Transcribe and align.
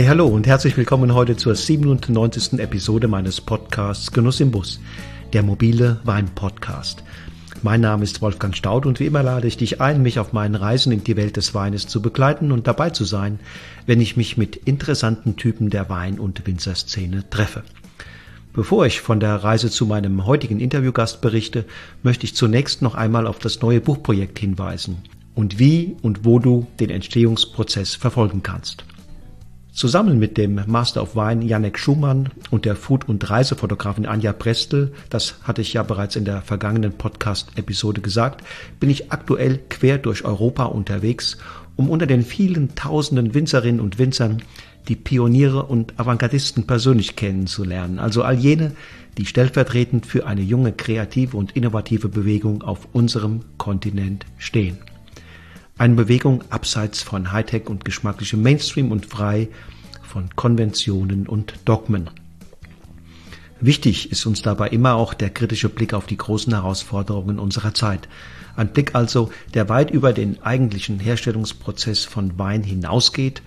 Hey, 0.00 0.06
hallo 0.06 0.28
und 0.28 0.46
herzlich 0.46 0.78
willkommen 0.78 1.12
heute 1.12 1.36
zur 1.36 1.54
97. 1.54 2.58
Episode 2.58 3.06
meines 3.06 3.38
Podcasts 3.38 4.10
Genuss 4.12 4.40
im 4.40 4.50
Bus, 4.50 4.80
der 5.34 5.42
mobile 5.42 6.00
Wein-Podcast. 6.04 7.04
Mein 7.60 7.82
Name 7.82 8.04
ist 8.04 8.22
Wolfgang 8.22 8.56
Staud 8.56 8.86
und 8.86 8.98
wie 8.98 9.04
immer 9.04 9.22
lade 9.22 9.46
ich 9.46 9.58
dich 9.58 9.82
ein, 9.82 10.00
mich 10.00 10.18
auf 10.18 10.32
meinen 10.32 10.54
Reisen 10.54 10.90
in 10.90 11.04
die 11.04 11.18
Welt 11.18 11.36
des 11.36 11.52
Weines 11.52 11.86
zu 11.86 12.00
begleiten 12.00 12.50
und 12.50 12.66
dabei 12.66 12.88
zu 12.88 13.04
sein, 13.04 13.40
wenn 13.84 14.00
ich 14.00 14.16
mich 14.16 14.38
mit 14.38 14.56
interessanten 14.56 15.36
Typen 15.36 15.68
der 15.68 15.90
Wein- 15.90 16.18
und 16.18 16.46
Winzerszene 16.46 17.28
treffe. 17.28 17.62
Bevor 18.54 18.86
ich 18.86 19.02
von 19.02 19.20
der 19.20 19.34
Reise 19.36 19.68
zu 19.68 19.84
meinem 19.84 20.24
heutigen 20.24 20.60
Interviewgast 20.60 21.20
berichte, 21.20 21.66
möchte 22.02 22.24
ich 22.24 22.34
zunächst 22.34 22.80
noch 22.80 22.94
einmal 22.94 23.26
auf 23.26 23.38
das 23.38 23.60
neue 23.60 23.82
Buchprojekt 23.82 24.38
hinweisen 24.38 25.02
und 25.34 25.58
wie 25.58 25.94
und 26.00 26.24
wo 26.24 26.38
du 26.38 26.66
den 26.80 26.88
Entstehungsprozess 26.88 27.96
verfolgen 27.96 28.42
kannst. 28.42 28.86
Zusammen 29.72 30.18
mit 30.18 30.36
dem 30.36 30.60
Master 30.66 31.00
of 31.02 31.14
Wine 31.14 31.44
Janek 31.44 31.78
Schumann 31.78 32.30
und 32.50 32.64
der 32.64 32.74
Food- 32.74 33.08
und 33.08 33.30
Reisefotografin 33.30 34.04
Anja 34.04 34.32
Prestel, 34.32 34.92
das 35.10 35.36
hatte 35.44 35.62
ich 35.62 35.72
ja 35.72 35.84
bereits 35.84 36.16
in 36.16 36.24
der 36.24 36.42
vergangenen 36.42 36.92
Podcast-Episode 36.92 38.00
gesagt, 38.00 38.44
bin 38.80 38.90
ich 38.90 39.12
aktuell 39.12 39.60
quer 39.68 39.98
durch 39.98 40.24
Europa 40.24 40.64
unterwegs, 40.64 41.38
um 41.76 41.88
unter 41.88 42.06
den 42.06 42.22
vielen 42.24 42.74
tausenden 42.74 43.32
Winzerinnen 43.32 43.80
und 43.80 43.98
Winzern 43.98 44.42
die 44.88 44.96
Pioniere 44.96 45.62
und 45.62 45.98
Avantgardisten 46.00 46.66
persönlich 46.66 47.14
kennenzulernen, 47.14 48.00
also 48.00 48.22
all 48.22 48.36
jene, 48.36 48.72
die 49.18 49.26
stellvertretend 49.26 50.04
für 50.04 50.26
eine 50.26 50.42
junge, 50.42 50.72
kreative 50.72 51.36
und 51.36 51.52
innovative 51.52 52.08
Bewegung 52.08 52.62
auf 52.62 52.88
unserem 52.92 53.40
Kontinent 53.56 54.26
stehen. 54.36 54.78
Eine 55.80 55.94
Bewegung 55.94 56.44
abseits 56.50 57.00
von 57.00 57.32
Hightech 57.32 57.70
und 57.70 57.86
geschmacklichem 57.86 58.42
Mainstream 58.42 58.92
und 58.92 59.06
frei 59.06 59.48
von 60.02 60.28
Konventionen 60.36 61.26
und 61.26 61.54
Dogmen. 61.64 62.10
Wichtig 63.62 64.12
ist 64.12 64.26
uns 64.26 64.42
dabei 64.42 64.68
immer 64.68 64.96
auch 64.96 65.14
der 65.14 65.30
kritische 65.30 65.70
Blick 65.70 65.94
auf 65.94 66.04
die 66.04 66.18
großen 66.18 66.52
Herausforderungen 66.52 67.38
unserer 67.38 67.72
Zeit. 67.72 68.10
Ein 68.56 68.74
Blick 68.74 68.94
also, 68.94 69.30
der 69.54 69.70
weit 69.70 69.90
über 69.90 70.12
den 70.12 70.42
eigentlichen 70.42 71.00
Herstellungsprozess 71.00 72.04
von 72.04 72.38
Wein 72.38 72.62
hinausgeht 72.62 73.40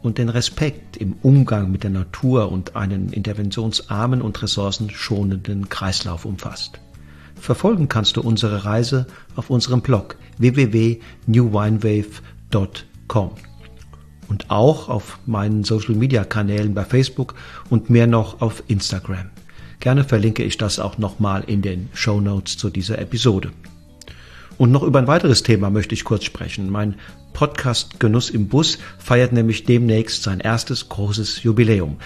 und 0.00 0.18
den 0.18 0.28
Respekt 0.28 0.96
im 0.96 1.14
Umgang 1.22 1.72
mit 1.72 1.82
der 1.82 1.90
Natur 1.90 2.52
und 2.52 2.76
einen 2.76 3.12
interventionsarmen 3.12 4.22
und 4.22 4.40
ressourcenschonenden 4.40 5.68
Kreislauf 5.68 6.24
umfasst. 6.24 6.78
Verfolgen 7.40 7.88
kannst 7.88 8.16
du 8.16 8.20
unsere 8.20 8.64
Reise 8.64 9.06
auf 9.34 9.50
unserem 9.50 9.80
Blog 9.80 10.14
www.newwinewave.com 10.38 13.30
und 14.28 14.50
auch 14.50 14.88
auf 14.88 15.18
meinen 15.26 15.64
Social 15.64 15.94
Media 15.94 16.24
Kanälen 16.24 16.74
bei 16.74 16.84
Facebook 16.84 17.34
und 17.68 17.90
mehr 17.90 18.06
noch 18.06 18.40
auf 18.40 18.62
Instagram. 18.68 19.30
Gerne 19.80 20.04
verlinke 20.04 20.44
ich 20.44 20.56
das 20.58 20.78
auch 20.78 20.98
nochmal 20.98 21.42
in 21.46 21.62
den 21.62 21.88
Show 21.94 22.20
Notes 22.20 22.58
zu 22.58 22.70
dieser 22.70 22.98
Episode. 22.98 23.50
Und 24.58 24.72
noch 24.72 24.82
über 24.82 24.98
ein 24.98 25.06
weiteres 25.06 25.42
Thema 25.42 25.70
möchte 25.70 25.94
ich 25.94 26.04
kurz 26.04 26.24
sprechen. 26.24 26.68
Mein 26.68 26.96
Podcast 27.32 27.98
Genuss 27.98 28.28
im 28.28 28.48
Bus 28.48 28.78
feiert 28.98 29.32
nämlich 29.32 29.64
demnächst 29.64 30.22
sein 30.22 30.40
erstes 30.40 30.90
großes 30.90 31.42
Jubiläum. 31.42 31.96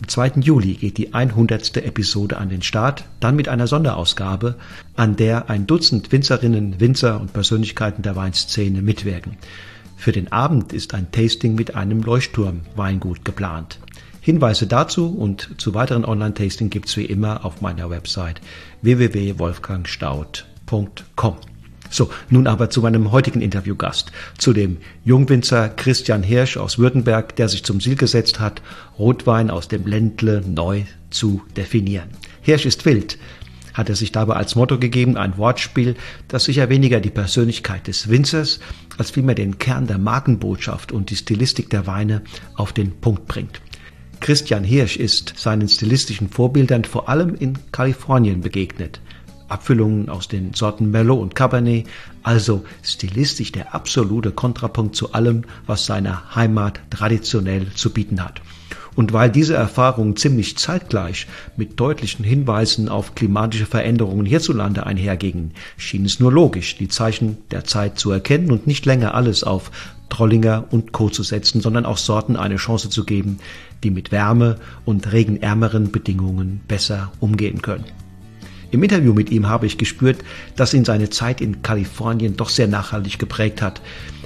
Am 0.00 0.08
2. 0.08 0.40
Juli 0.40 0.74
geht 0.74 0.98
die 0.98 1.14
100. 1.14 1.76
Episode 1.76 2.38
an 2.38 2.48
den 2.48 2.62
Start, 2.62 3.04
dann 3.20 3.36
mit 3.36 3.48
einer 3.48 3.68
Sonderausgabe, 3.68 4.56
an 4.96 5.14
der 5.14 5.48
ein 5.48 5.68
Dutzend 5.68 6.10
Winzerinnen, 6.10 6.80
Winzer 6.80 7.20
und 7.20 7.32
Persönlichkeiten 7.32 8.02
der 8.02 8.16
Weinszene 8.16 8.82
mitwirken. 8.82 9.36
Für 9.96 10.10
den 10.10 10.32
Abend 10.32 10.72
ist 10.72 10.94
ein 10.94 11.12
Tasting 11.12 11.54
mit 11.54 11.76
einem 11.76 12.02
Leuchtturm-Weingut 12.02 13.24
geplant. 13.24 13.78
Hinweise 14.20 14.66
dazu 14.66 15.06
und 15.08 15.48
zu 15.58 15.74
weiteren 15.74 16.04
Online-Tasting 16.04 16.70
gibt's 16.70 16.96
wie 16.96 17.04
immer 17.04 17.44
auf 17.44 17.60
meiner 17.60 17.88
Website 17.88 18.40
www.wolfgangstaud.com. 18.82 21.53
So, 21.94 22.10
nun 22.28 22.48
aber 22.48 22.70
zu 22.70 22.82
meinem 22.82 23.12
heutigen 23.12 23.40
Interviewgast, 23.40 24.10
zu 24.36 24.52
dem 24.52 24.78
Jungwinzer 25.04 25.68
Christian 25.68 26.24
Hirsch 26.24 26.56
aus 26.56 26.76
Württemberg, 26.76 27.36
der 27.36 27.48
sich 27.48 27.62
zum 27.62 27.78
Ziel 27.78 27.94
gesetzt 27.94 28.40
hat, 28.40 28.62
Rotwein 28.98 29.48
aus 29.48 29.68
dem 29.68 29.86
Ländle 29.86 30.42
neu 30.44 30.82
zu 31.10 31.42
definieren. 31.56 32.08
Hirsch 32.42 32.66
ist 32.66 32.84
wild, 32.84 33.16
hat 33.74 33.90
er 33.90 33.94
sich 33.94 34.10
dabei 34.10 34.34
als 34.34 34.56
Motto 34.56 34.80
gegeben, 34.80 35.16
ein 35.16 35.38
Wortspiel, 35.38 35.94
das 36.26 36.46
sicher 36.46 36.68
weniger 36.68 36.98
die 36.98 37.10
Persönlichkeit 37.10 37.86
des 37.86 38.08
Winzers, 38.08 38.58
als 38.98 39.12
vielmehr 39.12 39.36
den 39.36 39.58
Kern 39.58 39.86
der 39.86 39.98
Markenbotschaft 39.98 40.90
und 40.90 41.10
die 41.10 41.16
Stilistik 41.16 41.70
der 41.70 41.86
Weine 41.86 42.22
auf 42.56 42.72
den 42.72 42.90
Punkt 42.90 43.28
bringt. 43.28 43.60
Christian 44.18 44.64
Hirsch 44.64 44.96
ist 44.96 45.34
seinen 45.36 45.68
stilistischen 45.68 46.28
Vorbildern 46.28 46.82
vor 46.82 47.08
allem 47.08 47.36
in 47.36 47.56
Kalifornien 47.70 48.40
begegnet. 48.40 49.00
Abfüllungen 49.48 50.08
aus 50.08 50.28
den 50.28 50.54
Sorten 50.54 50.90
Merlot 50.90 51.20
und 51.20 51.34
Cabernet, 51.34 51.86
also 52.22 52.64
stilistisch 52.82 53.52
der 53.52 53.74
absolute 53.74 54.30
Kontrapunkt 54.30 54.96
zu 54.96 55.12
allem, 55.12 55.44
was 55.66 55.86
seine 55.86 56.34
Heimat 56.34 56.80
traditionell 56.90 57.72
zu 57.74 57.90
bieten 57.90 58.22
hat. 58.22 58.40
Und 58.96 59.12
weil 59.12 59.30
diese 59.30 59.54
Erfahrungen 59.54 60.16
ziemlich 60.16 60.56
zeitgleich 60.56 61.26
mit 61.56 61.80
deutlichen 61.80 62.24
Hinweisen 62.24 62.88
auf 62.88 63.14
klimatische 63.14 63.66
Veränderungen 63.66 64.24
hierzulande 64.24 64.86
einhergingen, 64.86 65.50
schien 65.76 66.04
es 66.04 66.20
nur 66.20 66.32
logisch, 66.32 66.76
die 66.76 66.88
Zeichen 66.88 67.38
der 67.50 67.64
Zeit 67.64 67.98
zu 67.98 68.12
erkennen 68.12 68.52
und 68.52 68.66
nicht 68.66 68.86
länger 68.86 69.14
alles 69.14 69.42
auf 69.42 69.72
Trollinger 70.10 70.66
und 70.70 70.92
Co. 70.92 71.08
zu 71.08 71.24
setzen, 71.24 71.60
sondern 71.60 71.86
auch 71.86 71.98
Sorten 71.98 72.36
eine 72.36 72.56
Chance 72.56 72.88
zu 72.88 73.04
geben, 73.04 73.38
die 73.82 73.90
mit 73.90 74.12
Wärme 74.12 74.58
und 74.84 75.12
regenärmeren 75.12 75.90
Bedingungen 75.90 76.60
besser 76.68 77.10
umgehen 77.18 77.62
können. 77.62 78.03
Im 78.74 78.82
Interview 78.82 79.14
mit 79.14 79.30
ihm 79.30 79.48
habe 79.48 79.66
ich 79.66 79.78
gespürt, 79.78 80.24
dass 80.56 80.74
ihn 80.74 80.84
seine 80.84 81.08
Zeit 81.08 81.40
in 81.40 81.62
Kalifornien 81.62 82.36
doch 82.36 82.48
sehr 82.48 82.66
nachhaltig 82.66 83.20
geprägt 83.20 83.62
hat. 83.62 83.80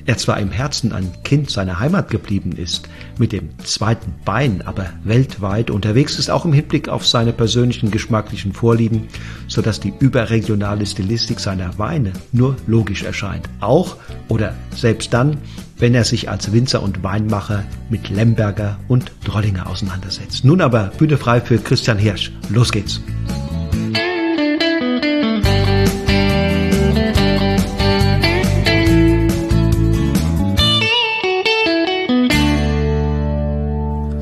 Er 0.06 0.16
zwar 0.16 0.40
im 0.40 0.50
Herzen 0.50 0.94
ein 0.94 1.12
Kind 1.22 1.50
seiner 1.50 1.80
Heimat 1.80 2.08
geblieben 2.08 2.52
ist, 2.52 2.88
mit 3.18 3.32
dem 3.32 3.50
zweiten 3.58 4.14
Bein 4.24 4.62
aber 4.62 4.86
weltweit 5.04 5.70
unterwegs 5.70 6.18
ist, 6.18 6.30
auch 6.30 6.46
im 6.46 6.54
Hinblick 6.54 6.88
auf 6.88 7.06
seine 7.06 7.34
persönlichen 7.34 7.90
geschmacklichen 7.90 8.54
Vorlieben, 8.54 9.08
so 9.48 9.60
dass 9.60 9.80
die 9.80 9.92
überregionale 9.98 10.86
Stilistik 10.86 11.40
seiner 11.40 11.76
Weine 11.76 12.14
nur 12.32 12.56
logisch 12.66 13.02
erscheint. 13.02 13.50
Auch 13.60 13.96
oder 14.28 14.56
selbst 14.74 15.12
dann, 15.12 15.36
wenn 15.76 15.94
er 15.94 16.04
sich 16.04 16.30
als 16.30 16.54
Winzer 16.54 16.82
und 16.82 17.04
Weinmacher 17.04 17.64
mit 17.90 18.08
Lemberger 18.08 18.80
und 18.88 19.12
Drollinger 19.26 19.66
auseinandersetzt. 19.66 20.42
Nun 20.42 20.62
aber 20.62 20.84
Bühne 20.96 21.18
frei 21.18 21.42
für 21.42 21.58
Christian 21.58 21.98
Hirsch. 21.98 22.32
Los 22.48 22.72
geht's. 22.72 23.02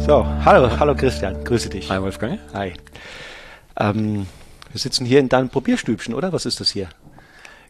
So, 0.06 0.24
hallo, 0.44 0.70
hallo 0.78 0.94
Christian, 0.94 1.42
grüße 1.42 1.68
dich. 1.68 1.90
Hi 1.90 2.00
Wolfgang. 2.00 2.38
Hi. 2.54 2.74
Ähm, 3.76 4.28
wir 4.70 4.78
sitzen 4.78 5.04
hier 5.04 5.18
in 5.18 5.28
deinem 5.28 5.48
Probierstübchen, 5.48 6.14
oder? 6.14 6.32
Was 6.32 6.46
ist 6.46 6.60
das 6.60 6.70
hier? 6.70 6.88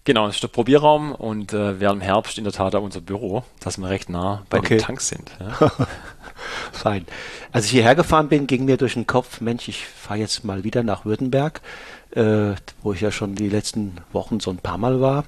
Genau, 0.04 0.26
das 0.26 0.34
ist 0.36 0.42
der 0.42 0.48
Probierraum 0.48 1.12
und 1.12 1.54
äh, 1.54 1.80
wir 1.80 1.88
haben 1.88 1.96
im 2.00 2.02
Herbst 2.02 2.36
in 2.36 2.44
der 2.44 2.52
Tat 2.52 2.74
auch 2.74 2.82
unser 2.82 3.00
Büro, 3.00 3.42
dass 3.60 3.78
wir 3.78 3.88
recht 3.88 4.10
nah 4.10 4.42
bei 4.50 4.58
Okay. 4.58 4.76
den 4.76 4.82
Tanks 4.84 5.08
sind. 5.08 5.30
Ja. 5.40 5.72
Fein. 6.72 7.06
Als 7.52 7.64
ich 7.64 7.70
hierher 7.70 7.94
gefahren 7.94 8.28
bin, 8.28 8.46
ging 8.46 8.66
mir 8.66 8.76
durch 8.76 8.94
den 8.94 9.06
Kopf, 9.06 9.40
Mensch, 9.40 9.66
ich 9.68 9.86
fahre 9.86 10.20
jetzt 10.20 10.44
mal 10.44 10.62
wieder 10.62 10.82
nach 10.82 11.06
Württemberg, 11.06 11.62
äh, 12.10 12.52
wo 12.82 12.92
ich 12.92 13.00
ja 13.00 13.10
schon 13.10 13.34
die 13.34 13.48
letzten 13.48 13.96
Wochen 14.12 14.40
so 14.40 14.50
ein 14.50 14.58
paar 14.58 14.76
Mal 14.76 15.00
war. 15.00 15.24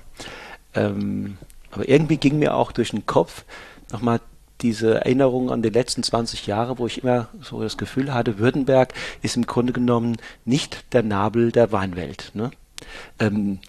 Ähm, 0.75 1.39
aber 1.71 1.89
irgendwie 1.89 2.19
ging 2.19 2.39
mir 2.39 2.55
auch 2.55 2.71
durch 2.71 2.91
den 2.91 3.07
Kopf 3.07 3.45
nochmal 3.91 4.21
diese 4.61 4.97
Erinnerung 4.97 5.51
an 5.51 5.63
die 5.63 5.71
letzten 5.71 6.03
20 6.03 6.47
Jahre, 6.47 6.79
wo 6.79 6.87
ich 6.87 7.03
immer 7.03 7.29
so 7.41 7.63
das 7.63 7.77
Gefühl 7.77 8.13
hatte, 8.13 8.39
Württemberg 8.39 8.93
ist 9.23 9.37
im 9.37 9.47
Grunde 9.47 9.73
genommen 9.73 10.17
nicht 10.45 10.93
der 10.93 11.03
Nabel 11.03 11.53
der 11.53 11.73
Weinwelt. 11.73 12.33
Ne? 12.35 12.51
Ähm, 13.19 13.61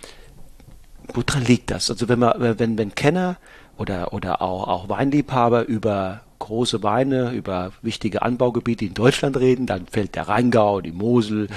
woran 1.13 1.43
liegt 1.45 1.71
das? 1.71 1.89
Also 1.89 2.09
wenn 2.09 2.19
man, 2.19 2.59
wenn, 2.59 2.77
wenn 2.77 2.95
Kenner 2.95 3.37
oder, 3.77 4.13
oder 4.13 4.41
auch, 4.41 4.67
auch 4.67 4.89
Weinliebhaber 4.89 5.65
über 5.65 6.21
große 6.39 6.81
Weine, 6.83 7.31
über 7.31 7.73
wichtige 7.81 8.21
Anbaugebiete 8.21 8.85
in 8.85 8.93
Deutschland 8.93 9.37
reden, 9.37 9.65
dann 9.65 9.87
fällt 9.87 10.15
der 10.15 10.29
Rheingau, 10.29 10.81
die 10.81 10.91
Mosel, 10.91 11.47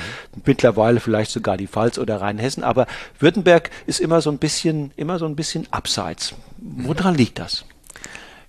mittlerweile 0.45 1.01
vielleicht 1.01 1.31
sogar 1.31 1.57
die 1.57 1.69
Pfalz 1.69 1.99
oder 1.99 2.21
Rheinhessen, 2.21 2.65
aber 2.65 2.87
Württemberg 3.19 3.71
ist 3.87 4.01
immer 4.01 4.21
so 4.21 4.31
ein 4.31 4.39
bisschen, 4.39 4.91
immer 4.97 5.19
so 5.19 5.27
ein 5.27 5.37
bisschen 5.37 5.67
abseits. 5.71 6.35
Woran 6.59 7.15
liegt 7.15 7.39
das? 7.39 7.65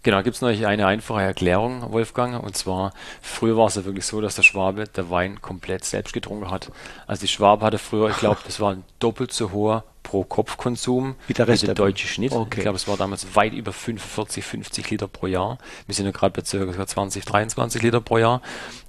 Genau, 0.03 0.21
gibt 0.21 0.35
es 0.35 0.41
noch 0.41 0.50
eine 0.50 0.85
einfache 0.85 1.21
Erklärung, 1.21 1.91
Wolfgang. 1.94 2.44
Und 2.44 2.57
zwar, 2.57 2.94
früher 3.21 3.55
war 3.55 3.67
es 3.67 3.75
ja 3.75 3.85
wirklich 3.85 4.05
so, 4.05 4.19
dass 4.19 4.35
der 4.35 4.44
Schwabe 4.44 4.85
der 4.85 5.09
Wein 5.09 5.41
komplett 5.41 5.85
selbst 5.85 6.13
getrunken 6.13 6.51
hat. 6.51 6.71
Also 7.07 7.21
die 7.21 7.29
Schwabe 7.29 7.65
hatte 7.65 7.77
früher, 7.77 8.09
ich 8.09 8.17
glaube, 8.17 8.39
das 8.45 8.59
war 8.59 8.73
ein 8.73 8.83
doppelt 9.00 9.31
so 9.31 9.51
hoher 9.51 9.85
Pro-Kopf-Konsum 10.03 11.15
wie 11.27 11.33
der, 11.33 11.47
Rest 11.47 11.65
der 11.65 11.73
deutsche 11.73 12.07
Schnitt. 12.07 12.33
Okay. 12.33 12.57
Ich 12.57 12.61
glaube, 12.63 12.75
es 12.75 12.88
war 12.88 12.97
damals 12.97 13.35
weit 13.35 13.53
über 13.53 13.71
45, 13.71 14.44
50 14.44 14.89
Liter 14.91 15.07
pro 15.07 15.27
Jahr. 15.27 15.57
Wir 15.88 15.95
sind 15.95 16.06
ja 16.06 16.11
gerade 16.11 16.39
bei 16.39 16.41
ca. 16.41 16.85
20, 16.88 17.23
23 17.23 17.81
Liter 17.81 18.01
pro 18.01 18.17
Jahr. 18.17 18.41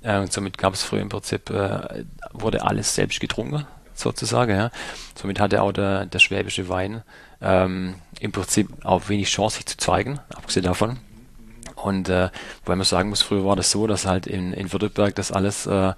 Äh, 0.03 0.19
und 0.19 0.33
somit 0.33 0.59
gab 0.59 0.75
es 0.75 0.83
früher 0.83 1.01
im 1.01 1.09
Prinzip, 1.09 1.49
äh, 1.51 2.05
wurde 2.33 2.63
alles 2.63 2.95
selbst 2.95 3.21
getrunken, 3.21 3.65
sozusagen. 3.95 4.51
Ja. 4.51 4.71
Somit 5.15 5.39
hatte 5.39 5.63
auch 5.63 5.73
der, 5.73 6.07
der 6.07 6.19
schwäbische 6.19 6.69
Wein 6.69 7.03
ähm, 7.41 7.95
im 8.21 8.33
Prinzip 8.33 8.69
auch 8.85 9.09
wenig 9.09 9.29
Chance, 9.29 9.57
sich 9.57 9.67
zu 9.67 9.77
zeigen, 9.77 10.21
abgesehen 10.35 10.65
davon. 10.65 10.99
Und 11.77 12.09
äh, 12.09 12.31
weil 12.65 12.77
man 12.77 12.87
sagen 12.87 13.11
muss, 13.11 13.21
früher 13.21 13.45
war 13.45 13.57
das 13.57 13.71
so, 13.71 13.87
dass 13.87 14.07
halt 14.07 14.27
in, 14.27 14.55
in 14.55 14.73
Württemberg 14.73 15.15
das 15.17 15.31
alles, 15.31 15.67
äh, 15.67 15.89
äh, 15.89 15.93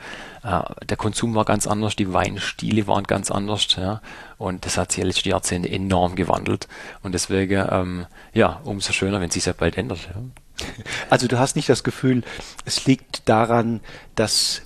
der 0.88 0.96
Konsum 0.96 1.34
war 1.36 1.44
ganz 1.44 1.68
anders, 1.68 1.94
die 1.94 2.12
Weinstile 2.12 2.88
waren 2.88 3.04
ganz 3.04 3.30
anders, 3.30 3.68
ja. 3.76 4.00
Und 4.36 4.66
das 4.66 4.78
hat 4.78 4.90
sich 4.90 5.04
letzte 5.04 5.28
Jahrzehnte 5.28 5.70
enorm 5.70 6.16
gewandelt. 6.16 6.66
Und 7.02 7.12
deswegen, 7.12 7.64
ähm, 7.70 8.06
ja, 8.32 8.60
umso 8.64 8.92
schöner, 8.92 9.20
wenn 9.20 9.30
sich 9.30 9.46
ja 9.46 9.52
bald 9.52 9.78
ändert. 9.78 10.00
Ja. 10.12 10.66
Also 11.08 11.28
du 11.28 11.38
hast 11.38 11.54
nicht 11.54 11.68
das 11.68 11.84
Gefühl, 11.84 12.24
es 12.64 12.86
liegt 12.86 13.28
daran, 13.28 13.80
dass 14.14 14.62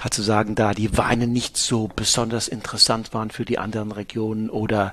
hat 0.00 0.12
zu 0.12 0.22
sagen, 0.22 0.54
da 0.54 0.74
die 0.74 0.96
Weine 0.96 1.26
nicht 1.26 1.56
so 1.56 1.88
besonders 1.94 2.48
interessant 2.48 3.14
waren 3.14 3.30
für 3.30 3.44
die 3.44 3.58
anderen 3.58 3.92
Regionen 3.92 4.50
oder 4.50 4.92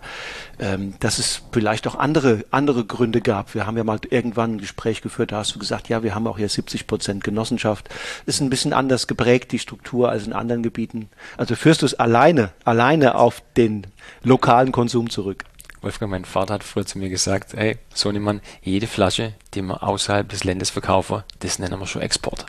ähm, 0.59 0.93
dass 0.99 1.17
es 1.17 1.41
vielleicht 1.51 1.87
auch 1.87 1.95
andere, 1.95 2.45
andere 2.51 2.85
Gründe 2.85 3.21
gab. 3.21 3.55
Wir 3.55 3.65
haben 3.65 3.77
ja 3.77 3.83
mal 3.83 3.99
irgendwann 4.09 4.55
ein 4.55 4.57
Gespräch 4.59 5.01
geführt, 5.01 5.31
da 5.31 5.37
hast 5.37 5.55
du 5.55 5.59
gesagt, 5.59 5.89
ja, 5.89 6.03
wir 6.03 6.13
haben 6.13 6.27
auch 6.27 6.37
hier 6.37 6.49
70 6.49 6.85
Prozent 6.85 7.23
Genossenschaft. 7.23 7.89
Ist 8.25 8.41
ein 8.41 8.49
bisschen 8.49 8.73
anders 8.73 9.07
geprägt, 9.07 9.51
die 9.51 9.59
Struktur, 9.59 10.09
als 10.09 10.27
in 10.27 10.33
anderen 10.33 10.61
Gebieten. 10.61 11.09
Also 11.35 11.55
führst 11.55 11.81
du 11.81 11.87
es 11.87 11.95
alleine, 11.95 12.51
alleine 12.63 13.15
auf 13.15 13.41
den 13.57 13.87
lokalen 14.23 14.71
Konsum 14.71 15.09
zurück? 15.09 15.45
Wolfgang, 15.81 16.11
mein 16.11 16.25
Vater 16.25 16.53
hat 16.53 16.63
früher 16.63 16.85
zu 16.85 16.99
mir 16.99 17.09
gesagt, 17.09 17.55
ey, 17.55 17.77
Sohnemann, 17.91 18.41
jede 18.61 18.85
Flasche, 18.85 19.33
die 19.55 19.63
wir 19.63 19.81
außerhalb 19.81 20.29
des 20.29 20.43
Landes 20.43 20.69
verkaufen, 20.69 21.23
das 21.39 21.57
nennen 21.57 21.79
wir 21.79 21.87
schon 21.87 22.03
Export 22.03 22.45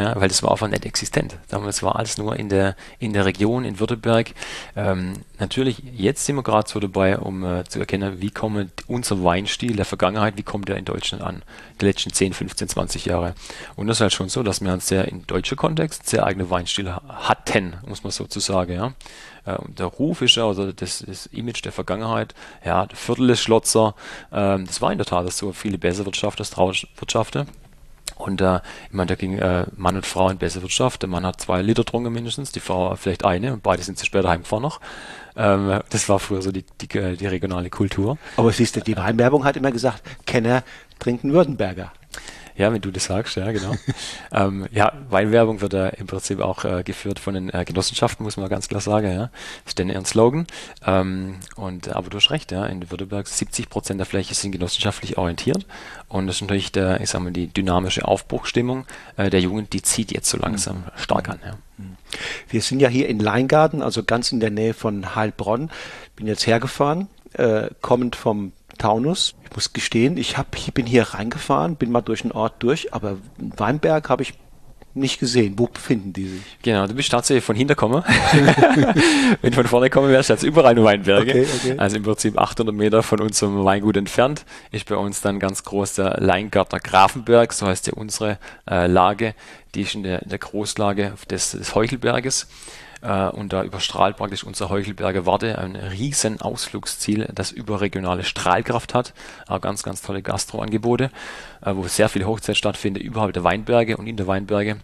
ja, 0.00 0.18
weil 0.18 0.28
das 0.28 0.42
war 0.42 0.50
einfach 0.50 0.68
nicht 0.68 0.86
existent. 0.86 1.36
Damals 1.48 1.82
war 1.82 1.96
alles 1.96 2.16
nur 2.16 2.34
in 2.34 2.48
der, 2.48 2.74
in 2.98 3.12
der 3.12 3.26
Region, 3.26 3.64
in 3.64 3.78
Württemberg. 3.80 4.32
Ähm, 4.74 5.12
natürlich, 5.38 5.82
jetzt 5.92 6.24
sind 6.24 6.36
wir 6.36 6.42
gerade 6.42 6.66
so 6.70 6.80
dabei, 6.80 7.18
um 7.18 7.44
äh, 7.44 7.64
zu 7.64 7.80
erkennen, 7.80 8.18
wie 8.20 8.30
kommt 8.30 8.72
unser 8.86 9.22
Weinstil 9.22 9.76
der 9.76 9.84
Vergangenheit, 9.84 10.38
wie 10.38 10.42
kommt 10.42 10.70
der 10.70 10.78
in 10.78 10.86
Deutschland 10.86 11.22
an, 11.22 11.42
die 11.82 11.84
letzten 11.84 12.14
10, 12.14 12.32
15, 12.32 12.68
20 12.68 13.04
Jahre. 13.04 13.34
Und 13.76 13.88
das 13.88 13.98
ist 13.98 14.00
halt 14.00 14.12
schon 14.14 14.30
so, 14.30 14.42
dass 14.42 14.62
wir 14.62 14.72
einen 14.72 14.80
sehr 14.80 15.06
in 15.06 15.26
deutscher 15.26 15.56
Kontext 15.56 16.08
sehr 16.08 16.24
eigene 16.24 16.48
Weinstil 16.48 16.90
hatten, 16.90 17.76
muss 17.86 18.02
man 18.02 18.10
sozusagen, 18.10 18.72
ja. 18.72 18.94
Äh, 19.44 19.58
der 19.68 19.86
Ruf 19.86 20.22
ist 20.22 20.36
ja, 20.36 20.46
also 20.46 20.72
das, 20.72 21.04
das, 21.06 21.26
Image 21.26 21.62
der 21.62 21.72
Vergangenheit, 21.72 22.34
ja, 22.64 22.86
der 22.86 22.96
Viertel 22.96 23.28
ist 23.28 23.40
Schlotzer, 23.40 23.94
ähm, 24.32 24.66
das 24.66 24.80
war 24.80 24.92
in 24.92 24.98
der 24.98 25.06
Tat 25.06 25.30
so 25.30 25.52
viele 25.52 25.76
besser 25.76 26.06
Wirtschaft 26.06 26.38
als 26.38 26.50
Trauwirtschaften. 26.50 27.46
Und 28.26 28.40
äh, 28.40 28.60
ich 28.88 28.92
meine, 28.92 29.08
da 29.08 29.14
ging 29.14 29.38
äh, 29.38 29.66
Mann 29.76 29.96
und 29.96 30.06
Frau 30.06 30.28
in 30.28 30.38
bessere 30.38 30.62
Wirtschaft. 30.62 31.02
Der 31.02 31.08
Mann 31.08 31.26
hat 31.26 31.40
zwei 31.40 31.62
Liter 31.62 31.82
getrunken 31.82 32.12
mindestens, 32.12 32.52
die 32.52 32.60
Frau 32.60 32.94
vielleicht 32.96 33.24
eine 33.24 33.52
und 33.52 33.62
beide 33.62 33.82
sind 33.82 33.98
sie 33.98 34.06
später 34.06 34.28
heimgefahren 34.28 34.62
noch. 34.62 34.80
Ähm, 35.36 35.80
das 35.90 36.08
war 36.08 36.18
früher 36.18 36.42
so 36.42 36.52
die, 36.52 36.64
die, 36.80 36.88
die 36.88 37.26
regionale 37.26 37.70
Kultur. 37.70 38.18
Aber 38.36 38.52
siehst 38.52 38.76
du, 38.76 38.80
die 38.80 38.96
Weinwerbung 38.96 39.44
hat 39.44 39.56
immer 39.56 39.72
gesagt, 39.72 40.02
Kenner 40.26 40.62
trinken 40.98 41.32
Württemberger. 41.32 41.92
Ja, 42.56 42.72
wenn 42.72 42.80
du 42.80 42.90
das 42.90 43.04
sagst, 43.04 43.36
ja, 43.36 43.50
genau. 43.52 43.74
ähm, 44.32 44.66
ja, 44.70 44.92
Weinwerbung 45.08 45.60
wird 45.60 45.72
ja 45.72 45.88
im 45.88 46.06
Prinzip 46.06 46.40
auch 46.40 46.64
äh, 46.64 46.82
geführt 46.82 47.18
von 47.18 47.34
den 47.34 47.50
äh, 47.50 47.64
Genossenschaften, 47.64 48.24
muss 48.24 48.36
man 48.36 48.48
ganz 48.48 48.68
klar 48.68 48.80
sagen, 48.80 49.10
ja. 49.10 49.30
Das 49.64 49.72
ist 49.72 49.78
denn 49.78 49.88
ihren 49.88 50.04
Slogan. 50.04 50.46
Ähm, 50.86 51.36
und, 51.56 51.94
aber 51.94 52.10
du 52.10 52.16
hast 52.18 52.30
recht, 52.30 52.52
ja. 52.52 52.66
In 52.66 52.90
Württemberg 52.90 53.26
70 53.26 53.68
Prozent 53.68 53.98
der 54.00 54.06
Fläche 54.06 54.34
sind 54.34 54.52
genossenschaftlich 54.52 55.18
orientiert. 55.18 55.66
Und 56.08 56.26
das 56.26 56.36
ist 56.36 56.42
natürlich 56.42 56.72
der, 56.72 57.00
ich 57.00 57.10
sag 57.10 57.22
mal, 57.22 57.32
die 57.32 57.46
dynamische 57.46 58.06
Aufbruchstimmung 58.06 58.86
äh, 59.16 59.30
der 59.30 59.40
Jugend, 59.40 59.72
die 59.72 59.82
zieht 59.82 60.12
jetzt 60.12 60.28
so 60.28 60.38
langsam 60.38 60.78
mhm. 60.78 60.82
stark 60.96 61.28
an, 61.28 61.38
ja. 61.44 61.54
Mhm. 61.78 61.96
Wir 62.48 62.62
sind 62.62 62.80
ja 62.80 62.88
hier 62.88 63.08
in 63.08 63.20
Leingarten, 63.20 63.82
also 63.82 64.02
ganz 64.02 64.32
in 64.32 64.40
der 64.40 64.50
Nähe 64.50 64.74
von 64.74 65.14
Heilbronn. 65.14 65.70
Bin 66.16 66.26
jetzt 66.26 66.46
hergefahren, 66.46 67.08
äh, 67.34 67.68
kommend 67.80 68.16
vom 68.16 68.52
Taunus. 68.80 69.34
Ich 69.44 69.54
muss 69.54 69.72
gestehen, 69.72 70.16
ich, 70.16 70.38
hab, 70.38 70.56
ich 70.56 70.72
bin 70.72 70.86
hier 70.86 71.02
reingefahren, 71.02 71.76
bin 71.76 71.92
mal 71.92 72.00
durch 72.00 72.22
den 72.22 72.32
Ort 72.32 72.54
durch, 72.60 72.92
aber 72.94 73.18
Weinberg 73.38 74.08
habe 74.08 74.22
ich 74.22 74.34
nicht 74.94 75.20
gesehen. 75.20 75.54
Wo 75.56 75.66
befinden 75.66 76.12
die 76.12 76.26
sich? 76.26 76.42
Genau, 76.62 76.86
du 76.86 76.94
bist 76.94 77.10
tatsächlich 77.10 77.44
von 77.44 77.54
hinten 77.54 77.74
gekommen. 77.74 78.02
Wenn 79.42 79.50
du 79.50 79.56
von 79.56 79.66
vorne 79.66 79.90
kommen 79.90 80.08
wärst, 80.08 80.30
jetzt 80.30 80.42
überall 80.42 80.74
nur 80.74 80.84
Weinberge. 80.84 81.30
Okay, 81.30 81.46
okay. 81.56 81.74
Also 81.78 81.96
im 81.96 82.02
Prinzip 82.02 82.38
800 82.38 82.74
Meter 82.74 83.02
von 83.02 83.20
unserem 83.20 83.64
Weingut 83.64 83.96
entfernt 83.96 84.44
ist 84.72 84.88
bei 84.88 84.96
uns 84.96 85.20
dann 85.20 85.38
ganz 85.38 85.62
groß 85.62 85.94
der 85.94 86.20
Leingartner 86.20 86.80
Grafenberg, 86.80 87.52
so 87.52 87.66
heißt 87.66 87.86
ja 87.86 87.92
unsere 87.92 88.38
äh, 88.68 88.86
Lage. 88.86 89.34
Die 89.74 89.82
ist 89.82 89.94
in 89.94 90.02
der, 90.02 90.22
in 90.22 90.28
der 90.28 90.38
Großlage 90.38 91.12
des, 91.30 91.52
des 91.52 91.74
Heuchelberges. 91.74 92.48
Äh, 93.02 93.28
und 93.28 93.52
da 93.52 93.62
überstrahlt 93.64 94.16
praktisch 94.16 94.44
unser 94.44 94.68
Heuchelberger 94.68 95.26
Warte 95.26 95.58
ein 95.58 95.76
riesen 95.76 96.40
Ausflugsziel, 96.40 97.28
das 97.34 97.52
überregionale 97.52 98.24
Strahlkraft 98.24 98.94
hat. 98.94 99.14
Auch 99.46 99.60
ganz, 99.60 99.82
ganz 99.82 100.02
tolle 100.02 100.22
Gastroangebote, 100.22 101.10
äh, 101.64 101.74
wo 101.74 101.86
sehr 101.88 102.08
viel 102.08 102.24
Hochzeit 102.24 102.56
stattfindet, 102.56 103.02
überhalb 103.02 103.32
der 103.32 103.44
Weinberge 103.44 103.96
und 103.96 104.06
in 104.06 104.16
der 104.16 104.26
Weinberge. 104.26 104.76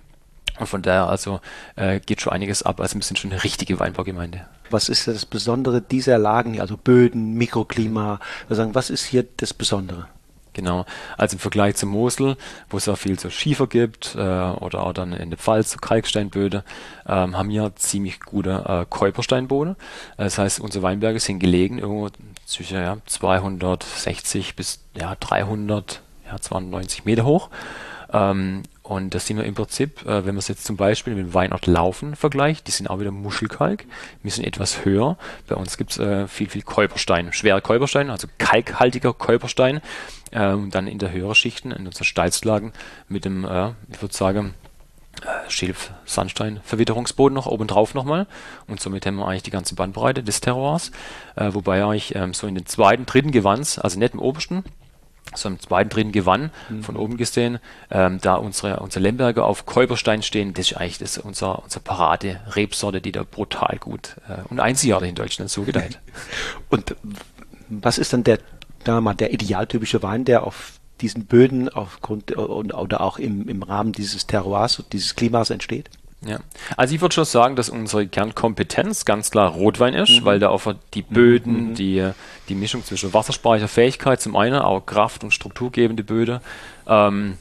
Und 0.59 0.67
von 0.67 0.83
daher 0.83 1.09
also 1.09 1.41
äh, 1.77 2.01
geht 2.01 2.23
schon 2.23 2.33
einiges 2.33 2.63
ab. 2.63 2.81
Also 2.81 2.97
wir 2.97 3.03
sind 3.03 3.19
schon 3.19 3.31
eine 3.31 3.45
richtige 3.45 3.79
Weinbaugemeinde. 3.79 4.47
Was 4.71 4.89
ist 4.89 5.07
das 5.07 5.27
Besondere 5.27 5.83
dieser 5.83 6.19
Lagen 6.19 6.55
hier? 6.55 6.63
Also 6.63 6.77
Böden, 6.77 7.35
Mikroklima. 7.35 8.21
Sagen, 8.49 8.75
was 8.75 8.89
ist 8.89 9.05
hier 9.05 9.27
das 9.37 9.53
Besondere? 9.53 10.09
Genau. 10.56 10.87
Also 11.19 11.35
im 11.37 11.38
Vergleich 11.38 11.76
zur 11.76 11.91
Mosel, 11.91 12.38
wo 12.70 12.79
es 12.79 12.87
ja 12.87 12.97
viel 12.97 13.19
so 13.19 13.29
Schiefer 13.29 13.67
gibt, 13.67 14.14
äh, 14.14 14.19
oder 14.19 14.87
auch 14.87 14.94
dann 14.94 15.12
in 15.12 15.29
der 15.29 15.38
Pfalz 15.38 15.70
so 15.70 15.76
Kalksteinböden, 15.76 16.62
ähm, 17.06 17.37
haben 17.37 17.50
wir 17.50 17.76
ziemlich 17.76 18.20
gute 18.20 18.64
äh, 18.67 18.87
Käupersteinboden. 18.88 19.76
Das 20.17 20.38
heißt, 20.38 20.61
unsere 20.61 20.82
Weinberge 20.82 21.20
sind 21.20 21.41
gelegen 21.41 21.79
irgendwo 21.79 22.08
zwischen 22.47 22.79
ja, 22.79 22.97
260 23.05 24.56
bis 24.56 24.81
ja, 24.99 25.14
300, 25.20 26.00
ja, 26.25 26.41
290 26.41 27.05
Meter 27.05 27.27
hoch. 27.27 27.51
Ähm, 28.10 28.63
und 28.82 29.15
das 29.15 29.27
sind 29.27 29.36
wir 29.36 29.44
im 29.44 29.55
Prinzip, 29.55 30.03
äh, 30.06 30.25
wenn 30.25 30.34
man 30.34 30.39
es 30.39 30.48
jetzt 30.48 30.65
zum 30.65 30.77
Beispiel 30.77 31.15
mit 31.15 31.27
dem 31.27 31.34
Weinort 31.34 31.67
Laufen 31.67 32.15
vergleicht, 32.15 32.69
die 32.69 32.70
sind 32.70 32.89
auch 32.89 33.01
wieder 33.01 33.10
Muschelkalk, 33.10 33.84
wir 34.22 34.31
sind 34.31 34.46
etwas 34.46 34.84
höher. 34.84 35.19
Bei 35.48 35.56
uns 35.56 35.77
gibt 35.77 35.91
es 35.91 35.98
äh, 35.98 36.29
viel, 36.29 36.48
viel 36.48 36.63
Käuperstein, 36.63 37.32
schwere 37.32 37.60
Käuperstein, 37.60 38.10
also 38.10 38.29
kalkhaltiger 38.39 39.13
Käuperstein. 39.13 39.81
Äh, 40.31 40.53
und 40.53 40.75
dann 40.75 40.87
in 40.87 40.99
der 40.99 41.13
höheren 41.13 41.35
Schichten, 41.35 41.73
in 41.73 41.87
unseren 41.87 42.05
Steilslagen, 42.05 42.73
mit 43.09 43.25
dem, 43.25 43.45
äh, 43.45 43.73
ich 43.91 44.03
würde 44.03 44.15
sagen, 44.15 44.55
äh, 45.23 45.51
Schilf-Sandstein-Verwitterungsboden 45.51 47.35
noch 47.35 47.47
obendrauf 47.47 47.95
nochmal. 47.95 48.27
Und 48.67 48.81
somit 48.81 49.06
haben 49.06 49.17
wir 49.17 49.27
eigentlich 49.27 49.45
die 49.45 49.51
ganze 49.51 49.75
Bandbreite 49.75 50.23
des 50.23 50.41
Terroirs. 50.41 50.91
Äh, 51.37 51.55
wobei 51.55 51.83
eigentlich 51.83 52.15
ähm, 52.15 52.35
so 52.35 52.47
in 52.47 52.55
den 52.55 52.67
zweiten, 52.67 53.06
dritten 53.06 53.31
Gewands, 53.31 53.79
also 53.79 53.99
nicht 53.99 54.15
im 54.15 54.21
obersten, 54.21 54.65
so 55.35 55.49
im 55.49 55.59
zweiten, 55.59 55.89
dritten 55.89 56.13
Gewann 56.13 56.51
mhm. 56.69 56.83
von 56.83 56.97
oben 56.97 57.17
gesehen, 57.17 57.59
ähm, 57.91 58.19
da 58.21 58.35
unsere, 58.35 58.81
unsere 58.81 59.03
Lemberger 59.03 59.45
auf 59.47 59.67
Käuberstein 59.67 60.23
stehen, 60.23 60.53
das 60.53 60.71
ist 60.71 60.77
eigentlich 60.77 60.99
das 60.99 61.19
unser, 61.19 61.63
unser 61.63 61.81
Parade 61.81 62.41
Rebsorte, 62.55 63.01
die 63.01 63.13
da 63.13 63.23
brutal 63.23 63.79
gut 63.79 64.17
äh, 64.29 64.43
und 64.49 64.61
einzigartig 64.61 65.09
in 65.09 65.15
Deutschland 65.15 65.51
so 65.51 65.63
gedeiht. 65.63 65.99
und 66.71 66.95
was 67.69 67.99
ist 67.99 68.13
dann 68.13 68.23
der, 68.23 68.39
da 68.86 69.00
mal, 69.00 69.14
der 69.14 69.32
idealtypische 69.32 70.02
Wein, 70.02 70.24
der 70.24 70.44
auf 70.44 70.74
diesen 71.00 71.26
Böden 71.26 71.69
aufgrund 71.69 72.36
oder 72.36 73.00
auch 73.00 73.19
im, 73.19 73.48
im 73.48 73.62
Rahmen 73.62 73.93
dieses 73.93 74.26
Terroirs 74.26 74.78
und 74.78 74.93
dieses 74.93 75.14
Klimas 75.14 75.50
entsteht? 75.50 75.90
Ja, 76.24 76.40
also 76.76 76.94
ich 76.94 77.00
würde 77.00 77.14
schon 77.14 77.24
sagen, 77.24 77.56
dass 77.56 77.69
unsere 77.69 78.06
Kernkompetenz 78.06 79.05
ganz 79.05 79.31
klar 79.31 79.50
Rotwein 79.50 79.94
ist, 79.94 80.20
mhm. 80.20 80.24
weil 80.24 80.38
da 80.38 80.48
auch 80.48 80.62
die 80.94 81.02
Böden, 81.02 81.70
mhm. 81.70 81.74
die, 81.74 82.10
die 82.48 82.55
Mischung 82.55 82.84
zwischen 82.84 83.12
Wasserspeicherfähigkeit 83.12 84.20
zum 84.20 84.34
einen, 84.34 84.58
auch 84.58 84.86
Kraft- 84.86 85.24
und 85.24 85.32
strukturgebende 85.32 86.02
Böden, 86.02 86.40
ähm, 86.88 87.36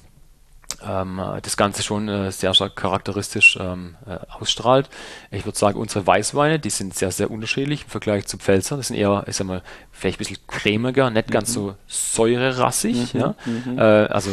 ähm, 0.86 1.22
das 1.42 1.58
Ganze 1.58 1.84
schon 1.84 2.08
äh, 2.08 2.32
sehr 2.32 2.54
stark 2.54 2.75
charakteristisch 2.75 3.58
ähm, 3.60 3.96
äh, 4.06 4.18
ausstrahlt. 4.39 4.89
Ich 5.32 5.46
würde 5.46 5.58
sagen, 5.58 5.80
unsere 5.80 6.06
Weißweine, 6.06 6.60
die 6.60 6.70
sind 6.70 6.94
sehr, 6.94 7.12
sehr 7.12 7.32
unterschiedlich 7.32 7.84
im 7.84 7.89
Vergleich 7.89 8.27
zu 8.27 8.38
Pfälzer. 8.38 8.77
Das 8.77 8.88
sind 8.88 8.98
eher, 8.98 9.24
ich 9.27 9.36
sag 9.36 9.48
mal, 9.48 9.62
vielleicht 9.92 10.18
ein 10.18 10.20
bisschen 10.20 10.38
cremiger, 10.48 11.10
nicht 11.10 11.30
mhm. 11.30 11.34
ganz 11.34 11.54
so 11.54 11.75
säurerassig. 11.88 13.13
Mhm. 13.13 13.20
Ja? 13.20 13.36
Mhm. 13.46 13.77
Äh, 13.77 13.82
also 13.82 14.32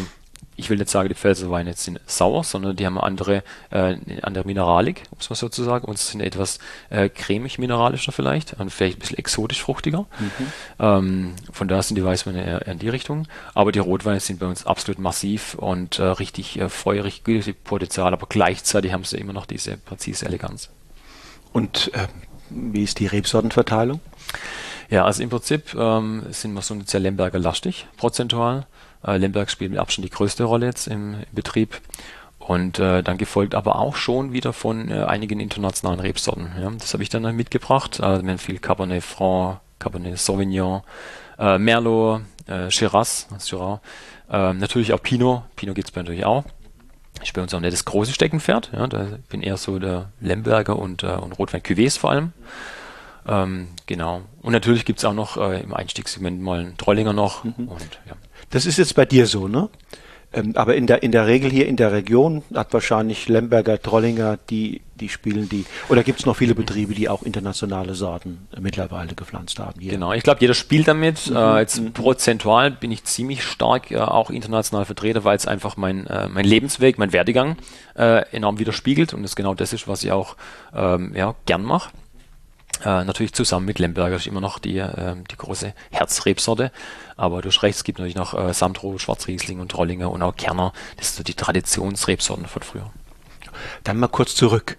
ich 0.63 0.71
will 0.71 0.79
nicht 0.79 0.91
sagen, 0.91 1.09
die 1.09 1.15
Pfälzer 1.15 1.51
Weine 1.51 1.75
sind 1.75 2.01
sauer, 2.07 2.45
sondern 2.45 2.77
die 2.77 2.87
haben 2.87 2.99
andere, 2.99 3.43
äh, 3.71 3.97
andere 4.23 4.45
Mineralik, 4.45 5.03
muss 5.15 5.29
man 5.29 5.37
sozusagen. 5.37 5.85
Und 5.87 5.99
sind 5.99 6.21
etwas 6.21 6.59
äh, 6.91 7.09
cremig 7.09 7.59
mineralischer 7.59 8.13
vielleicht 8.13 8.55
und 8.55 8.71
vielleicht 8.71 8.99
ein 8.99 9.01
bisschen 9.01 9.19
exotisch 9.19 9.63
fruchtiger. 9.63 10.07
Mhm. 10.19 10.53
Ähm, 10.79 11.35
von 11.53 11.69
daher 11.69 11.83
sind 11.83 11.97
die 11.97 12.05
Weißweine 12.05 12.45
eher, 12.45 12.63
eher 12.67 12.73
in 12.73 12.79
die 12.79 12.89
Richtung. 12.89 13.27
Aber 13.55 13.73
die 13.73 13.81
Rotweine 13.81 14.21
sind 14.21 14.39
bei 14.39 14.47
uns 14.47 14.65
absolut 14.65 14.99
massiv 14.99 15.55
und 15.55 15.99
äh, 15.99 16.05
richtig 16.05 16.61
äh, 16.61 16.69
feurig, 16.69 17.23
Potenzial, 17.65 18.13
aber 18.13 18.27
gleichzeitig 18.29 18.93
haben 18.93 19.05
sie 19.05 19.19
immer 19.19 19.33
noch 19.33 19.47
diese 19.47 19.77
präzise 19.77 20.27
Eleganz. 20.27 20.71
Und 21.53 21.91
äh, 21.95 22.07
wie 22.51 22.85
ist 22.85 22.99
die 23.01 23.07
Rebsortenverteilung? 23.07 24.01
Ja, 24.91 25.05
also 25.07 25.23
im 25.23 25.31
Prinzip 25.31 25.75
ähm, 25.75 26.25
sind 26.31 26.53
wir 26.53 26.63
so 26.63 26.77
sehr 26.85 27.01
Lemberger 27.01 27.39
lastig, 27.39 27.87
prozentual. 27.97 28.67
Äh, 29.05 29.17
Lemberg 29.17 29.51
spielt 29.51 29.71
mit 29.71 29.81
Abstand 29.81 30.07
die 30.07 30.11
größte 30.11 30.45
Rolle 30.45 30.67
jetzt 30.67 30.87
im, 30.87 31.15
im 31.15 31.35
Betrieb. 31.35 31.81
Und 32.39 32.81
äh, 32.81 33.03
dann 33.03 33.19
gefolgt 33.19 33.55
aber 33.55 33.77
auch 33.77 33.95
schon 33.95 34.33
wieder 34.33 34.53
von 34.53 34.91
äh, 34.91 35.05
einigen 35.05 35.39
internationalen 35.39 36.01
Rebsorten. 36.01 36.51
Ja. 36.61 36.71
Das 36.71 36.93
habe 36.93 37.03
ich 37.03 37.09
dann 37.09 37.23
mitgebracht. 37.37 38.01
Also 38.01 38.25
wir 38.25 38.31
haben 38.31 38.39
viel 38.39 38.59
Cabernet 38.59 39.05
Franc, 39.05 39.61
Cabernet 39.79 40.19
Sauvignon, 40.19 40.83
äh, 41.39 41.59
Merlot, 41.59 42.23
äh, 42.47 42.71
Shiraz, 42.71 43.29
Syrah. 43.39 43.81
Äh, 44.31 44.55
natürlich 44.55 44.93
auch 44.93 45.03
Pinot. 45.03 45.43
Pinot 45.55 45.77
gibt 45.77 45.89
es 45.89 45.93
bei 45.93 46.03
natürlich 46.03 46.25
auch. 46.25 46.45
Ich 47.23 47.33
bin 47.33 47.43
uns 47.45 47.55
auch 47.55 47.61
nicht 47.61 47.73
das 47.73 47.85
große 47.85 48.13
Steckenpferd. 48.13 48.71
Ja, 48.73 48.87
da 48.89 49.07
bin 49.29 49.43
eher 49.43 49.57
so 49.57 49.79
der 49.79 50.11
Lemberger 50.21 50.77
und, 50.77 51.05
äh, 51.05 51.09
und 51.09 51.39
Rotwein 51.39 51.61
Cuvées 51.61 51.99
vor 51.99 52.11
allem. 52.11 52.33
Ähm, 53.27 53.69
genau. 53.87 54.23
Und 54.41 54.53
natürlich 54.53 54.85
gibt 54.85 54.99
es 54.99 55.05
auch 55.05 55.15
noch 55.15 55.37
äh, 55.37 55.61
im 55.61 55.75
Einstiegssegment 55.75 56.41
mal 56.41 56.61
einen 56.61 56.77
Trollinger 56.77 57.13
noch. 57.13 57.45
Mhm. 57.45 57.69
Und, 57.69 58.01
ja. 58.09 58.17
Das 58.51 58.67
ist 58.67 58.79
jetzt 58.79 58.95
bei 58.95 59.05
dir 59.05 59.27
so, 59.27 59.49
ne? 59.49 59.69
Ähm, 60.35 60.53
aber 60.55 60.77
in 60.77 60.87
der, 60.87 61.03
in 61.03 61.13
der 61.13 61.27
Regel 61.27 61.51
hier 61.51 61.67
in 61.67 61.77
der 61.77 61.93
Region 61.93 62.43
hat 62.55 62.73
wahrscheinlich 62.73 63.29
Lemberger, 63.29 63.81
Trollinger, 63.81 64.39
die, 64.49 64.81
die 64.95 65.09
spielen 65.09 65.49
die. 65.49 65.67
Oder 65.89 66.03
gibt 66.03 66.21
es 66.21 66.27
noch 66.27 66.37
viele 66.37 66.55
Betriebe, 66.55 66.95
die 66.95 67.09
auch 67.09 67.23
internationale 67.23 67.95
Sorten 67.95 68.49
mittlerweile 68.59 69.15
gepflanzt 69.15 69.59
haben? 69.59 69.81
Hier? 69.81 69.93
Genau, 69.93 70.13
ich 70.13 70.23
glaube, 70.23 70.41
jeder 70.41 70.55
spielt 70.55 70.89
damit. 70.89 71.29
Mhm. 71.29 71.37
Äh, 71.37 71.61
jetzt 71.61 71.81
mhm. 71.81 71.93
prozentual 71.93 72.71
bin 72.71 72.91
ich 72.91 73.05
ziemlich 73.05 73.45
stark 73.45 73.91
äh, 73.91 73.99
auch 73.99 74.31
international 74.31 74.87
vertreten, 74.87 75.25
weil 75.25 75.37
es 75.37 75.47
einfach 75.47 75.77
mein, 75.77 76.07
äh, 76.07 76.29
mein 76.29 76.47
Lebensweg, 76.47 76.99
mein 76.99 77.13
Werdegang 77.13 77.57
äh, 77.95 78.25
enorm 78.31 78.59
widerspiegelt 78.59 79.13
und 79.13 79.25
es 79.25 79.37
genau 79.37 79.55
das 79.55 79.73
ist, 79.73 79.87
was 79.87 80.03
ich 80.03 80.13
auch 80.13 80.37
ähm, 80.75 81.13
ja, 81.15 81.35
gern 81.45 81.63
mache. 81.63 81.91
Äh, 82.85 83.05
natürlich 83.05 83.33
zusammen 83.33 83.67
mit 83.67 83.79
Lemberger 83.79 84.17
ist 84.17 84.27
immer 84.27 84.41
noch 84.41 84.59
die, 84.59 84.79
äh, 84.79 85.15
die 85.31 85.37
große 85.37 85.73
Herzrebsorte. 85.91 86.73
Aber 87.17 87.41
du 87.41 87.49
hast 87.49 87.63
recht, 87.63 87.77
es 87.77 87.85
gibt 87.85 87.99
natürlich 87.99 88.17
noch 88.17 88.35
äh, 88.35 88.53
Samtro, 88.53 88.99
Schwarzriesling 88.99 89.61
und 89.61 89.71
Trollinger 89.71 90.11
und 90.11 90.23
auch 90.23 90.37
Kerner. 90.37 90.73
Das 90.97 91.09
sind 91.09 91.19
so 91.19 91.23
die 91.23 91.35
Traditionsrebsorten 91.35 92.47
von 92.47 92.63
früher. 92.63 92.91
Dann 93.85 93.99
mal 93.99 94.09
kurz 94.09 94.35
zurück. 94.35 94.79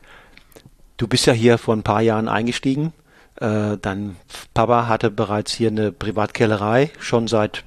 Du 0.98 1.08
bist 1.08 1.26
ja 1.26 1.34
hier 1.34 1.58
vor 1.58 1.76
ein 1.76 1.84
paar 1.84 2.02
Jahren 2.02 2.28
eingestiegen. 2.28 2.94
Äh, 3.40 3.78
dein 3.82 4.18
Papa 4.54 4.88
hatte 4.88 5.10
bereits 5.10 5.54
hier 5.54 5.70
eine 5.70 5.92
Privatkellerei, 5.92 6.92
schon 7.00 7.28
seit 7.28 7.64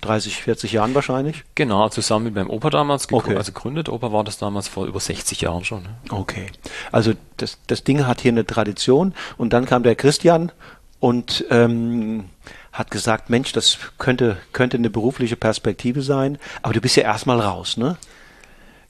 30, 0.00 0.42
40 0.42 0.72
Jahren 0.72 0.94
wahrscheinlich? 0.94 1.44
Genau, 1.54 1.88
zusammen 1.88 2.26
mit 2.26 2.34
meinem 2.34 2.50
Opa 2.50 2.70
damals. 2.70 3.12
Okay. 3.12 3.36
Also 3.36 3.52
gegründet. 3.52 3.88
Opa 3.88 4.12
war 4.12 4.24
das 4.24 4.38
damals 4.38 4.68
vor 4.68 4.86
über 4.86 5.00
60 5.00 5.40
Jahren 5.40 5.64
schon. 5.64 5.82
Ne? 5.82 5.96
Okay. 6.10 6.46
Also 6.92 7.12
das, 7.36 7.58
das 7.66 7.84
Ding 7.84 8.06
hat 8.06 8.20
hier 8.20 8.32
eine 8.32 8.46
Tradition 8.46 9.14
und 9.36 9.52
dann 9.52 9.66
kam 9.66 9.82
der 9.82 9.96
Christian 9.96 10.52
und 11.00 11.44
ähm, 11.50 12.24
hat 12.72 12.90
gesagt, 12.90 13.30
Mensch, 13.30 13.52
das 13.52 13.78
könnte, 13.98 14.36
könnte 14.52 14.76
eine 14.76 14.90
berufliche 14.90 15.36
Perspektive 15.36 16.02
sein, 16.02 16.38
aber 16.62 16.74
du 16.74 16.80
bist 16.80 16.96
ja 16.96 17.02
erstmal 17.02 17.40
raus, 17.40 17.76
ne? 17.76 17.96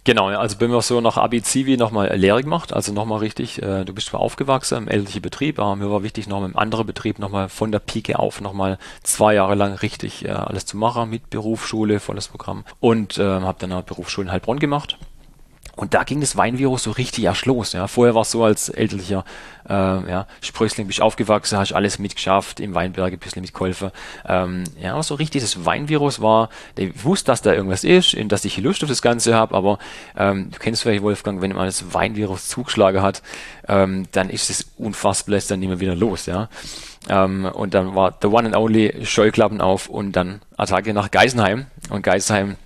Genau, 0.05 0.29
also 0.29 0.57
bin 0.57 0.71
wir 0.71 0.81
so 0.81 1.01
nach 1.03 1.19
Abi 1.19 1.43
Zivi 1.43 1.77
nochmal 1.77 2.17
Lehre 2.17 2.43
gemacht, 2.43 2.73
also 2.73 2.91
nochmal 2.93 3.19
richtig, 3.19 3.61
äh, 3.63 3.85
du 3.85 3.93
bist 3.93 4.09
zwar 4.09 4.21
aufgewachsen 4.21 4.79
im 4.79 4.89
elterlichen 4.89 5.21
Betrieb, 5.21 5.59
aber 5.59 5.77
mir 5.77 5.91
war 5.91 6.03
wichtig, 6.03 6.27
noch 6.27 6.43
im 6.43 6.57
anderen 6.57 6.87
Betrieb 6.87 7.19
nochmal 7.19 7.51
von 7.51 7.71
der 7.71 7.81
Pike 7.81 8.19
auf 8.19 8.41
nochmal 8.41 8.79
zwei 9.03 9.35
Jahre 9.35 9.55
lang 9.55 9.75
richtig 9.75 10.25
äh, 10.25 10.31
alles 10.31 10.65
zu 10.65 10.79
machen, 10.79 11.11
mit 11.11 11.29
Berufsschule, 11.29 12.01
volles 12.01 12.29
Programm 12.29 12.65
und 12.81 13.19
äh, 13.19 13.23
habe 13.23 13.59
dann 13.59 13.73
eine 13.73 13.83
Berufsschule 13.83 14.29
in 14.29 14.33
Heilbronn 14.33 14.59
gemacht 14.59 14.97
und 15.77 15.95
da 15.95 16.05
ging 16.05 16.21
das 16.21 16.37
Weinvirus 16.37 16.85
so 16.85 16.91
richtig 16.91 17.25
erst 17.25 17.47
los. 17.47 17.73
Ja. 17.73 17.87
Vorher 17.87 18.15
war 18.15 18.23
es 18.23 18.31
so 18.31 18.45
als 18.45 18.69
elterlicher 18.69 19.25
äh, 19.69 19.73
ja, 19.73 20.27
Sprössling 20.41 20.87
bist 20.87 21.01
aufgewachsen, 21.01 21.59
hast 21.59 21.73
alles 21.73 21.99
mitgeschafft, 21.99 22.61
im 22.61 22.75
Weinberg 22.75 23.13
ein 23.13 23.19
bisschen 23.19 23.43
mitgeholfen. 23.43 23.91
Ähm, 24.27 24.65
ja, 24.81 25.01
so 25.03 25.15
richtig 25.15 25.43
das 25.43 25.65
Weinvirus 25.65 26.21
war, 26.21 26.49
ich 26.77 27.05
wusste, 27.05 27.27
dass 27.27 27.43
da 27.43 27.53
irgendwas 27.53 27.85
ist, 27.85 28.17
dass 28.31 28.45
ich 28.45 28.59
Lust 28.59 28.83
auf 28.83 28.89
das 28.89 29.03
Ganze 29.03 29.35
habe, 29.35 29.55
aber 29.55 29.79
ähm, 30.17 30.51
du 30.51 30.59
kennst 30.59 30.83
vielleicht, 30.83 31.03
Wolfgang, 31.03 31.41
wenn 31.41 31.53
man 31.53 31.67
das 31.67 31.95
Weinvirus 31.95 32.49
zugeschlagen 32.49 33.03
hat, 33.03 33.23
ähm, 33.69 34.07
dann 34.13 34.31
ist 34.31 34.51
es 34.51 34.67
unfassbar, 34.77 35.35
lässt 35.35 35.51
dann 35.51 35.61
nicht 35.61 35.81
wieder 35.81 35.95
los. 35.95 36.27
Ja. 36.27 36.49
Ähm, 37.09 37.45
und 37.45 37.75
dann 37.75 37.95
war 37.95 38.19
the 38.21 38.29
one 38.29 38.47
and 38.47 38.57
only 38.57 39.05
Scheuklappen 39.05 39.61
auf 39.61 39.89
und 39.89 40.13
dann 40.13 40.43
Attacke 40.57 40.93
nach 40.93 41.11
Geisenheim. 41.11 41.67
Und 41.89 42.03
Geisenheim 42.03 42.57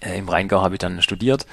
äh, 0.00 0.18
im 0.18 0.28
Rheingau 0.28 0.62
habe 0.62 0.74
ich 0.74 0.78
dann 0.78 1.02
studiert 1.02 1.46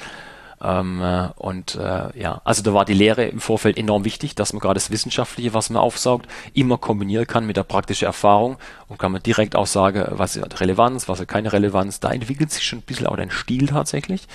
ähm, 0.61 1.01
äh, 1.01 1.27
und 1.35 1.75
äh, 1.75 2.19
ja, 2.19 2.41
also 2.43 2.63
da 2.63 2.73
war 2.73 2.85
die 2.85 2.93
Lehre 2.93 3.25
im 3.25 3.39
Vorfeld 3.39 3.77
enorm 3.77 4.05
wichtig, 4.05 4.33
dass 4.33 4.53
man 4.53 4.59
gerade 4.59 4.75
das 4.75 4.89
Wissenschaftliche, 4.89 5.53
was 5.53 5.69
man 5.69 5.81
aufsaugt, 5.81 6.27
immer 6.53 6.77
kombinieren 6.77 7.27
kann 7.27 7.45
mit 7.45 7.57
der 7.57 7.63
praktischen 7.63 8.05
Erfahrung 8.05 8.57
und 8.87 8.97
kann 8.97 9.11
man 9.11 9.21
direkt 9.21 9.55
auch 9.55 9.67
sagen, 9.67 10.05
was 10.09 10.35
hat 10.35 10.59
Relevanz, 10.59 11.07
was 11.07 11.19
hat 11.19 11.27
keine 11.27 11.53
Relevanz. 11.53 11.99
Da 11.99 12.11
entwickelt 12.11 12.51
sich 12.51 12.63
schon 12.63 12.79
ein 12.79 12.83
bisschen 12.83 13.05
auch 13.05 13.17
dein 13.17 13.29
Stil 13.29 13.67
tatsächlich. 13.67 14.27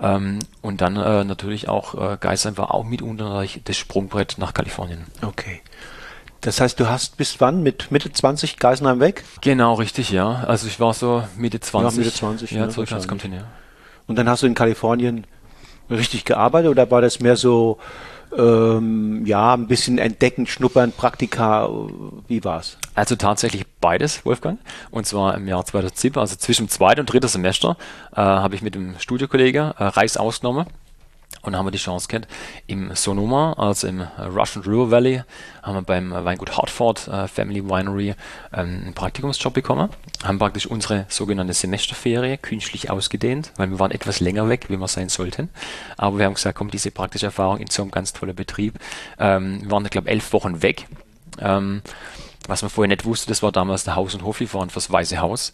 Ähm, 0.00 0.38
und 0.62 0.80
dann 0.80 0.96
äh, 0.96 1.24
natürlich 1.24 1.68
auch 1.68 1.94
äh, 1.94 2.16
Geisern 2.18 2.56
war 2.56 2.72
auch 2.74 2.84
mitunter 2.84 3.44
das 3.64 3.76
Sprungbrett 3.76 4.36
nach 4.38 4.54
Kalifornien. 4.54 5.04
Okay. 5.22 5.60
Das 6.40 6.60
heißt, 6.60 6.78
du 6.78 6.88
hast 6.88 7.16
bis 7.16 7.40
wann? 7.40 7.62
Mit 7.62 7.90
Mitte 7.90 8.12
20 8.12 8.58
Geisenheim 8.58 9.00
weg? 9.00 9.24
Genau, 9.40 9.74
richtig, 9.74 10.10
ja. 10.10 10.44
Also 10.46 10.68
ich 10.68 10.78
war 10.78 10.94
so 10.94 11.24
Mitte 11.36 11.60
20. 11.60 11.98
Ja, 11.98 12.04
Mitte 12.04 12.16
20. 12.16 12.50
Ja, 12.52 12.66
ne, 12.66 12.68
zurück 12.68 12.90
ans 12.92 13.08
Kontinent. 13.08 13.44
Und 14.06 14.16
dann 14.16 14.28
hast 14.28 14.42
du 14.42 14.46
in 14.46 14.54
Kalifornien 14.54 15.26
richtig 15.90 16.24
gearbeitet 16.24 16.70
oder 16.70 16.90
war 16.90 17.00
das 17.00 17.20
mehr 17.20 17.36
so 17.36 17.78
ähm, 18.36 19.24
ja, 19.24 19.54
ein 19.54 19.66
bisschen 19.66 19.98
entdecken, 19.98 20.46
schnuppern, 20.46 20.92
Praktika, 20.92 21.68
wie 22.26 22.44
war's? 22.44 22.76
Also 22.94 23.16
tatsächlich 23.16 23.64
beides, 23.80 24.24
Wolfgang. 24.26 24.58
Und 24.90 25.06
zwar 25.06 25.34
im 25.34 25.48
Jahr 25.48 25.64
2007, 25.64 26.20
also 26.20 26.36
zwischen 26.36 26.66
dem 26.66 26.70
zweiten 26.70 27.00
und 27.00 27.12
dritten 27.12 27.28
Semester, 27.28 27.76
äh, 28.12 28.16
habe 28.16 28.54
ich 28.54 28.62
mit 28.62 28.74
dem 28.74 28.98
Studiokollege 28.98 29.74
äh, 29.78 29.84
Reis 29.84 30.16
ausgenommen 30.16 30.66
und 31.42 31.56
haben 31.56 31.66
wir 31.66 31.70
die 31.70 31.78
Chance 31.78 32.08
gehabt, 32.08 32.28
im 32.66 32.94
Sonoma, 32.94 33.54
also 33.54 33.86
im 33.86 34.00
Russian 34.00 34.64
River 34.64 34.90
Valley, 34.90 35.22
haben 35.62 35.74
wir 35.74 35.82
beim 35.82 36.12
Weingut 36.12 36.56
Hartford 36.56 37.08
äh, 37.08 37.28
Family 37.28 37.64
Winery 37.64 38.14
ähm, 38.52 38.82
einen 38.84 38.94
Praktikumsjob 38.94 39.54
bekommen. 39.54 39.90
Haben 40.24 40.38
praktisch 40.38 40.66
unsere 40.66 41.06
sogenannte 41.08 41.52
Semesterferie 41.52 42.36
künstlich 42.38 42.90
ausgedehnt, 42.90 43.52
weil 43.56 43.70
wir 43.70 43.78
waren 43.78 43.90
etwas 43.90 44.20
länger 44.20 44.48
weg, 44.48 44.66
wie 44.68 44.76
wir 44.76 44.88
sein 44.88 45.08
sollten. 45.08 45.48
Aber 45.96 46.18
wir 46.18 46.26
haben 46.26 46.34
gesagt, 46.34 46.58
komm, 46.58 46.70
diese 46.70 46.90
praktische 46.90 47.26
Erfahrung 47.26 47.58
in 47.58 47.68
so 47.68 47.82
einem 47.82 47.90
ganz 47.90 48.12
tollen 48.12 48.34
Betrieb. 48.34 48.74
Ähm, 49.18 49.62
wir 49.62 49.70
waren, 49.70 49.84
ich 49.84 49.90
glaube, 49.90 50.08
elf 50.08 50.32
Wochen 50.32 50.62
weg. 50.62 50.86
Ähm, 51.40 51.82
was 52.46 52.62
man 52.62 52.70
vorher 52.70 52.88
nicht 52.88 53.04
wusste, 53.04 53.28
das 53.28 53.42
war 53.42 53.52
damals 53.52 53.84
der 53.84 53.94
Haus- 53.94 54.14
und 54.14 54.24
Hoflieferant 54.24 54.72
fürs 54.72 54.90
Weiße 54.90 55.18
Haus. 55.18 55.52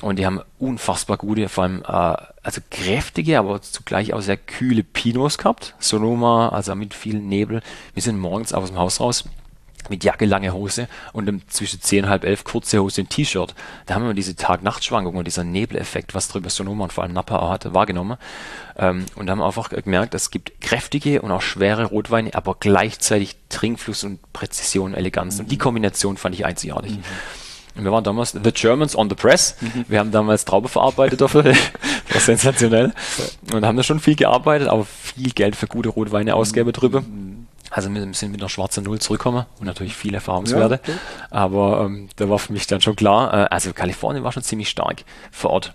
Und 0.00 0.18
die 0.18 0.26
haben 0.26 0.40
unfassbar 0.58 1.16
gute, 1.16 1.48
vor 1.48 1.64
allem 1.64 1.82
äh, 1.82 2.16
also 2.42 2.60
kräftige, 2.70 3.38
aber 3.38 3.60
zugleich 3.62 4.12
auch 4.12 4.20
sehr 4.20 4.36
kühle 4.36 4.84
Pinots 4.84 5.38
gehabt. 5.38 5.74
Sonoma, 5.80 6.50
also 6.50 6.74
mit 6.74 6.94
viel 6.94 7.18
Nebel. 7.18 7.62
Wir 7.94 8.02
sind 8.02 8.18
morgens 8.18 8.52
aus 8.52 8.68
dem 8.68 8.78
Haus 8.78 9.00
raus 9.00 9.24
mit 9.90 10.04
Jacke, 10.04 10.26
lange 10.26 10.52
Hose 10.52 10.88
und 11.12 11.50
zwischen 11.50 11.80
10 11.80 12.04
und 12.04 12.10
halb 12.10 12.24
elf 12.24 12.44
kurze 12.44 12.80
Hose 12.80 13.00
und 13.00 13.10
T-Shirt. 13.10 13.54
Da 13.86 13.94
haben 13.94 14.06
wir 14.06 14.14
diese 14.14 14.36
Tag-Nacht-Schwankung 14.36 15.16
und 15.16 15.26
dieser 15.26 15.44
Nebeleffekt, 15.44 16.14
was 16.14 16.28
drüber 16.28 16.50
Sonoma 16.50 16.84
und 16.84 16.92
vor 16.92 17.04
allem 17.04 17.12
Napa 17.12 17.48
hatte, 17.48 17.74
wahrgenommen. 17.74 18.18
Ähm, 18.76 19.06
und 19.14 19.30
haben 19.30 19.42
einfach 19.42 19.70
gemerkt, 19.70 20.14
es 20.14 20.30
gibt 20.30 20.60
kräftige 20.60 21.22
und 21.22 21.30
auch 21.30 21.42
schwere 21.42 21.86
Rotweine, 21.86 22.34
aber 22.34 22.56
gleichzeitig 22.58 23.36
Trinkfluss 23.48 24.04
und 24.04 24.32
Präzision, 24.32 24.94
Eleganz. 24.94 25.36
Mhm. 25.36 25.40
Und 25.40 25.52
die 25.52 25.58
Kombination 25.58 26.16
fand 26.16 26.34
ich 26.34 26.44
einzigartig. 26.44 26.98
Mhm. 26.98 27.02
Wir 27.84 27.92
waren 27.92 28.04
damals 28.04 28.32
The 28.32 28.52
Germans 28.52 28.96
on 28.96 29.08
the 29.08 29.14
Press. 29.14 29.56
Mhm. 29.60 29.84
Wir 29.88 29.98
haben 30.00 30.10
damals 30.10 30.44
Traube 30.44 30.68
verarbeitet 30.68 31.20
dafür. 31.20 31.44
war 32.12 32.20
sensationell. 32.20 32.92
Und 33.52 33.64
haben 33.64 33.76
da 33.76 33.82
schon 33.82 34.00
viel 34.00 34.16
gearbeitet, 34.16 34.68
aber 34.68 34.84
viel 34.84 35.30
Geld 35.30 35.56
für 35.56 35.66
gute 35.66 35.88
Rotweine 35.88 36.34
ausgeben 36.34 36.72
drüber. 36.72 37.02
Also 37.70 37.92
wir 37.92 38.14
sind 38.14 38.32
mit 38.32 38.40
einer 38.40 38.48
schwarzen 38.48 38.84
Null 38.84 38.98
zurückgekommen 38.98 39.44
und 39.60 39.66
natürlich 39.66 39.94
viele 39.94 40.16
Erfahrungswerte. 40.16 40.80
Ja, 40.86 40.94
okay. 40.94 40.98
Aber 41.30 41.84
ähm, 41.84 42.08
da 42.16 42.28
war 42.28 42.38
für 42.38 42.52
mich 42.52 42.66
dann 42.66 42.80
schon 42.80 42.96
klar, 42.96 43.32
äh, 43.32 43.46
also 43.50 43.72
Kalifornien 43.72 44.24
war 44.24 44.32
schon 44.32 44.42
ziemlich 44.42 44.70
stark 44.70 45.04
vor 45.30 45.50
Ort. 45.50 45.74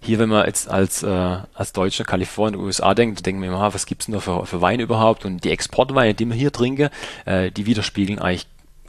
Hier, 0.00 0.20
wenn 0.20 0.28
man 0.28 0.46
jetzt 0.46 0.70
als, 0.70 1.02
äh, 1.02 1.38
als 1.54 1.72
Deutscher 1.72 2.04
Kalifornien, 2.04 2.60
USA 2.60 2.94
denkt, 2.94 3.26
denken 3.26 3.42
wir 3.42 3.48
immer, 3.48 3.74
was 3.74 3.86
gibt's 3.86 4.06
denn 4.06 4.14
da 4.14 4.20
für, 4.20 4.46
für 4.46 4.60
Weine 4.60 4.84
überhaupt? 4.84 5.24
Und 5.24 5.42
die 5.42 5.50
Exportweine, 5.50 6.14
die 6.14 6.26
wir 6.26 6.36
hier 6.36 6.52
trinken, 6.52 6.90
äh, 7.24 7.50
die 7.50 7.66
widerspiegeln 7.66 8.20
eigentlich 8.20 8.46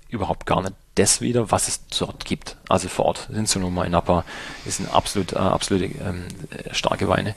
überhaupt 0.09 0.45
gar 0.45 0.61
nicht 0.61 0.73
das 0.97 1.21
wieder, 1.21 1.51
was 1.51 1.67
es 1.67 1.85
dort 1.87 2.25
gibt. 2.25 2.57
Also 2.69 2.87
vor 2.87 3.05
Ort 3.05 3.27
sind 3.31 3.47
so 3.47 3.59
Nummer 3.59 3.85
in 3.85 3.91
Napa 3.91 4.23
ist 4.65 4.79
ein 4.79 4.89
absolut, 4.89 5.33
äh, 5.33 5.37
absolute 5.37 5.85
ähm, 5.85 6.25
starke 6.71 7.07
Weine. 7.07 7.35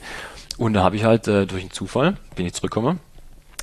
Und 0.57 0.73
da 0.73 0.83
habe 0.83 0.95
ich 0.95 1.03
halt 1.03 1.27
äh, 1.27 1.45
durch 1.45 1.61
einen 1.61 1.71
Zufall, 1.71 2.17
bin 2.35 2.45
ich 2.45 2.53
zurückgekommen, 2.53 2.99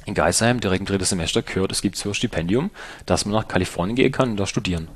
in 0.07 0.14
Geisheim 0.14 0.61
direkt 0.61 0.81
im 0.81 0.87
dritten 0.87 1.05
Semester 1.05 1.43
gehört, 1.43 1.71
es 1.71 1.83
gibt 1.83 1.97
so 1.97 2.09
ein 2.09 2.14
Stipendium, 2.14 2.71
dass 3.07 3.26
man 3.26 3.35
nach 3.35 3.47
Kalifornien 3.47 3.95
gehen 3.95 4.12
kann 4.12 4.31
und 4.31 4.37
da 4.38 4.47
studieren. 4.47 4.88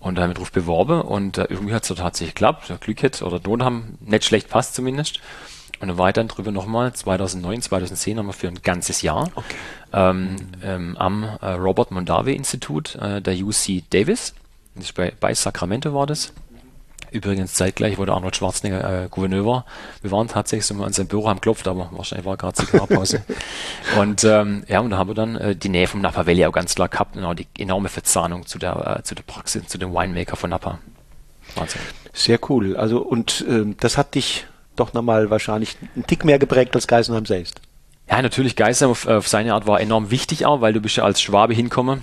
Und 0.00 0.16
da 0.16 0.22
haben 0.22 0.30
wir 0.30 0.34
drauf 0.34 0.52
beworben 0.52 1.00
und 1.00 1.38
äh, 1.38 1.46
irgendwie 1.48 1.74
hat 1.74 1.88
es 1.88 1.96
tatsächlich 1.96 2.34
geklappt. 2.34 2.72
Glück 2.80 3.02
hätte 3.02 3.24
oder 3.24 3.40
Not 3.44 3.62
haben 3.62 3.98
nicht 4.00 4.24
schlecht 4.24 4.48
passt 4.48 4.74
zumindest. 4.74 5.20
Und 5.80 5.88
dann 5.88 5.98
war 5.98 6.08
ich 6.08 6.14
dann 6.14 6.28
drüber 6.28 6.50
nochmal, 6.50 6.92
2009, 6.92 7.62
2010 7.62 8.18
haben 8.18 8.26
wir 8.26 8.32
für 8.32 8.48
ein 8.48 8.62
ganzes 8.62 9.02
Jahr 9.02 9.30
okay. 9.34 9.54
ähm, 9.92 10.36
ähm, 10.62 10.96
am 10.96 11.24
äh, 11.40 11.50
Robert 11.50 11.90
Mondavi 11.90 12.34
Institut 12.34 12.96
äh, 12.96 13.20
der 13.20 13.34
UC 13.34 13.84
Davis, 13.90 14.34
bei, 14.94 15.12
bei 15.18 15.34
Sacramento 15.34 15.94
war 15.94 16.06
das, 16.06 16.32
Übrigens 17.10 17.54
zeitgleich, 17.54 17.98
wo 17.98 18.04
der 18.04 18.14
Arnold 18.14 18.36
Schwarzenegger 18.36 19.04
äh, 19.04 19.08
Gouverneur 19.08 19.46
war. 19.46 19.64
Wir 20.02 20.10
waren 20.10 20.28
tatsächlich 20.28 20.66
so 20.66 20.74
mal 20.74 20.86
an 20.86 20.92
seinem 20.92 21.06
Büro, 21.06 21.28
haben 21.28 21.36
geklopft, 21.36 21.66
aber 21.66 21.88
wahrscheinlich 21.92 22.26
war 22.26 22.36
gerade 22.36 22.54
Zigarrenpause. 22.54 23.24
und 23.98 24.24
ähm, 24.24 24.64
ja, 24.68 24.80
und 24.80 24.90
da 24.90 24.98
haben 24.98 25.08
wir 25.08 25.14
dann 25.14 25.36
äh, 25.36 25.56
die 25.56 25.70
Nähe 25.70 25.86
vom 25.86 26.02
Napa 26.02 26.26
Valley 26.26 26.44
auch 26.44 26.52
ganz 26.52 26.74
klar 26.74 26.88
gehabt 26.88 27.16
und 27.16 27.24
auch 27.24 27.34
die 27.34 27.46
enorme 27.56 27.88
Verzahnung 27.88 28.46
zu 28.46 28.58
der, 28.58 28.98
äh, 28.98 29.02
zu 29.04 29.14
der 29.14 29.22
Praxis, 29.22 29.66
zu 29.66 29.78
dem 29.78 29.94
Winemaker 29.94 30.36
von 30.36 30.50
Napa. 30.50 30.80
Wahnsinn. 31.54 31.80
Sehr 32.12 32.38
cool. 32.50 32.76
Also 32.76 33.00
und 33.00 33.44
äh, 33.48 33.74
das 33.80 33.96
hat 33.96 34.14
dich 34.14 34.46
doch 34.76 34.92
nochmal 34.92 35.30
wahrscheinlich 35.30 35.76
einen 35.94 36.06
Tick 36.06 36.24
mehr 36.24 36.38
geprägt 36.38 36.74
als 36.74 36.86
Geisenheim 36.86 37.24
selbst. 37.24 37.60
Ja, 38.10 38.20
natürlich, 38.20 38.54
Geisenheim 38.54 38.90
auf, 38.90 39.06
auf 39.06 39.28
seine 39.28 39.54
Art 39.54 39.66
war 39.66 39.80
enorm 39.80 40.10
wichtig 40.10 40.44
auch, 40.44 40.60
weil 40.60 40.74
du 40.74 40.80
bist 40.80 40.96
ja 40.96 41.04
als 41.04 41.22
Schwabe 41.22 41.54
hinkommen 41.54 42.02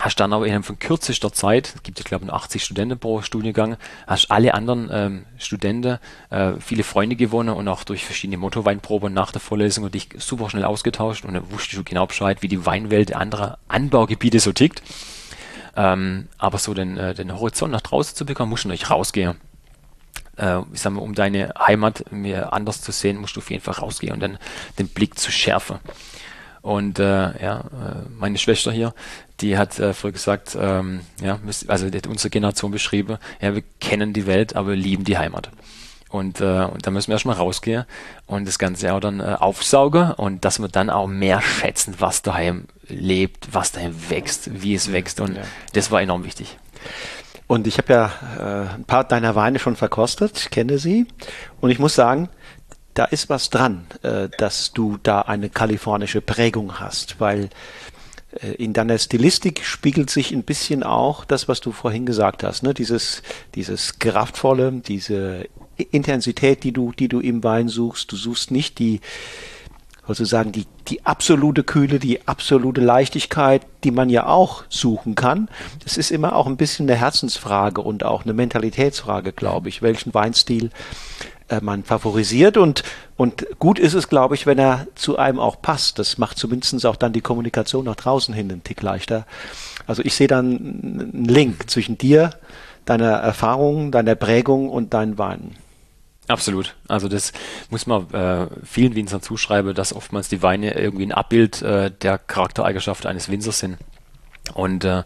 hast 0.00 0.20
dann 0.20 0.32
aber 0.32 0.46
innerhalb 0.46 0.64
von 0.64 0.78
kürzester 0.78 1.32
Zeit, 1.32 1.72
es 1.74 1.82
gibt 1.82 1.98
ja 1.98 2.04
glaube 2.04 2.24
ich 2.24 2.30
nur 2.30 2.36
80 2.36 2.62
Studenten 2.64 2.98
pro 2.98 3.22
Studiengang, 3.22 3.76
hast 4.06 4.30
alle 4.30 4.54
anderen 4.54 4.88
ähm, 4.92 5.24
Studenten 5.38 5.98
äh, 6.30 6.52
viele 6.60 6.84
Freunde 6.84 7.16
gewonnen 7.16 7.50
und 7.50 7.68
auch 7.68 7.84
durch 7.84 8.04
verschiedene 8.04 8.38
Motorweinproben 8.38 9.12
nach 9.12 9.32
der 9.32 9.40
Vorlesung 9.40 9.84
und 9.84 9.94
dich 9.94 10.08
super 10.18 10.50
schnell 10.50 10.64
ausgetauscht 10.64 11.24
und 11.24 11.34
dann 11.34 11.50
wusstest 11.50 11.78
du 11.78 11.84
genau 11.84 12.06
Bescheid, 12.06 12.42
wie 12.42 12.48
die 12.48 12.64
Weinwelt 12.66 13.14
anderer 13.14 13.58
Anbaugebiete 13.68 14.40
so 14.40 14.52
tickt. 14.52 14.82
Ähm, 15.76 16.28
aber 16.38 16.58
so 16.58 16.74
den, 16.74 16.96
äh, 16.96 17.14
den 17.14 17.32
Horizont 17.32 17.70
nach 17.70 17.80
draußen 17.80 18.16
zu 18.16 18.26
bekommen, 18.26 18.50
musst 18.50 18.64
du 18.64 18.68
natürlich 18.68 18.90
rausgehen. 18.90 19.36
Äh, 20.36 20.60
ich 20.72 20.80
sag 20.80 20.92
mal, 20.92 21.02
um 21.02 21.14
deine 21.14 21.52
Heimat 21.58 22.10
mehr 22.10 22.52
anders 22.52 22.80
zu 22.80 22.90
sehen, 22.90 23.18
musst 23.18 23.36
du 23.36 23.40
auf 23.40 23.50
jeden 23.50 23.62
Fall 23.62 23.74
rausgehen 23.74 24.12
und 24.12 24.20
dann 24.20 24.38
den 24.78 24.88
Blick 24.88 25.18
zu 25.18 25.30
schärfen. 25.30 25.78
Und 26.62 26.98
äh, 26.98 27.42
ja, 27.42 27.60
äh, 27.60 28.08
meine 28.18 28.38
Schwester 28.38 28.72
hier, 28.72 28.92
die 29.40 29.56
hat 29.56 29.78
äh, 29.78 29.94
früher 29.94 30.12
gesagt, 30.12 30.56
ähm, 30.60 31.00
ja, 31.22 31.38
also 31.68 31.90
die 31.90 31.98
hat 31.98 32.06
unsere 32.06 32.30
Generation 32.30 32.70
beschrieben, 32.70 33.18
ja, 33.40 33.54
wir 33.54 33.62
kennen 33.80 34.12
die 34.12 34.26
Welt, 34.26 34.56
aber 34.56 34.70
wir 34.70 34.76
lieben 34.76 35.04
die 35.04 35.18
Heimat. 35.18 35.50
Und, 36.10 36.40
äh, 36.40 36.64
und 36.64 36.86
da 36.86 36.90
müssen 36.90 37.08
wir 37.08 37.14
erstmal 37.14 37.36
rausgehen 37.36 37.84
und 38.26 38.48
das 38.48 38.58
Ganze 38.58 38.94
auch 38.94 39.00
dann 39.00 39.20
äh, 39.20 39.36
aufsaugen 39.38 40.12
und 40.12 40.44
dass 40.44 40.58
wir 40.58 40.68
dann 40.68 40.88
auch 40.88 41.06
mehr 41.06 41.42
schätzen, 41.42 41.96
was 41.98 42.22
daheim 42.22 42.64
lebt, 42.88 43.48
was 43.52 43.72
daheim 43.72 43.94
wächst, 44.08 44.62
wie 44.62 44.74
es 44.74 44.90
wächst. 44.90 45.20
Und 45.20 45.36
ja. 45.36 45.42
das 45.74 45.90
war 45.90 46.00
enorm 46.00 46.24
wichtig. 46.24 46.56
Und 47.46 47.66
ich 47.66 47.78
habe 47.78 47.92
ja 47.92 48.12
äh, 48.38 48.74
ein 48.74 48.84
paar 48.84 49.04
deiner 49.04 49.34
Weine 49.34 49.58
schon 49.58 49.76
verkostet, 49.76 50.38
ich 50.38 50.50
kenne 50.50 50.78
sie. 50.78 51.06
Und 51.60 51.70
ich 51.70 51.78
muss 51.78 51.94
sagen, 51.94 52.30
da 52.94 53.04
ist 53.04 53.28
was 53.28 53.50
dran, 53.50 53.86
äh, 54.02 54.28
dass 54.38 54.72
du 54.72 54.98
da 55.02 55.20
eine 55.22 55.50
kalifornische 55.50 56.20
Prägung 56.20 56.80
hast, 56.80 57.20
weil 57.20 57.48
in 58.58 58.74
deiner 58.74 58.98
Stilistik 58.98 59.64
spiegelt 59.64 60.10
sich 60.10 60.32
ein 60.32 60.42
bisschen 60.42 60.82
auch 60.82 61.24
das, 61.24 61.48
was 61.48 61.60
du 61.60 61.72
vorhin 61.72 62.04
gesagt 62.04 62.44
hast, 62.44 62.62
ne? 62.62 62.74
dieses, 62.74 63.22
dieses 63.54 63.98
kraftvolle, 63.98 64.70
diese 64.72 65.46
Intensität, 65.76 66.62
die 66.62 66.72
du, 66.72 66.92
die 66.92 67.08
du 67.08 67.20
im 67.20 67.42
Wein 67.42 67.68
suchst. 67.68 68.12
Du 68.12 68.16
suchst 68.16 68.50
nicht 68.50 68.78
die, 68.78 69.00
sozusagen 70.06 70.52
die, 70.52 70.66
die 70.88 71.06
absolute 71.06 71.64
Kühle, 71.64 71.98
die 71.98 72.26
absolute 72.26 72.80
Leichtigkeit, 72.80 73.66
die 73.84 73.90
man 73.90 74.10
ja 74.10 74.26
auch 74.26 74.64
suchen 74.68 75.14
kann. 75.14 75.48
Das 75.82 75.96
ist 75.96 76.10
immer 76.10 76.34
auch 76.34 76.46
ein 76.46 76.56
bisschen 76.56 76.88
eine 76.88 76.98
Herzensfrage 76.98 77.80
und 77.80 78.04
auch 78.04 78.24
eine 78.24 78.34
Mentalitätsfrage, 78.34 79.32
glaube 79.32 79.68
ich, 79.68 79.82
welchen 79.82 80.12
Weinstil 80.14 80.70
äh, 81.48 81.60
man 81.60 81.84
favorisiert 81.84 82.56
und, 82.56 82.82
und 83.16 83.46
gut 83.58 83.78
ist 83.78 83.94
es, 83.94 84.08
glaube 84.08 84.34
ich, 84.34 84.46
wenn 84.46 84.58
er 84.58 84.86
zu 84.94 85.18
einem 85.18 85.38
auch 85.38 85.60
passt. 85.60 85.98
Das 85.98 86.18
macht 86.18 86.38
zumindest 86.38 86.84
auch 86.86 86.96
dann 86.96 87.12
die 87.12 87.20
Kommunikation 87.20 87.84
nach 87.84 87.96
draußen 87.96 88.34
hin 88.34 88.50
einen 88.50 88.64
Tick 88.64 88.82
leichter. 88.82 89.26
Also 89.86 90.02
ich 90.04 90.14
sehe 90.14 90.28
dann 90.28 90.56
einen 90.56 91.24
Link 91.24 91.70
zwischen 91.70 91.98
dir, 91.98 92.30
deiner 92.84 93.12
Erfahrung, 93.12 93.90
deiner 93.90 94.14
Prägung 94.14 94.68
und 94.68 94.94
deinen 94.94 95.18
Weinen. 95.18 95.56
Absolut. 96.28 96.74
Also 96.88 97.08
das 97.08 97.32
muss 97.70 97.86
man 97.86 98.12
äh, 98.12 98.46
vielen 98.62 98.94
Winzern 98.94 99.22
zuschreiben, 99.22 99.74
dass 99.74 99.94
oftmals 99.94 100.28
die 100.28 100.42
Weine 100.42 100.78
irgendwie 100.78 101.06
ein 101.06 101.12
Abbild 101.12 101.62
äh, 101.62 101.90
der 101.90 102.18
Charaktereigenschaften 102.18 103.08
eines 103.08 103.30
Winzers 103.30 103.58
sind. 103.60 103.78
Und 104.52 104.84
äh, 104.84 105.04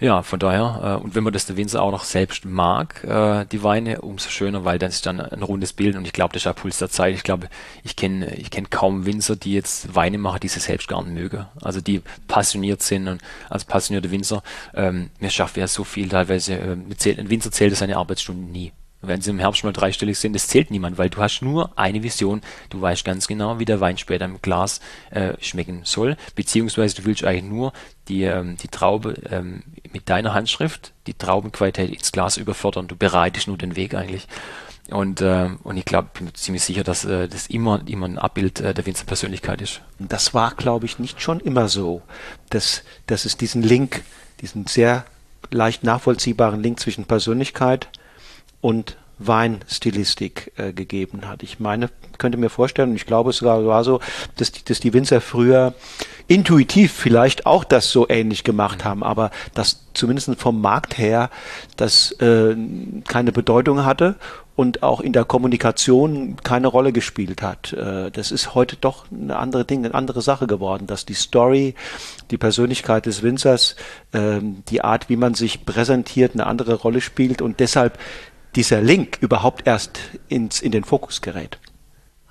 ja, 0.00 0.22
von 0.22 0.38
daher, 0.38 0.98
äh, 1.00 1.02
und 1.02 1.14
wenn 1.14 1.24
man 1.24 1.32
das 1.32 1.46
der 1.46 1.56
Winzer 1.56 1.82
auch 1.82 1.90
noch 1.90 2.04
selbst 2.04 2.44
mag, 2.44 3.02
äh, 3.02 3.44
die 3.46 3.64
Weine, 3.64 4.00
umso 4.00 4.30
schöner, 4.30 4.64
weil 4.64 4.78
dann 4.78 4.90
ist 4.90 5.06
dann 5.06 5.20
ein 5.20 5.42
rundes 5.42 5.72
Bild 5.72 5.96
und 5.96 6.06
ich 6.06 6.12
glaube, 6.12 6.32
das 6.32 6.40
ist 6.40 6.46
der 6.46 6.52
Puls 6.52 6.78
der 6.78 6.88
Zeit. 6.88 7.14
Ich 7.14 7.24
glaube, 7.24 7.48
ich 7.82 7.96
kenne 7.96 8.34
ich 8.36 8.50
kenn 8.50 8.70
kaum 8.70 9.06
Winzer, 9.06 9.34
die 9.34 9.54
jetzt 9.54 9.94
Weine 9.96 10.18
machen, 10.18 10.40
die 10.40 10.48
sie 10.48 10.60
selbst 10.60 10.86
gar 10.86 11.02
nicht 11.02 11.14
mögen. 11.14 11.46
Also 11.62 11.80
die 11.80 12.02
passioniert 12.28 12.82
sind 12.82 13.08
und 13.08 13.20
als 13.50 13.64
passionierte 13.64 14.10
Winzer, 14.12 14.42
ähm, 14.74 15.10
mir 15.18 15.30
schafft 15.30 15.56
ja 15.56 15.66
so 15.66 15.82
viel 15.82 16.08
teilweise, 16.08 16.54
äh, 16.54 16.72
ein 16.72 17.30
Winzer 17.30 17.50
zählt 17.50 17.76
seine 17.76 17.96
Arbeitsstunden 17.96 18.52
nie 18.52 18.72
wenn 19.00 19.20
sie 19.20 19.30
im 19.30 19.38
Herbst 19.38 19.64
mal 19.64 19.72
dreistellig 19.72 20.18
sind, 20.18 20.32
das 20.32 20.48
zählt 20.48 20.70
niemand, 20.70 20.98
weil 20.98 21.10
du 21.10 21.18
hast 21.18 21.40
nur 21.40 21.78
eine 21.78 22.02
Vision. 22.02 22.40
Du 22.70 22.80
weißt 22.80 23.04
ganz 23.04 23.28
genau, 23.28 23.58
wie 23.58 23.64
der 23.64 23.80
Wein 23.80 23.98
später 23.98 24.24
im 24.24 24.42
Glas 24.42 24.80
äh, 25.10 25.34
schmecken 25.40 25.82
soll, 25.84 26.16
beziehungsweise 26.34 26.96
du 26.96 27.04
willst 27.04 27.24
eigentlich 27.24 27.44
nur 27.44 27.72
die, 28.08 28.24
ähm, 28.24 28.56
die 28.56 28.68
Traube 28.68 29.14
ähm, 29.30 29.62
mit 29.92 30.08
deiner 30.08 30.34
Handschrift, 30.34 30.92
die 31.06 31.14
Traubenqualität 31.14 31.90
ins 31.90 32.12
Glas 32.12 32.36
überfördern. 32.36 32.88
Du 32.88 32.96
bereitest 32.96 33.46
nur 33.46 33.56
den 33.56 33.76
Weg 33.76 33.94
eigentlich. 33.94 34.26
Und, 34.90 35.20
äh, 35.20 35.50
und 35.64 35.76
ich 35.76 35.84
glaube, 35.84 36.08
bin 36.14 36.34
ziemlich 36.34 36.64
sicher, 36.64 36.82
dass 36.82 37.04
äh, 37.04 37.28
das 37.28 37.46
immer, 37.48 37.82
immer 37.86 38.06
ein 38.06 38.18
Abbild 38.18 38.60
äh, 38.60 38.72
der 38.72 38.86
Winzerpersönlichkeit 38.86 39.60
ist. 39.60 39.82
Das 39.98 40.32
war, 40.32 40.54
glaube 40.54 40.86
ich, 40.86 40.98
nicht 40.98 41.20
schon 41.20 41.40
immer 41.40 41.68
so, 41.68 42.00
dass, 42.48 42.82
dass 43.06 43.26
es 43.26 43.36
diesen 43.36 43.62
Link, 43.62 44.02
diesen 44.40 44.66
sehr 44.66 45.04
leicht 45.50 45.84
nachvollziehbaren 45.84 46.62
Link 46.62 46.80
zwischen 46.80 47.04
Persönlichkeit 47.04 47.88
und 48.60 48.96
Weinstilistik 49.18 50.52
äh, 50.56 50.72
gegeben 50.72 51.28
hat. 51.28 51.42
Ich 51.42 51.58
meine, 51.58 51.90
könnte 52.18 52.38
mir 52.38 52.50
vorstellen, 52.50 52.90
und 52.90 52.96
ich 52.96 53.06
glaube 53.06 53.30
es 53.30 53.38
sogar 53.38 53.64
war 53.66 53.84
so, 53.84 54.00
dass 54.36 54.52
die, 54.52 54.64
dass 54.64 54.80
die 54.80 54.92
Winzer 54.92 55.20
früher 55.20 55.74
intuitiv 56.28 56.92
vielleicht 56.92 57.46
auch 57.46 57.64
das 57.64 57.90
so 57.90 58.08
ähnlich 58.08 58.44
gemacht 58.44 58.84
haben, 58.84 59.02
aber 59.02 59.30
das 59.54 59.86
zumindest 59.94 60.30
vom 60.36 60.60
Markt 60.60 60.98
her 60.98 61.30
das 61.76 62.12
äh, 62.20 62.54
keine 63.08 63.32
Bedeutung 63.32 63.84
hatte 63.84 64.16
und 64.54 64.82
auch 64.82 65.00
in 65.00 65.12
der 65.12 65.24
Kommunikation 65.24 66.36
keine 66.42 66.66
Rolle 66.66 66.92
gespielt 66.92 67.42
hat. 67.42 67.72
Äh, 67.72 68.10
das 68.10 68.30
ist 68.30 68.54
heute 68.54 68.76
doch 68.76 69.06
eine 69.10 69.36
andere 69.36 69.64
Ding, 69.64 69.84
eine 69.84 69.94
andere 69.94 70.20
Sache 70.20 70.46
geworden, 70.46 70.86
dass 70.86 71.06
die 71.06 71.14
Story, 71.14 71.74
die 72.30 72.38
Persönlichkeit 72.38 73.06
des 73.06 73.22
Winzers, 73.22 73.76
äh, 74.12 74.40
die 74.68 74.82
Art, 74.82 75.08
wie 75.08 75.16
man 75.16 75.34
sich 75.34 75.64
präsentiert, 75.64 76.34
eine 76.34 76.46
andere 76.46 76.74
Rolle 76.74 77.00
spielt 77.00 77.40
und 77.40 77.58
deshalb 77.58 77.98
dieser 78.58 78.80
Link 78.80 79.18
überhaupt 79.20 79.68
erst 79.68 80.00
ins, 80.28 80.60
in 80.60 80.72
den 80.72 80.82
Fokus 80.82 81.22
gerät. 81.22 81.60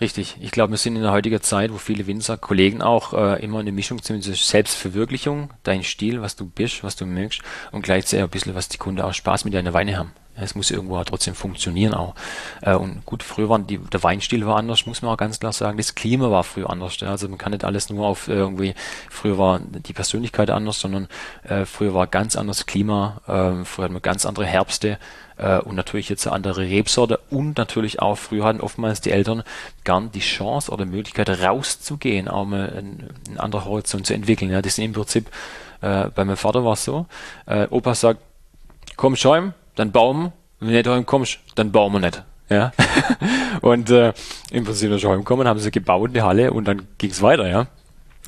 Richtig. 0.02 0.36
Ich 0.42 0.52
glaube, 0.52 0.72
wir 0.72 0.78
sind 0.78 0.98
in 0.98 1.02
der 1.02 1.14
heutigen 1.14 1.42
Zeit, 1.42 1.72
wo 1.72 1.78
viele 1.78 2.06
Winzer, 2.06 2.36
Kollegen 2.36 2.82
auch 2.82 3.14
äh, 3.14 3.42
immer 3.42 3.60
eine 3.60 3.72
Mischung 3.72 4.04
zwischen 4.04 4.34
Selbstverwirklichung, 4.34 5.54
dein 5.64 5.86
Stil, 5.86 6.22
was 6.22 6.36
du 6.36 6.46
bist, 6.46 6.84
was 6.84 6.98
du 6.98 7.06
mögst 7.06 7.44
und 7.72 7.82
gleichzeitig 7.82 8.26
ein 8.26 8.30
bisschen, 8.30 8.56
was 8.56 8.68
die 8.68 8.78
Kunden 8.78 9.00
auch 9.00 9.14
Spaß 9.14 9.46
mit 9.46 9.54
deiner 9.54 9.72
Weine 9.72 9.98
haben. 9.98 10.12
Es 10.40 10.56
muss 10.56 10.72
irgendwo 10.72 11.04
trotzdem 11.04 11.36
funktionieren 11.36 11.94
auch. 11.94 12.16
Äh, 12.62 12.76
und 12.76 13.06
gut, 13.06 13.24
früher 13.24 13.50
war 13.50 13.60
die, 13.60 13.78
der 13.78 14.04
Weinstil 14.04 14.46
war 14.46 14.58
anders, 14.58 14.86
muss 14.86 15.02
man 15.02 15.12
auch 15.12 15.18
ganz 15.18 15.40
klar 15.40 15.54
sagen. 15.54 15.78
Das 15.78 15.96
Klima 15.96 16.30
war 16.32 16.44
früher 16.44 16.70
anders. 16.70 17.02
Also 17.04 17.28
man 17.30 17.38
kann 17.38 17.52
nicht 17.52 17.64
alles 17.64 17.90
nur 17.90 18.06
auf 18.06 18.28
irgendwie, 18.28 18.74
früher 19.10 19.38
war 19.38 19.60
die 19.60 19.94
Persönlichkeit 19.94 20.50
anders, 20.50 20.80
sondern 20.80 21.08
äh, 21.44 21.66
früher 21.66 21.94
war 21.94 22.08
ganz 22.08 22.36
anderes 22.36 22.66
Klima, 22.66 23.22
äh, 23.28 23.66
früher 23.66 23.86
hatten 23.86 23.94
wir 23.94 24.02
ganz 24.02 24.26
andere 24.26 24.46
Herbste 24.46 24.98
äh, 25.38 25.60
und 25.60 25.76
natürlich 25.76 26.10
jetzt 26.10 26.28
eine 26.28 26.36
andere 26.36 26.62
Rebsorte 26.62 27.20
und 27.30 27.58
natürlich 27.58 28.02
auch 28.02 28.18
früher 28.18 28.46
hatten 28.46 28.62
oftmals 28.62 29.02
die 29.02 29.12
Eltern 29.12 29.44
gern 29.84 30.12
die 30.12 30.20
Chance 30.20 30.72
oder 30.72 30.86
Möglichkeit 30.86 31.30
rauszugehen, 31.30 32.28
auch 32.28 32.46
mal 32.46 32.70
einen, 32.70 33.10
einen 33.28 33.40
anderen 33.40 33.66
Horizont 33.66 34.06
zu 34.06 34.14
entwickeln. 34.14 34.52
Ja, 34.52 34.62
das 34.62 34.74
ist 34.74 34.80
im 34.80 34.94
Prinzip, 34.94 35.30
äh, 35.82 36.10
bei 36.10 36.26
meinem 36.26 36.38
Vater 36.38 36.64
war 36.64 36.74
es 36.74 36.84
so, 36.84 37.06
äh, 37.46 37.68
Opa 37.70 37.96
sagt, 37.96 38.22
komm 38.96 39.16
Schäum, 39.16 39.54
dann 39.78 39.92
bauen 39.92 40.34
wenn 40.60 40.70
du 40.70 40.74
nicht 40.74 40.88
heimkommst, 40.88 41.40
dann 41.56 41.72
bauen 41.72 41.94
wir 41.94 42.00
nicht. 42.00 42.24
Ja. 42.50 42.72
und 43.62 43.90
äh, 43.90 44.14
im 44.52 44.64
Prinzip, 44.64 44.90
wenn 44.90 45.00
sie 45.00 45.08
heimkommen, 45.08 45.48
haben 45.48 45.60
sie 45.60 45.72
gebaut, 45.72 46.12
eine 46.12 46.24
Halle 46.24 46.52
und 46.52 46.68
dann 46.68 46.88
ging 46.98 47.12
es 47.12 47.22
weiter, 47.22 47.48
ja. 47.48 47.68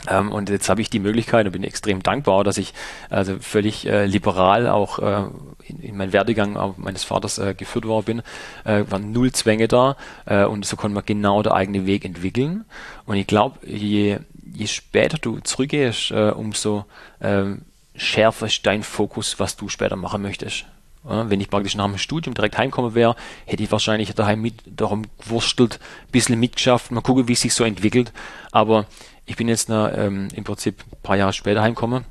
Ähm, 0.08 0.32
und 0.32 0.50
jetzt 0.50 0.70
habe 0.70 0.82
ich 0.82 0.90
die 0.90 1.00
Möglichkeit 1.00 1.46
und 1.46 1.52
bin 1.52 1.64
extrem 1.64 2.04
dankbar, 2.04 2.44
dass 2.44 2.58
ich 2.58 2.74
also 3.10 3.38
völlig 3.40 3.86
äh, 3.86 4.06
liberal 4.06 4.68
auch 4.68 5.00
äh, 5.00 5.24
in, 5.68 5.80
in 5.80 5.98
meinen 5.98 6.14
Werdegang 6.14 6.76
meines 6.78 7.04
Vaters 7.04 7.38
äh, 7.38 7.54
geführt 7.54 7.86
worden 7.86 8.06
bin. 8.06 8.22
Äh, 8.64 8.90
waren 8.90 9.12
null 9.12 9.32
Zwänge 9.32 9.68
da 9.68 9.98
äh, 10.26 10.46
und 10.46 10.66
so 10.66 10.78
konnte 10.78 10.96
man 10.96 11.06
genau 11.06 11.42
der 11.42 11.54
eigene 11.54 11.86
Weg 11.86 12.06
entwickeln. 12.06 12.66
Und 13.06 13.16
ich 13.18 13.28
glaube, 13.28 13.60
je, 13.66 14.20
je 14.54 14.68
später 14.68 15.18
du 15.18 15.40
zurückgehst, 15.40 16.12
äh, 16.12 16.30
umso 16.30 16.86
ähm, 17.22 17.64
schärfer 17.96 18.46
ist 18.46 18.66
dein 18.66 18.84
Fokus, 18.84 19.40
was 19.40 19.58
du 19.58 19.68
später 19.68 19.98
machen 19.98 20.22
möchtest. 20.22 20.66
Wenn 21.04 21.40
ich 21.40 21.50
praktisch 21.50 21.76
nach 21.76 21.86
dem 21.86 21.98
Studium 21.98 22.34
direkt 22.34 22.58
heimkommen 22.58 22.94
wäre, 22.94 23.16
hätte 23.46 23.64
ich 23.64 23.72
wahrscheinlich 23.72 24.14
daheim 24.14 24.42
mit 24.42 24.56
darum 24.66 25.04
gewurstelt, 25.18 25.80
ein 26.08 26.12
bisschen 26.12 26.40
mitgeschafft, 26.40 26.92
mal 26.92 27.02
gucken, 27.02 27.28
wie 27.28 27.34
es 27.34 27.42
sich 27.42 27.54
so 27.54 27.64
entwickelt. 27.64 28.12
Aber 28.52 28.86
ich 29.26 29.38
bin 29.38 29.48
jetzt 29.48 29.70
na, 29.70 29.94
ähm, 29.94 30.28
im 30.36 30.44
Prinzip 30.44 30.84
ein 30.92 31.02
paar 31.02 31.16
Jahre 31.16 31.34
später 31.34 31.62
heimgekommen 31.62 32.04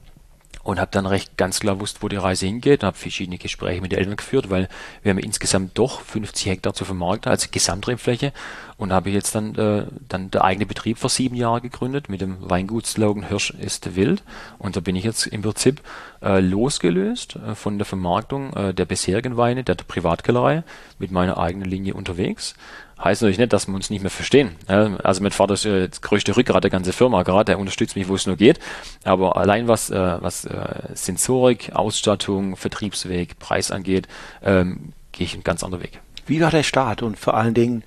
und 0.68 0.78
habe 0.78 0.90
dann 0.90 1.06
recht 1.06 1.38
ganz 1.38 1.60
klar 1.60 1.76
gewusst, 1.76 2.02
wo 2.02 2.08
die 2.08 2.16
Reise 2.16 2.44
hingeht. 2.44 2.82
Habe 2.82 2.94
verschiedene 2.94 3.38
Gespräche 3.38 3.80
mit 3.80 3.92
den 3.92 4.00
Eltern 4.00 4.16
geführt, 4.16 4.50
weil 4.50 4.68
wir 5.02 5.08
haben 5.08 5.18
insgesamt 5.18 5.78
doch 5.78 6.02
50 6.02 6.44
Hektar 6.44 6.74
zu 6.74 6.84
vermarkten 6.84 7.32
als 7.32 7.50
Gesamtrebfläche 7.50 8.34
und 8.76 8.92
habe 8.92 9.08
jetzt 9.08 9.34
dann, 9.34 9.54
äh, 9.54 9.86
dann 10.06 10.30
der 10.30 10.44
eigene 10.44 10.66
Betrieb 10.66 10.98
vor 10.98 11.08
sieben 11.08 11.36
Jahren 11.36 11.62
gegründet 11.62 12.10
mit 12.10 12.20
dem 12.20 12.36
Weingutslogan 12.40 13.28
Hirsch 13.28 13.48
ist 13.52 13.96
wild. 13.96 14.22
Und 14.58 14.76
da 14.76 14.80
bin 14.80 14.94
ich 14.94 15.04
jetzt 15.04 15.26
im 15.28 15.40
Prinzip 15.40 15.80
äh, 16.20 16.40
losgelöst 16.40 17.36
äh, 17.36 17.54
von 17.54 17.78
der 17.78 17.86
Vermarktung 17.86 18.52
äh, 18.52 18.74
der 18.74 18.84
bisherigen 18.84 19.38
Weine, 19.38 19.64
der 19.64 19.74
Privatkellerei, 19.74 20.64
mit 20.98 21.10
meiner 21.10 21.38
eigenen 21.38 21.70
Linie 21.70 21.94
unterwegs 21.94 22.54
heißt 23.02 23.22
natürlich 23.22 23.38
nicht, 23.38 23.52
dass 23.52 23.68
wir 23.68 23.74
uns 23.74 23.90
nicht 23.90 24.02
mehr 24.02 24.10
verstehen. 24.10 24.56
Also 24.66 25.22
mein 25.22 25.30
Vater 25.30 25.54
ist 25.54 25.64
das 25.64 26.02
größte 26.02 26.36
Rückgrat 26.36 26.64
der 26.64 26.70
ganzen 26.70 26.92
Firma 26.92 27.22
gerade, 27.22 27.46
der 27.46 27.58
unterstützt 27.58 27.96
mich, 27.96 28.08
wo 28.08 28.14
es 28.14 28.26
nur 28.26 28.36
geht. 28.36 28.58
Aber 29.04 29.36
allein 29.36 29.68
was, 29.68 29.90
äh, 29.90 30.16
was 30.20 30.44
äh, 30.44 30.88
Sensorik, 30.94 31.72
Ausstattung, 31.74 32.56
Vertriebsweg, 32.56 33.38
Preis 33.38 33.70
angeht, 33.70 34.08
ähm, 34.42 34.92
gehe 35.12 35.26
ich 35.26 35.34
einen 35.34 35.44
ganz 35.44 35.62
anderen 35.62 35.84
Weg. 35.84 36.00
Wie 36.26 36.40
war 36.40 36.50
der 36.50 36.62
Start 36.62 37.02
und 37.02 37.18
vor 37.18 37.34
allen 37.34 37.54
Dingen, 37.54 37.82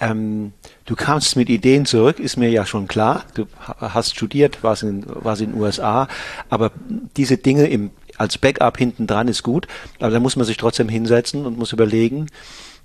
ähm, 0.00 0.52
du 0.86 0.96
kamst 0.96 1.36
mit 1.36 1.48
Ideen 1.48 1.86
zurück, 1.86 2.18
ist 2.18 2.36
mir 2.36 2.50
ja 2.50 2.66
schon 2.66 2.88
klar. 2.88 3.24
Du 3.34 3.46
hast 3.78 4.14
studiert, 4.14 4.62
warst 4.62 4.82
in, 4.82 5.04
warst 5.06 5.42
in 5.42 5.52
den 5.52 5.60
USA, 5.60 6.08
aber 6.48 6.72
diese 7.16 7.36
Dinge 7.36 7.66
im, 7.66 7.90
als 8.16 8.38
Backup 8.38 8.78
hinten 8.78 9.06
dran 9.06 9.28
ist 9.28 9.42
gut, 9.42 9.66
aber 10.00 10.10
da 10.10 10.20
muss 10.20 10.36
man 10.36 10.46
sich 10.46 10.56
trotzdem 10.56 10.88
hinsetzen 10.88 11.46
und 11.46 11.58
muss 11.58 11.72
überlegen, 11.72 12.26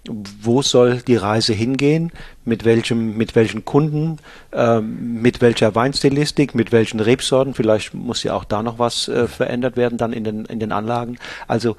wo 0.07 0.62
soll 0.62 1.01
die 1.01 1.15
Reise 1.15 1.53
hingehen, 1.53 2.12
mit 2.45 2.65
welchem, 2.65 3.17
mit 3.17 3.35
welchen 3.35 3.65
Kunden, 3.65 4.17
äh, 4.51 4.79
mit 4.79 5.41
welcher 5.41 5.75
Weinstilistik, 5.75 6.55
mit 6.55 6.71
welchen 6.71 6.99
Rebsorten, 6.99 7.53
vielleicht 7.53 7.93
muss 7.93 8.23
ja 8.23 8.33
auch 8.33 8.45
da 8.45 8.63
noch 8.63 8.79
was 8.79 9.07
äh, 9.07 9.27
verändert 9.27 9.77
werden 9.77 9.97
dann 9.97 10.13
in 10.13 10.23
den, 10.23 10.45
in 10.45 10.59
den 10.59 10.71
Anlagen. 10.71 11.17
Also 11.47 11.75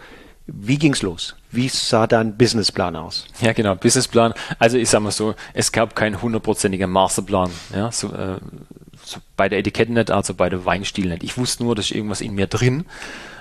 wie 0.47 0.79
ging's 0.79 1.03
los? 1.03 1.37
Wie 1.51 1.69
sah 1.69 2.07
dein 2.07 2.37
Businessplan 2.37 2.97
aus? 2.97 3.27
Ja, 3.41 3.53
genau, 3.53 3.75
Businessplan. 3.75 4.35
Also 4.59 4.79
ich 4.79 4.89
sag 4.89 5.01
mal 5.01 5.13
so, 5.13 5.35
es 5.55 5.71
gab 5.71 5.95
keinen 5.95 6.21
hundertprozentigen 6.21 6.91
Masterplan. 6.91 7.51
Ja, 7.75 7.93
so, 7.93 8.09
äh, 8.09 8.39
so 9.05 9.21
bei 9.37 9.49
der 9.49 9.61
Etikette 9.61 9.93
nicht, 9.93 10.11
also 10.11 10.35
bei 10.35 10.49
der 10.49 10.65
Weinstil 10.65 11.09
nicht. 11.09 11.23
Ich 11.23 11.39
wusste 11.39 11.65
nur, 11.65 11.75
dass 11.75 11.91
irgendwas 11.91 12.21
in 12.21 12.35
mir 12.35 12.47
drin 12.47 12.85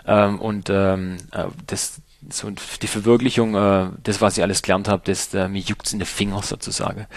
ähm, 0.06 0.40
und 0.40 0.70
ähm, 0.70 1.18
äh, 1.32 1.46
das 1.68 2.02
so 2.30 2.50
die 2.50 2.88
Verwirklichung, 2.88 3.56
äh, 3.56 3.90
das, 4.04 4.22
was 4.22 4.38
ich 4.38 4.44
alles 4.44 4.62
gelernt 4.62 4.88
habe, 4.88 5.04
das 5.06 5.34
äh, 5.34 5.48
mir 5.48 5.62
juckt's 5.62 5.94
in 5.94 6.00
den 6.00 6.06
Finger 6.06 6.42
sozusagen. 6.44 7.08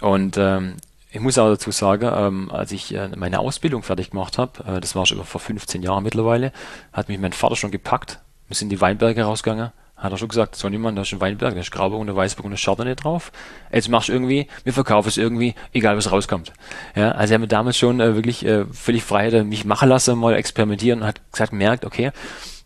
Und 0.00 0.36
ähm, 0.36 0.76
ich 1.10 1.20
muss 1.20 1.38
auch 1.38 1.48
dazu 1.48 1.70
sagen, 1.70 2.10
ähm, 2.14 2.50
als 2.50 2.72
ich 2.72 2.94
äh, 2.94 3.08
meine 3.16 3.40
Ausbildung 3.40 3.82
fertig 3.82 4.10
gemacht 4.10 4.38
habe, 4.38 4.64
äh, 4.64 4.80
das 4.80 4.96
war 4.96 5.04
schon 5.04 5.22
vor 5.24 5.40
15 5.40 5.82
Jahren 5.82 6.02
mittlerweile, 6.02 6.52
hat 6.92 7.08
mich 7.08 7.18
mein 7.18 7.32
Vater 7.32 7.56
schon 7.56 7.70
gepackt. 7.70 8.20
Wir 8.48 8.56
sind 8.56 8.66
in 8.66 8.76
die 8.76 8.80
Weinberge 8.80 9.22
rausgegangen. 9.22 9.72
Hat 9.94 10.10
er 10.10 10.18
schon 10.18 10.28
gesagt, 10.28 10.56
so 10.56 10.68
niemand, 10.68 10.98
da 10.98 11.02
ist 11.02 11.12
ein 11.12 11.20
Weinberg, 11.20 11.54
da 11.54 11.60
ist 11.60 11.70
Grauburg 11.70 12.00
und 12.00 12.08
der 12.08 12.16
Weißburg 12.16 12.44
und 12.44 12.50
der 12.50 12.58
Chardonnay 12.58 12.96
drauf. 12.96 13.30
Jetzt 13.70 13.88
machst 13.88 14.08
du 14.08 14.12
irgendwie, 14.12 14.48
wir 14.64 14.72
verkaufen 14.72 15.08
es 15.08 15.16
irgendwie, 15.16 15.54
egal 15.72 15.96
was 15.96 16.10
rauskommt. 16.10 16.52
Ja, 16.96 17.12
also 17.12 17.32
er 17.32 17.34
hat 17.34 17.40
mir 17.40 17.46
damals 17.46 17.76
schon 17.76 18.00
äh, 18.00 18.16
wirklich 18.16 18.44
äh, 18.44 18.64
völlig 18.72 19.04
frei 19.04 19.44
mich 19.44 19.64
machen 19.64 19.88
lassen, 19.88 20.18
mal 20.18 20.34
experimentieren 20.34 21.02
und 21.02 21.06
hat 21.06 21.20
gesagt, 21.30 21.52
merkt, 21.52 21.84
okay, 21.84 22.10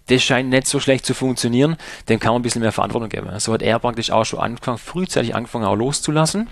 das 0.08 0.22
scheint 0.22 0.50
nicht 0.50 0.66
so 0.66 0.80
schlecht 0.80 1.04
zu 1.04 1.14
funktionieren, 1.14 1.76
dem 2.08 2.20
kann 2.20 2.32
man 2.32 2.40
ein 2.40 2.42
bisschen 2.42 2.62
mehr 2.62 2.72
Verantwortung 2.72 3.08
geben. 3.08 3.28
So 3.38 3.52
hat 3.52 3.62
er 3.62 3.78
praktisch 3.78 4.10
auch 4.10 4.24
schon 4.24 4.40
angefangen, 4.40 4.78
frühzeitig 4.78 5.34
angefangen, 5.34 5.64
auch 5.64 5.74
loszulassen. 5.74 6.48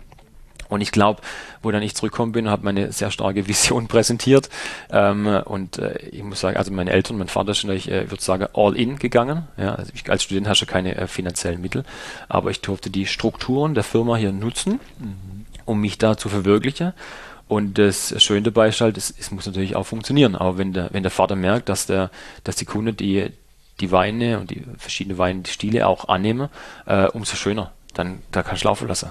Und 0.68 0.80
ich 0.80 0.92
glaube, 0.92 1.20
wo 1.62 1.70
dann 1.70 1.82
ich 1.82 1.94
zurückgekommen 1.94 2.32
bin, 2.32 2.48
habe 2.48 2.64
meine 2.64 2.90
sehr 2.90 3.10
starke 3.10 3.46
Vision 3.48 3.86
präsentiert. 3.86 4.48
Ähm, 4.90 5.26
und 5.44 5.78
äh, 5.78 5.98
ich 6.08 6.22
muss 6.22 6.40
sagen, 6.40 6.56
also 6.56 6.72
meine 6.72 6.90
Eltern, 6.90 7.18
mein 7.18 7.28
Vater 7.28 7.52
ist 7.52 7.64
natürlich, 7.64 7.90
äh, 7.90 8.10
würde 8.10 8.22
sagen, 8.22 8.48
all 8.54 8.76
in 8.76 8.98
gegangen. 8.98 9.46
Ja, 9.56 9.74
also 9.74 9.92
ich, 9.94 10.10
als 10.10 10.24
Student 10.24 10.48
hast 10.48 10.62
du 10.62 10.66
keine 10.66 10.96
äh, 10.96 11.06
finanziellen 11.06 11.60
Mittel, 11.60 11.84
aber 12.28 12.50
ich 12.50 12.60
durfte 12.60 12.90
die 12.90 13.06
Strukturen 13.06 13.74
der 13.74 13.84
Firma 13.84 14.16
hier 14.16 14.32
nutzen, 14.32 14.80
mhm. 14.98 15.46
um 15.64 15.80
mich 15.80 15.98
da 15.98 16.16
zu 16.16 16.28
verwirklichen. 16.28 16.92
Und 17.46 17.78
das 17.78 18.14
Schöne 18.22 18.42
dabei 18.42 18.68
ist 18.68 18.80
halt, 18.80 18.96
es, 18.96 19.14
es, 19.18 19.30
muss 19.30 19.46
natürlich 19.46 19.76
auch 19.76 19.84
funktionieren. 19.84 20.34
Aber 20.34 20.56
wenn 20.56 20.72
der, 20.72 20.88
wenn 20.92 21.02
der 21.02 21.10
Vater 21.10 21.36
merkt, 21.36 21.68
dass 21.68 21.86
der, 21.86 22.10
dass 22.42 22.56
die 22.56 22.64
Kunde 22.64 22.94
die, 22.94 23.30
die 23.80 23.90
Weine 23.90 24.38
und 24.38 24.50
die 24.50 24.64
verschiedenen 24.78 25.18
Weine, 25.18 25.40
die 25.42 25.50
Stile 25.50 25.86
auch 25.86 26.08
annehme, 26.08 26.50
äh, 26.86 27.06
umso 27.08 27.36
schöner. 27.36 27.72
Dann 27.94 28.22
da 28.30 28.42
kannst 28.42 28.64
du 28.64 28.68
laufen 28.68 28.88
lassen. 28.88 29.10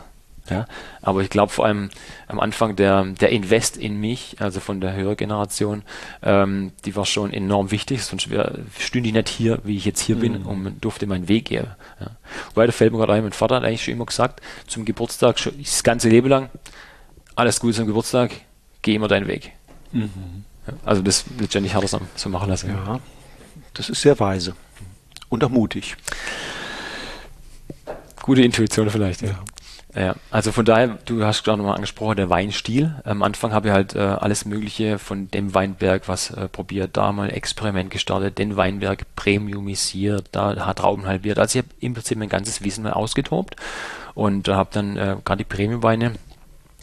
Ja, 0.49 0.65
aber 1.01 1.21
ich 1.21 1.29
glaube 1.29 1.53
vor 1.53 1.65
allem 1.65 1.89
am 2.27 2.41
Anfang 2.41 2.75
der, 2.75 3.05
der 3.05 3.29
Invest 3.29 3.77
in 3.77 3.97
mich, 4.01 4.35
also 4.39 4.59
von 4.59 4.81
der 4.81 4.93
höheren 4.93 5.15
Generation, 5.15 5.83
ähm, 6.21 6.73
die 6.83 6.97
war 6.97 7.05
schon 7.05 7.31
enorm 7.31 7.71
wichtig, 7.71 8.03
sonst 8.03 8.29
wär, 8.29 8.51
stünde 8.77 9.07
ich 9.07 9.15
nicht 9.15 9.29
hier, 9.29 9.59
wie 9.63 9.77
ich 9.77 9.85
jetzt 9.85 10.01
hier 10.01 10.17
mhm. 10.17 10.19
bin, 10.19 10.43
und 10.43 10.83
durfte 10.83 11.07
meinen 11.07 11.29
Weg 11.29 11.45
gehen. 11.45 11.67
Ja. 12.01 12.07
Wobei, 12.53 12.67
mir 12.67 12.73
gerade 12.73 13.13
ein, 13.13 13.23
mein 13.23 13.31
Vater 13.31 13.55
hat 13.55 13.63
eigentlich 13.63 13.85
schon 13.85 13.93
immer 13.93 14.05
gesagt, 14.05 14.41
zum 14.67 14.83
Geburtstag, 14.83 15.39
schon 15.39 15.57
das 15.57 15.81
ganze 15.81 16.09
Leben 16.09 16.27
lang, 16.27 16.49
alles 17.35 17.61
Gute 17.61 17.75
zum 17.75 17.87
Geburtstag, 17.87 18.31
geh 18.81 18.95
immer 18.95 19.07
deinen 19.07 19.27
Weg. 19.27 19.53
Mhm. 19.93 20.43
Ja, 20.67 20.73
also 20.83 21.01
das 21.01 21.23
letztendlich 21.39 21.73
hat 21.73 21.83
er 21.83 22.01
so 22.15 22.29
machen 22.29 22.49
lassen. 22.49 22.69
Ja. 22.69 22.99
Das 23.73 23.89
ist 23.89 24.01
sehr 24.01 24.19
weise 24.19 24.55
und 25.29 25.43
auch 25.43 25.49
mutig. 25.49 25.95
Gute 28.21 28.41
Intuition 28.41 28.89
vielleicht, 28.89 29.21
ja. 29.21 29.39
Ja, 29.95 30.15
also 30.31 30.51
von 30.51 30.65
daher, 30.65 30.97
du 31.05 31.23
hast 31.23 31.43
gerade 31.43 31.59
nochmal 31.59 31.75
angesprochen, 31.75 32.15
der 32.15 32.29
Weinstil. 32.29 32.95
Am 33.03 33.21
Anfang 33.21 33.53
habe 33.53 33.67
ich 33.67 33.73
halt 33.73 33.93
äh, 33.93 33.99
alles 33.99 34.45
Mögliche 34.45 34.97
von 34.97 35.29
dem 35.29 35.53
Weinberg 35.53 36.07
was 36.07 36.31
äh, 36.31 36.47
probiert, 36.47 36.97
da 36.97 37.11
mal 37.11 37.29
Experiment 37.29 37.91
gestartet, 37.91 38.39
den 38.39 38.55
Weinberg 38.55 39.05
premiumisiert, 39.15 40.29
da 40.31 40.65
hat 40.65 40.79
Trauben 40.79 41.05
halbiert. 41.05 41.37
Also 41.37 41.59
ich 41.59 41.65
habe 41.65 41.75
im 41.79 41.93
Prinzip 41.93 42.17
mein 42.17 42.29
ganzes 42.29 42.63
Wissen 42.63 42.83
mal 42.83 42.93
ausgetobt 42.93 43.55
und 44.15 44.47
habe 44.47 44.69
dann 44.73 44.97
äh, 44.97 45.17
gerade 45.23 45.43
die 45.43 45.55
Premiumweine 45.55 46.13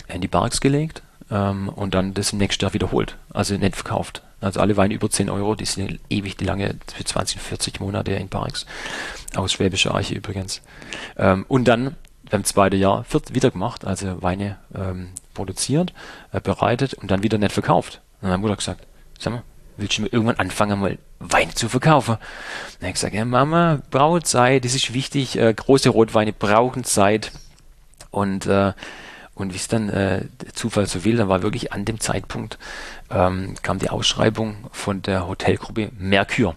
in 0.07 0.20
die 0.20 0.29
Barks 0.29 0.61
gelegt 0.61 1.03
ähm, 1.33 1.68
und 1.68 1.94
dann 1.94 2.14
das 2.14 2.33
im 2.33 2.38
nächsten 2.38 2.64
Jahr 2.64 2.74
wiederholt, 2.74 3.16
also 3.31 3.57
nicht 3.57 3.74
verkauft. 3.74 4.22
Also 4.40 4.61
alle 4.61 4.76
Weine 4.76 4.94
über 4.94 5.11
10 5.11 5.29
Euro, 5.31 5.55
die 5.55 5.64
sind 5.64 6.00
ewig 6.09 6.37
die 6.37 6.44
lange, 6.44 6.76
für 6.94 7.05
20, 7.05 7.40
40 7.40 7.81
Monate 7.81 8.12
in 8.12 8.29
Barrix. 8.29 8.66
Aus 9.37 9.53
Schwäbischer 9.53 9.94
Arche 9.94 10.14
übrigens. 10.14 10.62
Ähm, 11.16 11.44
und 11.48 11.66
dann 11.66 11.96
beim 12.31 12.44
zweiten 12.44 12.79
Jahr 12.79 13.05
wird 13.11 13.35
wieder 13.35 13.50
gemacht, 13.50 13.85
also 13.85 14.22
Weine 14.22 14.57
ähm, 14.74 15.11
produziert, 15.35 15.92
äh, 16.33 16.40
bereitet 16.40 16.94
und 16.94 17.11
dann 17.11 17.22
wieder 17.22 17.38
nicht 17.38 17.53
verkauft. 17.53 18.00
Und 18.20 18.29
dann 18.29 18.33
hat 18.33 18.40
Mutter 18.40 18.57
gesagt, 18.57 18.87
sag 19.18 19.33
mal, 19.33 19.42
willst 19.76 19.98
du 19.98 20.03
mir 20.03 20.12
irgendwann 20.12 20.37
anfangen, 20.37 20.81
mal 20.81 20.98
Weine 21.18 21.55
zu 21.55 21.68
verkaufen? 21.68 22.16
Dann 22.16 22.81
habe 22.81 22.88
ich 22.88 22.94
gesagt, 22.94 23.14
ja 23.14 23.24
Mama, 23.24 23.83
braucht 23.90 24.26
Zeit, 24.26 24.64
das 24.64 24.74
ist 24.74 24.94
wichtig, 24.94 25.37
äh, 25.38 25.53
große 25.53 25.90
Rotweine 25.90 26.33
brauchen 26.33 26.85
Zeit. 26.85 27.33
Und 28.11 28.46
äh, 28.46 28.72
und 29.40 29.53
wie 29.53 29.59
es 29.59 29.68
dann 29.68 29.88
äh, 29.88 30.24
der 30.42 30.55
Zufall 30.55 30.87
so 30.87 31.05
will, 31.05 31.16
dann 31.16 31.29
war 31.29 31.42
wirklich 31.42 31.72
an 31.72 31.85
dem 31.85 32.00
Zeitpunkt, 32.00 32.59
ähm, 33.11 33.55
kam 33.62 33.79
die 33.79 33.90
Ausschreibung 33.90 34.68
von 34.72 35.03
der 35.03 35.26
Hotelgruppe 35.26 35.90
Mercure. 35.98 36.57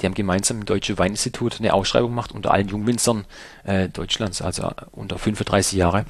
Die 0.00 0.06
haben 0.06 0.14
gemeinsam 0.14 0.60
dem 0.60 0.66
Deutschen 0.66 0.98
Weininstitut 0.98 1.58
eine 1.58 1.74
Ausschreibung 1.74 2.10
gemacht 2.10 2.32
unter 2.32 2.52
allen 2.52 2.68
Jungwinzern 2.68 3.24
äh, 3.64 3.88
Deutschlands, 3.88 4.40
also 4.40 4.70
unter 4.92 5.18
35 5.18 5.76
Jahre. 5.76 6.04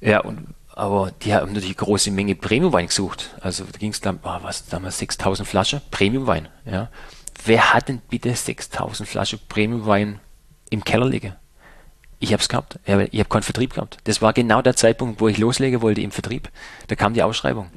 Ja, 0.00 0.20
und 0.20 0.54
aber 0.76 1.10
die 1.22 1.34
haben 1.34 1.48
natürlich 1.48 1.78
eine 1.78 1.86
große 1.86 2.10
Menge 2.10 2.34
Premiumwein 2.34 2.88
gesucht. 2.88 3.34
Also 3.40 3.64
da 3.64 3.78
ging 3.78 3.92
es 3.92 4.02
dann, 4.02 4.20
oh, 4.22 4.36
was 4.42 4.66
damals 4.66 4.98
6000 4.98 5.48
Flaschen 5.48 5.80
Premiumwein. 5.90 6.48
Ja. 6.66 6.90
Wer 7.46 7.72
hat 7.72 7.88
denn 7.88 8.02
bitte 8.10 8.34
6000 8.34 9.08
Flaschen 9.08 9.38
Premiumwein 9.48 10.20
im 10.68 10.84
Keller 10.84 11.06
liegen? 11.08 11.34
Ich 12.18 12.32
habe 12.32 12.40
es 12.40 12.48
gehabt. 12.48 12.78
Ich 12.84 12.92
habe 12.92 13.08
hab 13.12 13.30
keinen 13.30 13.42
Vertrieb 13.42 13.74
gehabt. 13.74 13.98
Das 14.04 14.22
war 14.22 14.32
genau 14.32 14.62
der 14.62 14.76
Zeitpunkt, 14.76 15.20
wo 15.20 15.28
ich 15.28 15.38
loslegen 15.38 15.82
wollte 15.82 16.00
im 16.00 16.10
Vertrieb. 16.10 16.48
Da 16.88 16.94
kam 16.94 17.14
die 17.14 17.22
Ausschreibung. 17.22 17.68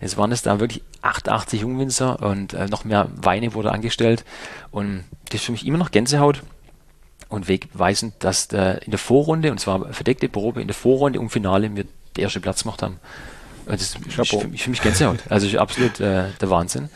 Es 0.00 0.16
waren 0.16 0.32
es 0.32 0.42
da 0.42 0.60
wirklich 0.60 0.82
88 1.02 1.60
Jungwinzer 1.60 2.22
und 2.22 2.54
äh, 2.54 2.66
noch 2.66 2.84
mehr 2.84 3.08
Weine 3.16 3.54
wurde 3.54 3.72
angestellt. 3.72 4.24
Und 4.70 5.04
das 5.28 5.40
ist 5.40 5.46
für 5.46 5.52
mich 5.52 5.66
immer 5.66 5.78
noch 5.78 5.90
Gänsehaut 5.90 6.42
und 7.28 7.48
wegweisend, 7.48 8.14
dass 8.18 8.48
der, 8.48 8.82
in 8.82 8.90
der 8.90 8.98
Vorrunde, 8.98 9.50
und 9.50 9.58
zwar 9.58 9.92
verdeckte 9.92 10.28
Probe, 10.28 10.60
in 10.60 10.68
der 10.68 10.74
Vorrunde 10.74 11.20
um 11.20 11.30
Finale 11.30 11.74
wir 11.74 11.84
den 12.16 12.24
ersten 12.24 12.42
Platz 12.42 12.62
gemacht 12.62 12.82
haben. 12.82 12.98
Das 13.66 13.82
ist 13.82 13.98
für, 13.98 14.48
mich, 14.48 14.62
für 14.64 14.70
mich 14.70 14.82
Gänsehaut. 14.82 15.20
Also 15.28 15.46
ich, 15.46 15.60
absolut 15.60 16.00
äh, 16.00 16.24
der 16.40 16.50
Wahnsinn. 16.50 16.88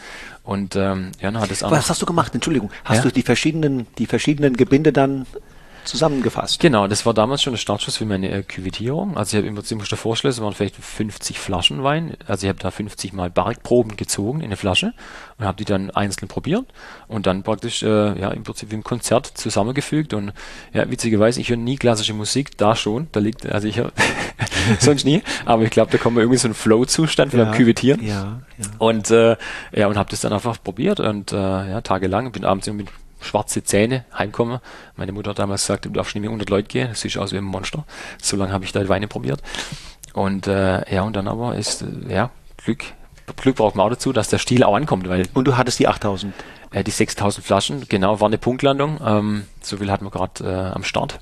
Und 0.42 0.76
ähm, 0.76 1.12
ja, 1.20 1.30
dann 1.30 1.40
hat 1.40 1.50
es 1.50 1.62
auch. 1.62 1.70
Was 1.70 1.88
hast 1.88 2.02
du 2.02 2.06
gemacht? 2.06 2.34
Entschuldigung. 2.34 2.70
Hast 2.84 2.98
ja? 2.98 3.02
du 3.04 3.12
die 3.12 3.22
verschiedenen, 3.22 3.86
die 3.98 4.06
verschiedenen 4.06 4.56
Gebinde 4.56 4.92
dann 4.92 5.26
zusammengefasst. 5.84 6.60
Genau, 6.60 6.86
das 6.86 7.06
war 7.06 7.14
damals 7.14 7.42
schon 7.42 7.52
der 7.52 7.58
Startschuss 7.58 7.96
für 7.96 8.06
meine 8.06 8.30
äh, 8.30 8.42
Küvetierung. 8.42 9.16
Also 9.16 9.36
ich 9.36 9.42
habe 9.42 9.48
im 9.48 9.54
Prinzip 9.54 9.78
musste 9.78 9.96
vorstellen, 9.96 10.32
es 10.32 10.40
waren 10.40 10.52
vielleicht 10.52 10.76
50 10.76 11.38
Flaschen 11.38 11.82
Wein. 11.82 12.16
Also 12.26 12.46
ich 12.46 12.48
habe 12.48 12.58
da 12.58 12.70
50 12.70 13.12
mal 13.12 13.30
Barrikproben 13.30 13.96
gezogen 13.96 14.40
in 14.40 14.46
eine 14.46 14.56
Flasche 14.56 14.92
und 15.38 15.44
habe 15.44 15.56
die 15.56 15.64
dann 15.64 15.90
einzeln 15.90 16.28
probiert 16.28 16.66
und 17.08 17.26
dann 17.26 17.42
praktisch 17.42 17.82
äh, 17.82 18.18
ja 18.18 18.30
im 18.30 18.44
Prinzip 18.44 18.72
im 18.72 18.84
Konzert 18.84 19.26
zusammengefügt 19.26 20.14
und 20.14 20.32
ja 20.72 20.88
witzigerweise 20.90 21.40
ich 21.40 21.50
höre 21.50 21.56
nie 21.56 21.76
klassische 21.76 22.14
Musik, 22.14 22.56
da 22.56 22.76
schon, 22.76 23.08
da 23.12 23.20
liegt 23.20 23.46
also 23.46 23.66
ich 23.68 23.78
höre 23.78 23.92
sonst 24.78 25.04
nie, 25.04 25.22
aber 25.44 25.62
ich 25.64 25.70
glaube 25.70 25.90
da 25.90 25.98
kommt 25.98 26.18
irgendwie 26.18 26.38
so 26.38 26.48
ein 26.48 26.54
Flow-Zustand 26.54 27.32
ja, 27.32 27.44
beim 27.44 27.54
Küvetieren 27.54 28.04
ja, 28.04 28.42
ja. 28.58 28.66
und 28.78 29.10
äh, 29.10 29.36
ja 29.72 29.88
und 29.88 29.96
habe 29.96 30.10
das 30.10 30.20
dann 30.20 30.32
einfach 30.32 30.62
probiert 30.62 31.00
und 31.00 31.32
äh, 31.32 31.36
ja 31.36 31.80
tagelang 31.80 32.30
bin 32.32 32.44
abends 32.44 32.66
mit 32.68 32.88
schwarze 33.24 33.64
Zähne 33.64 34.04
heimkommen. 34.16 34.60
Meine 34.96 35.12
Mutter 35.12 35.30
hat 35.30 35.38
damals 35.38 35.62
gesagt, 35.62 35.86
du 35.86 35.90
darfst 35.90 36.14
nicht 36.14 36.22
mehr 36.22 36.30
100 36.30 36.48
Leute 36.50 36.68
gehen, 36.68 36.88
das 36.88 37.00
sieht 37.00 37.16
aus 37.18 37.32
wie 37.32 37.38
ein 37.38 37.44
Monster. 37.44 37.84
So 38.22 38.36
lange 38.36 38.52
habe 38.52 38.64
ich 38.64 38.72
da 38.72 38.88
Weine 38.88 39.08
probiert. 39.08 39.42
Und 40.12 40.46
äh, 40.46 40.94
ja, 40.94 41.02
und 41.02 41.16
dann 41.16 41.26
aber 41.28 41.56
ist, 41.56 41.82
äh, 41.82 42.14
ja, 42.14 42.30
Glück, 42.56 42.84
Glück 43.36 43.56
braucht 43.56 43.74
man 43.74 43.86
auch 43.86 43.90
dazu, 43.90 44.12
dass 44.12 44.28
der 44.28 44.38
Stil 44.38 44.62
auch 44.62 44.76
ankommt. 44.76 45.08
Weil, 45.08 45.26
und 45.34 45.46
du 45.46 45.56
hattest 45.56 45.78
die 45.78 45.88
8000? 45.88 46.32
Äh, 46.70 46.84
die 46.84 46.90
6000 46.90 47.44
Flaschen, 47.44 47.86
genau, 47.88 48.20
war 48.20 48.28
eine 48.28 48.38
Punktlandung. 48.38 49.00
Ähm, 49.04 49.44
so 49.60 49.76
viel 49.78 49.90
hatten 49.90 50.04
wir 50.04 50.10
gerade 50.10 50.44
äh, 50.44 50.74
am 50.74 50.84
Start. 50.84 51.18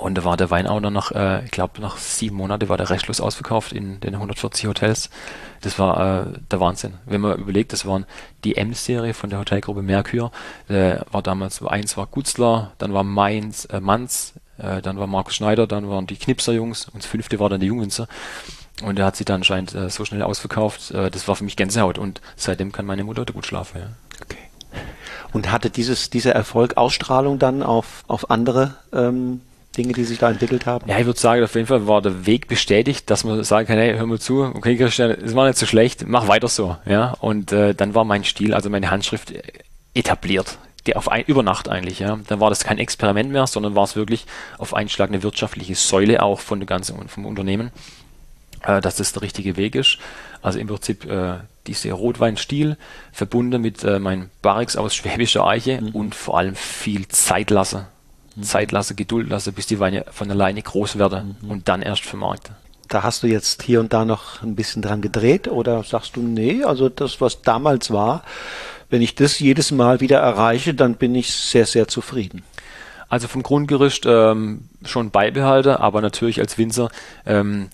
Und 0.00 0.14
da 0.14 0.24
war 0.24 0.38
der 0.38 0.50
Wein 0.50 0.66
auch 0.66 0.80
nach, 0.80 1.12
äh, 1.12 1.44
ich 1.44 1.50
glaube, 1.50 1.80
nach 1.80 1.98
sieben 1.98 2.36
Monaten 2.36 2.70
war 2.70 2.78
der 2.78 2.88
restlos 2.88 3.20
ausverkauft 3.20 3.72
in 3.72 4.00
den 4.00 4.14
140 4.14 4.66
Hotels. 4.66 5.10
Das 5.60 5.78
war 5.78 6.26
äh, 6.26 6.38
der 6.50 6.58
Wahnsinn. 6.58 6.94
Wenn 7.04 7.20
man 7.20 7.38
überlegt, 7.38 7.74
das 7.74 7.84
waren 7.84 8.06
die 8.42 8.56
M-Serie 8.56 9.12
von 9.12 9.28
der 9.28 9.38
Hotelgruppe 9.38 9.82
Merkur. 9.82 10.32
Äh, 10.68 10.96
war 11.10 11.22
damals, 11.22 11.62
eins 11.62 11.98
war 11.98 12.06
Gutzler, 12.06 12.72
dann 12.78 12.94
war 12.94 13.04
Mainz, 13.04 13.66
äh, 13.66 13.80
Manz, 13.80 14.32
äh, 14.56 14.80
dann 14.80 14.98
war 14.98 15.06
Markus 15.06 15.34
Schneider, 15.34 15.66
dann 15.66 15.90
waren 15.90 16.06
die 16.06 16.16
Knipser-Jungs 16.16 16.86
und 16.86 17.02
das 17.02 17.06
fünfte 17.06 17.38
war 17.38 17.50
dann 17.50 17.60
die 17.60 17.66
Jungwinzer. 17.66 18.08
Und 18.82 18.96
der 18.96 19.04
hat 19.04 19.16
sie 19.16 19.26
dann 19.26 19.40
anscheinend 19.40 19.74
äh, 19.74 19.90
so 19.90 20.06
schnell 20.06 20.22
ausverkauft. 20.22 20.92
Äh, 20.92 21.10
das 21.10 21.28
war 21.28 21.36
für 21.36 21.44
mich 21.44 21.56
Gänsehaut 21.56 21.98
und 21.98 22.22
seitdem 22.36 22.72
kann 22.72 22.86
meine 22.86 23.04
Mutter 23.04 23.26
gut 23.26 23.44
schlafen. 23.44 23.82
Ja. 23.82 23.86
Okay. 24.22 24.38
Und 25.34 25.52
hatte 25.52 25.68
dieses, 25.68 26.08
dieser 26.08 26.32
Erfolg 26.32 26.78
Ausstrahlung 26.78 27.38
dann 27.38 27.62
auf, 27.62 28.04
auf 28.06 28.30
andere 28.30 28.76
ähm, 28.94 29.42
Dinge, 29.76 29.92
die 29.92 30.04
sich 30.04 30.18
da 30.18 30.30
entwickelt 30.30 30.66
haben? 30.66 30.88
Ja, 30.88 30.98
ich 30.98 31.06
würde 31.06 31.18
sagen, 31.18 31.44
auf 31.44 31.54
jeden 31.54 31.66
Fall 31.66 31.86
war 31.86 32.02
der 32.02 32.26
Weg 32.26 32.48
bestätigt, 32.48 33.08
dass 33.08 33.24
man 33.24 33.42
sagen 33.44 33.66
kann, 33.68 33.78
hey, 33.78 33.96
hör 33.96 34.06
mal 34.06 34.18
zu, 34.18 34.42
okay, 34.42 34.76
Christian, 34.76 35.10
es 35.10 35.34
war 35.34 35.46
nicht 35.46 35.58
so 35.58 35.66
schlecht, 35.66 36.06
mach 36.06 36.28
weiter 36.28 36.48
so. 36.48 36.76
Ja, 36.86 37.16
und 37.20 37.52
äh, 37.52 37.74
dann 37.74 37.94
war 37.94 38.04
mein 38.04 38.24
Stil, 38.24 38.52
also 38.54 38.68
meine 38.68 38.90
Handschrift 38.90 39.32
etabliert. 39.94 40.58
Die 40.86 40.96
auf 40.96 41.10
ein, 41.10 41.24
über 41.26 41.42
Nacht 41.42 41.68
eigentlich, 41.68 41.98
ja. 41.98 42.18
Dann 42.26 42.40
war 42.40 42.48
das 42.48 42.64
kein 42.64 42.78
Experiment 42.78 43.30
mehr, 43.30 43.46
sondern 43.46 43.74
war 43.74 43.84
es 43.84 43.96
wirklich 43.96 44.26
auf 44.58 44.74
einen 44.74 44.88
Schlag 44.88 45.10
eine 45.10 45.22
wirtschaftliche 45.22 45.74
Säule 45.74 46.22
auch 46.22 46.40
von 46.40 46.58
der 46.58 46.66
ganzen, 46.66 47.08
vom 47.08 47.26
Unternehmen, 47.26 47.70
äh, 48.64 48.80
dass 48.80 48.96
das 48.96 49.12
der 49.12 49.22
richtige 49.22 49.56
Weg 49.56 49.74
ist. 49.74 49.98
Also 50.42 50.58
im 50.58 50.66
Prinzip 50.66 51.04
äh, 51.04 51.34
diese 51.66 51.92
Rotweinstil 51.92 52.76
verbunden 53.12 53.60
mit 53.60 53.84
äh, 53.84 53.98
meinem 53.98 54.30
Barrix 54.42 54.76
aus 54.76 54.94
Schwäbischer 54.94 55.46
Eiche 55.46 55.80
mhm. 55.80 55.90
und 55.90 56.14
vor 56.14 56.38
allem 56.38 56.56
viel 56.56 57.06
Zeit 57.08 57.50
lassen 57.50 57.86
Mhm. 58.36 58.42
Zeit 58.42 58.72
lasse, 58.72 58.94
Geduld 58.94 59.28
lasse, 59.28 59.52
bis 59.52 59.66
die 59.66 59.80
Weine 59.80 60.04
von 60.10 60.30
alleine 60.30 60.62
groß 60.62 60.98
werden 60.98 61.36
mhm. 61.40 61.50
und 61.50 61.68
dann 61.68 61.82
erst 61.82 62.04
vermarkte. 62.04 62.52
Da 62.88 63.02
hast 63.02 63.22
du 63.22 63.28
jetzt 63.28 63.62
hier 63.62 63.80
und 63.80 63.92
da 63.92 64.04
noch 64.04 64.42
ein 64.42 64.56
bisschen 64.56 64.82
dran 64.82 65.00
gedreht 65.00 65.46
oder 65.46 65.84
sagst 65.84 66.16
du, 66.16 66.22
nee, 66.22 66.64
also 66.64 66.88
das, 66.88 67.20
was 67.20 67.42
damals 67.42 67.92
war, 67.92 68.24
wenn 68.88 69.02
ich 69.02 69.14
das 69.14 69.38
jedes 69.38 69.70
Mal 69.70 70.00
wieder 70.00 70.18
erreiche, 70.18 70.74
dann 70.74 70.96
bin 70.96 71.14
ich 71.14 71.32
sehr, 71.32 71.66
sehr 71.66 71.86
zufrieden. 71.86 72.42
Also 73.08 73.28
vom 73.28 73.42
Grundgerüst 73.42 74.04
ähm, 74.06 74.68
schon 74.84 75.10
beibehalte, 75.10 75.80
aber 75.80 76.00
natürlich 76.00 76.40
als 76.40 76.58
Winzer 76.58 76.90
ähm, 77.26 77.68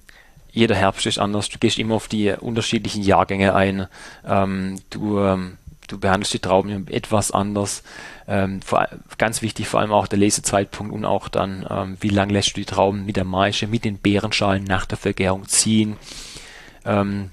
jeder 0.57 0.75
Herbst 0.75 1.05
ist 1.05 1.19
anders. 1.19 1.51
Du 1.51 1.59
gehst 1.59 1.79
immer 1.79 1.95
auf 1.95 2.09
die 2.09 2.31
unterschiedlichen 2.31 3.03
Jahrgänge 3.03 3.55
ein. 3.55 3.89
Ähm, 4.27 4.81
du 4.89 5.21
ähm, 5.21 5.59
du 5.87 5.99
behandelst 5.99 6.35
die 6.35 6.39
Trauben 6.39 6.89
etwas 6.89 7.31
anders. 7.31 7.83
Ähm, 8.29 8.61
vor, 8.63 8.89
ganz 9.19 9.43
wichtig 9.43 9.69
vor 9.69 9.81
allem 9.81 9.93
auch 9.93 10.07
der 10.07 10.19
Lesezeitpunkt 10.19 10.93
und 10.93 11.05
auch 11.05 11.29
dann, 11.29 11.67
ähm, 11.69 11.97
wie 12.01 12.09
lange 12.09 12.33
lässt 12.33 12.57
du 12.57 12.61
die 12.61 12.65
Trauben 12.65 13.07
mit 13.07 13.17
der 13.17 13.25
Maische, 13.25 13.67
mit 13.67 13.85
den 13.85 13.99
Beerenschalen 13.99 14.65
nach 14.65 14.87
der 14.87 14.99
Vergärung 14.99 15.47
ziehen. 15.47 15.97
Ähm, 16.85 17.31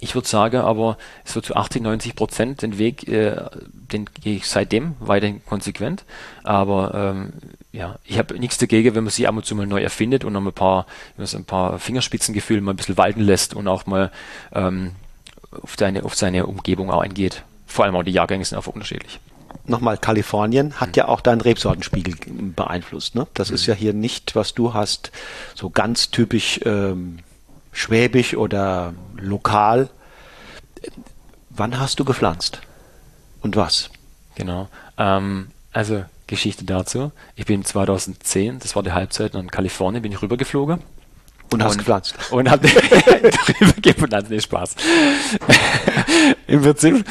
ich 0.00 0.14
würde 0.14 0.28
sagen, 0.28 0.58
aber 0.58 0.96
so 1.24 1.40
zu 1.40 1.56
80, 1.56 1.82
90 1.82 2.14
Prozent 2.14 2.62
den 2.62 2.78
Weg, 2.78 3.08
äh, 3.08 3.36
den 3.72 4.08
gehe 4.22 4.36
ich 4.36 4.46
seitdem 4.46 4.94
weiterhin 5.00 5.44
konsequent. 5.44 6.04
Aber 6.44 6.94
ähm, 6.94 7.32
ja, 7.72 7.98
ich 8.04 8.18
habe 8.18 8.38
nichts 8.38 8.58
dagegen, 8.58 8.94
wenn 8.94 9.04
man 9.04 9.10
sich 9.10 9.26
ab 9.26 9.34
und 9.34 9.44
zu 9.44 9.56
mal 9.56 9.66
neu 9.66 9.82
erfindet 9.82 10.24
und 10.24 10.34
noch 10.34 10.44
ein 10.44 10.52
paar, 10.52 10.86
ein 11.18 11.44
paar 11.44 11.78
Fingerspitzengefühle 11.78 12.60
mal 12.60 12.74
ein 12.74 12.76
bisschen 12.76 12.96
walten 12.96 13.20
lässt 13.20 13.54
und 13.54 13.66
auch 13.66 13.86
mal 13.86 14.12
ähm, 14.52 14.92
auf, 15.50 15.74
seine, 15.76 16.04
auf 16.04 16.14
seine 16.14 16.46
Umgebung 16.46 16.90
auch 16.90 17.00
eingeht 17.00 17.42
vor 17.68 17.84
allem 17.84 17.94
auch 17.94 18.02
die 18.02 18.10
Jahrgänge 18.10 18.44
sind 18.44 18.56
einfach 18.56 18.72
unterschiedlich. 18.72 19.20
Nochmal, 19.66 19.98
Kalifornien 19.98 20.74
hat 20.80 20.88
mhm. 20.88 20.94
ja 20.96 21.08
auch 21.08 21.20
deinen 21.20 21.42
Rebsortenspiegel 21.42 22.16
beeinflusst. 22.56 23.14
Ne? 23.14 23.26
Das 23.34 23.50
mhm. 23.50 23.54
ist 23.54 23.66
ja 23.66 23.74
hier 23.74 23.92
nicht, 23.92 24.34
was 24.34 24.54
du 24.54 24.74
hast, 24.74 25.12
so 25.54 25.70
ganz 25.70 26.10
typisch 26.10 26.60
ähm, 26.64 27.20
schwäbisch 27.72 28.34
oder 28.34 28.94
lokal. 29.16 29.90
Wann 31.50 31.78
hast 31.78 32.00
du 32.00 32.04
gepflanzt? 32.04 32.60
Und 33.40 33.56
was? 33.56 33.90
Genau. 34.34 34.68
Ähm, 34.96 35.48
also 35.72 36.04
Geschichte 36.26 36.64
dazu. 36.64 37.12
Ich 37.36 37.46
bin 37.46 37.64
2010, 37.64 38.58
das 38.58 38.74
war 38.74 38.82
die 38.82 38.92
Halbzeit 38.92 39.34
in 39.34 39.50
Kalifornien, 39.50 40.02
bin 40.02 40.12
ich 40.12 40.22
rübergeflogen 40.22 40.82
und 41.52 41.62
hast 41.62 41.72
und, 41.72 41.78
gepflanzt. 41.78 42.14
Und 42.30 42.50
hab 42.50 42.60
gepflanzt. 43.82 44.30
Nee, 44.30 44.40
Spaß. 44.40 44.76
Im 46.46 46.62
Prinzip, 46.62 47.04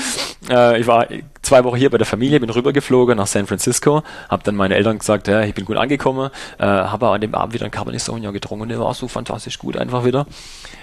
äh, 0.49 0.79
ich 0.79 0.87
war 0.87 1.07
zwei 1.41 1.63
Wochen 1.63 1.77
hier 1.77 1.89
bei 1.89 1.97
der 1.97 2.07
Familie, 2.07 2.39
bin 2.39 2.49
rübergeflogen 2.49 3.17
nach 3.17 3.27
San 3.27 3.47
Francisco, 3.47 4.03
habe 4.29 4.43
dann 4.43 4.55
meine 4.55 4.75
Eltern 4.75 4.99
gesagt, 4.99 5.27
ja, 5.27 5.41
ich 5.41 5.53
bin 5.53 5.65
gut 5.65 5.77
angekommen, 5.77 6.29
äh, 6.57 6.65
habe 6.65 7.09
an 7.09 7.21
dem 7.21 7.35
Abend 7.35 7.53
wieder 7.53 7.65
ein 7.65 7.71
Cabernet 7.71 8.01
Sauvignon 8.01 8.33
getrunken 8.33 8.63
und 8.63 8.69
der 8.69 8.79
war 8.79 8.93
so 8.93 9.07
fantastisch 9.07 9.59
gut 9.59 9.77
einfach 9.77 10.05
wieder. 10.05 10.27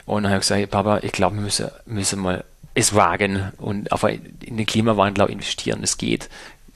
Und 0.07 0.25
dann 0.25 0.33
habe 0.33 0.41
ich 0.41 0.43
gesagt, 0.43 0.59
hey, 0.59 0.67
Papa, 0.67 1.01
ich 1.03 1.13
glaube, 1.13 1.37
wir 1.37 1.43
müssen, 1.43 1.69
müssen 1.87 2.21
mal 2.21 2.45
es 2.75 2.95
wagen 2.95 3.53
und 3.59 3.93
auf 3.93 4.03
in 4.03 4.57
den 4.57 4.67
Klimawandel 4.67 5.31
investieren. 5.31 5.81
Es 5.83 5.97
geht 5.97 6.29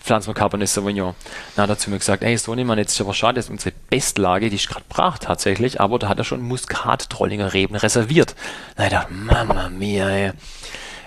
pflanzen 0.09 0.29
wir 0.29 0.35
Cabernet 0.35 0.71
Sauvignon. 0.71 1.15
Dann 1.55 1.65
hat 1.65 1.71
er 1.71 1.79
zu 1.79 1.91
mir 1.91 1.99
gesagt, 1.99 2.23
ey 2.23 2.37
Sohnemann, 2.39 2.79
jetzt 2.79 2.95
ist 2.95 3.01
aber 3.03 3.13
schade, 3.13 3.35
dass 3.35 3.51
unsere 3.51 3.75
Bestlage, 3.91 4.49
die 4.49 4.57
ist 4.57 4.69
gerade 4.69 4.87
brach 4.89 5.19
tatsächlich, 5.19 5.83
aber 5.83 5.99
da 5.99 6.09
hat 6.09 6.17
er 6.17 6.25
schon 6.25 6.41
Muskat-Trollinger 6.41 7.53
Reben 7.53 7.77
reserviert. 7.77 8.35
Da 8.77 8.85
ich 8.85 8.91
dachte, 8.91 9.13
Mama 9.13 9.69
mia, 9.69 10.09
ey. 10.09 10.33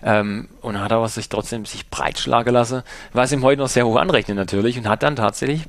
Ähm, 0.04 0.50
und 0.62 0.80
hat 0.80 0.92
aber 0.92 1.10
sich 1.10 1.30
trotzdem 1.30 1.66
sich 1.66 1.90
breitschlagen 1.90 2.54
lassen, 2.54 2.84
was 3.12 3.32
ihm 3.32 3.44
heute 3.44 3.62
noch 3.62 3.70
sehr 3.70 3.88
hoch 3.88 3.96
anrechnet 3.96 4.38
natürlich 4.38 4.78
und 4.78 4.88
hat 4.88 5.02
dann 5.02 5.16
tatsächlich 5.16 5.64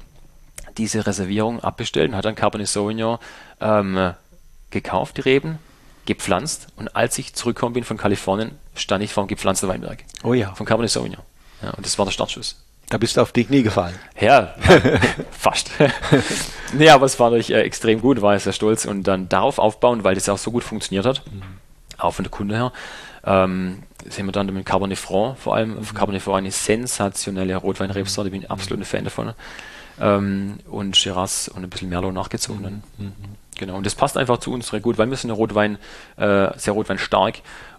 diese 0.77 1.07
Reservierung 1.07 1.61
abbestellt 1.61 2.11
und 2.11 2.17
hat 2.17 2.27
dann 2.27 2.35
Cabernet 2.35 2.69
Sauvignon 2.69 3.19
ähm, 3.61 4.13
gekauft, 4.71 5.17
die 5.17 5.23
Reben, 5.23 5.59
gepflanzt 6.05 6.69
und 6.77 6.95
als 6.97 7.17
ich 7.17 7.35
zurückgekommen 7.35 7.75
bin 7.75 7.85
von 7.85 7.97
Kalifornien, 7.97 8.59
stand 8.75 9.03
ich 9.03 9.13
vor 9.13 9.25
dem 9.25 9.29
gepflanzten 9.29 9.71
Weinberg. 9.71 10.05
Oh 10.23 10.35
ja. 10.35 10.55
Von 10.55 10.67
Cabernet 10.67 10.91
Sauvignon. 10.91 11.23
Ja, 11.63 11.71
und 11.71 11.87
das 11.87 11.99
war 11.99 12.05
der 12.05 12.13
Startschuss. 12.13 12.63
Da 12.93 12.99
bist 12.99 13.17
du 13.17 13.23
auf 13.23 13.33
die 13.33 13.45
Knie 13.45 13.63
gefallen. 13.63 13.95
Ja, 14.21 14.55
fast. 15.31 15.71
nee, 16.75 16.91
aber 16.91 17.07
es 17.07 17.19
war 17.19 17.31
natürlich 17.31 17.51
äh, 17.51 17.63
extrem 17.63 18.03
gut, 18.03 18.21
war 18.21 18.37
ich 18.37 18.43
sehr 18.43 18.53
stolz 18.53 18.85
und 18.85 19.05
dann 19.05 19.31
darauf 19.31 19.59
aufbauen, 19.59 20.05
weil 20.05 20.15
das 20.15 20.29
auch 20.29 20.37
so 20.37 20.51
gut 20.51 20.63
funktioniert 20.63 21.07
hat, 21.07 21.23
mhm. 21.33 21.41
auch 21.97 22.13
von 22.13 22.25
der 22.25 22.31
Kunde 22.31 22.55
her. 22.55 22.73
Ähm, 23.25 23.85
sehen 24.07 24.27
wir 24.27 24.33
dann 24.33 24.53
mit 24.53 24.67
Cabernet 24.67 24.99
Franc, 24.99 25.39
vor 25.39 25.57
allem 25.57 25.77
mhm. 25.77 25.95
Cabernet 25.95 26.21
Franc 26.21 26.37
eine 26.37 26.51
sensationelle 26.51 27.57
Rotwein-Rebsorte, 27.57 28.29
bin 28.29 28.43
ich 28.43 28.51
absolut 28.51 28.83
ein 28.83 28.85
Fan 28.85 29.05
davon. 29.05 29.33
Ähm, 29.99 30.59
und 30.69 30.95
Shiraz 30.95 31.49
und 31.49 31.65
ein 31.65 31.71
bisschen 31.71 31.89
Merlot 31.89 32.13
nachgezogen. 32.13 32.63
Dann. 32.63 32.83
Mhm. 32.99 33.07
mhm. 33.07 33.13
Genau, 33.57 33.77
und 33.77 33.87
das 33.87 33.95
passt 33.95 34.19
einfach 34.19 34.37
zu 34.37 34.53
uns 34.53 34.69
sehr 34.69 34.81
gut, 34.81 34.99
weil 34.99 35.09
wir 35.09 35.17
sind 35.17 35.31
Rotwein, 35.31 35.79
äh, 36.19 36.49
sehr 36.59 36.75
Rotwein 36.75 36.99
stark 36.99 37.37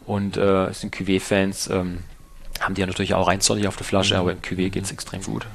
und 0.08 0.38
äh, 0.38 0.74
sind 0.74 0.96
Cuvée-Fans. 0.96 1.70
Ähm, 1.70 2.00
haben 2.64 2.76
die 2.76 2.82
ja 2.82 2.88
natürlich 2.88 3.14
auch 3.14 3.28
reinzollig 3.28 3.68
auf 3.68 3.76
der 3.76 3.86
Flasche, 3.86 4.16
mhm. 4.16 4.20
aber 4.20 4.32
im 4.32 4.42
Cuvée 4.42 4.70
geht 4.70 4.84
es 4.84 4.92
extrem 4.92 5.22
gut. 5.22 5.46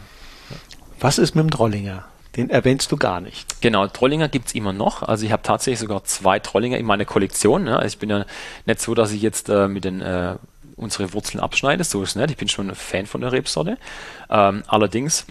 Was 1.00 1.18
ist 1.18 1.34
mit 1.34 1.44
dem 1.44 1.50
Trollinger? 1.50 2.04
Den 2.36 2.50
erwähnst 2.50 2.92
du 2.92 2.96
gar 2.96 3.20
nicht. 3.20 3.60
Genau, 3.62 3.86
Trollinger 3.86 4.28
gibt 4.28 4.48
es 4.48 4.54
immer 4.54 4.72
noch. 4.72 5.02
Also 5.02 5.26
ich 5.26 5.32
habe 5.32 5.42
tatsächlich 5.42 5.80
sogar 5.80 6.04
zwei 6.04 6.38
Trollinger 6.38 6.78
in 6.78 6.86
meiner 6.86 7.04
Kollektion. 7.04 7.64
Ne? 7.64 7.76
Also 7.76 7.88
ich 7.88 7.98
bin 7.98 8.10
ja 8.10 8.26
nicht 8.66 8.80
so, 8.80 8.94
dass 8.94 9.12
ich 9.12 9.22
jetzt 9.22 9.48
äh, 9.48 9.66
mit 9.66 9.84
den 9.84 10.00
äh, 10.00 10.36
unsere 10.76 11.12
Wurzeln 11.12 11.40
abschneide, 11.40 11.82
so 11.84 12.02
ist 12.02 12.10
es 12.10 12.16
nicht. 12.16 12.30
Ich 12.30 12.36
bin 12.36 12.48
schon 12.48 12.70
ein 12.70 12.76
Fan 12.76 13.06
von 13.06 13.20
der 13.20 13.32
Rebsorte. 13.32 13.78
Ähm, 14.30 14.62
allerdings 14.68 15.26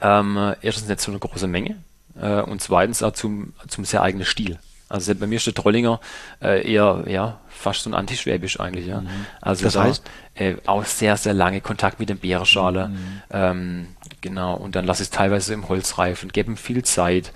ähm, 0.00 0.54
erstens 0.62 0.88
nicht 0.88 1.00
so 1.00 1.10
eine 1.10 1.18
große 1.18 1.46
Menge 1.46 1.76
äh, 2.20 2.40
und 2.40 2.62
zweitens 2.62 3.02
auch 3.02 3.12
zum, 3.12 3.52
zum 3.68 3.84
sehr 3.84 4.02
eigenen 4.02 4.26
Stil. 4.26 4.58
Also 4.92 5.14
bei 5.14 5.26
mir 5.26 5.40
der 5.40 5.54
Trollinger 5.54 6.00
äh, 6.42 6.70
eher 6.70 7.04
ja 7.06 7.40
fast 7.48 7.82
so 7.82 7.90
ein 7.90 7.94
Antischwäbisch 7.94 8.60
eigentlich, 8.60 8.86
ja. 8.86 9.00
Mhm. 9.00 9.08
Also 9.40 9.64
das 9.64 9.74
da, 9.74 9.84
heißt 9.84 10.04
äh, 10.34 10.56
auch 10.66 10.84
sehr 10.84 11.16
sehr 11.16 11.34
lange 11.34 11.60
Kontakt 11.60 11.98
mit 11.98 12.08
dem 12.08 12.18
Bärenschale, 12.18 12.88
mhm. 12.88 13.22
ähm, 13.30 13.86
genau. 14.20 14.54
Und 14.54 14.76
dann 14.76 14.84
lasse 14.84 15.02
ich 15.02 15.08
es 15.08 15.10
teilweise 15.10 15.54
im 15.54 15.68
Holz 15.68 15.98
reifen, 15.98 16.30
gebe 16.30 16.50
ihm 16.50 16.56
viel 16.56 16.82
Zeit. 16.84 17.32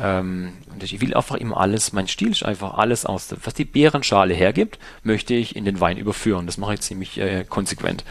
Ähm, 0.00 0.52
und 0.72 0.82
ich 0.82 1.00
will 1.00 1.14
einfach 1.14 1.36
immer 1.36 1.58
alles, 1.58 1.92
mein 1.92 2.08
Stil 2.08 2.30
ist 2.30 2.44
einfach 2.44 2.74
alles 2.74 3.04
aus, 3.04 3.34
was 3.44 3.54
die 3.54 3.64
Bärenschale 3.64 4.32
hergibt, 4.32 4.78
möchte 5.02 5.34
ich 5.34 5.56
in 5.56 5.64
den 5.64 5.80
Wein 5.80 5.98
überführen. 5.98 6.46
Das 6.46 6.56
mache 6.56 6.74
ich 6.74 6.80
ziemlich 6.80 7.18
äh, 7.18 7.44
konsequent. 7.44 8.04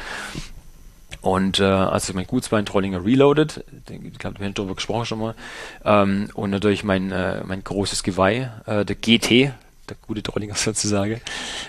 Und 1.22 1.60
äh, 1.60 1.64
also 1.64 2.14
mein 2.14 2.28
Gutswein 2.28 2.66
Trollinger 2.66 3.04
Reloaded, 3.04 3.66
ich 3.90 4.20
glaube, 4.20 4.40
wir 4.40 4.46
haben 4.46 4.54
darüber 4.54 4.76
gesprochen 4.76 5.06
schon 5.06 5.20
mal. 5.20 5.36
Ähm, 5.84 6.30
und 6.34 6.50
natürlich 6.50 6.84
mein, 6.84 7.12
äh, 7.12 7.44
mein 7.44 7.64
großes 7.64 8.04
Geweih, 8.04 8.50
äh, 8.66 8.86
der 8.86 8.96
GT, 8.96 9.52
der 9.90 9.98
gute 10.08 10.24
Trollinger 10.24 10.56
sozusagen. 10.56 11.20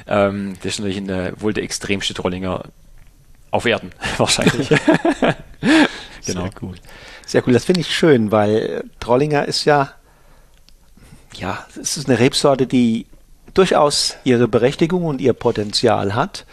Ähm, 0.06 0.54
das 0.62 0.74
ist 0.74 0.78
natürlich 0.78 0.98
in 0.98 1.08
der, 1.08 1.40
wohl 1.40 1.52
der 1.52 1.64
extremste 1.64 2.14
Trollinger 2.14 2.64
auf 3.50 3.66
Erden, 3.66 3.90
wahrscheinlich. 4.18 4.68
genau. 6.26 6.42
Sehr 6.42 6.50
cool. 6.62 6.74
Sehr 7.26 7.46
cool, 7.46 7.52
das 7.52 7.64
finde 7.64 7.80
ich 7.80 7.94
schön, 7.94 8.30
weil 8.30 8.84
Trollinger 9.00 9.46
ist 9.46 9.64
ja, 9.64 9.92
ja, 11.34 11.64
es 11.80 11.96
ist 11.96 12.08
eine 12.08 12.18
Rebsorte, 12.18 12.66
die 12.66 13.06
durchaus 13.54 14.16
ihre 14.22 14.46
Berechtigung 14.46 15.04
und 15.04 15.20
ihr 15.20 15.32
Potenzial 15.32 16.14
hat 16.14 16.44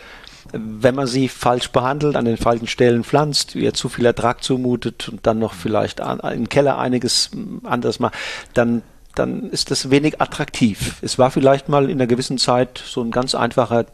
wenn 0.54 0.96
man 0.96 1.08
sie 1.08 1.28
falsch 1.28 1.72
behandelt, 1.72 2.16
an 2.16 2.26
den 2.26 2.38
falschen 2.38 2.68
Stellen 2.68 3.04
pflanzt, 3.04 3.56
ihr 3.56 3.74
zu 3.74 3.90
viel 3.90 4.06
Ertrag 4.06 4.44
zumutet 4.44 5.10
und 5.10 5.26
dann 5.26 5.40
noch 5.40 5.54
vielleicht 5.54 6.02
an, 6.02 6.20
im 6.20 6.50
Keller 6.50 6.78
einiges 6.78 7.32
anders 7.64 8.00
macht, 8.00 8.16
dann 8.54 8.84
dann 9.16 9.50
ist 9.50 9.72
das 9.72 9.90
wenig 9.90 10.22
attraktiv. 10.22 10.98
Es 11.02 11.18
war 11.18 11.32
vielleicht 11.32 11.70
mal 11.70 11.90
in 11.90 11.98
einer 11.98 12.06
gewissen 12.06 12.38
Zeit 12.38 12.82
so 12.86 13.02
ein 13.02 13.10
ganz 13.10 13.34
einfacher 13.34 13.86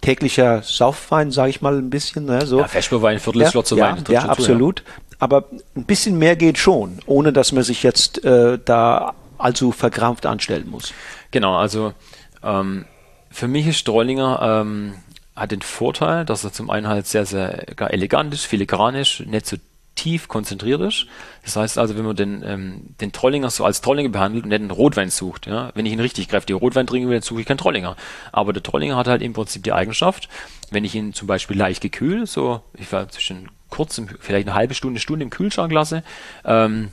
täglicher 0.00 0.62
Saufwein, 0.62 1.30
sage 1.30 1.50
ich 1.50 1.62
mal 1.62 1.78
ein 1.78 1.90
bisschen. 1.90 2.26
Ne, 2.26 2.44
so. 2.44 2.60
Ja, 2.60 2.68
Feschberwein, 2.68 3.18
Viertelslot 3.18 3.70
ja, 3.70 3.76
Wein. 3.76 4.04
Ja, 4.08 4.14
ja 4.14 4.28
absolut. 4.28 4.80
Ja. 4.80 5.16
Aber 5.20 5.44
ein 5.76 5.84
bisschen 5.84 6.18
mehr 6.18 6.36
geht 6.36 6.58
schon, 6.58 6.98
ohne 7.06 7.32
dass 7.32 7.52
man 7.52 7.62
sich 7.62 7.82
jetzt 7.82 8.24
äh, 8.24 8.58
da 8.62 9.14
allzu 9.38 9.72
verkrampft 9.72 10.26
anstellen 10.26 10.68
muss. 10.68 10.92
Genau, 11.30 11.56
also 11.56 11.94
ähm, 12.42 12.84
für 13.30 13.48
mich 13.48 13.66
ist 13.66 13.78
Strollinger 13.78 14.62
ähm, 14.62 14.94
hat 15.36 15.50
den 15.50 15.62
Vorteil, 15.62 16.24
dass 16.24 16.44
er 16.44 16.52
zum 16.52 16.70
einen 16.70 16.88
halt 16.88 17.06
sehr, 17.06 17.26
sehr 17.26 17.80
elegant 17.92 18.32
ist, 18.34 18.44
filigranisch, 18.44 19.20
nicht 19.20 19.46
so 19.46 19.56
tief 19.94 20.28
konzentriert 20.28 20.80
ist. 20.80 21.06
Das 21.44 21.56
heißt 21.56 21.78
also, 21.78 21.96
wenn 21.96 22.04
man 22.04 22.16
den, 22.16 22.42
ähm, 22.44 22.94
den 23.00 23.12
Trollinger 23.12 23.50
so 23.50 23.64
als 23.64 23.80
Trollinger 23.80 24.08
behandelt 24.08 24.44
und 24.44 24.50
nicht 24.50 24.60
einen 24.60 24.70
Rotwein 24.70 25.10
sucht, 25.10 25.46
ja, 25.46 25.70
wenn 25.74 25.86
ich 25.86 25.92
einen 25.92 26.00
richtig 26.00 26.28
kräftigen 26.28 26.58
Rotwein 26.58 26.86
trinken 26.86 27.08
will, 27.08 27.16
dann 27.16 27.22
suche 27.22 27.40
ich 27.40 27.46
keinen 27.46 27.58
Trollinger. 27.58 27.96
Aber 28.32 28.52
der 28.52 28.62
Trollinger 28.62 28.96
hat 28.96 29.06
halt 29.06 29.22
im 29.22 29.32
Prinzip 29.32 29.62
die 29.62 29.72
Eigenschaft, 29.72 30.28
wenn 30.70 30.84
ich 30.84 30.94
ihn 30.94 31.12
zum 31.12 31.28
Beispiel 31.28 31.56
leicht 31.56 31.80
gekühlt, 31.80 32.28
so, 32.28 32.62
ich 32.76 32.90
war 32.92 33.08
zwischen 33.08 33.48
kurzem, 33.70 34.08
vielleicht 34.20 34.48
eine 34.48 34.56
halbe 34.56 34.74
Stunde, 34.74 35.00
Stunde 35.00 35.24
im 35.24 35.30
Kühlschrank 35.30 35.72
lasse, 35.72 36.02
ähm, 36.44 36.90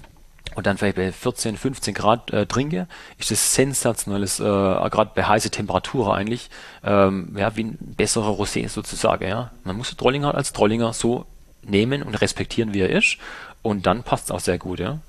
und 0.55 0.65
dann 0.67 0.77
vielleicht 0.77 0.97
bei 0.97 1.11
14, 1.11 1.57
15 1.57 1.93
Grad 1.93 2.31
äh, 2.31 2.45
trinke, 2.45 2.87
ist 3.17 3.31
das 3.31 3.53
sensationelles, 3.53 4.39
äh, 4.39 4.43
gerade 4.43 5.11
bei 5.15 5.23
heißer 5.23 5.51
Temperatur 5.51 6.15
eigentlich, 6.15 6.49
ähm, 6.83 7.35
ja, 7.37 7.55
wie 7.55 7.63
ein 7.63 7.77
besserer 7.79 8.31
Rosé 8.31 8.67
sozusagen, 8.69 9.27
ja. 9.27 9.51
Man 9.63 9.77
muss 9.77 9.95
Trollinger 9.95 10.35
als 10.35 10.53
Trollinger 10.53 10.93
so 10.93 11.25
nehmen 11.63 12.03
und 12.03 12.15
respektieren, 12.15 12.73
wie 12.73 12.81
er 12.81 12.89
ist, 12.89 13.17
und 13.61 13.85
dann 13.85 14.03
passt 14.03 14.25
es 14.25 14.31
auch 14.31 14.39
sehr 14.39 14.57
gut, 14.57 14.79
ja. 14.79 14.99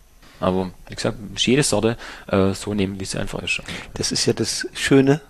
Aber 0.40 0.70
wie 0.88 0.94
gesagt, 0.94 1.18
jede 1.36 1.62
Sorte 1.62 1.96
äh, 2.26 2.52
so 2.52 2.74
nehmen, 2.74 2.98
wie 2.98 3.04
sie 3.04 3.18
einfach 3.18 3.40
ist. 3.42 3.62
Das 3.94 4.10
ist 4.10 4.26
ja 4.26 4.32
das 4.32 4.66
Schöne 4.74 5.20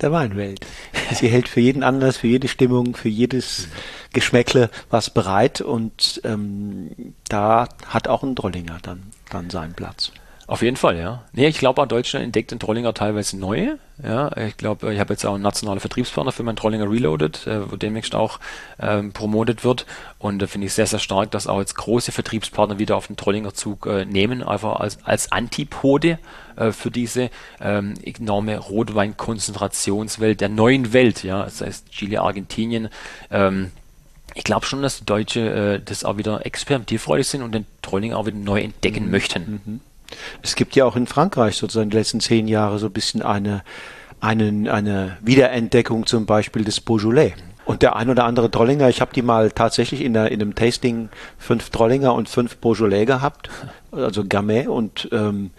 der 0.00 0.12
Weinwelt. 0.12 0.66
Sie 1.12 1.28
hält 1.28 1.48
für 1.48 1.60
jeden 1.60 1.82
Anlass, 1.82 2.16
für 2.16 2.26
jede 2.26 2.48
Stimmung, 2.48 2.96
für 2.96 3.08
jedes 3.08 3.68
Geschmäckle 4.12 4.70
was 4.90 5.10
bereit 5.10 5.60
und 5.60 6.20
ähm, 6.24 7.14
da 7.28 7.68
hat 7.86 8.08
auch 8.08 8.22
ein 8.22 8.34
Drollinger 8.34 8.78
dann, 8.82 9.02
dann 9.30 9.50
seinen 9.50 9.74
Platz. 9.74 10.12
Auf 10.46 10.60
jeden 10.60 10.76
Fall, 10.76 10.98
ja. 10.98 11.22
Nee, 11.32 11.46
ich 11.48 11.58
glaube 11.58 11.80
auch 11.80 11.86
Deutschland 11.86 12.24
entdeckt 12.24 12.50
den 12.50 12.58
Trollinger 12.58 12.92
teilweise 12.92 13.38
neu. 13.38 13.76
Ja, 14.02 14.36
ich 14.36 14.58
glaube, 14.58 14.92
ich 14.92 15.00
habe 15.00 15.14
jetzt 15.14 15.24
auch 15.24 15.34
einen 15.34 15.42
nationalen 15.42 15.80
Vertriebspartner 15.80 16.32
für 16.32 16.42
meinen 16.42 16.56
Trollinger 16.56 16.90
Reloaded, 16.90 17.46
äh, 17.46 17.70
wo 17.70 17.76
demnächst 17.76 18.14
auch 18.14 18.40
ähm, 18.78 19.12
promotet 19.12 19.64
wird. 19.64 19.86
Und 20.18 20.40
da 20.40 20.46
finde 20.46 20.66
ich 20.66 20.74
sehr, 20.74 20.86
sehr 20.86 20.98
stark, 20.98 21.30
dass 21.30 21.46
auch 21.46 21.60
jetzt 21.60 21.76
große 21.76 22.12
Vertriebspartner 22.12 22.78
wieder 22.78 22.96
auf 22.96 23.06
den 23.06 23.16
Trollinger 23.16 23.54
Zug 23.54 23.86
äh, 23.86 24.04
nehmen, 24.04 24.42
einfach 24.42 24.80
als, 24.80 24.98
als 25.04 25.32
Antipode 25.32 26.18
äh, 26.56 26.72
für 26.72 26.90
diese 26.90 27.30
ähm, 27.62 27.94
enorme 28.02 28.58
Rotweinkonzentrationswelt 28.58 30.42
der 30.42 30.50
neuen 30.50 30.92
Welt, 30.92 31.24
ja. 31.24 31.44
Das 31.44 31.62
heißt 31.62 31.90
Chile, 31.90 32.20
Argentinien, 32.20 32.90
ähm, 33.30 33.70
ich 34.34 34.44
glaube 34.44 34.66
schon, 34.66 34.82
dass 34.82 34.98
die 34.98 35.06
Deutsche 35.06 35.40
äh, 35.40 35.80
das 35.82 36.04
auch 36.04 36.18
wieder 36.18 36.44
experimentierfreudig 36.44 37.28
sind 37.28 37.42
und 37.42 37.52
den 37.52 37.66
Trolling 37.80 38.12
auch 38.12 38.26
wieder 38.26 38.36
neu 38.36 38.60
entdecken 38.60 39.06
mhm. 39.06 39.10
möchten. 39.10 39.62
Mhm. 39.64 39.80
Es 40.42 40.54
gibt 40.54 40.76
ja 40.76 40.84
auch 40.84 40.96
in 40.96 41.06
Frankreich 41.06 41.56
sozusagen 41.56 41.90
die 41.90 41.96
letzten 41.96 42.20
zehn 42.20 42.48
Jahre 42.48 42.78
so 42.78 42.86
ein 42.86 42.92
bisschen 42.92 43.22
eine, 43.22 43.62
eine, 44.20 44.72
eine 44.72 45.16
Wiederentdeckung 45.22 46.06
zum 46.06 46.26
Beispiel 46.26 46.64
des 46.64 46.80
Beaujolais. 46.80 47.34
Und 47.64 47.82
der 47.82 47.96
ein 47.96 48.10
oder 48.10 48.24
andere 48.24 48.50
Trollinger, 48.50 48.90
ich 48.90 49.00
habe 49.00 49.14
die 49.14 49.22
mal 49.22 49.50
tatsächlich 49.50 50.02
in, 50.02 50.12
der, 50.12 50.30
in 50.30 50.42
einem 50.42 50.54
Tasting 50.54 51.08
fünf 51.38 51.70
Trollinger 51.70 52.14
und 52.14 52.28
fünf 52.28 52.58
Beaujolais 52.58 53.06
gehabt, 53.06 53.48
also 53.90 54.24
Gamay, 54.26 54.66
und 54.66 55.08
ähm, 55.12 55.50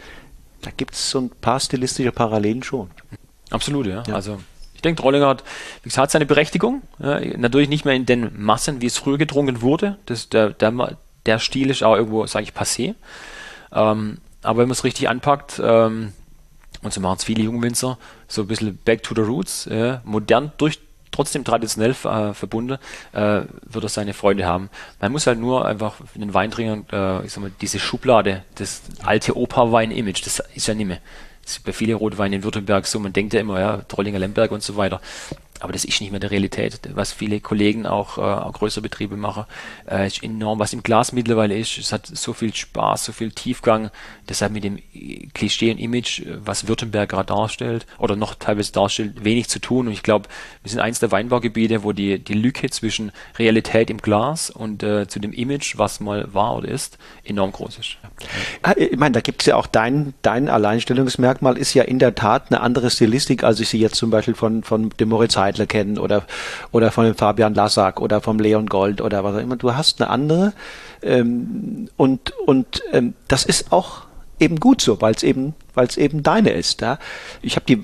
da 0.62 0.72
gibt 0.76 0.94
es 0.94 1.10
so 1.10 1.20
ein 1.20 1.30
paar 1.30 1.60
stilistische 1.60 2.12
Parallelen 2.12 2.64
schon. 2.64 2.92
Absolut, 3.50 3.88
ja. 3.88 4.04
ja. 4.08 4.16
Also 4.16 4.40
ich 4.76 4.82
denke, 4.82 5.02
Trollinger 5.02 5.28
hat, 5.28 5.44
wie 5.84 5.90
gesagt, 5.90 6.12
seine 6.12 6.26
Berechtigung. 6.26 6.84
Ja, 7.00 7.20
natürlich 7.38 7.70
nicht 7.70 7.86
mehr 7.86 7.96
in 7.96 8.06
den 8.06 8.32
Massen, 8.40 8.82
wie 8.82 8.88
es 8.88 8.98
früher 8.98 9.18
getrunken 9.18 9.62
wurde. 9.62 9.98
Das, 10.06 10.30
der, 10.30 10.52
der, 10.52 10.98
der 11.26 11.40
Stil 11.40 11.70
ist 11.70 11.84
auch 11.84 11.96
irgendwo, 11.96 12.28
sage 12.28 12.44
ich, 12.44 12.52
passé. 12.52 12.94
Ähm, 13.72 14.18
aber 14.46 14.60
wenn 14.60 14.68
man 14.68 14.74
es 14.74 14.84
richtig 14.84 15.10
anpackt, 15.10 15.62
ähm, 15.64 16.14
und 16.82 16.94
so 16.94 17.02
machen 17.02 17.18
es 17.18 17.24
viele 17.24 17.44
Jungwinzer, 17.44 17.98
so 18.28 18.42
ein 18.42 18.48
bisschen 18.48 18.78
back 18.78 19.04
to 19.04 19.16
the 19.16 19.22
roots, 19.22 19.68
äh, 19.68 19.98
modern 20.04 20.52
durch 20.58 20.80
trotzdem 21.12 21.44
traditionell 21.44 21.92
äh, 21.92 22.34
verbunden, 22.34 22.78
äh, 23.14 23.42
wird 23.64 23.84
er 23.84 23.90
seine 23.90 24.14
Freunde 24.14 24.46
haben. 24.46 24.70
Man 25.00 25.12
muss 25.12 25.28
halt 25.28 25.40
nur 25.40 25.66
einfach 25.66 25.96
in 26.14 26.22
den 26.22 26.34
Weintrinkern, 26.34 26.86
äh, 26.92 27.26
ich 27.26 27.32
sag 27.32 27.42
mal, 27.42 27.52
diese 27.62 27.80
Schublade, 27.80 28.44
das 28.56 28.82
alte 29.04 29.38
Opa-Wein-Image, 29.38 30.26
das 30.26 30.44
ist 30.54 30.68
ja 30.68 30.74
nicht 30.74 30.88
mehr. 30.88 31.00
Das 31.44 31.54
ist 31.54 31.64
bei 31.64 31.74
vielen 31.74 31.96
Rotweinen 31.96 32.34
in 32.34 32.44
Württemberg 32.44 32.86
so, 32.88 33.00
man 33.00 33.14
denkt 33.14 33.34
ja 33.34 33.40
immer, 33.40 33.60
ja, 33.60 33.78
Trollinger 33.88 34.20
Lemberg 34.20 34.52
und 34.52 34.64
so 34.64 34.78
weiter. 34.78 35.00
Aber 35.62 35.72
das 35.72 35.86
ist 35.86 36.02
nicht 36.02 36.12
mehr 36.12 36.20
der 36.20 36.32
Realität. 36.32 36.80
Was 36.94 37.14
viele 37.14 37.40
Kollegen 37.40 37.86
auch, 37.86 38.18
äh, 38.18 38.22
auch 38.22 38.54
größere 38.54 38.82
Betriebe 38.82 39.16
machen, 39.16 39.46
äh, 39.90 40.06
ist 40.06 40.22
enorm, 40.22 40.60
was 40.60 40.74
im 40.74 40.84
Glas 40.84 41.14
mittlerweile 41.14 41.58
ist. 41.58 41.78
Es 41.78 41.94
hat 41.94 42.08
so 42.08 42.34
viel 42.34 42.54
Spaß, 42.54 43.06
so 43.06 43.14
viel 43.14 43.32
Tiefgang. 43.32 43.90
Deshalb 44.28 44.52
mit 44.52 44.64
dem 44.64 44.80
Klischee 45.34 45.72
und 45.72 45.78
Image, 45.78 46.24
was 46.44 46.68
Württemberg 46.68 47.10
gerade 47.10 47.28
darstellt 47.28 47.86
oder 47.98 48.16
noch 48.16 48.36
teilweise 48.36 48.74
darstellt, 48.74 49.24
wenig 49.24 49.48
zu 49.48 49.60
tun. 49.60 49.88
Und 49.88 49.94
ich 49.94 50.04
glaube, 50.04 50.28
wir 50.62 50.72
sind 50.72 50.82
eins 50.82 51.00
der 51.00 51.12
Weinbaugebiete, 51.12 51.84
wo 51.84 51.94
die, 51.94 52.20
die 52.20 52.34
Lücke 52.34 52.70
zwischen 52.70 53.12
Realität 53.40 53.90
im 53.90 53.98
Glas 53.98 54.50
und 54.50 54.84
äh, 54.84 55.08
zu 55.08 55.20
dem 55.20 55.32
Image, 55.32 55.78
was 55.78 56.00
mal 56.00 56.34
war 56.34 56.58
oder 56.58 56.68
ist, 56.68 56.98
enorm 57.24 57.52
groß 57.52 57.78
ist. 57.80 57.98
Ja. 58.04 58.74
Ich 58.76 58.98
meine, 58.98 59.14
da 59.14 59.22
gibt 59.22 59.42
es 59.42 59.46
ja 59.46 59.56
auch 59.56 59.68
dein, 59.68 60.14
dein 60.22 60.50
Alleinstellungsmerkmal 60.50 61.58
ist 61.58 61.74
ja 61.74 61.84
in 61.84 62.00
der 62.00 62.16
Tat 62.16 62.52
eine 62.52 62.62
andere 62.62 62.90
Stilistik, 62.90 63.44
als 63.44 63.60
ich 63.60 63.70
sie 63.70 63.80
jetzt 63.80 63.96
zum 63.96 64.10
Beispiel 64.10 64.36
von, 64.36 64.64
von 64.64 64.90
dem 64.90 65.10
Moritz 65.10 65.38
Heidler 65.46 65.66
kennen 65.66 65.98
oder, 65.98 66.24
oder 66.72 66.92
von 66.92 67.06
dem 67.06 67.16
Fabian 67.16 67.54
Lassak 67.54 68.02
oder 68.02 68.22
vom 68.22 68.40
Leon 68.40 68.68
Gold 68.68 69.02
oder 69.02 69.24
was 69.24 69.36
auch 69.36 69.40
immer. 69.40 69.56
Du 69.56 69.74
hast 69.76 70.02
eine 70.02 70.10
andere 70.10 70.54
ähm, 71.02 71.90
und, 71.98 72.32
und 72.46 72.84
ähm, 72.92 73.14
das 73.28 73.46
ist 73.46 73.72
auch 73.72 74.06
eben 74.40 74.60
gut 74.60 74.82
so, 74.82 75.02
weil 75.02 75.14
es 75.14 75.24
eben, 75.24 75.54
eben 75.98 76.24
deine 76.24 76.52
ist. 76.52 76.82
Ja? 76.82 77.00
Ich 77.42 77.56
habe 77.56 77.66
die 77.66 77.84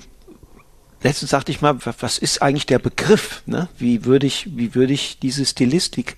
letztens 1.02 1.30
sagte 1.30 1.50
ich 1.50 1.60
mal, 1.60 1.78
was 2.00 2.18
ist 2.18 2.42
eigentlich 2.42 2.66
der 2.66 2.78
Begriff? 2.78 3.42
Ne? 3.46 3.68
Wie 3.78 4.04
würde 4.04 4.26
ich, 4.26 4.56
wie 4.56 4.74
würde 4.74 4.92
ich 4.92 5.18
diese 5.18 5.44
Stilistik 5.44 6.16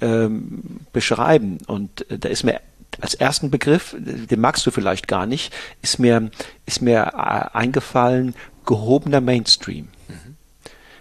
ähm, 0.00 0.80
beschreiben? 0.92 1.58
Und 1.66 2.10
äh, 2.10 2.18
da 2.18 2.28
ist 2.28 2.44
mir 2.44 2.60
als 3.00 3.14
ersten 3.14 3.50
Begriff, 3.50 3.94
den 3.98 4.40
magst 4.40 4.64
du 4.66 4.70
vielleicht 4.70 5.08
gar 5.08 5.26
nicht, 5.26 5.52
ist 5.82 5.98
mir, 5.98 6.30
ist 6.66 6.80
mir 6.80 7.12
äh, 7.14 7.56
eingefallen, 7.56 8.34
gehobener 8.64 9.20
Mainstream. 9.20 9.88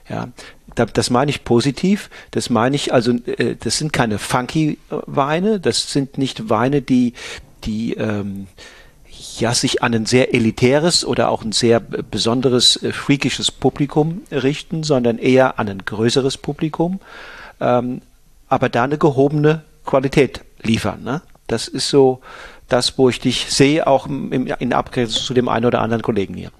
Ja, 0.09 0.29
das 0.75 1.09
meine 1.09 1.31
ich 1.31 1.43
positiv. 1.43 2.09
Das 2.31 2.49
meine 2.49 2.75
ich 2.75 2.93
also, 2.93 3.11
äh, 3.11 3.55
das 3.59 3.77
sind 3.77 3.93
keine 3.93 4.17
funky 4.19 4.77
Weine. 4.89 5.59
Das 5.59 5.91
sind 5.91 6.17
nicht 6.17 6.49
Weine, 6.49 6.81
die 6.81 7.13
die 7.63 7.93
ähm, 7.93 8.47
ja 9.39 9.53
sich 9.53 9.83
an 9.83 9.93
ein 9.93 10.05
sehr 10.05 10.33
elitäres 10.33 11.05
oder 11.05 11.29
auch 11.29 11.43
ein 11.43 11.51
sehr 11.51 11.79
besonderes 11.79 12.81
äh, 12.81 12.91
freakisches 12.91 13.51
Publikum 13.51 14.21
richten, 14.31 14.83
sondern 14.83 15.17
eher 15.17 15.59
an 15.59 15.69
ein 15.69 15.85
größeres 15.85 16.37
Publikum, 16.37 16.99
ähm, 17.59 18.01
aber 18.47 18.69
da 18.69 18.83
eine 18.83 18.97
gehobene 18.97 19.63
Qualität 19.85 20.41
liefern. 20.61 21.03
Ne? 21.03 21.21
Das 21.47 21.67
ist 21.67 21.89
so 21.89 22.21
das, 22.69 22.97
wo 22.97 23.09
ich 23.09 23.19
dich 23.19 23.47
sehe, 23.49 23.85
auch 23.87 24.07
im, 24.07 24.47
in 24.47 24.73
Abgrenzung 24.73 25.23
zu 25.23 25.33
dem 25.33 25.49
einen 25.49 25.65
oder 25.65 25.81
anderen 25.81 26.01
Kollegen 26.01 26.33
hier. 26.33 26.51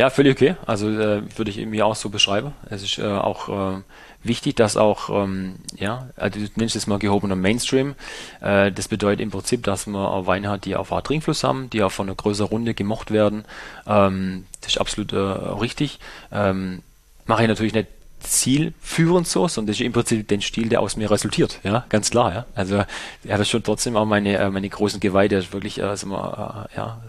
Ja, 0.00 0.08
völlig 0.08 0.32
okay. 0.32 0.54
Also 0.64 0.88
äh, 0.88 1.20
würde 1.36 1.50
ich 1.50 1.58
mir 1.66 1.84
auch 1.84 1.94
so 1.94 2.08
beschreiben. 2.08 2.54
Es 2.70 2.82
ist 2.82 2.96
äh, 2.96 3.04
auch 3.04 3.50
äh, 3.50 3.82
wichtig, 4.22 4.56
dass 4.56 4.78
auch, 4.78 5.10
ähm, 5.10 5.56
ja, 5.76 6.08
also 6.16 6.40
du 6.40 6.46
nennst 6.56 6.74
es 6.74 6.86
mal 6.86 6.98
gehobener 6.98 7.36
Mainstream. 7.36 7.96
Äh, 8.40 8.72
das 8.72 8.88
bedeutet 8.88 9.20
im 9.20 9.30
Prinzip, 9.30 9.62
dass 9.62 9.86
man 9.86 10.00
auch 10.00 10.26
Weine 10.26 10.48
hat, 10.48 10.64
die 10.64 10.74
auf 10.74 10.88
Trinkfluss 10.88 11.44
haben, 11.44 11.68
die 11.68 11.82
auch 11.82 11.92
von 11.92 12.08
einer 12.08 12.16
größeren 12.16 12.48
Runde 12.48 12.72
gemocht 12.72 13.10
werden. 13.10 13.44
Ähm, 13.86 14.46
das 14.62 14.72
ist 14.72 14.80
absolut 14.80 15.12
äh, 15.12 15.18
richtig. 15.18 15.98
Ähm, 16.32 16.80
mache 17.26 17.42
ich 17.42 17.48
natürlich 17.48 17.74
nicht 17.74 17.88
zielführend 18.20 19.28
so, 19.28 19.48
sondern 19.48 19.66
das 19.66 19.80
ist 19.80 19.84
im 19.84 19.92
Prinzip 19.92 20.26
den 20.28 20.40
Stil, 20.40 20.70
der 20.70 20.80
aus 20.80 20.96
mir 20.96 21.10
resultiert, 21.10 21.60
ja, 21.62 21.84
ganz 21.90 22.10
klar, 22.10 22.32
ja. 22.32 22.46
Also 22.54 22.84
er 23.24 23.38
hat 23.38 23.46
schon 23.46 23.62
trotzdem 23.62 23.98
auch 23.98 24.06
meine, 24.06 24.38
äh, 24.38 24.48
meine 24.48 24.68
großen 24.70 24.98
Geweihe, 24.98 25.28
der 25.28 25.52
wirklich, 25.52 25.78
äh, 25.78 25.92
äh, 25.92 25.96
ja, 26.06 27.02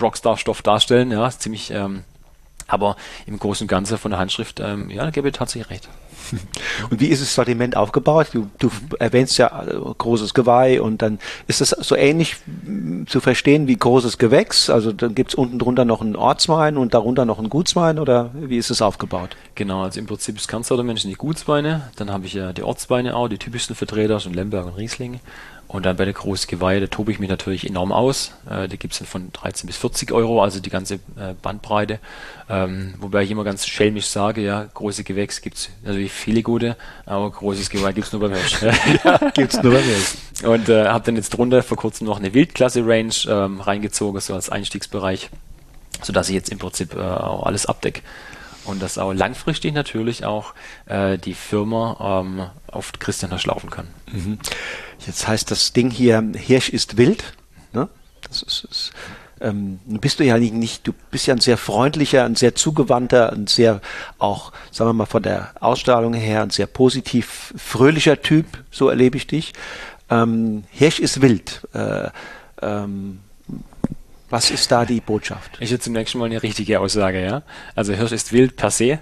Rockstar-Stoff 0.00 0.62
darstellen, 0.62 1.10
ja, 1.10 1.28
ziemlich, 1.30 1.70
ähm, 1.70 2.04
aber 2.68 2.96
im 3.26 3.38
Großen 3.38 3.64
und 3.64 3.68
Ganzen 3.68 3.98
von 3.98 4.12
der 4.12 4.20
Handschrift, 4.20 4.60
ähm, 4.60 4.90
ja, 4.90 5.04
da 5.04 5.10
gebe 5.10 5.28
ich 5.28 5.34
tatsächlich 5.34 5.70
recht. 5.70 5.88
Und 6.90 7.00
wie 7.00 7.06
ist 7.06 7.22
das 7.22 7.34
Sortiment 7.34 7.76
aufgebaut? 7.76 8.28
Du, 8.32 8.50
du 8.58 8.70
erwähnst 8.98 9.38
ja 9.38 9.62
äh, 9.62 9.74
großes 9.74 10.34
Geweih 10.34 10.80
und 10.80 11.02
dann 11.02 11.18
ist 11.46 11.60
das 11.60 11.70
so 11.70 11.96
ähnlich 11.96 12.36
zu 13.06 13.20
verstehen 13.20 13.66
wie 13.66 13.76
großes 13.76 14.18
Gewächs. 14.18 14.70
Also 14.70 14.92
dann 14.92 15.14
gibt 15.14 15.30
es 15.30 15.34
unten 15.34 15.58
drunter 15.58 15.84
noch 15.84 16.00
einen 16.00 16.16
Ortswein 16.16 16.76
und 16.76 16.94
darunter 16.94 17.24
noch 17.24 17.38
einen 17.38 17.48
Gutswein 17.48 17.98
oder 17.98 18.30
wie 18.34 18.58
ist 18.58 18.70
es 18.70 18.82
aufgebaut? 18.82 19.36
Genau, 19.54 19.82
also 19.82 20.00
im 20.00 20.06
Prinzip 20.06 20.36
das 20.36 20.48
Kernsortiment 20.48 20.98
sind 21.00 21.10
die 21.10 21.16
Gutsweine, 21.16 21.90
dann 21.96 22.10
habe 22.10 22.26
ich 22.26 22.34
ja 22.34 22.52
die 22.52 22.62
Ortsweine 22.62 23.16
auch, 23.16 23.28
die 23.28 23.38
typischsten 23.38 23.74
Vertreter, 23.74 24.20
schon 24.20 24.34
Lemberg 24.34 24.66
und 24.66 24.76
Riesling. 24.76 25.20
Und 25.68 25.84
dann 25.84 25.96
bei 25.96 26.06
der 26.06 26.14
Großgeweihe, 26.14 26.80
da 26.80 26.86
tobe 26.86 27.12
ich 27.12 27.18
mich 27.18 27.28
natürlich 27.28 27.66
enorm 27.66 27.92
aus. 27.92 28.32
Äh, 28.46 28.68
da 28.68 28.76
gibt 28.76 28.94
es 28.94 29.00
dann 29.00 29.06
von 29.06 29.30
13 29.34 29.66
bis 29.66 29.76
40 29.76 30.12
Euro, 30.12 30.42
also 30.42 30.60
die 30.60 30.70
ganze 30.70 30.94
äh, 30.94 31.34
Bandbreite. 31.42 31.98
Ähm, 32.48 32.94
wobei 32.98 33.22
ich 33.22 33.30
immer 33.30 33.44
ganz 33.44 33.66
schelmisch 33.66 34.06
sage, 34.06 34.40
ja, 34.40 34.66
große 34.72 35.04
Gewächs 35.04 35.42
gibt 35.42 35.58
es 35.58 35.68
natürlich 35.84 36.10
viele 36.10 36.42
gute, 36.42 36.76
aber 37.04 37.30
großes 37.30 37.68
Geweih 37.68 37.92
gibt 37.92 38.06
es 38.06 38.12
nur 38.14 38.22
beim 38.22 38.32
Hirsch. 38.32 38.62
ja, 39.04 39.18
gibt 39.34 39.52
es 39.52 39.62
nur 39.62 39.74
beim 39.74 39.82
Hirsch. 39.82 40.14
Und 40.42 40.70
äh, 40.70 40.86
habe 40.86 41.04
dann 41.04 41.16
jetzt 41.16 41.30
drunter 41.30 41.62
vor 41.62 41.76
kurzem 41.76 42.06
noch 42.06 42.18
eine 42.18 42.32
Wildklasse-Range 42.32 43.12
ähm, 43.28 43.60
reingezogen, 43.60 44.18
so 44.22 44.34
als 44.34 44.48
Einstiegsbereich, 44.48 45.28
sodass 46.00 46.30
ich 46.30 46.34
jetzt 46.34 46.48
im 46.50 46.58
Prinzip 46.58 46.94
äh, 46.94 47.00
auch 47.00 47.44
alles 47.44 47.66
abdecke 47.66 48.00
und 48.68 48.80
dass 48.82 48.98
auch 48.98 49.12
langfristig 49.12 49.72
natürlich 49.74 50.24
auch 50.24 50.54
äh, 50.86 51.18
die 51.18 51.34
Firma 51.34 52.22
ähm, 52.22 52.46
auf 52.70 52.92
Christian 52.98 53.30
Hirsch 53.30 53.46
laufen 53.46 53.70
kann. 53.70 53.88
Mhm. 54.12 54.38
Jetzt 55.06 55.26
heißt 55.26 55.50
das 55.50 55.72
Ding 55.72 55.90
hier, 55.90 56.22
Hirsch 56.34 56.68
ist 56.68 56.96
wild. 56.96 57.24
Ne? 57.72 57.88
Das 58.22 58.42
ist, 58.42 58.64
ist 58.70 58.92
ähm, 59.40 59.78
bist 59.86 60.18
du 60.18 60.24
ja 60.24 60.36
nicht, 60.38 60.86
du 60.86 60.92
bist 61.10 61.26
ja 61.26 61.34
ein 61.34 61.40
sehr 61.40 61.56
freundlicher, 61.56 62.24
ein 62.24 62.34
sehr 62.34 62.54
zugewandter, 62.54 63.32
ein 63.32 63.46
sehr 63.46 63.80
auch, 64.18 64.52
sagen 64.70 64.90
wir 64.90 64.94
mal, 64.94 65.06
von 65.06 65.22
der 65.22 65.52
Ausstrahlung 65.60 66.14
her 66.14 66.42
ein 66.42 66.50
sehr 66.50 66.66
positiv 66.66 67.54
fröhlicher 67.56 68.20
Typ, 68.20 68.46
so 68.70 68.88
erlebe 68.88 69.16
ich 69.16 69.26
dich. 69.26 69.52
Ähm, 70.10 70.64
Hirsch 70.70 70.98
ist 70.98 71.22
wild. 71.22 71.66
Äh, 71.72 72.08
ähm, 72.62 73.20
was 74.30 74.50
ist 74.50 74.70
da 74.70 74.84
die 74.84 75.00
Botschaft? 75.00 75.56
Ich 75.60 75.70
hätte 75.70 75.80
zunächst 75.80 76.14
mal 76.14 76.26
eine 76.26 76.42
richtige 76.42 76.80
Aussage, 76.80 77.24
ja. 77.24 77.42
Also 77.74 77.94
Hirsch 77.94 78.12
ist 78.12 78.32
wild 78.32 78.56
per 78.56 78.70
se. 78.70 78.98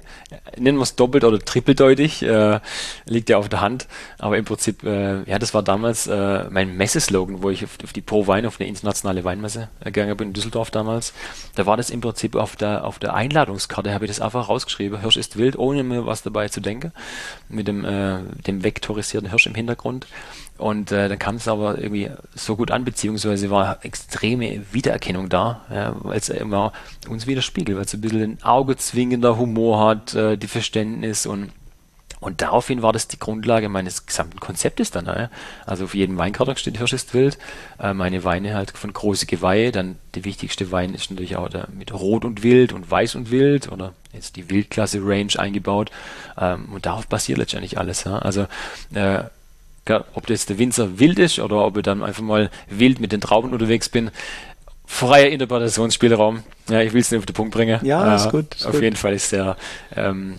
Nennen 0.57 0.79
wir 0.79 0.83
es 0.83 0.95
doppelt 0.95 1.25
oder 1.25 1.39
trippeldeutig, 1.39 2.23
äh, 2.23 2.61
liegt 3.07 3.29
ja 3.29 3.39
auf 3.39 3.49
der 3.49 3.61
Hand. 3.61 3.89
Aber 4.19 4.39
im 4.39 4.45
Prinzip, 4.45 4.85
äh, 4.85 5.23
ja, 5.25 5.39
das 5.39 5.53
war 5.53 5.63
damals 5.63 6.07
äh, 6.07 6.45
mein 6.51 6.77
Messeslogan, 6.77 7.43
wo 7.43 7.51
ich 7.51 7.65
auf, 7.65 7.79
auf 7.83 7.93
die 7.93 8.03
Pro 8.03 8.27
Wein, 8.27 8.47
auf 8.47 8.61
eine 8.61 8.69
internationale 8.69 9.25
Weinmesse 9.25 9.69
gegangen 9.83 10.17
bin, 10.17 10.29
in 10.29 10.35
Düsseldorf 10.35 10.71
damals. 10.71 11.13
Da 11.57 11.67
war 11.67 11.77
das 11.77 11.91
im 11.91 12.01
Prinzip 12.01 12.37
auf 12.37 12.55
der, 12.55 12.85
auf 12.85 12.99
der 12.99 13.15
Einladungskarte, 13.15 13.93
habe 13.93 14.05
ich 14.05 14.11
das 14.11 14.21
einfach 14.21 14.49
rausgeschrieben. 14.49 15.01
Hirsch 15.01 15.17
ist 15.17 15.37
wild, 15.37 15.59
ohne 15.59 15.83
mir 15.83 16.07
was 16.07 16.23
dabei 16.23 16.49
zu 16.49 16.61
denken. 16.61 16.93
Mit 17.49 17.67
dem, 17.67 17.85
äh, 17.85 18.19
dem 18.47 18.63
vektorisierten 18.63 19.31
Hirsch 19.31 19.47
im 19.47 19.55
Hintergrund. 19.55 20.07
Und 20.59 20.91
äh, 20.93 21.09
dann 21.09 21.19
kam 21.19 21.37
es 21.37 21.49
aber 21.49 21.79
irgendwie 21.79 22.11
so 22.35 22.57
gut 22.57 22.71
an, 22.71 22.85
beziehungsweise 22.85 23.51
war 23.51 23.85
extreme 23.85 24.63
Wiedererkennung 24.73 25.29
da, 25.29 25.63
ja, 25.71 25.97
weil 25.99 26.19
es 26.19 26.29
immer 26.29 26.73
uns 27.09 27.27
widerspiegelt, 27.27 27.77
weil 27.77 27.85
es 27.85 27.95
ein 27.95 28.01
bisschen 28.01 28.23
ein 28.23 28.43
augezwingender 28.43 29.37
Humor 29.37 29.87
hat, 29.87 30.15
äh, 30.15 30.37
die 30.37 30.49
Verständnis 30.49 31.27
und 31.27 31.51
und 32.19 32.41
daraufhin 32.41 32.83
war 32.83 32.93
das 32.93 33.09
die 33.09 33.19
Grundlage 33.19 33.69
meines 33.69 34.07
gesamten 34.07 34.41
Konzeptes 34.41 34.91
dann. 34.91 35.07
Ja. 35.07 35.31
Also 35.67 35.85
auf 35.85 35.95
jedem 35.95 36.17
Weinkarton 36.17 36.57
steht 36.57 36.79
Hirsch 36.79 36.95
ist 36.95 37.13
wild. 37.13 37.39
Äh, 37.79 37.93
meine 37.93 38.25
Weine 38.25 38.55
halt 38.55 38.71
von 38.71 38.93
große 38.93 39.27
Geweihe. 39.27 39.71
Dann 39.71 39.97
die 40.15 40.25
wichtigste 40.25 40.73
Wein 40.73 40.95
ist 40.95 41.11
natürlich 41.11 41.37
auch 41.37 41.49
der 41.49 41.69
mit 41.73 41.93
Rot 41.93 42.25
und 42.25 42.43
Wild 42.43 42.73
und 42.73 42.91
Weiß 42.91 43.17
und 43.17 43.31
Wild 43.31 43.71
oder 43.71 43.93
jetzt 44.13 44.37
die 44.37 44.49
Wildklasse 44.49 45.01
Range 45.03 45.33
eingebaut. 45.37 45.91
Ähm, 46.39 46.71
und 46.73 46.87
darauf 46.87 47.07
basiert 47.07 47.39
letztendlich 47.39 47.79
alles. 47.79 48.05
Ja. 48.05 48.19
Also 48.19 48.47
äh, 48.95 49.25
ja, 49.89 50.05
ob 50.15 50.27
das 50.27 50.47
der 50.47 50.59
Winzer 50.59 50.99
wild 50.99 51.19
ist 51.19 51.39
oder 51.39 51.65
ob 51.65 51.77
ich 51.77 51.83
dann 51.83 52.03
einfach 52.03 52.23
mal 52.23 52.51
wild 52.69 53.01
mit 53.01 53.13
den 53.13 53.21
Trauben 53.21 53.53
unterwegs 53.53 53.89
bin. 53.89 54.11
Freier 54.85 55.31
Interpretationsspielraum. 55.31 56.45
Ja, 56.69 56.81
ich 56.81 56.93
will 56.93 57.01
es 57.01 57.11
nicht 57.11 57.19
auf 57.19 57.27
den 57.27 57.35
Punkt 57.35 57.53
bringen. 57.53 57.81
Ja, 57.85 58.13
äh, 58.13 58.17
ist 58.17 58.31
gut. 58.31 58.55
Ist 58.55 58.67
auf 58.67 58.73
gut. 58.73 58.83
jeden 58.83 58.97
Fall 58.97 59.15
ist 59.15 59.33
der, 59.33 59.57
ähm, 59.95 60.39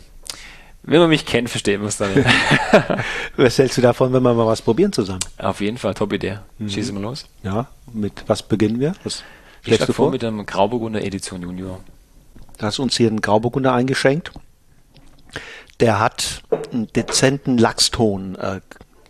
wenn 0.83 1.01
man 1.01 1.09
mich 1.09 1.25
kennt, 1.25 1.49
versteht 1.49 1.79
man 1.79 1.89
es 1.89 1.97
dann. 1.97 2.11
was 3.35 3.57
hältst 3.57 3.77
du 3.77 3.81
davon, 3.81 4.13
wenn 4.13 4.23
wir 4.23 4.33
mal 4.33 4.47
was 4.47 4.61
probieren 4.61 4.93
zusammen? 4.93 5.19
Auf 5.37 5.59
jeden 5.59 5.77
Fall, 5.77 5.93
top 5.93 6.13
Idee. 6.13 6.39
Mhm. 6.59 6.69
Schießen 6.69 6.95
wir 6.95 7.01
los. 7.01 7.25
Ja, 7.43 7.67
mit 7.91 8.23
was 8.27 8.41
beginnen 8.41 8.79
wir? 8.79 8.93
Was 9.03 9.23
ich 9.65 9.75
schlage 9.75 9.91
vor 9.91 10.11
mit 10.11 10.23
einem 10.23 10.45
Grauburgunder 10.45 11.03
Edition 11.03 11.41
Junior. 11.41 11.81
Du 12.57 12.65
hast 12.65 12.79
uns 12.79 12.95
hier 12.95 13.09
einen 13.09 13.19
Grauburgunder 13.19 13.73
eingeschenkt. 13.73 14.31
Der 15.81 15.99
hat 15.99 16.41
einen 16.71 16.87
dezenten 16.93 17.57
Lachston. 17.57 18.35
Äh, 18.35 18.61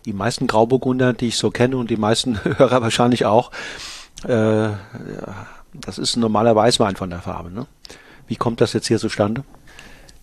die 0.07 0.13
meisten 0.13 0.47
Grauburgunder, 0.47 1.11
die 1.11 1.27
ich 1.27 1.37
so 1.37 1.51
kenne 1.51 1.75
und 1.75 1.89
die 1.89 1.97
meisten 1.97 2.43
Hörer 2.43 2.81
wahrscheinlich 2.81 3.25
auch, 3.25 3.51
äh, 4.23 4.69
das 5.73 5.97
ist 5.97 6.15
ein 6.15 6.21
normaler 6.21 6.55
Weißwein 6.55 6.95
von 6.95 7.09
der 7.09 7.19
Farbe. 7.19 7.51
Ne? 7.51 7.67
Wie 8.25 8.37
kommt 8.37 8.61
das 8.61 8.73
jetzt 8.73 8.87
hier 8.87 8.99
zustande? 8.99 9.43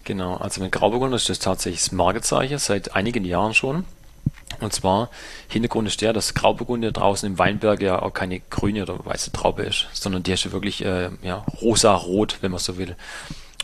Genau, 0.05 0.37
also 0.37 0.63
mit 0.63 0.73
Grauburgunder 0.73 1.17
ist 1.17 1.29
das 1.29 1.39
tatsächlich 1.39 1.83
das 1.83 1.93
Markezeichen 1.93 2.59
seit 2.59 2.97
einigen 2.97 3.25
Jahren 3.25 3.53
schon. 3.53 3.85
Und 4.61 4.73
zwar, 4.73 5.11
Hintergrund 5.49 5.87
ist 5.89 6.01
der, 6.01 6.15
dass 6.15 6.33
Grauburgunder 6.33 6.91
draußen 6.91 7.29
im 7.29 7.39
Weinberg 7.39 7.83
ja 7.83 8.01
auch 8.01 8.15
keine 8.15 8.41
grüne 8.41 8.83
oder 8.83 9.05
weiße 9.05 9.33
Traube 9.33 9.65
ist, 9.65 9.89
sondern 9.93 10.23
die 10.23 10.33
ist 10.33 10.45
ja 10.45 10.53
wirklich 10.53 10.83
äh, 10.85 11.11
ja, 11.23 11.45
rosa-rot, 11.61 12.39
wenn 12.41 12.53
man 12.53 12.61
so 12.61 12.79
will. 12.79 12.97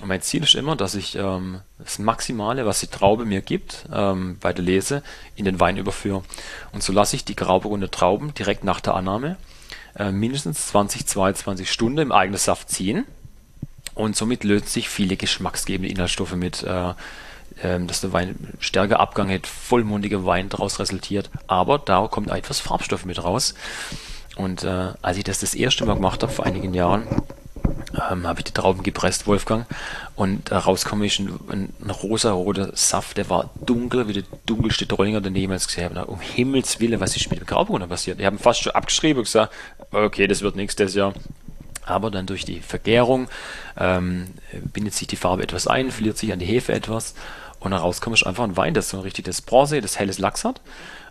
Mein 0.02 0.22
Ziel 0.22 0.44
ist 0.44 0.54
immer, 0.54 0.76
dass 0.76 0.94
ich 0.94 1.16
ähm, 1.16 1.60
das 1.78 1.98
Maximale, 1.98 2.64
was 2.64 2.80
die 2.80 2.86
Traube 2.86 3.24
mir 3.24 3.42
gibt, 3.42 3.86
ähm, 3.92 4.38
bei 4.40 4.52
der 4.52 4.64
Lese, 4.64 5.02
in 5.36 5.44
den 5.44 5.60
Wein 5.60 5.76
überführe. 5.76 6.22
Und 6.72 6.82
so 6.82 6.92
lasse 6.92 7.16
ich 7.16 7.24
die 7.24 7.36
Grauburgunder 7.36 7.90
Trauben 7.90 8.32
direkt 8.34 8.64
nach 8.64 8.80
der 8.80 8.94
Annahme 8.94 9.36
äh, 9.96 10.10
mindestens 10.10 10.68
20, 10.68 11.06
22 11.06 11.70
Stunden 11.70 11.98
im 11.98 12.12
eigenen 12.12 12.38
Saft 12.38 12.70
ziehen. 12.70 13.04
Und 13.94 14.16
somit 14.16 14.44
lösen 14.44 14.66
sich 14.66 14.88
viele 14.88 15.16
geschmacksgebende 15.16 15.90
Inhaltsstoffe 15.90 16.34
mit, 16.34 16.62
äh, 16.62 16.90
äh, 17.62 17.84
dass 17.84 18.00
der 18.00 18.12
Wein 18.12 18.36
stärker 18.60 19.00
Abgang 19.00 19.30
hat, 19.30 19.46
vollmundiger 19.46 20.24
Wein 20.24 20.48
daraus 20.48 20.78
resultiert. 20.78 21.30
Aber 21.46 21.78
da 21.78 22.06
kommt 22.06 22.30
etwas 22.30 22.60
Farbstoff 22.60 23.04
mit 23.04 23.22
raus. 23.22 23.54
Und 24.36 24.64
äh, 24.64 24.92
als 25.02 25.18
ich 25.18 25.24
das 25.24 25.40
das 25.40 25.54
erste 25.54 25.84
Mal 25.84 25.96
gemacht 25.96 26.22
habe, 26.22 26.32
vor 26.32 26.46
einigen 26.46 26.72
Jahren, 26.72 27.06
ähm, 27.94 28.26
habe 28.26 28.40
ich 28.40 28.44
die 28.44 28.52
Trauben 28.52 28.82
gepresst, 28.82 29.26
Wolfgang. 29.26 29.66
Und 30.14 30.50
äh, 30.50 30.56
rauskomme 30.56 31.06
ich 31.06 31.18
ein, 31.18 31.38
ein, 31.48 31.72
ein 31.82 31.90
rosa-roter 31.90 32.76
Saft, 32.76 33.16
der 33.16 33.30
war 33.30 33.50
dunkel, 33.64 34.08
wie 34.08 34.14
der 34.14 34.22
dunkelste 34.46 34.86
Trollinger, 34.86 35.20
den 35.20 35.34
ich 35.34 35.42
jemals 35.42 35.66
gesehen 35.66 35.96
habe. 35.96 36.10
Um 36.10 36.20
Himmels 36.20 36.80
Willen, 36.80 37.00
was 37.00 37.16
ist 37.16 37.30
mit 37.30 37.40
dem 37.40 37.46
Grauburgunder 37.46 37.88
passiert? 37.88 38.20
Ich 38.20 38.26
habe 38.26 38.38
fast 38.38 38.62
schon 38.62 38.72
abgeschrieben 38.72 39.18
und 39.18 39.24
gesagt, 39.24 39.52
okay, 39.92 40.26
das 40.26 40.42
wird 40.42 40.56
nichts 40.56 40.76
das 40.76 40.94
Jahr. 40.94 41.14
Aber 41.86 42.10
dann 42.10 42.26
durch 42.26 42.44
die 42.44 42.60
Vergärung 42.60 43.28
ähm, 43.76 44.28
bindet 44.72 44.94
sich 44.94 45.08
die 45.08 45.16
Farbe 45.16 45.42
etwas 45.42 45.66
ein, 45.66 45.90
verliert 45.90 46.18
sich 46.18 46.32
an 46.32 46.38
die 46.38 46.46
Hefe 46.46 46.72
etwas 46.72 47.14
und 47.60 47.72
daraus 47.72 48.00
kommt 48.00 48.26
einfach 48.26 48.44
ein 48.44 48.56
Wein, 48.56 48.74
das 48.74 48.88
so 48.90 48.96
ein 48.96 49.02
richtiges 49.02 49.42
Bronze, 49.42 49.80
das 49.80 49.98
helles 49.98 50.18
Lachs 50.18 50.44
hat. 50.44 50.60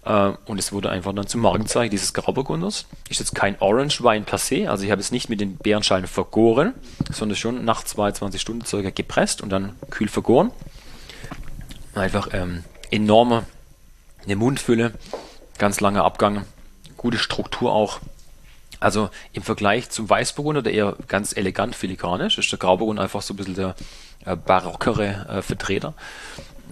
Äh, 0.05 0.31
und 0.45 0.57
es 0.59 0.71
wurde 0.71 0.89
einfach 0.89 1.13
dann 1.13 1.27
zum 1.27 1.41
Markenzeichen 1.41 1.91
dieses 1.91 2.13
Grauburgunders. 2.13 2.85
Ist 3.09 3.19
jetzt 3.19 3.35
kein 3.35 3.59
Orange 3.59 4.03
Wein 4.03 4.25
per 4.25 4.37
se, 4.37 4.69
also 4.69 4.83
ich 4.83 4.91
habe 4.91 5.01
es 5.01 5.11
nicht 5.11 5.29
mit 5.29 5.41
den 5.41 5.57
Beerenschalen 5.57 6.07
vergoren, 6.07 6.73
sondern 7.11 7.35
schon 7.35 7.65
nach 7.65 7.83
22 7.83 8.41
Stunden 8.41 8.65
circa 8.65 8.89
gepresst 8.89 9.41
und 9.41 9.49
dann 9.49 9.75
kühl 9.89 10.07
vergoren. 10.07 10.51
Einfach 11.95 12.29
ähm, 12.33 12.63
enorme 12.91 13.45
eine 14.25 14.35
Mundfülle, 14.35 14.93
ganz 15.57 15.79
langer 15.81 16.03
Abgang, 16.03 16.45
gute 16.97 17.17
Struktur 17.17 17.71
auch. 17.71 17.99
Also 18.79 19.09
im 19.33 19.43
Vergleich 19.43 19.89
zum 19.89 20.09
Weißburgunder, 20.09 20.61
der 20.61 20.73
eher 20.73 20.95
ganz 21.07 21.35
elegant 21.35 21.75
filigranisch 21.75 22.37
ist, 22.37 22.49
der 22.51 22.59
Grauburgunder 22.59 23.03
einfach 23.03 23.21
so 23.21 23.33
ein 23.33 23.37
bisschen 23.37 23.55
der 23.55 23.75
äh, 24.25 24.37
barockere 24.37 25.27
äh, 25.27 25.41
Vertreter 25.41 25.93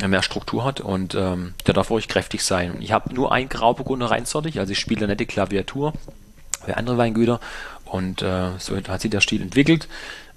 mehr 0.05 0.21
Struktur 0.21 0.63
hat 0.63 0.79
und 0.79 1.15
ähm, 1.15 1.53
der 1.65 1.73
darf 1.73 1.89
ruhig 1.89 2.07
kräftig 2.07 2.43
sein. 2.43 2.77
Ich 2.81 2.91
habe 2.91 3.13
nur 3.13 3.31
ein 3.31 3.49
Grauburgunder 3.49 4.11
reinsortig, 4.11 4.59
also 4.59 4.71
ich 4.71 4.79
spiele 4.79 5.07
nicht 5.07 5.19
die 5.19 5.25
Klaviatur. 5.25 5.93
bei 6.65 6.75
anderen 6.75 6.97
Weingüter. 6.97 7.39
Und 7.85 8.21
äh, 8.21 8.49
so 8.59 8.75
hat 8.75 9.01
sich 9.01 9.11
der 9.11 9.21
Stil 9.21 9.41
entwickelt. 9.41 9.87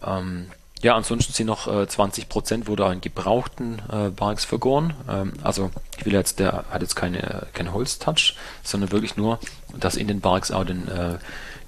Ähm, 0.07 0.47
ja, 0.83 0.97
ansonsten 0.97 1.33
sind 1.33 1.47
noch 1.47 1.67
äh, 1.67 1.87
20 1.87 2.29
Prozent 2.29 2.67
wurde 2.67 2.87
auch 2.87 2.93
in 2.93 3.03
gebrauchten 3.03 3.83
äh, 3.93 4.09
Barrix 4.09 4.45
vergoren. 4.45 4.95
Ähm, 5.09 5.35
also 5.43 5.71
ich 5.99 6.07
will 6.07 6.15
jetzt, 6.15 6.39
der 6.39 6.65
hat 6.71 6.81
jetzt 6.81 6.97
keine, 6.97 7.49
keine 7.53 7.75
Holztouch, 7.75 8.35
sondern 8.63 8.91
wirklich 8.91 9.17
nur, 9.17 9.41
dass 9.77 9.97
in 9.97 10.09
den 10.09 10.21
Barrix 10.21 10.51
auch 10.51 10.65
den, 10.65 10.89
äh, 10.89 11.19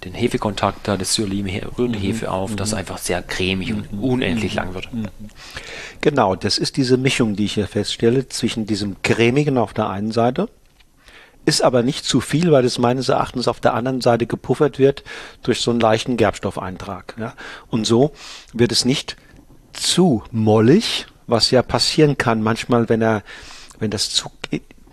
den 0.05 0.15
Hefekontakt 0.15 0.89
da, 0.89 0.97
das 0.97 1.15
Syrlim 1.15 1.47
rührt 1.47 1.95
die 1.95 1.99
mhm. 1.99 2.03
Hefe 2.03 2.31
auf, 2.31 2.53
mhm. 2.53 2.57
dass 2.57 2.69
es 2.69 2.75
einfach 2.75 2.99
sehr 2.99 3.23
cremig 3.23 3.73
und 3.73 3.93
mhm. 3.93 4.03
unendlich 4.03 4.55
lang 4.55 4.75
wird. 4.75 4.93
Mhm. 4.93 5.09
Genau, 6.01 6.35
das 6.35 6.59
ist 6.59 6.77
diese 6.77 6.97
Mischung, 6.97 7.37
die 7.37 7.45
ich 7.45 7.55
hier 7.55 7.69
feststelle, 7.69 8.29
zwischen 8.29 8.67
diesem 8.67 8.97
cremigen 9.03 9.59
auf 9.59 9.73
der 9.73 9.89
einen 9.89 10.13
Seite 10.13 10.49
ist 11.45 11.63
aber 11.63 11.83
nicht 11.83 12.05
zu 12.05 12.21
viel, 12.21 12.53
weil 12.53 12.65
es 12.65 12.79
meines 12.79 13.09
Erachtens 13.09 13.49
auf 13.49 13.61
der 13.61 13.75
anderen 13.75 14.01
Seite 14.01 14.27
gepuffert 14.27 14.79
wird 14.79 15.03
durch 15.43 15.61
so 15.61 15.71
einen 15.71 15.81
leichten 15.81 16.17
Gerbstoffeintrag. 16.17 17.17
Ja? 17.19 17.35
Und 17.69 17.87
so 17.87 18.13
wird 18.53 18.73
es 18.73 18.85
nicht 18.85 19.17
zu 19.73 20.23
mollig, 20.31 21.07
was 21.27 21.51
ja 21.51 21.63
passieren 21.63 22.19
kann 22.19 22.43
manchmal, 22.43 22.89
wenn 22.89 23.03
er, 23.03 23.23
wenn 23.79 23.91
das 23.91 24.11
zu, 24.11 24.31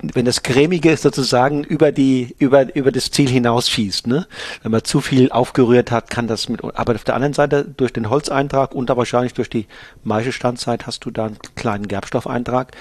wenn 0.01 0.25
das 0.25 0.43
cremige 0.43 0.95
sozusagen 0.95 1.63
über 1.63 1.91
die 1.91 2.35
über 2.39 2.75
über 2.75 2.91
das 2.91 3.11
Ziel 3.11 3.29
hinausschießt, 3.29 4.07
ne? 4.07 4.27
Wenn 4.63 4.71
man 4.71 4.83
zu 4.83 5.01
viel 5.01 5.31
aufgerührt 5.31 5.91
hat, 5.91 6.09
kann 6.09 6.27
das 6.27 6.49
mit. 6.49 6.63
Aber 6.63 6.95
auf 6.95 7.03
der 7.03 7.15
anderen 7.15 7.33
Seite 7.33 7.65
durch 7.65 7.93
den 7.93 8.09
Holzeintrag 8.09 8.73
und 8.73 8.89
wahrscheinlich 8.89 9.33
durch 9.33 9.49
die 9.49 9.67
Maischestandzeit 10.03 10.87
hast 10.87 11.05
du 11.05 11.11
da 11.11 11.25
einen 11.25 11.39
kleinen 11.55 11.87
Gerbstoffeintrag, 11.87 12.71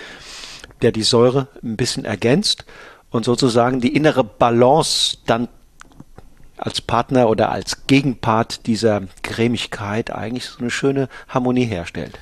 der 0.83 0.93
die 0.93 1.03
Säure 1.03 1.49
ein 1.63 1.77
bisschen 1.77 2.05
ergänzt 2.05 2.65
und 3.11 3.25
sozusagen 3.25 3.81
die 3.81 3.95
innere 3.95 4.25
Balance 4.25 5.19
dann 5.27 5.49
als 6.57 6.81
Partner 6.81 7.29
oder 7.29 7.51
als 7.51 7.87
Gegenpart 7.87 8.67
dieser 8.67 9.03
Cremigkeit 9.23 10.11
eigentlich 10.11 10.47
so 10.47 10.59
eine 10.59 10.71
schöne 10.71 11.09
Harmonie 11.29 11.65
herstellt. 11.65 12.19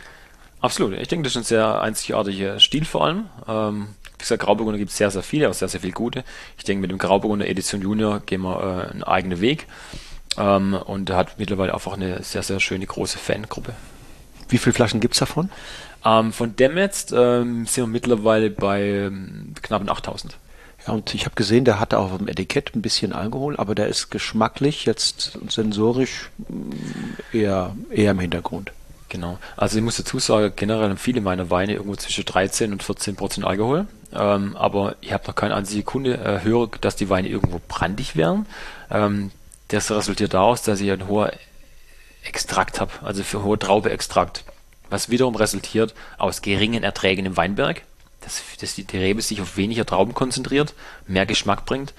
Absolut. 0.60 0.94
Ich 0.94 1.08
denke, 1.08 1.24
das 1.24 1.32
ist 1.32 1.38
ein 1.38 1.44
sehr 1.44 1.80
einzigartiger 1.80 2.60
Stil 2.60 2.84
vor 2.84 3.04
allem. 3.04 3.26
Ähm, 3.46 3.88
gesagt, 4.18 4.42
Grauburgunder 4.42 4.78
gibt 4.78 4.90
es 4.90 4.96
sehr, 4.96 5.10
sehr 5.10 5.22
viele, 5.22 5.48
auch 5.50 5.54
sehr, 5.54 5.68
sehr 5.68 5.80
viele 5.80 5.92
gute. 5.92 6.24
Ich 6.58 6.64
denke, 6.64 6.82
mit 6.82 6.90
dem 6.90 6.98
Grauburgunder 6.98 7.48
Edition 7.48 7.82
Junior 7.82 8.20
gehen 8.20 8.42
wir 8.42 8.60
äh, 8.60 8.90
einen 8.90 9.02
eigenen 9.02 9.40
Weg. 9.40 9.66
Ähm, 10.38 10.74
und 10.74 11.10
er 11.10 11.16
hat 11.16 11.38
mittlerweile 11.38 11.74
einfach 11.74 11.94
eine 11.94 12.22
sehr, 12.22 12.42
sehr 12.42 12.60
schöne 12.60 12.86
große 12.86 13.18
Fangruppe. 13.18 13.74
Wie 14.48 14.58
viele 14.58 14.74
Flaschen 14.74 15.00
gibt 15.00 15.14
es 15.14 15.20
davon? 15.20 15.50
Ähm, 16.04 16.32
von 16.32 16.54
dem 16.56 16.76
jetzt 16.76 17.12
ähm, 17.12 17.66
sind 17.66 17.84
wir 17.84 17.86
mittlerweile 17.86 18.50
bei 18.50 18.82
ähm, 18.82 19.54
knapp 19.62 19.88
8000. 19.88 20.36
Ja, 20.86 20.92
und 20.92 21.14
ich 21.14 21.24
habe 21.24 21.34
gesehen, 21.34 21.64
der 21.64 21.80
hatte 21.80 21.98
auf 21.98 22.16
dem 22.16 22.28
Etikett 22.28 22.76
ein 22.76 22.82
bisschen 22.82 23.12
Alkohol, 23.12 23.56
aber 23.56 23.74
der 23.74 23.88
ist 23.88 24.10
geschmacklich, 24.10 24.84
jetzt 24.84 25.38
sensorisch 25.48 26.30
mm, 26.48 27.36
eher, 27.36 27.74
eher 27.90 28.12
im 28.12 28.20
Hintergrund. 28.20 28.72
Genau. 29.08 29.38
Also 29.56 29.78
ich 29.78 29.84
muss 29.84 29.96
dazu 29.96 30.18
sagen, 30.18 30.52
generell 30.56 30.88
haben 30.90 30.96
viele 30.96 31.20
meiner 31.20 31.50
Weine 31.50 31.74
irgendwo 31.74 31.96
zwischen 31.96 32.24
13 32.24 32.72
und 32.72 32.82
14 32.82 33.16
Prozent 33.16 33.46
Alkohol. 33.46 33.86
Ähm, 34.12 34.56
aber 34.56 34.96
ich 35.00 35.12
habe 35.12 35.26
noch 35.26 35.34
keine 35.34 35.54
einzige 35.54 35.82
Kunde 35.82 36.14
äh, 36.14 36.44
höre, 36.44 36.68
dass 36.80 36.96
die 36.96 37.08
Weine 37.08 37.28
irgendwo 37.28 37.60
brandig 37.66 38.16
wären. 38.16 38.46
Ähm, 38.90 39.30
das 39.68 39.90
resultiert 39.90 40.34
daraus, 40.34 40.62
dass 40.62 40.80
ich 40.80 40.90
einen 40.90 41.08
hohen 41.08 41.30
Extrakt 42.22 42.80
habe, 42.80 42.92
also 43.02 43.22
für 43.22 43.42
hohe 43.42 43.58
Traubeextrakt, 43.58 44.44
was 44.90 45.10
wiederum 45.10 45.36
resultiert 45.36 45.94
aus 46.18 46.42
geringen 46.42 46.82
Erträgen 46.82 47.26
im 47.26 47.36
Weinberg 47.36 47.82
dass, 48.26 48.42
dass 48.60 48.74
die, 48.74 48.84
die 48.84 48.98
Rebe 48.98 49.22
sich 49.22 49.40
auf 49.40 49.56
weniger 49.56 49.86
Trauben 49.86 50.12
konzentriert, 50.12 50.74
mehr 51.06 51.26
Geschmack 51.26 51.64
bringt 51.64 51.94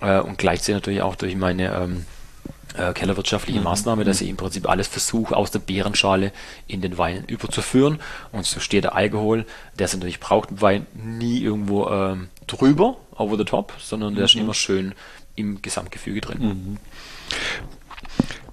äh, 0.00 0.18
und 0.18 0.36
gleichzeitig 0.36 0.74
natürlich 0.74 1.02
auch 1.02 1.14
durch 1.14 1.36
meine 1.36 1.72
ähm, 1.72 2.06
äh, 2.76 2.92
kellerwirtschaftliche 2.92 3.58
mhm. 3.58 3.64
Maßnahme, 3.64 4.04
dass 4.04 4.20
mhm. 4.20 4.24
ich 4.24 4.30
im 4.30 4.36
Prinzip 4.36 4.68
alles 4.68 4.88
versuche, 4.88 5.36
aus 5.36 5.50
der 5.50 5.58
Beerenschale 5.58 6.32
in 6.66 6.80
den 6.80 6.98
Wein 6.98 7.24
überzuführen. 7.26 8.00
Und 8.32 8.46
so 8.46 8.60
steht 8.60 8.84
der 8.84 8.94
Alkohol, 8.94 9.46
der 9.78 9.86
es 9.86 9.94
natürlich 9.94 10.20
braucht 10.20 10.50
im 10.50 10.60
Wein, 10.60 10.86
nie 10.94 11.40
irgendwo 11.40 11.88
ähm, 11.88 12.28
drüber, 12.46 12.96
over 13.16 13.36
the 13.36 13.44
top, 13.44 13.72
sondern 13.78 14.14
der 14.14 14.22
mhm. 14.22 14.26
ist 14.26 14.34
immer 14.34 14.54
schön 14.54 14.94
im 15.34 15.62
Gesamtgefüge 15.62 16.20
drin. 16.20 16.38
Mhm. 16.40 16.76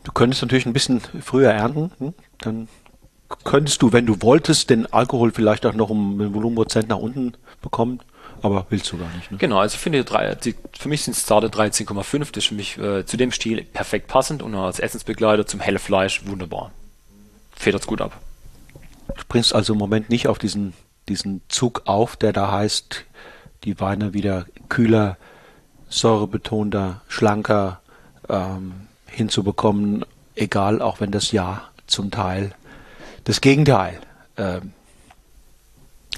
Du 0.04 0.12
könntest 0.12 0.42
natürlich 0.42 0.66
ein 0.66 0.74
bisschen 0.74 1.02
früher 1.22 1.52
ernten, 1.52 1.92
hm? 2.00 2.14
dann 2.40 2.68
könntest 3.44 3.82
du, 3.82 3.92
wenn 3.92 4.06
du 4.06 4.22
wolltest, 4.22 4.70
den 4.70 4.92
Alkohol 4.92 5.32
vielleicht 5.32 5.66
auch 5.66 5.74
noch 5.74 5.90
um 5.90 6.20
einen 6.20 6.34
Volumenprozent 6.34 6.90
nach 6.90 6.98
unten 6.98 7.34
bekommen, 7.62 8.00
aber 8.42 8.66
willst 8.70 8.92
du 8.92 8.98
gar 8.98 9.14
nicht. 9.16 9.32
Ne? 9.32 9.38
Genau, 9.38 9.60
also 9.60 9.76
ich 9.76 9.80
finde, 9.80 10.04
drei, 10.04 10.36
die, 10.36 10.56
für 10.78 10.90
mich 10.90 11.04
sind 11.04 11.16
es 11.16 11.26
zarte 11.26 11.48
13,5, 11.48 12.20
das 12.32 12.44
ist 12.44 12.46
für 12.48 12.56
mich 12.56 12.78
äh, 12.78 13.06
zu 13.06 13.18
dem 13.18 13.32
Stil 13.32 13.64
perfekt 13.64 14.08
passend 14.08 14.42
und 14.42 14.56
als 14.56 14.80
Essensbegleiter 14.80 15.46
zum 15.46 15.60
helle 15.60 15.80
Fleisch 15.80 16.26
wunderbar. 16.26 16.72
Federt 17.56 17.82
es 17.82 17.88
gut 17.88 18.02
ab. 18.02 18.20
Du 19.08 19.24
bringst 19.28 19.54
also 19.54 19.74
im 19.74 19.80
Moment 19.80 20.10
nicht 20.10 20.28
auf 20.28 20.40
diesen, 20.40 20.74
diesen 21.08 21.42
Zug 21.50 21.84
auf, 21.86 22.16
der 22.16 22.34
da 22.34 22.52
heißt, 22.52 23.06
die 23.64 23.80
Weine 23.80 24.14
wieder 24.14 24.46
kühler, 24.70 25.18
säurebetonter, 25.90 27.02
schlanker 27.08 27.82
ähm, 28.30 28.88
hinzubekommen, 29.08 30.06
egal, 30.36 30.82
auch 30.82 31.00
wenn 31.00 31.12
das 31.12 31.32
Jahr 31.32 31.72
zum 31.88 32.12
Teil 32.12 32.54
das 33.26 33.42
Gegenteil 33.42 34.00
äh, 34.38 34.62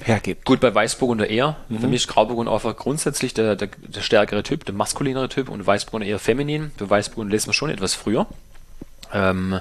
hergibt. 0.02 0.44
Gut, 0.44 0.60
bei 0.60 0.74
Weißburgunder 0.74 1.28
eher. 1.28 1.56
Mhm. 1.68 1.80
Für 1.80 1.86
mich 1.88 2.02
ist 2.02 2.08
Grauburgunder 2.08 2.52
einfach 2.52 2.76
grundsätzlich 2.76 3.34
der, 3.34 3.56
der, 3.56 3.68
der, 3.68 4.00
stärkere 4.02 4.42
Typ, 4.42 4.64
der 4.64 4.74
maskulinere 4.74 5.28
Typ 5.28 5.48
und 5.48 5.66
Weißburgunder 5.66 6.06
eher 6.06 6.18
feminin. 6.18 6.72
Bei 6.78 6.88
Weißburgunder 6.88 7.32
lesen 7.32 7.48
wir 7.48 7.54
schon 7.54 7.70
etwas 7.70 7.94
früher. 7.94 8.26
Ähm, 9.12 9.60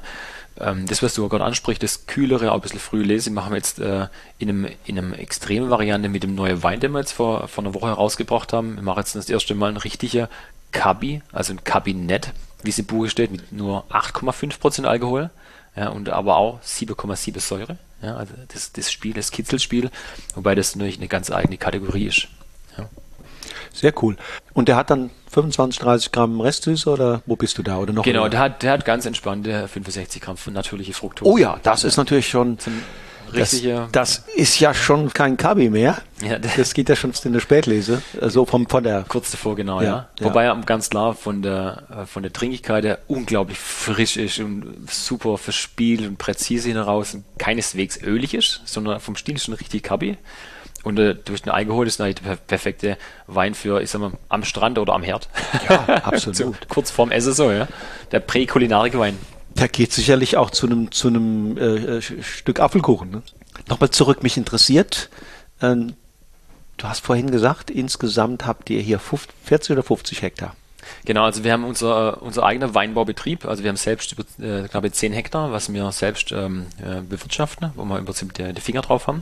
ähm, 0.60 0.86
das, 0.86 1.02
was 1.02 1.14
du 1.14 1.28
gerade 1.28 1.44
ansprichst, 1.44 1.82
das 1.82 2.06
kühlere, 2.08 2.52
auch 2.52 2.56
ein 2.56 2.62
bisschen 2.62 2.80
früh 2.80 3.04
lesen, 3.04 3.34
machen 3.34 3.52
wir 3.52 3.58
jetzt 3.58 3.80
äh, 3.80 4.08
in, 4.38 4.50
einem, 4.50 4.68
in 4.86 4.98
einem 4.98 5.14
extremen 5.14 5.70
Variante 5.70 6.10
mit 6.10 6.24
dem 6.24 6.36
neuen 6.36 6.62
Wein, 6.64 6.80
den 6.80 6.92
wir 6.92 7.00
jetzt 7.00 7.14
vor, 7.14 7.48
vor 7.48 7.64
einer 7.64 7.74
Woche 7.74 7.88
herausgebracht 7.88 8.54
haben. 8.54 8.76
Wir 8.76 8.84
machen 8.84 9.00
jetzt 9.00 9.16
das 9.16 9.30
erste 9.30 9.56
Mal 9.56 9.70
ein 9.70 9.78
richtiger 9.78 10.30
Kabi, 10.72 11.22
also 11.32 11.54
ein 11.54 11.64
Kabinett, 11.64 12.34
wie 12.64 12.70
es 12.70 12.80
im 12.80 12.86
Buch 12.86 13.08
steht, 13.08 13.32
mit 13.32 13.52
nur 13.52 13.86
8,5% 13.90 14.86
Alkohol 14.86 15.30
ja, 15.76 15.90
und 15.90 16.10
aber 16.10 16.38
auch 16.38 16.62
7,7 16.62 17.40
Säure. 17.40 17.78
Ja, 18.02 18.16
also 18.16 18.34
das, 18.48 18.72
das 18.72 18.92
Spiel, 18.92 19.14
das 19.14 19.32
Kitzelspiel, 19.32 19.92
wobei 20.36 20.56
das 20.56 20.76
natürlich 20.76 20.98
eine 20.98 21.08
ganz 21.08 21.32
eigene 21.32 21.58
Kategorie 21.58 22.08
ist. 22.08 22.28
Ja. 22.78 22.90
Sehr 23.74 23.94
cool. 24.02 24.18
Und 24.54 24.68
der 24.68 24.76
hat 24.76 24.90
dann 24.90 25.12
25, 25.32 25.80
30 25.80 26.12
Gramm 26.12 26.42
Restsüße 26.42 26.90
oder 26.90 27.22
wo 27.26 27.36
bist 27.36 27.58
du 27.58 27.64
da 27.64 27.78
oder 27.78 27.94
noch? 27.94 28.04
Genau, 28.04 28.28
der 28.28 28.40
hat, 28.40 28.64
der 28.64 28.74
hat 28.74 28.86
ganz 28.86 29.06
entspannte 29.06 29.68
65 29.68 30.22
Gramm 30.22 30.38
natürliche 30.52 30.94
Fructose. 30.94 31.30
Oh 31.30 31.38
ja, 31.38 31.60
das 31.64 31.84
ist 31.84 31.98
natürlich 31.98 32.28
schon 32.28 32.58
richtige. 33.34 33.88
Das, 33.92 34.24
das, 34.26 34.36
ist 34.36 34.60
ja 34.60 34.74
schon 34.74 35.12
kein 35.14 35.38
Kabi 35.38 35.70
mehr. 35.70 35.98
Ja, 36.22 36.38
das 36.40 36.74
geht 36.74 36.90
ja 36.90 36.96
schon 36.96 37.14
in 37.24 37.34
der 37.34 37.40
Spätlese. 37.40 38.02
Also 38.20 38.46
vom, 38.46 38.68
von 38.68 38.84
der. 38.84 39.06
Kurz 39.08 39.32
davor, 39.32 39.56
genau, 39.56 39.82
ja. 39.82 40.10
ja. 40.20 40.26
Wobei 40.26 40.46
er 40.46 40.56
ganz 40.62 40.90
klar 40.90 41.14
von 41.14 41.42
der, 41.42 41.84
äh, 41.90 42.06
von 42.06 42.24
der 42.24 42.34
Trinkigkeit 42.34 42.84
her 42.84 43.00
unglaublich 43.08 43.58
frisch 43.58 44.18
ist 44.18 44.40
und 44.40 44.88
super 44.90 45.38
verspielt 45.38 46.08
und 46.08 46.18
präzise 46.18 46.70
hinaus 46.70 47.14
und 47.14 47.24
keineswegs 47.38 48.02
ölig 48.02 48.34
ist, 48.34 48.62
sondern 48.66 49.00
vom 49.00 49.16
Stil 49.16 49.38
schon 49.38 49.54
richtig 49.56 49.84
Kabi. 49.84 50.18
Und 50.84 50.98
äh, 50.98 51.16
durch 51.16 51.44
den 51.44 51.52
Alkohol 51.52 51.86
ist 51.88 52.00
natürlich 52.00 52.22
der 52.22 52.36
perfekte 52.36 52.98
Wein 53.28 53.54
für, 53.54 53.82
ich 53.82 53.92
sag 53.92 54.02
mal, 54.02 54.12
am 54.30 54.44
Strand 54.44 54.80
oder 54.80 54.94
am 54.94 55.04
Herd. 55.04 55.30
Ja, 55.70 55.86
absolut. 56.04 56.36
so, 56.38 56.56
kurz 56.70 56.90
vorm 56.90 57.12
Essen 57.12 57.34
so, 57.34 57.52
ja. 57.52 57.68
Der 58.12 58.20
Präkulinarik-Wein. 58.20 59.18
Der 59.56 59.68
geht 59.68 59.92
sicherlich 59.92 60.38
auch 60.38 60.50
zu 60.50 60.66
einem 60.66 60.92
zu 60.92 61.08
einem 61.08 61.58
äh, 61.58 61.98
äh, 61.98 62.02
Stück 62.02 62.60
Apfelkuchen. 62.60 63.12
Ne? 63.12 63.22
Nochmal 63.68 63.90
zurück, 63.90 64.24
mich 64.24 64.38
interessiert. 64.38 65.10
Ähm, 65.62 65.94
du 66.78 66.88
hast 66.88 67.06
vorhin 67.06 67.32
gesagt, 67.32 67.70
insgesamt 67.70 68.46
habt 68.46 68.70
ihr 68.70 68.82
hier 68.82 69.00
50, 69.00 69.36
40 69.44 69.72
oder 69.72 69.84
50 69.84 70.22
Hektar. 70.22 70.56
Genau, 71.06 71.24
also 71.24 71.44
wir 71.44 71.54
haben 71.54 71.64
unser, 71.64 72.14
äh, 72.14 72.20
unser 72.20 72.44
eigener 72.44 72.74
Weinbaubetrieb, 72.74 73.46
also 73.46 73.64
wir 73.64 73.70
haben 73.70 73.78
selbst 73.78 74.16
äh, 74.40 74.68
glaube 74.68 74.88
ich, 74.88 74.94
10 74.94 75.14
Hektar, 75.14 75.52
was 75.52 75.72
wir 75.72 75.92
selbst 75.92 76.32
ähm, 76.32 76.66
äh, 76.80 77.02
bewirtschaften, 77.02 77.72
wo 77.76 77.84
wir 77.86 78.00
im 78.00 78.06
Prinzip 78.06 78.34
die, 78.34 78.54
die 78.54 78.62
Finger 78.62 78.82
drauf 78.82 79.08
haben 79.08 79.22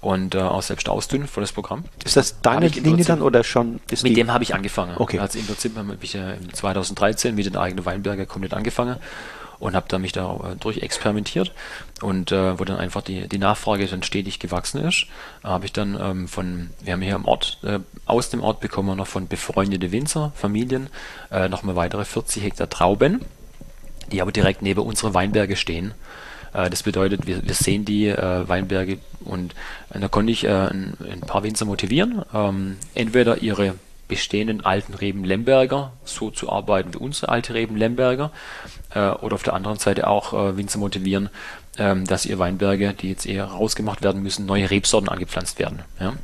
und 0.00 0.34
äh, 0.34 0.42
auch 0.42 0.62
selbst 0.62 0.88
ausdünnen 0.88 1.26
für 1.26 1.40
das 1.40 1.52
Programm. 1.52 1.84
Ist 2.04 2.16
das 2.16 2.40
deine 2.42 2.68
Linie 2.68 3.04
dann 3.04 3.22
oder 3.22 3.42
schon? 3.42 3.80
mit 4.02 4.16
dem 4.16 4.32
habe 4.32 4.44
ich 4.44 4.54
angefangen. 4.54 4.96
Okay. 4.98 5.18
Also 5.18 5.38
im 5.38 5.46
Prinzip 5.46 5.76
habe 5.76 5.96
ich 6.00 6.12
ja 6.12 6.34
2013 6.52 7.34
mit 7.34 7.46
den 7.46 7.56
eigenen 7.56 7.84
Weinberger 7.84 8.26
komplett 8.26 8.54
angefangen 8.54 8.96
und 9.64 9.74
habe 9.74 9.86
da 9.88 9.98
mich 9.98 10.12
da 10.12 10.34
äh, 10.34 10.56
durch 10.60 10.78
experimentiert 10.78 11.52
und 12.02 12.32
äh, 12.32 12.58
wo 12.58 12.64
dann 12.64 12.76
einfach 12.76 13.00
die, 13.00 13.26
die 13.28 13.38
Nachfrage 13.38 13.86
dann 13.86 14.02
stetig 14.02 14.38
gewachsen 14.38 14.84
ist, 14.84 15.06
habe 15.42 15.64
ich 15.64 15.72
dann 15.72 15.98
ähm, 15.98 16.28
von, 16.28 16.68
wir 16.82 16.92
haben 16.92 17.00
hier 17.00 17.14
im 17.14 17.24
Ort, 17.24 17.58
äh, 17.62 17.78
aus 18.04 18.28
dem 18.28 18.42
Ort 18.42 18.60
bekommen 18.60 18.88
wir 18.90 18.94
noch 18.94 19.06
von 19.06 19.26
befreundete 19.26 19.90
Winzer, 19.90 20.32
Familien, 20.34 20.90
äh, 21.30 21.48
nochmal 21.48 21.76
weitere 21.76 22.04
40 22.04 22.42
Hektar 22.42 22.68
Trauben, 22.68 23.24
die 24.12 24.20
aber 24.20 24.32
direkt 24.32 24.60
neben 24.60 24.80
unsere 24.80 25.14
Weinberge 25.14 25.56
stehen. 25.56 25.94
Äh, 26.52 26.68
das 26.68 26.82
bedeutet, 26.82 27.26
wir, 27.26 27.42
wir 27.42 27.54
sehen 27.54 27.86
die 27.86 28.08
äh, 28.08 28.46
Weinberge 28.46 28.98
und 29.24 29.54
äh, 29.94 29.98
da 29.98 30.08
konnte 30.08 30.30
ich 30.30 30.44
äh, 30.44 30.50
ein, 30.50 30.92
ein, 31.10 31.22
paar 31.22 31.42
Winzer 31.42 31.64
motivieren, 31.64 32.22
ähm, 32.34 32.76
entweder 32.94 33.40
ihre 33.40 33.76
bestehenden 34.08 34.64
alten 34.64 34.94
Reben 34.94 35.24
Lemberger 35.24 35.92
so 36.04 36.30
zu 36.30 36.50
arbeiten 36.50 36.94
wie 36.94 36.98
unsere 36.98 37.30
alte 37.30 37.54
Reben 37.54 37.76
Lemberger 37.76 38.30
äh, 38.94 39.10
oder 39.10 39.34
auf 39.34 39.42
der 39.42 39.54
anderen 39.54 39.78
Seite 39.78 40.06
auch 40.06 40.32
äh, 40.32 40.56
Winzer 40.56 40.78
motivieren, 40.78 41.30
ähm, 41.78 42.04
dass 42.04 42.26
ihr 42.26 42.38
Weinberge, 42.38 42.94
die 42.94 43.10
jetzt 43.10 43.26
eher 43.26 43.44
rausgemacht 43.46 44.02
werden 44.02 44.22
müssen, 44.22 44.46
neue 44.46 44.70
Rebsorten 44.70 45.08
angepflanzt 45.08 45.58
werden. 45.58 45.82
Ja? 45.98 46.14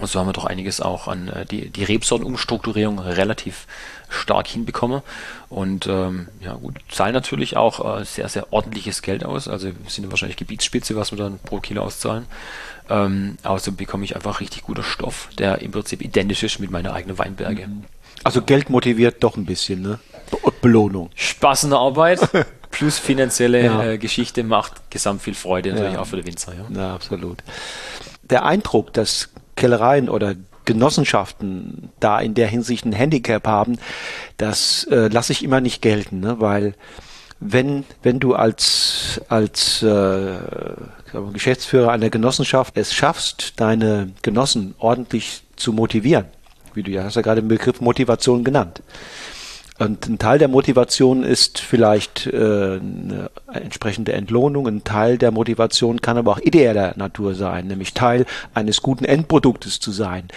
Und 0.00 0.08
so 0.08 0.18
haben 0.18 0.26
wir 0.26 0.32
doch 0.32 0.44
einiges 0.44 0.80
auch 0.80 1.08
an 1.08 1.28
äh, 1.28 1.46
die, 1.46 1.70
die 1.70 1.84
Rebsortenumstrukturierung 1.84 2.98
relativ 2.98 3.66
stark 4.08 4.46
hinbekommen. 4.46 5.02
Und 5.48 5.86
ähm, 5.86 6.28
ja 6.40 6.54
gut, 6.54 6.74
zahlen 6.90 7.14
natürlich 7.14 7.56
auch 7.56 8.00
äh, 8.00 8.04
sehr, 8.04 8.28
sehr 8.28 8.52
ordentliches 8.52 9.02
Geld 9.02 9.24
aus. 9.24 9.48
Also 9.48 9.68
wir 9.68 9.74
sind 9.88 10.10
wahrscheinlich 10.10 10.36
Gebietsspitze, 10.36 10.96
was 10.96 11.12
wir 11.12 11.18
dann 11.18 11.38
pro 11.38 11.60
Kilo 11.60 11.82
auszahlen. 11.82 12.26
Ähm, 12.88 13.38
so 13.58 13.72
bekomme 13.72 14.04
ich 14.04 14.14
einfach 14.14 14.40
richtig 14.40 14.62
guter 14.62 14.82
Stoff, 14.82 15.28
der 15.38 15.60
im 15.60 15.72
Prinzip 15.72 16.02
identisch 16.02 16.42
ist 16.42 16.60
mit 16.60 16.70
meiner 16.70 16.92
eigenen 16.92 17.18
Weinberge. 17.18 17.66
Mhm. 17.66 17.84
Also 18.22 18.42
Geld 18.42 18.70
motiviert 18.70 19.22
doch 19.22 19.36
ein 19.36 19.44
bisschen, 19.44 19.82
ne? 19.82 19.98
Belohnung. 20.60 21.10
Spaß 21.14 21.64
in 21.64 21.70
der 21.70 21.78
Arbeit 21.78 22.20
plus 22.70 22.98
finanzielle 22.98 23.64
ja. 23.64 23.84
äh, 23.84 23.98
Geschichte 23.98 24.42
macht 24.42 24.90
gesamt 24.90 25.22
viel 25.22 25.34
Freude 25.34 25.70
natürlich 25.70 25.94
ja. 25.94 26.00
auch 26.00 26.06
für 26.06 26.16
den 26.16 26.26
Winzer. 26.26 26.52
Ja. 26.54 26.76
ja, 26.76 26.94
absolut. 26.94 27.38
Der 28.22 28.44
Eindruck, 28.44 28.92
dass 28.92 29.28
Kellereien 29.56 30.08
oder 30.08 30.34
Genossenschaften 30.64 31.90
da 32.00 32.20
in 32.20 32.34
der 32.34 32.48
Hinsicht 32.48 32.84
ein 32.84 32.92
Handicap 32.92 33.46
haben, 33.46 33.78
das 34.36 34.84
äh, 34.90 35.08
lasse 35.08 35.32
ich 35.32 35.42
immer 35.42 35.60
nicht 35.60 35.80
gelten, 35.80 36.20
ne? 36.20 36.36
weil 36.40 36.74
wenn, 37.38 37.84
wenn 38.02 38.18
du 38.18 38.34
als, 38.34 39.20
als 39.28 39.82
äh, 39.82 40.36
Geschäftsführer 41.32 41.92
einer 41.92 42.10
Genossenschaft 42.10 42.76
es 42.76 42.94
schaffst, 42.94 43.54
deine 43.56 44.12
Genossen 44.22 44.74
ordentlich 44.78 45.42
zu 45.56 45.72
motivieren, 45.72 46.26
wie 46.74 46.82
du 46.82 46.90
ja 46.90 47.04
hast 47.04 47.16
ja 47.16 47.22
gerade 47.22 47.42
den 47.42 47.48
Begriff 47.48 47.80
Motivation 47.80 48.42
genannt, 48.42 48.82
und 49.78 50.08
ein 50.08 50.18
Teil 50.18 50.38
der 50.38 50.48
Motivation 50.48 51.22
ist 51.22 51.58
vielleicht 51.58 52.26
äh, 52.26 52.36
eine 52.36 53.30
entsprechende 53.52 54.12
Entlohnung. 54.12 54.66
Ein 54.66 54.84
Teil 54.84 55.18
der 55.18 55.32
Motivation 55.32 56.00
kann 56.00 56.16
aber 56.16 56.32
auch 56.32 56.40
ideeller 56.40 56.94
Natur 56.96 57.34
sein, 57.34 57.66
nämlich 57.66 57.92
Teil 57.92 58.24
eines 58.54 58.80
guten 58.80 59.04
Endproduktes 59.04 59.78
zu 59.78 59.92
sein. 59.92 60.28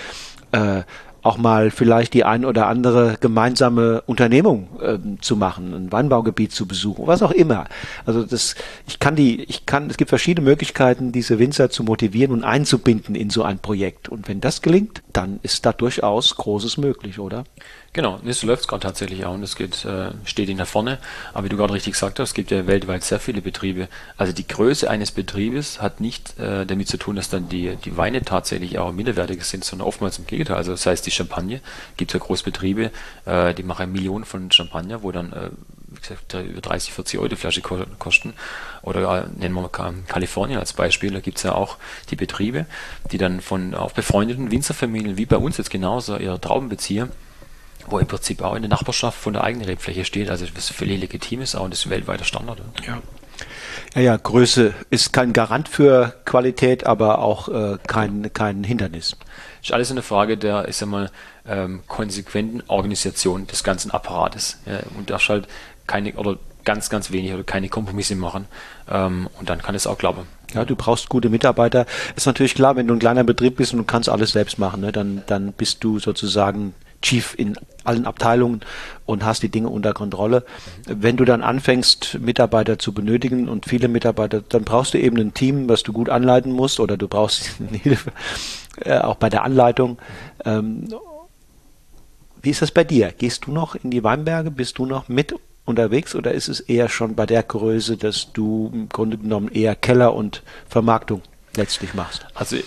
Äh, 0.51 0.81
auch 1.21 1.37
mal 1.37 1.71
vielleicht 1.71 2.13
die 2.13 2.23
ein 2.23 2.45
oder 2.45 2.67
andere 2.67 3.17
gemeinsame 3.19 4.01
Unternehmung 4.05 4.67
äh, 4.81 4.97
zu 5.21 5.35
machen, 5.35 5.73
ein 5.73 5.91
Weinbaugebiet 5.91 6.51
zu 6.51 6.65
besuchen, 6.65 7.07
was 7.07 7.21
auch 7.21 7.31
immer. 7.31 7.65
Also 8.05 8.23
das, 8.23 8.55
ich 8.87 8.99
kann 8.99 9.15
die, 9.15 9.43
ich 9.43 9.65
kann, 9.65 9.89
es 9.89 9.97
gibt 9.97 10.09
verschiedene 10.09 10.47
Möglichkeiten, 10.47 11.11
diese 11.11 11.39
Winzer 11.39 11.69
zu 11.69 11.83
motivieren 11.83 12.31
und 12.33 12.43
einzubinden 12.43 13.15
in 13.15 13.29
so 13.29 13.43
ein 13.43 13.59
Projekt. 13.59 14.09
Und 14.09 14.27
wenn 14.27 14.41
das 14.41 14.61
gelingt, 14.61 15.01
dann 15.13 15.39
ist 15.43 15.65
da 15.65 15.73
durchaus 15.73 16.35
Großes 16.35 16.77
möglich, 16.77 17.19
oder? 17.19 17.43
Genau, 17.91 18.19
das 18.23 18.43
läuft 18.43 18.67
gerade 18.67 18.83
tatsächlich 18.83 19.25
auch 19.25 19.33
und 19.33 19.41
es 19.41 19.55
geht, 19.55 19.83
äh, 19.83 20.11
steht 20.23 20.49
in 20.49 20.57
der 20.57 20.67
Vorne. 20.67 20.99
Aber 21.33 21.45
wie 21.45 21.49
du 21.49 21.57
gerade 21.57 21.73
richtig 21.73 21.93
gesagt 21.93 22.19
hast, 22.19 22.29
es 22.29 22.33
gibt 22.35 22.51
ja 22.51 22.67
weltweit 22.67 23.03
sehr 23.03 23.19
viele 23.19 23.41
Betriebe. 23.41 23.87
Also 24.15 24.31
die 24.31 24.47
Größe 24.47 24.87
eines 24.87 25.11
Betriebes 25.11 25.81
hat 25.81 25.99
nicht 25.99 26.37
äh, 26.39 26.67
damit 26.67 26.87
zu 26.87 26.97
tun, 26.97 27.15
dass 27.15 27.29
dann 27.29 27.49
die, 27.49 27.75
die 27.77 27.97
Weine 27.97 28.23
tatsächlich 28.23 28.77
auch 28.77 28.91
minderwertig 28.91 29.43
sind, 29.43 29.65
sondern 29.65 29.87
oftmals 29.87 30.19
im 30.19 30.27
Gegenteil. 30.27 30.57
Also 30.57 30.71
das 30.71 30.85
heißt, 30.85 31.03
die 31.07 31.11
Champagne, 31.11 31.61
gibt 31.97 32.13
ja 32.13 32.19
Großbetriebe, 32.19 32.91
äh, 33.25 33.53
die 33.55 33.63
machen 33.63 33.91
Millionen 33.91 34.23
von 34.23 34.51
Champagner, 34.51 35.01
wo 35.01 35.11
dann 35.11 35.33
äh, 35.33 35.49
wie 35.87 35.99
gesagt, 35.99 36.35
über 36.35 36.61
30, 36.61 36.93
40 36.93 37.17
Euro 37.17 37.29
die 37.29 37.35
Flasche 37.37 37.61
kosten. 37.61 38.33
Oder 38.83 39.23
äh, 39.23 39.39
nennen 39.39 39.55
wir 39.55 39.61
mal 39.61 39.93
Kalifornien 40.07 40.59
als 40.59 40.73
Beispiel, 40.73 41.09
da 41.09 41.21
gibt 41.21 41.37
es 41.37 41.43
ja 41.43 41.55
auch 41.55 41.77
die 42.11 42.15
Betriebe, 42.15 42.67
die 43.11 43.17
dann 43.17 43.41
von 43.41 43.73
auch 43.73 43.93
befreundeten 43.93 44.51
Winzerfamilien, 44.51 45.17
wie 45.17 45.25
bei 45.25 45.37
uns 45.37 45.57
jetzt 45.57 45.71
genauso, 45.71 46.17
ihre 46.17 46.39
Trauben 46.39 46.69
beziehen 46.69 47.11
wo 47.89 47.99
im 47.99 48.07
Prinzip 48.07 48.41
auch 48.41 48.55
in 48.55 48.61
der 48.61 48.69
Nachbarschaft 48.69 49.17
von 49.17 49.33
der 49.33 49.43
eigenen 49.43 49.65
Rebfläche 49.65 50.05
steht. 50.05 50.29
Also 50.29 50.45
was 50.55 50.69
völlig 50.69 50.99
legitim 50.99 51.41
ist 51.41 51.55
auch 51.55 51.63
und 51.63 51.71
das 51.71 51.85
ist 51.85 51.89
weltweiter 51.89 52.23
Standard. 52.23 52.59
Ja. 52.85 53.01
Ja, 53.95 54.01
ja, 54.01 54.17
Größe 54.17 54.73
ist 54.89 55.13
kein 55.13 55.33
Garant 55.33 55.69
für 55.69 56.13
Qualität, 56.25 56.85
aber 56.85 57.19
auch 57.19 57.47
äh, 57.49 57.77
kein, 57.87 58.31
kein 58.33 58.63
Hindernis. 58.63 59.15
Ist 59.63 59.71
alles 59.71 59.91
eine 59.91 60.01
Frage 60.01 60.37
der, 60.37 60.67
ich 60.67 60.77
sag 60.77 60.89
mal, 60.89 61.09
ähm, 61.47 61.81
konsequenten 61.87 62.61
Organisation 62.67 63.47
des 63.47 63.63
ganzen 63.63 63.91
Apparates. 63.91 64.59
Ja, 64.65 64.79
und 64.97 65.09
darfst 65.09 65.29
halt 65.29 65.47
keine 65.87 66.13
oder 66.13 66.37
ganz, 66.65 66.89
ganz 66.89 67.11
wenig 67.11 67.33
oder 67.33 67.43
keine 67.43 67.69
Kompromisse 67.69 68.15
machen. 68.15 68.45
Ähm, 68.89 69.27
und 69.39 69.49
dann 69.49 69.61
kann 69.61 69.75
es 69.75 69.87
auch 69.87 69.97
klappen. 69.97 70.27
Ja, 70.53 70.65
du 70.65 70.75
brauchst 70.75 71.09
gute 71.09 71.29
Mitarbeiter. 71.29 71.85
Ist 72.15 72.25
natürlich 72.25 72.55
klar, 72.55 72.75
wenn 72.75 72.87
du 72.87 72.93
ein 72.93 72.99
kleiner 72.99 73.23
Betrieb 73.23 73.57
bist 73.57 73.73
und 73.73 73.79
du 73.79 73.85
kannst 73.85 74.09
alles 74.09 74.31
selbst 74.31 74.59
machen, 74.59 74.81
ne, 74.81 74.91
dann, 74.91 75.23
dann 75.27 75.53
bist 75.53 75.83
du 75.83 75.99
sozusagen 75.99 76.73
Chief 77.02 77.34
in 77.38 77.56
allen 77.84 78.06
Abteilungen 78.06 78.62
und 79.06 79.24
hast 79.24 79.41
die 79.43 79.50
Dinge 79.50 79.70
unter 79.70 79.93
Kontrolle. 79.93 80.43
Wenn 80.86 81.18
du 81.18 81.26
dann 81.26 81.41
anfängst, 81.41 82.20
Mitarbeiter 82.20 82.78
zu 82.78 82.93
benötigen 82.93 83.47
und 83.47 83.66
viele 83.66 83.88
Mitarbeiter, 83.88 84.41
dann 84.41 84.64
brauchst 84.64 84.93
du 84.93 85.00
eben 85.00 85.18
ein 85.18 85.34
Team, 85.34 85.70
was 85.70 85.84
du 85.84 85.93
gut 85.93 86.10
anleiten 86.10 86.52
musst 86.52 86.80
oder 86.80 86.97
du 86.97 87.08
brauchst 87.08 87.52
Hilfe 87.72 88.12
äh, 88.84 89.00
auch 89.00 89.16
bei 89.16 89.30
der 89.30 89.43
Anleitung. 89.43 89.97
Ähm, 90.45 90.88
wie 92.41 92.52
ist 92.52 92.62
das 92.62 92.72
bei 92.72 92.84
dir? 92.84 93.12
Gehst 93.18 93.45
du 93.45 93.52
noch 93.52 93.76
in 93.76 93.91
die 93.91 94.04
Weinberge? 94.04 94.52
Bist 94.52 94.78
du 94.78 94.86
noch 94.86 95.10
mit 95.10 95.36
unterwegs 95.66 96.16
oder 96.16 96.32
ist 96.32 96.47
es 96.47 96.60
eher 96.60 96.89
schon 96.89 97.16
bei 97.16 97.26
der 97.26 97.43
Größe, 97.43 97.97
dass 97.97 98.32
du 98.34 98.72
im 98.74 98.89
Grunde 98.89 99.18
genommen 99.18 99.50
eher 99.50 99.76
Keller 99.76 100.14
und 100.14 100.43
Vermarktung 100.68 101.22
letztlich 101.56 101.93
machst? 101.93 102.26
Also 102.34 102.58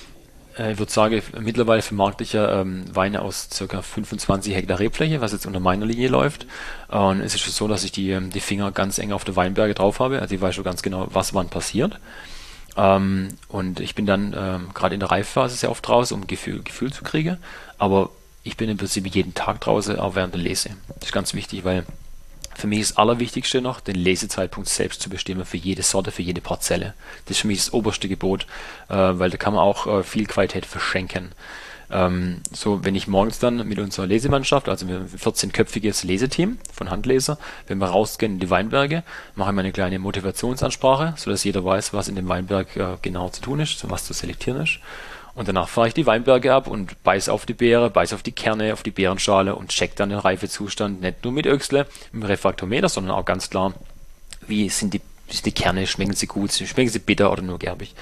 ich 0.58 0.78
würde 0.78 0.92
sagen, 0.92 1.22
mittlerweile 1.40 1.82
vermarkte 1.82 2.24
ich 2.24 2.34
ja 2.34 2.60
ähm, 2.60 2.84
Weine 2.94 3.22
aus 3.22 3.48
ca. 3.68 3.80
25 3.80 4.54
Hektar 4.54 4.78
Rebfläche, 4.78 5.20
was 5.20 5.32
jetzt 5.32 5.46
unter 5.46 5.60
meiner 5.60 5.86
Linie 5.86 6.08
läuft. 6.08 6.46
Und 6.88 7.20
es 7.20 7.34
ist 7.34 7.40
schon 7.40 7.52
so, 7.52 7.68
dass 7.68 7.84
ich 7.84 7.92
die, 7.92 8.10
ähm, 8.10 8.30
die 8.30 8.40
Finger 8.40 8.70
ganz 8.70 8.98
eng 8.98 9.12
auf 9.12 9.24
der 9.24 9.36
Weinberge 9.36 9.74
drauf 9.74 10.00
habe. 10.00 10.20
Also 10.20 10.34
ich 10.34 10.40
weiß 10.40 10.54
schon 10.54 10.64
ganz 10.64 10.82
genau, 10.82 11.08
was 11.10 11.32
wann 11.32 11.48
passiert. 11.48 11.98
Ähm, 12.76 13.28
und 13.48 13.80
ich 13.80 13.94
bin 13.94 14.06
dann 14.06 14.34
ähm, 14.36 14.70
gerade 14.74 14.94
in 14.94 15.00
der 15.00 15.10
Reifphase 15.10 15.56
sehr 15.56 15.70
oft 15.70 15.86
draußen, 15.86 16.14
um 16.14 16.26
Gefühl, 16.26 16.62
Gefühl 16.62 16.92
zu 16.92 17.02
kriegen. 17.02 17.38
Aber 17.78 18.10
ich 18.44 18.56
bin 18.56 18.68
im 18.68 18.76
Prinzip 18.76 19.06
jeden 19.06 19.34
Tag 19.34 19.60
draußen, 19.60 19.98
auch 19.98 20.14
während 20.14 20.34
der 20.34 20.42
Lese. 20.42 20.70
Das 20.96 21.08
ist 21.08 21.12
ganz 21.12 21.34
wichtig, 21.34 21.64
weil 21.64 21.84
für 22.54 22.66
mich 22.66 22.80
ist 22.80 22.90
das 22.92 22.98
Allerwichtigste 22.98 23.60
noch, 23.60 23.80
den 23.80 23.96
Lesezeitpunkt 23.96 24.68
selbst 24.68 25.02
zu 25.02 25.10
bestimmen 25.10 25.44
für 25.44 25.56
jede 25.56 25.82
Sorte, 25.82 26.10
für 26.10 26.22
jede 26.22 26.40
Parzelle. 26.40 26.94
Das 27.24 27.36
ist 27.36 27.40
für 27.40 27.46
mich 27.48 27.58
das 27.58 27.72
oberste 27.72 28.08
Gebot, 28.08 28.46
äh, 28.88 28.94
weil 28.94 29.30
da 29.30 29.36
kann 29.36 29.54
man 29.54 29.62
auch 29.62 29.86
äh, 29.86 30.02
viel 30.02 30.26
Qualität 30.26 30.66
verschenken. 30.66 31.32
Ähm, 31.92 32.40
so, 32.50 32.84
wenn 32.84 32.94
ich 32.94 33.06
morgens 33.06 33.38
dann 33.38 33.68
mit 33.68 33.78
unserer 33.78 34.06
Lesemannschaft, 34.06 34.68
also 34.68 34.88
wir 34.88 34.94
haben 34.96 35.02
ein 35.02 35.18
14-köpfiges 35.18 36.06
Leseteam 36.06 36.58
von 36.72 36.90
Handleser, 36.90 37.38
wenn 37.66 37.78
wir 37.78 37.88
rausgehen 37.88 38.34
in 38.34 38.40
die 38.40 38.48
Weinberge, 38.48 39.02
mache 39.34 39.52
ich 39.52 39.58
eine 39.58 39.72
kleine 39.72 39.98
Motivationsansprache, 39.98 41.14
sodass 41.16 41.44
jeder 41.44 41.64
weiß, 41.64 41.92
was 41.92 42.08
in 42.08 42.16
dem 42.16 42.28
Weinberg 42.28 42.76
äh, 42.76 42.96
genau 43.02 43.28
zu 43.28 43.42
tun 43.42 43.60
ist, 43.60 43.88
was 43.90 44.06
zu 44.06 44.14
selektieren 44.14 44.62
ist. 44.62 44.78
Und 45.34 45.48
danach 45.48 45.68
fahre 45.68 45.88
ich 45.88 45.94
die 45.94 46.06
Weinberge 46.06 46.52
ab 46.52 46.66
und 46.66 47.02
beiß 47.04 47.28
auf 47.28 47.46
die 47.46 47.54
Beere, 47.54 47.90
beiß 47.90 48.12
auf 48.12 48.22
die 48.22 48.32
Kerne, 48.32 48.72
auf 48.72 48.82
die 48.82 48.90
Beerenschale 48.90 49.54
und 49.54 49.70
check 49.70 49.96
dann 49.96 50.10
den 50.10 50.18
Reifezustand 50.18 51.00
nicht 51.00 51.24
nur 51.24 51.32
mit 51.32 51.46
Öchsle, 51.46 51.86
mit 52.12 52.22
dem 52.22 52.26
Refraktometer, 52.26 52.88
sondern 52.88 53.14
auch 53.14 53.24
ganz 53.24 53.48
klar, 53.48 53.72
wie 54.46 54.68
sind 54.68 54.92
die, 54.92 55.00
sind 55.28 55.46
die 55.46 55.52
Kerne, 55.52 55.86
schmecken 55.86 56.12
sie 56.12 56.26
gut, 56.26 56.52
schmecken 56.52 56.90
sie 56.90 56.98
bitter 56.98 57.32
oder 57.32 57.42
nur 57.42 57.58
gerbig. 57.58 57.94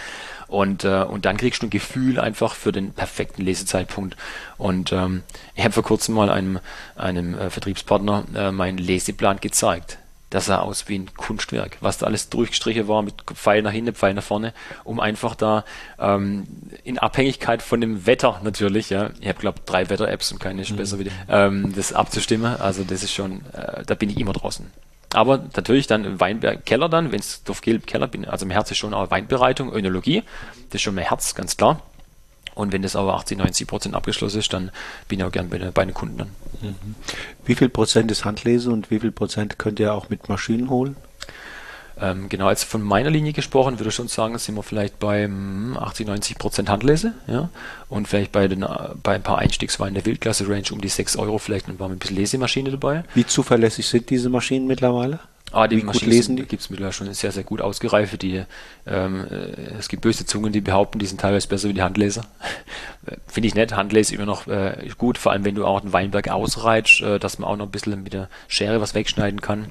Und, 0.48 0.82
äh, 0.82 1.04
und 1.04 1.24
dann 1.24 1.36
kriegst 1.36 1.62
du 1.62 1.66
ein 1.66 1.70
Gefühl 1.70 2.18
einfach 2.18 2.56
für 2.56 2.72
den 2.72 2.92
perfekten 2.92 3.42
Lesezeitpunkt. 3.42 4.16
Und 4.58 4.90
ähm, 4.90 5.22
ich 5.54 5.62
habe 5.62 5.72
vor 5.72 5.84
kurzem 5.84 6.16
mal 6.16 6.28
einem, 6.28 6.58
einem 6.96 7.38
äh, 7.38 7.50
Vertriebspartner 7.50 8.24
äh, 8.34 8.50
meinen 8.50 8.78
Leseplan 8.78 9.38
gezeigt 9.38 9.98
das 10.30 10.46
sah 10.46 10.60
aus 10.60 10.88
wie 10.88 10.98
ein 10.98 11.14
Kunstwerk, 11.14 11.76
was 11.80 11.98
da 11.98 12.06
alles 12.06 12.28
durchgestrichen 12.28 12.88
war 12.88 13.02
mit 13.02 13.14
Pfeil 13.34 13.62
nach 13.62 13.72
hinten, 13.72 13.94
Pfeil 13.94 14.14
nach 14.14 14.22
vorne, 14.22 14.54
um 14.84 15.00
einfach 15.00 15.34
da 15.34 15.64
ähm, 15.98 16.46
in 16.84 16.98
Abhängigkeit 16.98 17.62
von 17.62 17.80
dem 17.80 18.06
Wetter 18.06 18.40
natürlich, 18.42 18.90
ja, 18.90 19.10
ich 19.20 19.28
habe 19.28 19.40
glaube 19.40 19.60
drei 19.66 19.90
Wetter-Apps 19.90 20.30
und 20.32 20.38
keine 20.38 20.62
ist 20.62 20.70
mhm. 20.70 20.76
besser 20.76 20.98
wie 21.00 21.04
die, 21.04 21.12
ähm, 21.28 21.72
das 21.74 21.92
abzustimmen. 21.92 22.56
Also 22.60 22.84
das 22.84 23.02
ist 23.02 23.12
schon, 23.12 23.44
äh, 23.52 23.84
da 23.84 23.94
bin 23.94 24.08
ich 24.08 24.18
immer 24.18 24.32
draußen. 24.32 24.70
Aber 25.12 25.38
natürlich 25.56 25.88
dann 25.88 26.04
im 26.04 26.20
Weinberg 26.20 26.64
Keller 26.64 26.88
dann, 26.88 27.10
wenn 27.10 27.18
es 27.18 27.42
geht, 27.62 27.86
Keller 27.88 28.06
bin, 28.06 28.24
also 28.24 28.46
im 28.46 28.50
Herz 28.50 28.70
ist 28.70 28.78
schon 28.78 28.94
auch 28.94 29.10
Weinbereitung, 29.10 29.72
Önologie, 29.72 30.22
das 30.68 30.76
ist 30.76 30.82
schon 30.82 30.94
mein 30.94 31.06
Herz, 31.06 31.34
ganz 31.34 31.56
klar. 31.56 31.82
Und 32.60 32.72
wenn 32.72 32.82
das 32.82 32.94
aber 32.94 33.14
80, 33.14 33.38
90 33.38 33.66
Prozent 33.66 33.94
abgeschlossen 33.94 34.38
ist, 34.38 34.52
dann 34.52 34.70
bin 35.08 35.18
ich 35.18 35.24
auch 35.24 35.32
gern 35.32 35.48
bei, 35.48 35.58
bei 35.58 35.84
den 35.84 35.94
Kunden 35.94 36.18
dann. 36.18 36.30
Mhm. 36.60 36.94
Wie 37.44 37.54
viel 37.54 37.68
Prozent 37.68 38.10
ist 38.10 38.24
Handlese 38.24 38.70
und 38.70 38.90
wie 38.90 39.00
viel 39.00 39.12
Prozent 39.12 39.58
könnt 39.58 39.80
ihr 39.80 39.94
auch 39.94 40.10
mit 40.10 40.28
Maschinen 40.28 40.68
holen? 40.68 40.96
Ähm, 42.00 42.28
genau, 42.28 42.46
als 42.46 42.64
von 42.64 42.82
meiner 42.82 43.10
Linie 43.10 43.32
gesprochen, 43.32 43.78
würde 43.78 43.90
ich 43.90 43.94
schon 43.94 44.08
sagen, 44.08 44.36
sind 44.38 44.54
wir 44.54 44.62
vielleicht 44.62 44.98
bei 44.98 45.28
80, 45.28 46.06
90 46.06 46.38
Prozent 46.38 46.70
Handlese, 46.70 47.12
ja, 47.26 47.50
und 47.88 48.08
vielleicht 48.08 48.32
bei, 48.32 48.48
den, 48.48 48.64
bei 49.02 49.14
ein 49.14 49.22
paar 49.22 49.38
Einstiegsweinen 49.38 49.94
der 49.94 50.06
Wildklasse-Range 50.06 50.64
um 50.72 50.80
die 50.80 50.88
6 50.88 51.16
Euro 51.16 51.38
vielleicht 51.38 51.68
und 51.68 51.78
war 51.78 51.88
ein 51.88 51.98
bisschen 51.98 52.16
Lesemaschine 52.16 52.70
dabei. 52.70 53.04
Wie 53.14 53.26
zuverlässig 53.26 53.86
sind 53.86 54.08
diese 54.08 54.30
Maschinen 54.30 54.66
mittlerweile? 54.66 55.18
Ah, 55.52 55.66
die 55.66 55.82
Maschinen 55.82 56.12
lesen 56.12 56.36
die? 56.36 56.44
gibt 56.44 56.62
es 56.62 56.70
mittlerweile 56.70 56.92
schon 56.92 57.12
sehr, 57.12 57.32
sehr 57.32 57.42
gut 57.42 57.60
ausgereift. 57.60 58.22
Die, 58.22 58.44
ähm, 58.86 59.26
äh, 59.30 59.78
es 59.78 59.88
gibt 59.88 60.02
böse 60.02 60.24
Zungen, 60.24 60.52
die 60.52 60.60
behaupten, 60.60 60.98
die 60.98 61.06
sind 61.06 61.20
teilweise 61.20 61.48
besser 61.48 61.68
wie 61.68 61.74
die 61.74 61.82
Handleser. 61.82 62.24
Finde 63.26 63.48
ich 63.48 63.54
nett. 63.54 63.74
Handleser 63.74 64.14
immer 64.14 64.26
noch 64.26 64.46
äh, 64.46 64.88
gut, 64.96 65.18
vor 65.18 65.32
allem 65.32 65.44
wenn 65.44 65.54
du 65.54 65.64
auch 65.64 65.80
den 65.80 65.92
Weinberg 65.92 66.28
ausreitst, 66.28 67.00
äh, 67.00 67.18
dass 67.18 67.38
man 67.38 67.50
auch 67.50 67.56
noch 67.56 67.66
ein 67.66 67.70
bisschen 67.70 68.02
mit 68.02 68.12
der 68.12 68.28
Schere 68.48 68.80
was 68.80 68.94
wegschneiden 68.94 69.40
kann. 69.40 69.70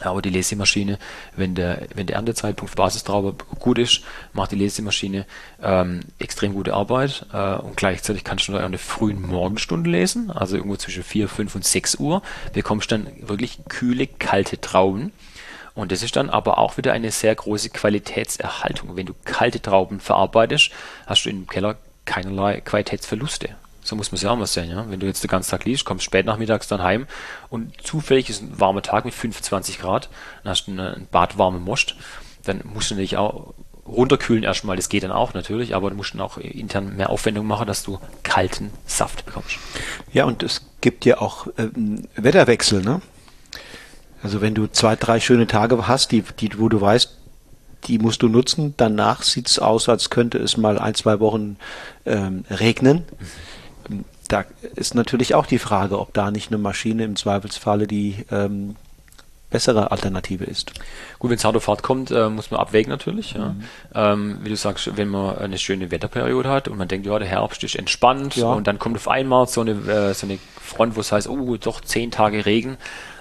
Aber 0.00 0.22
die 0.22 0.30
Lesemaschine, 0.30 0.98
wenn 1.36 1.54
der, 1.54 1.82
wenn 1.94 2.06
der 2.06 2.16
Erntezeitpunkt 2.16 2.76
Basistrauber 2.76 3.34
gut 3.58 3.78
ist, 3.78 4.02
macht 4.32 4.52
die 4.52 4.56
Lesemaschine 4.56 5.26
ähm, 5.62 6.00
extrem 6.18 6.54
gute 6.54 6.74
Arbeit 6.74 7.26
äh, 7.32 7.54
und 7.54 7.76
gleichzeitig 7.76 8.24
kannst 8.24 8.48
du 8.48 8.52
noch 8.52 8.60
eine 8.60 8.78
frühen 8.78 9.22
Morgenstunde 9.22 9.90
lesen, 9.90 10.30
also 10.30 10.56
irgendwo 10.56 10.76
zwischen 10.76 11.02
4, 11.02 11.28
5 11.28 11.54
und 11.56 11.64
6 11.64 11.96
Uhr, 11.96 12.22
bekommst 12.52 12.92
dann 12.92 13.08
wirklich 13.20 13.58
kühle, 13.68 14.06
kalte 14.06 14.60
Trauben. 14.60 15.12
Und 15.74 15.92
das 15.92 16.02
ist 16.02 16.16
dann 16.16 16.28
aber 16.28 16.58
auch 16.58 16.76
wieder 16.76 16.92
eine 16.92 17.12
sehr 17.12 17.34
große 17.34 17.70
Qualitätserhaltung. 17.70 18.96
Wenn 18.96 19.06
du 19.06 19.14
kalte 19.24 19.62
Trauben 19.62 20.00
verarbeitest, 20.00 20.70
hast 21.06 21.24
du 21.24 21.30
im 21.30 21.46
Keller 21.46 21.76
keinerlei 22.04 22.60
Qualitätsverluste. 22.60 23.50
So 23.88 23.96
muss 23.96 24.12
man 24.12 24.16
es 24.16 24.22
ja 24.22 24.30
auch 24.30 24.36
mal 24.36 24.46
sehen, 24.46 24.68
ja. 24.68 24.84
Wenn 24.90 25.00
du 25.00 25.06
jetzt 25.06 25.22
den 25.22 25.30
ganzen 25.30 25.50
Tag 25.50 25.64
liest, 25.64 25.86
kommst 25.86 26.04
spät 26.04 26.26
nachmittags 26.26 26.68
dann 26.68 26.82
heim 26.82 27.06
und 27.48 27.80
zufällig 27.82 28.28
ist 28.28 28.42
ein 28.42 28.60
warmer 28.60 28.82
Tag 28.82 29.06
mit 29.06 29.14
25 29.14 29.80
Grad, 29.80 30.10
dann 30.42 30.50
hast 30.50 30.66
du 30.66 30.72
einen 30.72 31.08
badwarmen 31.10 31.64
Most, 31.64 31.96
dann 32.44 32.60
musst 32.64 32.90
du 32.90 32.94
natürlich 32.94 33.16
auch 33.16 33.54
runterkühlen 33.86 34.44
erstmal, 34.44 34.76
das 34.76 34.90
geht 34.90 35.04
dann 35.04 35.10
auch 35.10 35.32
natürlich, 35.32 35.74
aber 35.74 35.88
du 35.88 35.96
musst 35.96 36.12
dann 36.12 36.20
auch 36.20 36.36
intern 36.36 36.96
mehr 36.96 37.08
Aufwendung 37.08 37.46
machen, 37.46 37.66
dass 37.66 37.82
du 37.82 37.98
kalten 38.24 38.72
Saft 38.84 39.24
bekommst. 39.24 39.56
Ja, 40.12 40.26
und 40.26 40.42
es 40.42 40.66
gibt 40.82 41.06
ja 41.06 41.22
auch 41.22 41.46
ähm, 41.56 42.02
Wetterwechsel, 42.14 42.82
ne? 42.82 43.00
Also 44.22 44.42
wenn 44.42 44.54
du 44.54 44.66
zwei, 44.66 44.96
drei 44.96 45.18
schöne 45.18 45.46
Tage 45.46 45.88
hast, 45.88 46.12
die, 46.12 46.22
die, 46.40 46.58
wo 46.58 46.68
du 46.68 46.78
weißt, 46.78 47.16
die 47.86 47.98
musst 47.98 48.20
du 48.20 48.28
nutzen, 48.28 48.74
danach 48.76 49.22
sieht 49.22 49.48
es 49.48 49.58
aus, 49.58 49.88
als 49.88 50.10
könnte 50.10 50.36
es 50.36 50.58
mal 50.58 50.78
ein, 50.78 50.94
zwei 50.94 51.20
Wochen 51.20 51.56
ähm, 52.04 52.44
regnen. 52.50 53.06
Mhm 53.18 53.47
da 54.28 54.44
ist 54.76 54.94
natürlich 54.94 55.34
auch 55.34 55.46
die 55.46 55.58
Frage, 55.58 55.98
ob 55.98 56.14
da 56.14 56.30
nicht 56.30 56.50
eine 56.50 56.58
Maschine 56.58 57.04
im 57.04 57.16
Zweifelsfalle 57.16 57.86
die 57.86 58.24
ähm, 58.30 58.76
bessere 59.50 59.90
Alternative 59.90 60.44
ist. 60.44 60.72
Gut, 61.18 61.30
wenn 61.30 61.38
es 61.38 61.44
hart 61.44 61.56
auf 61.56 61.68
hart 61.68 61.82
kommt, 61.82 62.10
äh, 62.10 62.28
muss 62.28 62.50
man 62.50 62.60
abwägen 62.60 62.90
natürlich. 62.90 63.32
Ja. 63.32 63.48
Mhm. 63.48 63.64
Ähm, 63.94 64.38
wie 64.42 64.50
du 64.50 64.56
sagst, 64.56 64.96
wenn 64.96 65.08
man 65.08 65.38
eine 65.38 65.58
schöne 65.58 65.90
Wetterperiode 65.90 66.50
hat 66.50 66.68
und 66.68 66.76
man 66.76 66.88
denkt, 66.88 67.06
ja, 67.06 67.18
der 67.18 67.28
Herbst 67.28 67.64
ist 67.64 67.74
entspannt 67.74 68.36
ja. 68.36 68.52
und 68.52 68.66
dann 68.66 68.78
kommt 68.78 68.96
auf 68.96 69.08
einmal 69.08 69.46
so 69.46 69.62
eine, 69.62 69.72
äh, 69.72 70.14
so 70.14 70.26
eine 70.26 70.38
Front, 70.60 70.96
wo 70.96 71.00
es 71.00 71.12
heißt, 71.12 71.28
oh, 71.28 71.56
doch 71.56 71.80
zehn 71.80 72.10
Tage 72.10 72.44
Regen. 72.44 72.76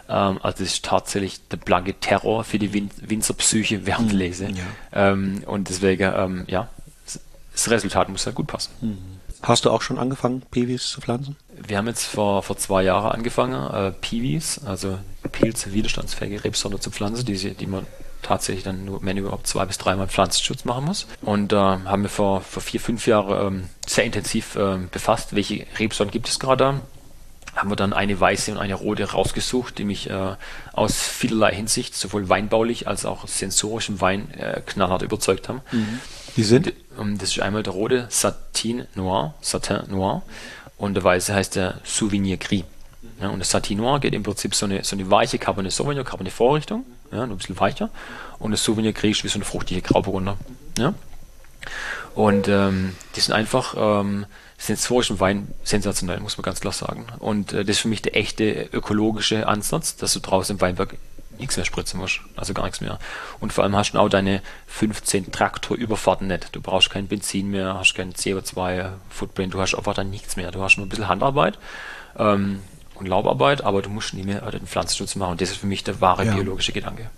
Ähm, 0.09 0.39
also 0.41 0.59
das 0.59 0.73
ist 0.73 0.85
tatsächlich 0.85 1.47
der 1.47 1.57
blanke 1.57 1.93
Terror 1.93 2.43
für 2.43 2.59
die 2.59 2.73
Win 2.73 2.89
Winzerpsyche 2.97 3.85
während 3.85 4.11
mhm. 4.11 4.17
Lese. 4.17 4.47
Ja. 4.49 5.11
Ähm, 5.11 5.43
und 5.45 5.69
deswegen, 5.69 6.11
ähm, 6.13 6.43
ja, 6.47 6.67
das 7.53 7.71
Resultat 7.71 8.09
muss 8.09 8.25
halt 8.25 8.35
gut 8.35 8.47
passen. 8.47 8.71
Mhm. 8.81 8.97
Hast 9.43 9.65
du 9.65 9.69
auch 9.69 9.81
schon 9.81 9.97
angefangen, 9.97 10.41
Piwis 10.51 10.89
zu 10.89 11.01
pflanzen? 11.01 11.35
Wir 11.55 11.77
haben 11.77 11.87
jetzt 11.87 12.05
vor, 12.05 12.43
vor 12.43 12.57
zwei 12.57 12.83
Jahren 12.83 13.11
angefangen, 13.11 13.73
äh, 13.73 13.91
Piwis, 13.91 14.61
also 14.65 14.99
Pilze, 15.31 15.73
widerstandsfähige 15.73 16.43
Rebsorte 16.43 16.79
zu 16.79 16.91
pflanzen, 16.91 17.25
die, 17.25 17.53
die 17.53 17.67
man 17.67 17.85
tatsächlich 18.21 18.63
dann 18.63 18.85
nur, 18.85 19.03
wenn 19.03 19.17
überhaupt 19.17 19.47
zwei 19.47 19.65
bis 19.65 19.77
dreimal 19.77 20.07
Pflanzenschutz 20.07 20.65
machen 20.65 20.85
muss. 20.85 21.07
Und 21.21 21.53
äh, 21.53 21.55
haben 21.55 22.01
wir 22.01 22.09
vor, 22.09 22.41
vor 22.41 22.61
vier, 22.61 22.79
fünf 22.79 23.07
Jahren 23.07 23.47
ähm, 23.47 23.69
sehr 23.85 24.03
intensiv 24.03 24.55
äh, 24.55 24.77
befasst, 24.91 25.35
welche 25.35 25.65
Rebsorten 25.79 26.11
gibt 26.11 26.27
es 26.27 26.39
gerade 26.39 26.63
da. 26.63 26.81
Haben 27.55 27.71
wir 27.71 27.75
dann 27.75 27.93
eine 27.93 28.19
weiße 28.19 28.51
und 28.51 28.57
eine 28.59 28.75
rote 28.75 29.11
rausgesucht, 29.11 29.77
die 29.79 29.83
mich 29.83 30.09
äh, 30.09 30.35
aus 30.73 30.99
vielerlei 31.01 31.55
Hinsicht, 31.55 31.95
sowohl 31.95 32.29
weinbaulich 32.29 32.87
als 32.87 33.05
auch 33.05 33.27
sensorisch 33.27 33.89
im 33.89 33.99
Wein 33.99 34.31
äh, 34.31 34.61
knallhart 34.65 35.01
überzeugt 35.01 35.49
haben. 35.49 35.61
Mhm. 35.71 35.99
Die 36.35 36.43
sind? 36.43 36.73
Und, 36.97 37.21
das 37.21 37.29
ist 37.29 37.39
einmal 37.39 37.63
der 37.63 37.73
rote 37.73 38.07
Satin 38.09 38.85
Noir, 38.95 39.33
Satin 39.41 39.81
Noir, 39.87 40.23
und 40.77 40.93
der 40.93 41.03
weiße 41.03 41.33
heißt 41.33 41.55
der 41.55 41.79
Souvenir 41.83 42.37
Gris. 42.37 42.63
Ja, 43.21 43.29
und 43.29 43.39
das 43.39 43.49
Satin 43.49 43.77
Noir 43.77 43.99
geht 43.99 44.13
im 44.13 44.23
Prinzip 44.23 44.53
so 44.53 44.65
eine, 44.65 44.83
so 44.83 44.95
eine 44.95 45.09
weiche 45.09 45.39
Cabernet 45.39 45.71
Sauvignon, 45.71 46.05
Cabernet 46.05 46.33
Vorrichtung, 46.33 46.85
ja, 47.11 47.23
ein 47.23 47.37
bisschen 47.37 47.59
weicher. 47.59 47.89
Und 48.39 48.51
das 48.51 48.63
Souvenir 48.63 48.93
Gris 48.93 49.17
ist 49.17 49.23
wie 49.23 49.29
so 49.29 49.35
eine 49.35 49.45
fruchtige 49.45 49.81
Grauburgunder. 49.81 50.37
Ja. 50.77 50.93
Und 52.13 52.47
ähm, 52.47 52.95
die 53.15 53.19
sind 53.19 53.33
einfach 53.33 53.75
ähm, 53.77 54.25
sensorisch 54.57 55.11
Wein 55.19 55.47
sensationell, 55.63 56.19
muss 56.19 56.37
man 56.37 56.43
ganz 56.43 56.59
klar 56.59 56.73
sagen. 56.73 57.05
Und 57.19 57.53
äh, 57.53 57.63
das 57.63 57.77
ist 57.77 57.81
für 57.81 57.87
mich 57.87 58.01
der 58.01 58.15
echte 58.15 58.69
ökologische 58.73 59.47
Ansatz, 59.47 59.95
dass 59.95 60.13
du 60.13 60.19
draußen 60.19 60.55
im 60.55 60.61
Weinberg 60.61 60.97
nichts 61.39 61.57
mehr 61.57 61.65
spritzen 61.65 61.99
musst. 61.99 62.21
Also 62.35 62.53
gar 62.53 62.63
nichts 62.63 62.81
mehr. 62.81 62.99
Und 63.39 63.53
vor 63.53 63.63
allem 63.63 63.75
hast 63.75 63.91
du 63.91 63.99
auch 63.99 64.09
deine 64.09 64.41
15 64.67 65.31
Traktorüberfahrten 65.31 66.27
nicht. 66.27 66.55
Du 66.55 66.61
brauchst 66.61 66.89
kein 66.89 67.07
Benzin 67.07 67.49
mehr, 67.49 67.75
hast 67.75 67.95
kein 67.95 68.13
CO2-Footprint, 68.13 69.53
du 69.53 69.61
hast 69.61 69.75
einfach 69.75 69.93
dann 69.93 70.09
nichts 70.09 70.35
mehr. 70.35 70.51
Du 70.51 70.61
hast 70.61 70.77
nur 70.77 70.85
ein 70.85 70.89
bisschen 70.89 71.07
Handarbeit 71.07 71.57
ähm, 72.17 72.61
und 72.95 73.07
Laubarbeit, 73.07 73.63
aber 73.63 73.81
du 73.81 73.89
musst 73.89 74.13
nie 74.13 74.23
mehr 74.23 74.41
den 74.51 74.67
Pflanzenschutz 74.67 75.15
machen. 75.15 75.31
Und 75.31 75.41
das 75.41 75.51
ist 75.51 75.57
für 75.57 75.67
mich 75.67 75.83
der 75.83 76.01
wahre 76.01 76.25
ja. 76.25 76.33
biologische 76.33 76.71
Gedanke. 76.71 77.09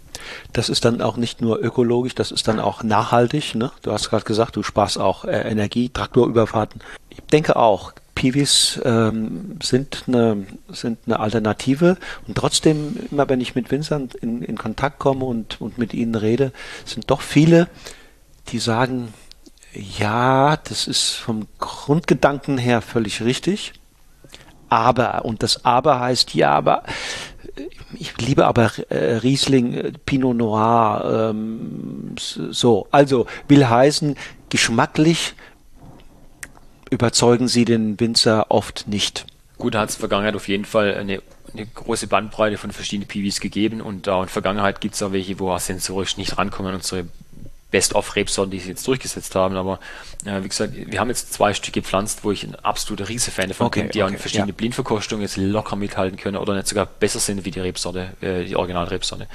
Das 0.53 0.69
ist 0.69 0.85
dann 0.85 1.01
auch 1.01 1.17
nicht 1.17 1.41
nur 1.41 1.59
ökologisch, 1.59 2.15
das 2.15 2.31
ist 2.31 2.47
dann 2.47 2.59
auch 2.59 2.83
nachhaltig. 2.83 3.55
Ne? 3.55 3.71
Du 3.81 3.91
hast 3.91 4.09
gerade 4.09 4.25
gesagt, 4.25 4.55
du 4.55 4.63
sparst 4.63 4.99
auch 4.99 5.25
äh, 5.25 5.49
Energie, 5.49 5.89
Traktorüberfahrten. 5.89 6.81
Ich 7.09 7.21
denke 7.21 7.55
auch, 7.55 7.93
Piwis 8.19 8.81
ähm, 8.83 9.55
sind, 9.63 10.03
eine, 10.07 10.45
sind 10.67 10.99
eine 11.05 11.21
Alternative 11.21 11.95
und 12.27 12.35
trotzdem, 12.35 12.97
immer 13.09 13.29
wenn 13.29 13.39
ich 13.39 13.55
mit 13.55 13.71
Winzern 13.71 14.09
in, 14.19 14.41
in 14.41 14.57
Kontakt 14.57 14.99
komme 14.99 15.23
und, 15.23 15.61
und 15.61 15.77
mit 15.77 15.93
ihnen 15.93 16.15
rede, 16.15 16.51
sind 16.83 17.09
doch 17.09 17.21
viele, 17.21 17.69
die 18.49 18.59
sagen, 18.59 19.13
ja, 19.73 20.57
das 20.57 20.89
ist 20.89 21.13
vom 21.13 21.47
Grundgedanken 21.59 22.57
her 22.57 22.81
völlig 22.81 23.21
richtig, 23.21 23.71
aber, 24.67 25.23
und 25.23 25.41
das 25.41 25.63
aber 25.63 26.01
heißt, 26.01 26.35
ja, 26.35 26.51
aber 26.51 26.83
ich 27.93 28.17
liebe 28.17 28.47
aber 28.47 28.71
äh, 28.89 29.15
Riesling, 29.15 29.73
äh, 29.75 29.91
Pinot 30.05 30.35
Noir, 30.35 31.31
ähm, 31.31 32.15
so. 32.17 32.87
Also 32.91 33.27
will 33.47 33.65
heißen, 33.67 34.15
geschmacklich 34.49 35.35
überzeugen 36.89 37.47
sie 37.47 37.65
den 37.65 37.99
Winzer 37.99 38.47
oft 38.49 38.87
nicht. 38.87 39.25
Gut, 39.57 39.75
da 39.75 39.81
hat 39.81 39.89
es 39.89 39.95
in 39.95 39.99
der 39.99 40.09
Vergangenheit 40.09 40.35
auf 40.35 40.47
jeden 40.47 40.65
Fall 40.65 40.95
eine, 40.95 41.21
eine 41.53 41.65
große 41.65 42.07
Bandbreite 42.07 42.57
von 42.57 42.71
verschiedenen 42.71 43.07
PVs 43.07 43.39
gegeben 43.39 43.81
und 43.81 44.07
da 44.07 44.15
in 44.15 44.23
der 44.23 44.29
Vergangenheit 44.29 44.81
gibt 44.81 44.95
es 44.95 45.03
auch 45.03 45.11
welche, 45.11 45.39
wo 45.39 45.51
auch 45.51 45.59
sensorisch 45.59 46.17
nicht 46.17 46.37
rankommen. 46.37 46.73
Unsere 46.73 47.05
Best-of-Rebsorten, 47.71 48.51
die 48.51 48.59
sie 48.59 48.69
jetzt 48.69 48.87
durchgesetzt 48.87 49.35
haben. 49.35 49.55
Aber 49.55 49.79
äh, 50.25 50.43
wie 50.43 50.49
gesagt, 50.49 50.73
wir 50.75 50.99
haben 50.99 51.09
jetzt 51.09 51.33
zwei 51.33 51.53
Stück 51.53 51.73
gepflanzt, 51.73 52.23
wo 52.23 52.31
ich 52.31 52.43
ein 52.43 52.55
absoluter 52.55 53.09
Riese-Fan 53.09 53.49
davon 53.49 53.67
okay, 53.67 53.81
bin, 53.81 53.91
die 53.91 54.01
okay, 54.01 54.09
auch 54.09 54.13
in 54.13 54.17
verschiedene 54.17 54.49
ja. 54.49 54.55
Blindverkostungen 54.55 55.21
jetzt 55.21 55.37
locker 55.37 55.75
mithalten 55.75 56.17
können 56.17 56.37
oder 56.37 56.55
nicht 56.55 56.67
sogar 56.67 56.85
besser 56.85 57.19
sind 57.19 57.45
wie 57.45 57.51
die 57.51 57.59
Rebsorte, 57.59 58.13
äh, 58.21 58.45
die 58.45 58.55
Original-Rebsorte. 58.55 59.27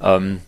Ähm, 0.00 0.40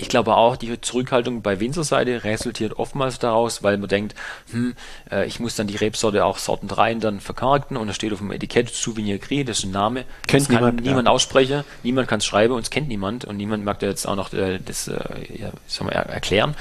ich 0.00 0.08
glaube 0.08 0.36
auch, 0.36 0.56
die 0.56 0.80
Zurückhaltung 0.80 1.42
bei 1.42 1.60
Winzerseite 1.60 2.24
resultiert 2.24 2.78
oftmals 2.78 3.18
daraus, 3.18 3.62
weil 3.62 3.76
man 3.76 3.88
denkt, 3.88 4.14
hm, 4.50 4.74
äh, 5.10 5.26
ich 5.26 5.40
muss 5.40 5.56
dann 5.56 5.66
die 5.66 5.76
Rebsorte 5.76 6.24
auch 6.24 6.38
sortenrein 6.38 7.00
dann 7.00 7.20
verkarkten 7.20 7.76
und 7.76 7.86
da 7.86 7.92
steht 7.92 8.12
auf 8.12 8.18
dem 8.18 8.32
Etikett 8.32 8.70
Souvenir 8.70 9.18
Gris, 9.18 9.44
das 9.44 9.58
ist 9.58 9.64
ein 9.64 9.72
Name. 9.72 10.04
Kennt 10.26 10.42
das 10.42 10.48
kann 10.48 10.56
niemand, 10.56 10.82
niemand 10.82 11.06
ja. 11.06 11.12
aussprechen, 11.12 11.64
niemand 11.82 12.08
kann 12.08 12.18
es 12.18 12.26
schreiben 12.26 12.54
und 12.54 12.62
es 12.62 12.70
kennt 12.70 12.88
niemand 12.88 13.24
und 13.24 13.36
niemand 13.36 13.64
mag 13.64 13.78
da 13.80 13.86
jetzt 13.86 14.06
auch 14.06 14.16
noch 14.16 14.32
äh, 14.32 14.58
das 14.64 14.88
äh, 14.88 14.94
ja, 15.38 15.50
soll 15.66 15.86
man, 15.86 15.94
erklären. 15.94 16.54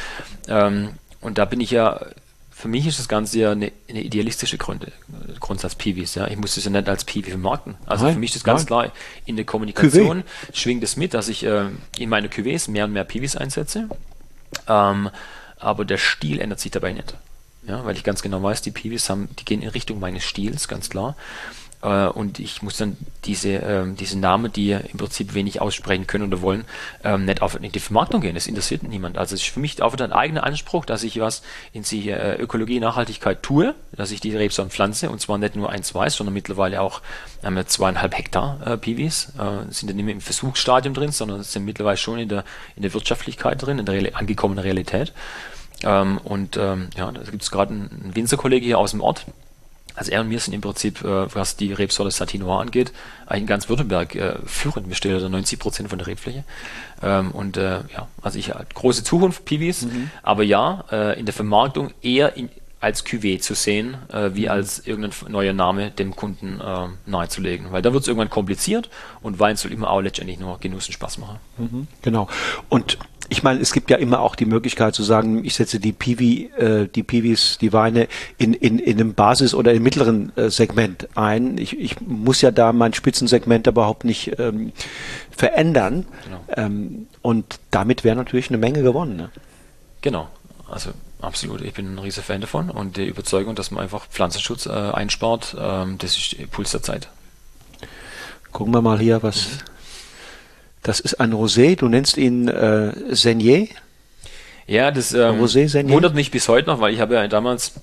Ähm, 0.47 0.89
und 1.21 1.37
da 1.37 1.45
bin 1.45 1.61
ich 1.61 1.71
ja 1.71 2.01
für 2.59 2.67
mich 2.67 2.85
ist 2.85 2.99
das 2.99 3.07
Ganze 3.07 3.39
ja 3.39 3.51
eine, 3.53 3.71
eine 3.87 4.01
idealistische 4.01 4.57
Grund, 4.57 4.85
Grundsatz 5.39 5.75
Piwis. 5.75 6.15
Ja. 6.15 6.27
Ich 6.27 6.35
muss 6.35 6.55
das 6.55 6.65
ja 6.65 6.69
nicht 6.69 6.89
als 6.89 7.05
Piwi 7.05 7.29
vermarkten. 7.29 7.75
Also 7.85 8.03
nein, 8.03 8.15
für 8.15 8.19
mich 8.19 8.31
ist 8.31 8.35
das 8.35 8.43
ganz 8.43 8.61
nein. 8.63 8.67
klar, 8.67 8.91
in 9.25 9.37
der 9.37 9.45
Kommunikation 9.45 10.23
Cuvée. 10.23 10.57
schwingt 10.57 10.83
es 10.83 10.97
mit, 10.97 11.13
dass 11.13 11.29
ich 11.29 11.45
äh, 11.45 11.67
in 11.97 12.09
meine 12.09 12.27
Cuvées 12.27 12.69
mehr 12.69 12.83
und 12.83 12.91
mehr 12.91 13.05
Piwis 13.05 13.37
einsetze. 13.37 13.87
Ähm, 14.67 15.09
aber 15.57 15.85
der 15.85 15.97
Stil 15.97 16.41
ändert 16.41 16.59
sich 16.59 16.71
dabei 16.71 16.91
nicht. 16.91 17.15
Ja, 17.65 17.85
weil 17.85 17.95
ich 17.95 18.03
ganz 18.03 18.21
genau 18.21 18.43
weiß, 18.43 18.61
die 18.61 18.71
Piwis 18.71 19.09
haben, 19.09 19.29
die 19.39 19.45
gehen 19.45 19.61
in 19.61 19.69
Richtung 19.69 20.01
meines 20.01 20.25
Stils, 20.25 20.67
ganz 20.67 20.89
klar. 20.89 21.15
Äh, 21.81 22.07
und 22.07 22.39
ich 22.39 22.61
muss 22.61 22.77
dann 22.77 22.97
diese, 23.25 23.49
ähm, 23.49 23.95
diese 23.95 24.19
Namen, 24.19 24.51
die 24.51 24.71
im 24.71 24.97
Prinzip 24.97 25.33
wenig 25.33 25.61
aussprechen 25.61 26.07
können 26.07 26.25
oder 26.25 26.41
wollen, 26.41 26.65
ähm, 27.03 27.25
nicht 27.25 27.41
auf 27.41 27.61
in 27.61 27.71
die 27.71 27.79
Vermarktung 27.79 28.21
gehen. 28.21 28.35
Das 28.35 28.47
interessiert 28.47 28.83
niemand. 28.83 29.17
Also 29.17 29.35
es 29.35 29.41
ist 29.41 29.49
für 29.49 29.59
mich 29.59 29.81
auch 29.81 29.93
wieder 29.93 30.05
ein 30.05 30.11
eigener 30.11 30.43
Anspruch, 30.43 30.85
dass 30.85 31.03
ich 31.03 31.19
was 31.19 31.41
in 31.73 31.83
sich 31.83 32.07
äh, 32.07 32.35
Ökologie, 32.35 32.79
Nachhaltigkeit 32.79 33.43
tue, 33.43 33.75
dass 33.91 34.11
ich 34.11 34.19
die 34.19 34.35
Rebsorten 34.35 34.71
pflanze 34.71 35.09
und 35.09 35.21
zwar 35.21 35.37
nicht 35.37 35.55
nur 35.55 35.69
ein, 35.69 35.83
zwei, 35.83 36.09
sondern 36.09 36.33
mittlerweile 36.33 36.81
auch 36.81 37.01
haben 37.43 37.55
wir 37.55 37.67
zweieinhalb 37.67 38.17
Hektar 38.17 38.59
äh, 38.65 38.77
Piwis, 38.77 39.33
äh, 39.37 39.71
sind 39.71 39.89
dann 39.89 39.95
nicht 39.95 40.05
mehr 40.05 40.15
im 40.15 40.21
Versuchsstadium 40.21 40.93
drin, 40.93 41.11
sondern 41.11 41.43
sind 41.43 41.65
mittlerweile 41.65 41.97
schon 41.97 42.19
in 42.19 42.29
der, 42.29 42.43
in 42.75 42.81
der 42.81 42.93
Wirtschaftlichkeit 42.93 43.61
drin, 43.61 43.79
in 43.79 43.85
der 43.85 43.95
Real 43.95 44.11
angekommenen 44.13 44.63
Realität. 44.63 45.13
Ähm, 45.83 46.17
und 46.17 46.57
ähm, 46.57 46.89
ja, 46.97 47.11
da 47.11 47.21
gibt 47.21 47.43
es 47.43 47.51
gerade 47.51 47.73
einen 47.73 48.11
Winzerkollege 48.13 48.65
hier 48.65 48.77
aus 48.77 48.91
dem 48.91 49.01
Ort, 49.01 49.25
Also 49.99 50.13
er 50.13 50.21
und 50.21 50.29
mir 50.29 50.39
sind 50.39 50.53
im 50.53 50.61
Prinzip, 50.61 51.03
äh, 51.03 51.35
was 51.35 51.57
die 51.57 51.73
Rebsorte 51.73 52.09
Satinois 52.09 52.61
angeht, 52.61 52.93
eigentlich 53.25 53.41
in 53.41 53.47
ganz 53.47 53.67
Württemberg 53.67 54.15
äh, 54.15 54.35
führend. 54.45 54.87
Wir 54.87 54.95
stellen 54.95 55.19
da 55.19 55.27
90 55.27 55.59
Prozent 55.59 55.89
von 55.89 55.99
der 55.99 56.07
Rebfläche. 56.07 56.45
Ähm, 57.03 57.31
und 57.31 57.57
äh, 57.57 57.81
ja, 57.93 58.07
also 58.21 58.39
ich 58.39 58.55
halt 58.55 58.73
große 58.73 59.03
Zukunft, 59.03 59.43
Piwis, 59.43 59.81
mhm. 59.81 60.09
aber 60.23 60.43
ja, 60.43 60.85
äh, 60.89 61.19
in 61.19 61.25
der 61.25 61.33
Vermarktung 61.33 61.91
eher 62.01 62.37
in, 62.37 62.49
als 62.79 63.05
Cuvée 63.05 63.41
zu 63.41 63.55
sehen, 63.55 63.97
äh, 64.13 64.29
wie 64.35 64.43
mhm. 64.43 64.51
als 64.51 64.87
irgendein 64.87 65.11
neuer 65.29 65.51
Name 65.51 65.91
dem 65.91 66.15
Kunden 66.15 66.61
äh, 66.61 66.87
nahezulegen. 67.05 67.73
Weil 67.73 67.81
da 67.81 67.91
wird 67.91 68.03
es 68.03 68.07
irgendwann 68.07 68.29
kompliziert 68.29 68.89
und 69.21 69.37
Wein 69.37 69.57
soll 69.57 69.73
immer 69.73 69.89
auch 69.89 69.99
letztendlich 69.99 70.39
nur 70.39 70.59
Genuss 70.61 70.87
und 70.87 70.93
Spaß 70.93 71.17
machen. 71.17 71.39
Mhm, 71.57 71.87
genau. 72.01 72.29
Und 72.69 72.97
ich 73.29 73.43
meine, 73.43 73.59
es 73.59 73.73
gibt 73.73 73.91
ja 73.91 73.97
immer 73.97 74.19
auch 74.19 74.35
die 74.35 74.45
Möglichkeit 74.45 74.95
zu 74.95 75.03
sagen, 75.03 75.45
ich 75.45 75.55
setze 75.55 75.79
die 75.79 75.91
Piwi, 75.91 76.51
äh, 76.57 76.87
die 76.87 77.03
Piwis, 77.03 77.57
die 77.59 77.71
Weine 77.71 78.07
in, 78.37 78.53
in, 78.53 78.79
in 78.79 78.99
einem 78.99 79.13
Basis- 79.13 79.53
oder 79.53 79.73
im 79.73 79.83
mittleren 79.83 80.35
äh, 80.35 80.49
Segment 80.49 81.07
ein. 81.15 81.57
Ich, 81.57 81.79
ich 81.79 82.01
muss 82.01 82.41
ja 82.41 82.51
da 82.51 82.73
mein 82.73 82.93
Spitzensegment 82.93 83.67
überhaupt 83.67 84.03
nicht 84.03 84.39
ähm, 84.39 84.71
verändern. 85.31 86.05
Genau. 86.25 86.41
Ähm, 86.55 87.07
und 87.21 87.59
damit 87.71 88.03
wäre 88.03 88.15
natürlich 88.15 88.49
eine 88.49 88.57
Menge 88.57 88.81
gewonnen. 88.81 89.15
Ne? 89.15 89.29
Genau. 90.01 90.27
Also 90.67 90.91
absolut. 91.21 91.61
Ich 91.61 91.73
bin 91.73 91.93
ein 91.93 91.99
riesiger 91.99 92.23
Fan 92.23 92.41
davon 92.41 92.69
und 92.69 92.97
die 92.97 93.05
Überzeugung, 93.05 93.55
dass 93.55 93.69
man 93.71 93.83
einfach 93.83 94.07
Pflanzenschutz 94.07 94.65
äh, 94.65 94.71
einspart, 94.71 95.55
ähm, 95.59 95.97
das 95.99 96.17
ist 96.17 96.51
Puls 96.51 96.71
der 96.71 96.81
Zeit. 96.81 97.09
Gucken 98.51 98.73
wir 98.73 98.81
mal 98.81 98.99
hier, 98.99 99.21
was. 99.21 99.47
Mhm. 99.47 99.78
Das 100.83 100.99
ist 100.99 101.19
ein 101.19 101.33
Rosé, 101.33 101.75
du 101.75 101.87
nennst 101.87 102.17
ihn 102.17 102.47
äh, 102.47 102.93
Senier. 103.13 103.67
Ja, 104.65 104.91
das 104.91 105.13
ähm, 105.13 105.41
Rosé 105.41 105.89
wundert 105.89 106.13
mich 106.13 106.31
bis 106.31 106.47
heute 106.47 106.69
noch, 106.69 106.79
weil 106.79 106.93
ich 106.93 106.99
habe 106.99 107.15
ja 107.15 107.27
damals, 107.27 107.73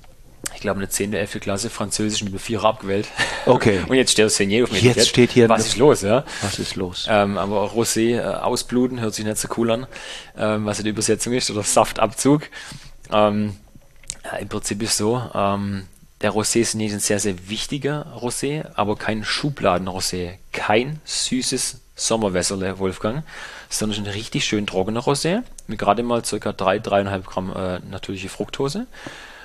ich 0.54 0.60
glaube, 0.60 0.78
eine 0.78 0.88
10. 0.88 1.12
11. 1.12 1.40
Klasse 1.40 1.68
Französisch 1.68 2.22
mit 2.22 2.40
Vierer 2.40 2.68
abgewählt. 2.68 3.08
Okay. 3.44 3.80
Und 3.88 3.96
jetzt 3.96 4.12
steht 4.12 4.30
Senier 4.30 4.64
auf 4.64 4.70
mir. 4.70 4.78
Jetzt 4.78 4.94
Ticket. 4.94 5.08
steht 5.08 5.30
hier. 5.32 5.48
Was 5.48 5.66
ist 5.66 5.76
los, 5.76 6.02
ja? 6.02 6.24
Was 6.42 6.58
ist 6.58 6.76
los? 6.76 7.06
Ähm, 7.10 7.38
aber 7.38 7.72
Rosé 7.72 8.18
äh, 8.18 8.22
ausbluten 8.22 9.00
hört 9.00 9.14
sich 9.14 9.24
nicht 9.24 9.36
so 9.36 9.48
cool 9.56 9.70
an, 9.72 9.86
ähm, 10.38 10.64
was 10.64 10.82
die 10.82 10.88
Übersetzung 10.88 11.32
ist, 11.32 11.50
oder 11.50 11.62
Saftabzug. 11.62 12.42
Ähm, 13.12 13.56
ja, 14.24 14.38
Im 14.38 14.48
Prinzip 14.48 14.82
ist 14.82 14.96
so, 14.96 15.22
ähm, 15.34 15.84
der 16.22 16.32
Rosé 16.32 16.60
ist 16.60 16.74
ein 16.74 17.00
sehr, 17.00 17.18
sehr 17.18 17.48
wichtiger 17.48 18.16
Rosé, 18.20 18.64
aber 18.74 18.96
kein 18.96 19.24
Schubladen-Rosé. 19.24 20.34
Kein 20.52 21.00
süßes 21.04 21.80
Sommerwässerle, 21.96 22.78
Wolfgang, 22.78 23.24
sondern 23.68 24.04
ein 24.04 24.10
richtig 24.10 24.44
schön 24.44 24.66
trockener 24.66 25.00
Rosé 25.00 25.42
mit 25.66 25.78
gerade 25.78 26.02
mal 26.02 26.22
ca. 26.22 26.52
3, 26.52 26.76
3,5 26.76 27.22
Gramm 27.22 27.52
äh, 27.56 27.80
natürliche 27.90 28.28
Fructose. 28.28 28.86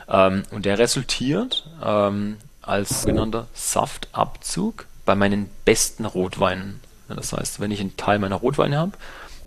Ähm, 0.09 0.43
und 0.51 0.65
der 0.65 0.77
resultiert 0.77 1.67
ähm, 1.83 2.37
als 2.61 3.01
sogenannter 3.01 3.47
Saftabzug 3.53 4.85
bei 5.05 5.15
meinen 5.15 5.49
besten 5.65 6.05
Rotweinen. 6.05 6.79
Das 7.07 7.33
heißt, 7.33 7.59
wenn 7.59 7.71
ich 7.71 7.79
einen 7.79 7.97
Teil 7.97 8.19
meiner 8.19 8.35
Rotweine 8.35 8.77
habe, 8.77 8.91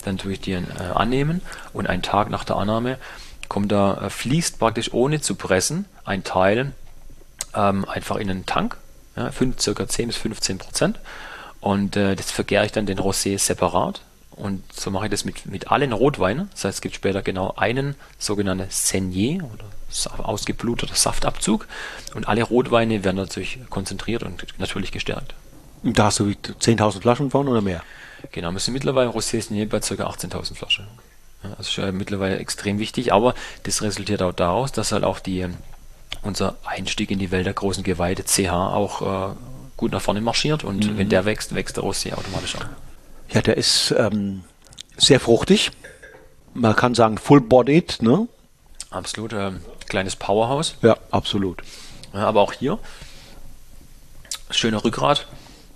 dann 0.04 0.18
tue 0.18 0.32
ich 0.32 0.40
die 0.40 0.52
äh, 0.52 0.62
annehmen 0.94 1.40
und 1.72 1.86
einen 1.86 2.02
Tag 2.02 2.30
nach 2.30 2.44
der 2.44 2.56
Annahme 2.56 2.98
kommt 3.48 3.72
da, 3.72 4.06
äh, 4.06 4.10
fließt 4.10 4.58
praktisch 4.58 4.92
ohne 4.92 5.20
zu 5.20 5.34
pressen 5.34 5.84
ein 6.04 6.24
Teil 6.24 6.72
ähm, 7.54 7.88
einfach 7.88 8.16
in 8.16 8.30
einen 8.30 8.46
Tank, 8.46 8.76
ja, 9.16 9.30
fünf, 9.30 9.60
circa 9.60 9.86
10 9.86 10.08
bis 10.08 10.16
15 10.16 10.58
Prozent. 10.58 10.98
Und 11.64 11.96
äh, 11.96 12.14
das 12.14 12.30
vergäre 12.30 12.66
ich 12.66 12.72
dann 12.72 12.84
den 12.84 12.98
Rosé 12.98 13.38
separat. 13.38 14.02
Und 14.32 14.62
so 14.70 14.90
mache 14.90 15.06
ich 15.06 15.10
das 15.10 15.24
mit, 15.24 15.46
mit 15.46 15.70
allen 15.70 15.94
Rotweinen. 15.94 16.50
Das 16.52 16.66
heißt, 16.66 16.74
es 16.74 16.80
gibt 16.82 16.94
später 16.94 17.22
genau 17.22 17.54
einen 17.56 17.94
sogenannten 18.18 18.66
Senier 18.68 19.44
oder 19.44 19.64
ausgebluteter 20.18 20.94
Saftabzug. 20.94 21.66
Und 22.14 22.28
alle 22.28 22.42
Rotweine 22.42 23.02
werden 23.02 23.16
natürlich 23.16 23.60
konzentriert 23.70 24.24
und 24.24 24.44
natürlich 24.58 24.92
gestärkt. 24.92 25.34
Da 25.82 26.04
hast 26.04 26.18
du 26.18 26.24
10.000 26.24 27.00
Flaschen 27.00 27.30
von 27.30 27.48
oder 27.48 27.62
mehr? 27.62 27.82
Genau, 28.30 28.52
wir 28.52 28.60
sind 28.60 28.74
mittlerweile 28.74 29.08
Rosé 29.08 29.40
Senier 29.40 29.66
bei 29.66 29.80
ca. 29.80 29.86
18.000 29.86 30.56
Flaschen. 30.56 30.86
Ja, 31.42 31.54
das 31.56 31.68
ist 31.68 31.76
ja 31.76 31.90
mittlerweile 31.92 32.36
extrem 32.36 32.78
wichtig, 32.78 33.14
aber 33.14 33.34
das 33.62 33.80
resultiert 33.80 34.20
auch 34.20 34.34
daraus, 34.34 34.72
dass 34.72 34.92
halt 34.92 35.04
auch 35.04 35.18
die, 35.18 35.46
unser 36.20 36.56
Einstieg 36.66 37.10
in 37.10 37.18
die 37.18 37.30
Welt 37.30 37.46
der 37.46 37.54
großen 37.54 37.84
Geweide 37.84 38.22
CH 38.24 38.52
auch 38.52 39.30
äh, 39.30 39.34
gut 39.76 39.92
nach 39.92 40.02
vorne 40.02 40.20
marschiert 40.20 40.64
und 40.64 40.86
mhm. 40.86 40.98
wenn 40.98 41.08
der 41.08 41.24
wächst, 41.24 41.54
wächst 41.54 41.76
der 41.76 41.84
Rosé 41.84 42.14
automatisch 42.14 42.56
auch. 42.56 42.64
Ja, 43.30 43.42
der 43.42 43.56
ist 43.56 43.94
ähm, 43.96 44.44
sehr 44.96 45.20
fruchtig. 45.20 45.72
Man 46.52 46.76
kann 46.76 46.94
sagen 46.94 47.18
full-bodied, 47.18 48.02
ne? 48.02 48.28
Absolut, 48.90 49.32
ähm, 49.32 49.60
kleines 49.88 50.14
Powerhouse. 50.14 50.76
Ja, 50.82 50.96
absolut. 51.10 51.62
Ja, 52.12 52.26
aber 52.26 52.42
auch 52.42 52.52
hier 52.52 52.78
schöner 54.50 54.84
Rückgrat, 54.84 55.26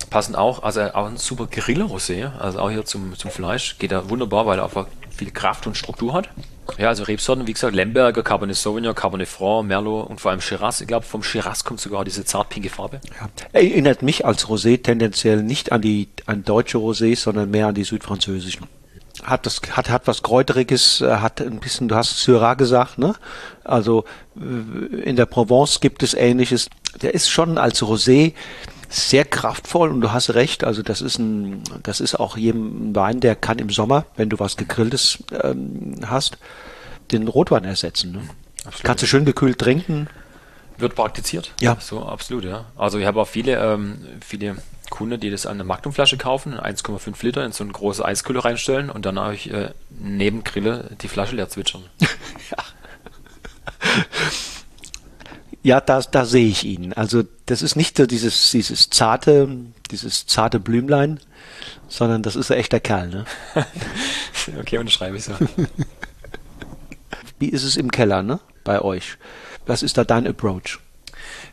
passend 0.09 0.37
auch, 0.37 0.63
also 0.63 0.81
auch 0.81 1.07
ein 1.07 1.17
super 1.17 1.47
Griller-Rosé, 1.47 2.31
also 2.37 2.59
auch 2.59 2.69
hier 2.69 2.85
zum, 2.85 3.17
zum 3.17 3.31
Fleisch 3.31 3.77
geht 3.77 3.91
er 3.91 4.09
wunderbar, 4.09 4.45
weil 4.45 4.59
er 4.59 4.65
einfach 4.65 4.87
viel 5.09 5.31
Kraft 5.31 5.67
und 5.67 5.77
Struktur 5.77 6.13
hat. 6.13 6.29
Ja, 6.77 6.89
also 6.89 7.03
Rebsorten, 7.03 7.47
wie 7.47 7.53
gesagt, 7.53 7.75
Lemberger, 7.75 8.23
Cabernet 8.23 8.55
Sauvignon, 8.55 8.95
Cabernet 8.95 9.27
Franc, 9.27 9.67
Merlot 9.67 10.09
und 10.09 10.21
vor 10.21 10.31
allem 10.31 10.41
Shiraz. 10.41 10.81
Ich 10.81 10.87
glaube, 10.87 11.05
vom 11.05 11.23
Shiraz 11.23 11.63
kommt 11.63 11.79
sogar 11.79 12.05
diese 12.05 12.23
zartpinke 12.25 12.69
Farbe. 12.69 13.01
Ja. 13.19 13.29
Erinnert 13.53 14.01
mich 14.01 14.25
als 14.25 14.47
Rosé 14.47 14.81
tendenziell 14.81 15.43
nicht 15.43 15.71
an 15.71 15.81
die 15.81 16.09
an 16.25 16.43
deutsche 16.43 16.77
Rosés, 16.77 17.17
sondern 17.17 17.49
mehr 17.51 17.67
an 17.67 17.75
die 17.75 17.83
südfranzösischen. 17.83 18.67
Hat 19.23 19.45
das 19.45 19.61
hat 19.71 19.89
hat 19.89 20.07
was 20.07 20.23
kräuteriges, 20.23 21.01
äh, 21.01 21.17
hat 21.17 21.41
ein 21.41 21.59
bisschen, 21.59 21.87
du 21.87 21.95
hast 21.95 22.19
Syrah 22.19 22.53
gesagt, 22.53 22.97
ne? 22.97 23.15
Also 23.63 24.05
äh, 24.37 25.01
in 25.01 25.15
der 25.15 25.25
Provence 25.25 25.81
gibt 25.81 26.03
es 26.03 26.13
ähnliches. 26.13 26.69
Der 27.01 27.13
ist 27.13 27.29
schon 27.29 27.57
als 27.57 27.81
Rosé 27.83 28.33
sehr 28.89 29.23
kraftvoll 29.23 29.89
und 29.89 30.01
du 30.01 30.11
hast 30.11 30.31
recht, 30.31 30.63
also 30.63 30.81
das 30.81 31.01
ist 31.01 31.19
ein, 31.19 31.63
das 31.83 31.99
ist 31.99 32.19
auch 32.19 32.35
jedem 32.35 32.95
Wein, 32.95 33.19
der 33.19 33.35
kann 33.35 33.59
im 33.59 33.69
Sommer, 33.69 34.05
wenn 34.15 34.29
du 34.29 34.39
was 34.39 34.57
gegrilltes 34.57 35.23
ähm, 35.43 35.95
hast, 36.05 36.37
den 37.11 37.27
Rotwein 37.27 37.63
ersetzen. 37.63 38.11
Ne? 38.11 38.21
Kannst 38.83 39.03
du 39.03 39.07
schön 39.07 39.25
gekühlt 39.25 39.59
trinken. 39.59 40.07
Wird 40.77 40.95
praktiziert. 40.95 41.53
Ja. 41.59 41.77
So, 41.79 42.03
absolut, 42.03 42.45
ja. 42.45 42.65
Also 42.75 42.97
ich 42.99 43.05
habe 43.05 43.21
auch 43.21 43.27
viele, 43.27 43.57
ähm, 43.57 43.99
viele 44.21 44.57
Kunden, 44.89 45.19
die 45.19 45.29
das 45.29 45.45
an 45.45 45.53
eine 45.53 45.65
Magnumflasche 45.65 46.17
kaufen, 46.17 46.55
1,5 46.55 47.23
Liter 47.23 47.45
in 47.45 47.51
so 47.51 47.63
eine 47.63 47.73
große 47.73 48.03
Eiskühle 48.03 48.43
reinstellen 48.43 48.89
und 48.89 49.05
dann 49.05 49.19
habe 49.19 49.35
ich 49.35 49.51
äh, 49.51 49.69
neben 49.89 50.43
Grille 50.43 50.89
die 51.01 51.07
Flasche 51.07 51.35
leer 51.35 51.49
zwitschern. 51.49 51.83
ja. 51.99 52.57
Ja, 55.61 55.81
da, 55.81 56.01
da 56.01 56.25
sehe 56.25 56.47
ich 56.47 56.63
ihn. 56.63 56.93
Also 56.93 57.23
das 57.45 57.61
ist 57.61 57.75
nicht 57.75 57.97
so 57.97 58.05
dieses, 58.05 58.51
dieses 58.51 58.89
zarte, 58.89 59.49
dieses 59.91 60.25
zarte 60.25 60.59
Blümlein, 60.59 61.19
sondern 61.87 62.23
das 62.23 62.35
ist 62.35 62.51
ein 62.51 62.57
echter 62.57 62.79
Kerl, 62.79 63.09
ne? 63.09 63.25
okay, 64.59 64.77
unterschreibe 64.77 65.17
ich 65.17 65.25
so. 65.25 65.33
Wie 67.39 67.49
ist 67.49 67.63
es 67.63 67.77
im 67.77 67.91
Keller, 67.91 68.23
ne? 68.23 68.39
Bei 68.63 68.81
euch? 68.81 69.17
Was 69.65 69.83
ist 69.83 69.97
da 69.97 70.03
dein 70.03 70.27
Approach? 70.27 70.79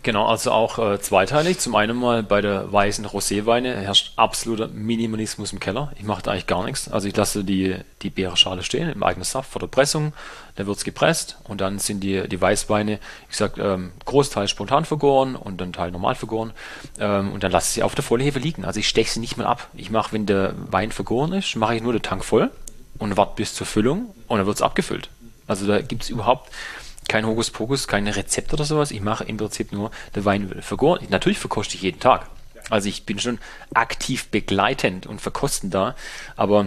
Genau, 0.02 0.26
also 0.26 0.52
auch 0.52 0.78
äh, 0.78 1.00
zweiteilig. 1.00 1.58
Zum 1.58 1.74
einen 1.74 1.96
mal 1.96 2.22
bei 2.22 2.40
der 2.40 2.72
weißen 2.72 3.04
Roséweine 3.06 3.74
herrscht 3.74 4.12
absoluter 4.16 4.68
Minimalismus 4.68 5.52
im 5.52 5.58
Keller. 5.58 5.90
Ich 5.96 6.04
mache 6.04 6.22
da 6.22 6.30
eigentlich 6.30 6.46
gar 6.46 6.64
nichts. 6.64 6.88
Also 6.88 7.08
ich 7.08 7.16
lasse 7.16 7.42
die, 7.42 7.76
die 8.02 8.10
Beerenschale 8.10 8.62
stehen 8.62 8.88
im 8.88 9.02
eigenen 9.02 9.24
Saft 9.24 9.50
vor 9.50 9.60
der 9.60 9.66
Pressung. 9.66 10.12
Dann 10.56 10.66
wird 10.66 10.78
es 10.78 10.84
gepresst 10.84 11.36
und 11.44 11.60
dann 11.60 11.78
sind 11.78 12.00
die, 12.00 12.28
die 12.28 12.40
Weißweine, 12.40 12.98
ich 13.30 13.36
sag, 13.36 13.58
ähm, 13.58 13.92
Großteil 14.04 14.48
spontan 14.48 14.84
vergoren 14.84 15.36
und 15.36 15.60
dann 15.60 15.72
Teil 15.72 15.90
normal 15.90 16.14
vergoren. 16.14 16.52
Ähm, 16.98 17.32
und 17.32 17.42
dann 17.42 17.52
lasse 17.52 17.68
ich 17.68 17.74
sie 17.74 17.82
auf 17.82 17.94
der 17.94 18.04
Vollhefe 18.04 18.38
liegen. 18.38 18.64
Also 18.64 18.80
ich 18.80 18.88
steche 18.88 19.10
sie 19.10 19.20
nicht 19.20 19.36
mal 19.36 19.46
ab. 19.46 19.68
Ich 19.74 19.90
mache, 19.90 20.12
wenn 20.12 20.26
der 20.26 20.54
Wein 20.70 20.92
vergoren 20.92 21.32
ist, 21.32 21.56
mache 21.56 21.76
ich 21.76 21.82
nur 21.82 21.92
den 21.92 22.02
Tank 22.02 22.24
voll 22.24 22.50
und 22.98 23.16
warte 23.16 23.34
bis 23.36 23.54
zur 23.54 23.66
Füllung 23.66 24.14
und 24.28 24.38
dann 24.38 24.46
wird 24.46 24.56
es 24.56 24.62
abgefüllt. 24.62 25.10
Also 25.46 25.66
da 25.66 25.80
gibt 25.80 26.02
es 26.02 26.10
überhaupt 26.10 26.50
kein 27.08 27.26
Hokuspokus, 27.26 27.86
kein 27.86 28.08
Rezept 28.08 28.52
oder 28.52 28.64
sowas. 28.64 28.90
Ich 28.90 29.00
mache 29.00 29.24
im 29.24 29.36
Prinzip 29.36 29.72
nur 29.72 29.90
der 30.14 30.24
Wein 30.24 30.60
vergoren. 30.60 31.06
Natürlich 31.08 31.38
verkoste 31.38 31.76
ich 31.76 31.82
jeden 31.82 32.00
Tag. 32.00 32.26
Also 32.68 32.88
ich 32.88 33.06
bin 33.06 33.18
schon 33.18 33.38
aktiv 33.74 34.26
begleitend 34.28 35.06
und 35.06 35.20
verkosten 35.20 35.70
da, 35.70 35.94
aber 36.34 36.66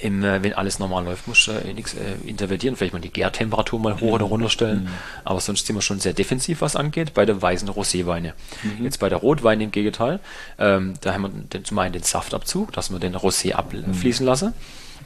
im, 0.00 0.24
äh, 0.24 0.42
wenn 0.42 0.52
alles 0.54 0.78
normal 0.78 1.04
läuft, 1.04 1.28
muss 1.28 1.48
äh, 1.48 1.72
nichts 1.72 1.94
äh, 1.94 2.28
intervenieren. 2.28 2.76
Vielleicht 2.76 2.92
mal 2.92 3.00
die 3.00 3.12
Gärtemperatur 3.12 3.78
mal 3.78 4.00
hoch 4.00 4.12
oder 4.12 4.24
runter 4.24 4.50
stellen. 4.50 4.84
Mhm. 4.84 4.88
Aber 5.24 5.40
sonst 5.40 5.66
sind 5.66 5.76
wir 5.76 5.82
schon 5.82 6.00
sehr 6.00 6.12
defensiv, 6.12 6.60
was 6.60 6.76
angeht, 6.76 7.14
bei 7.14 7.24
der 7.24 7.40
weißen 7.40 7.68
Roséweine. 7.68 8.32
Mhm. 8.62 8.84
Jetzt 8.84 8.98
bei 8.98 9.08
der 9.08 9.18
Rotweine 9.18 9.64
im 9.64 9.70
Gegenteil. 9.70 10.20
Ähm, 10.58 10.94
da 11.00 11.14
haben 11.14 11.22
wir 11.22 11.28
den, 11.28 11.64
zum 11.64 11.78
einen 11.78 11.92
den 11.92 12.02
Saftabzug, 12.02 12.72
dass 12.72 12.90
wir 12.90 12.98
den 12.98 13.14
Rosé 13.16 13.52
abfließen 13.52 14.24
mhm. 14.24 14.28
lassen. 14.28 14.54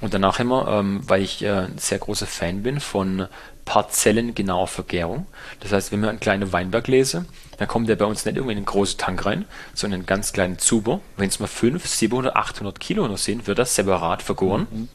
Und 0.01 0.15
danach 0.15 0.39
wir, 0.39 0.69
ähm, 0.69 1.01
weil 1.07 1.23
ich 1.23 1.43
äh, 1.43 1.51
ein 1.51 1.79
sehr 1.79 1.99
großer 1.99 2.27
Fan 2.27 2.63
bin 2.63 2.81
von 2.81 3.27
parzellengenauer 3.65 4.67
Vergärung. 4.67 5.27
Das 5.61 5.73
heißt, 5.73 5.93
wenn 5.93 6.01
man 6.01 6.11
einen 6.11 6.21
kleinen 6.21 6.53
Weinberg 6.53 6.89
lese, 6.89 7.27
dann 7.59 7.69
kommt 7.69 7.89
der 7.89 7.97
bei 7.97 8.05
uns 8.05 8.25
nicht 8.25 8.37
irgendwie 8.37 8.53
in 8.53 8.59
einen 8.59 8.67
großen 8.67 8.99
Tank 8.99 9.27
rein, 9.27 9.45
sondern 9.75 10.01
in 10.01 10.03
einen 10.03 10.07
ganz 10.07 10.33
kleinen 10.33 10.59
Zuber. 10.59 11.01
Wenn 11.17 11.29
es 11.29 11.41
mal 11.41 11.49
5, 11.49 11.85
700, 11.85 12.35
800 12.35 12.81
Kilo 12.81 13.07
noch 13.07 13.19
sind, 13.19 13.47
wird 13.47 13.59
das 13.59 13.75
separat 13.75 14.23
vergoren. 14.23 14.67
Mhm. 14.71 14.89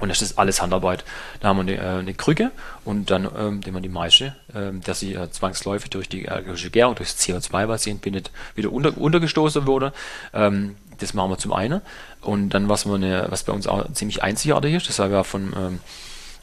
Und 0.00 0.08
das 0.08 0.22
ist 0.22 0.38
alles 0.38 0.60
Handarbeit. 0.60 1.04
Da 1.40 1.48
haben 1.48 1.66
wir 1.66 1.74
eine, 1.74 1.76
äh, 1.76 1.98
eine 2.00 2.14
Krücke 2.14 2.50
und 2.84 3.10
dann 3.10 3.24
ähm, 3.24 3.60
nehmen 3.60 3.76
wir 3.76 3.80
die 3.80 3.88
Maische, 3.88 4.34
ähm, 4.54 4.80
dass 4.82 5.00
sie 5.00 5.14
äh, 5.14 5.30
zwangsläufig 5.30 5.90
durch 5.90 6.08
die 6.08 6.28
alkoholische 6.28 6.70
Gärung, 6.70 6.96
durch 6.96 7.12
das 7.12 7.20
CO2, 7.20 7.68
was 7.68 7.84
sie 7.84 7.90
entbindet, 7.90 8.30
wieder 8.56 8.72
unter, 8.72 8.96
untergestoßen 8.98 9.66
wurde. 9.66 9.92
Ähm, 10.32 10.76
das 10.98 11.14
machen 11.14 11.30
wir 11.30 11.38
zum 11.38 11.52
einen. 11.52 11.80
Und 12.24 12.50
dann, 12.50 12.68
was, 12.68 12.86
wir 12.86 12.94
eine, 12.94 13.26
was 13.30 13.44
bei 13.44 13.52
uns 13.52 13.66
auch 13.66 13.90
ziemlich 13.92 14.22
einzigartig 14.22 14.74
ist, 14.74 14.88
das 14.88 14.98
habe 14.98 15.10
ich 15.10 15.14
ja 15.14 15.24
von 15.24 15.52
ähm, 15.56 15.80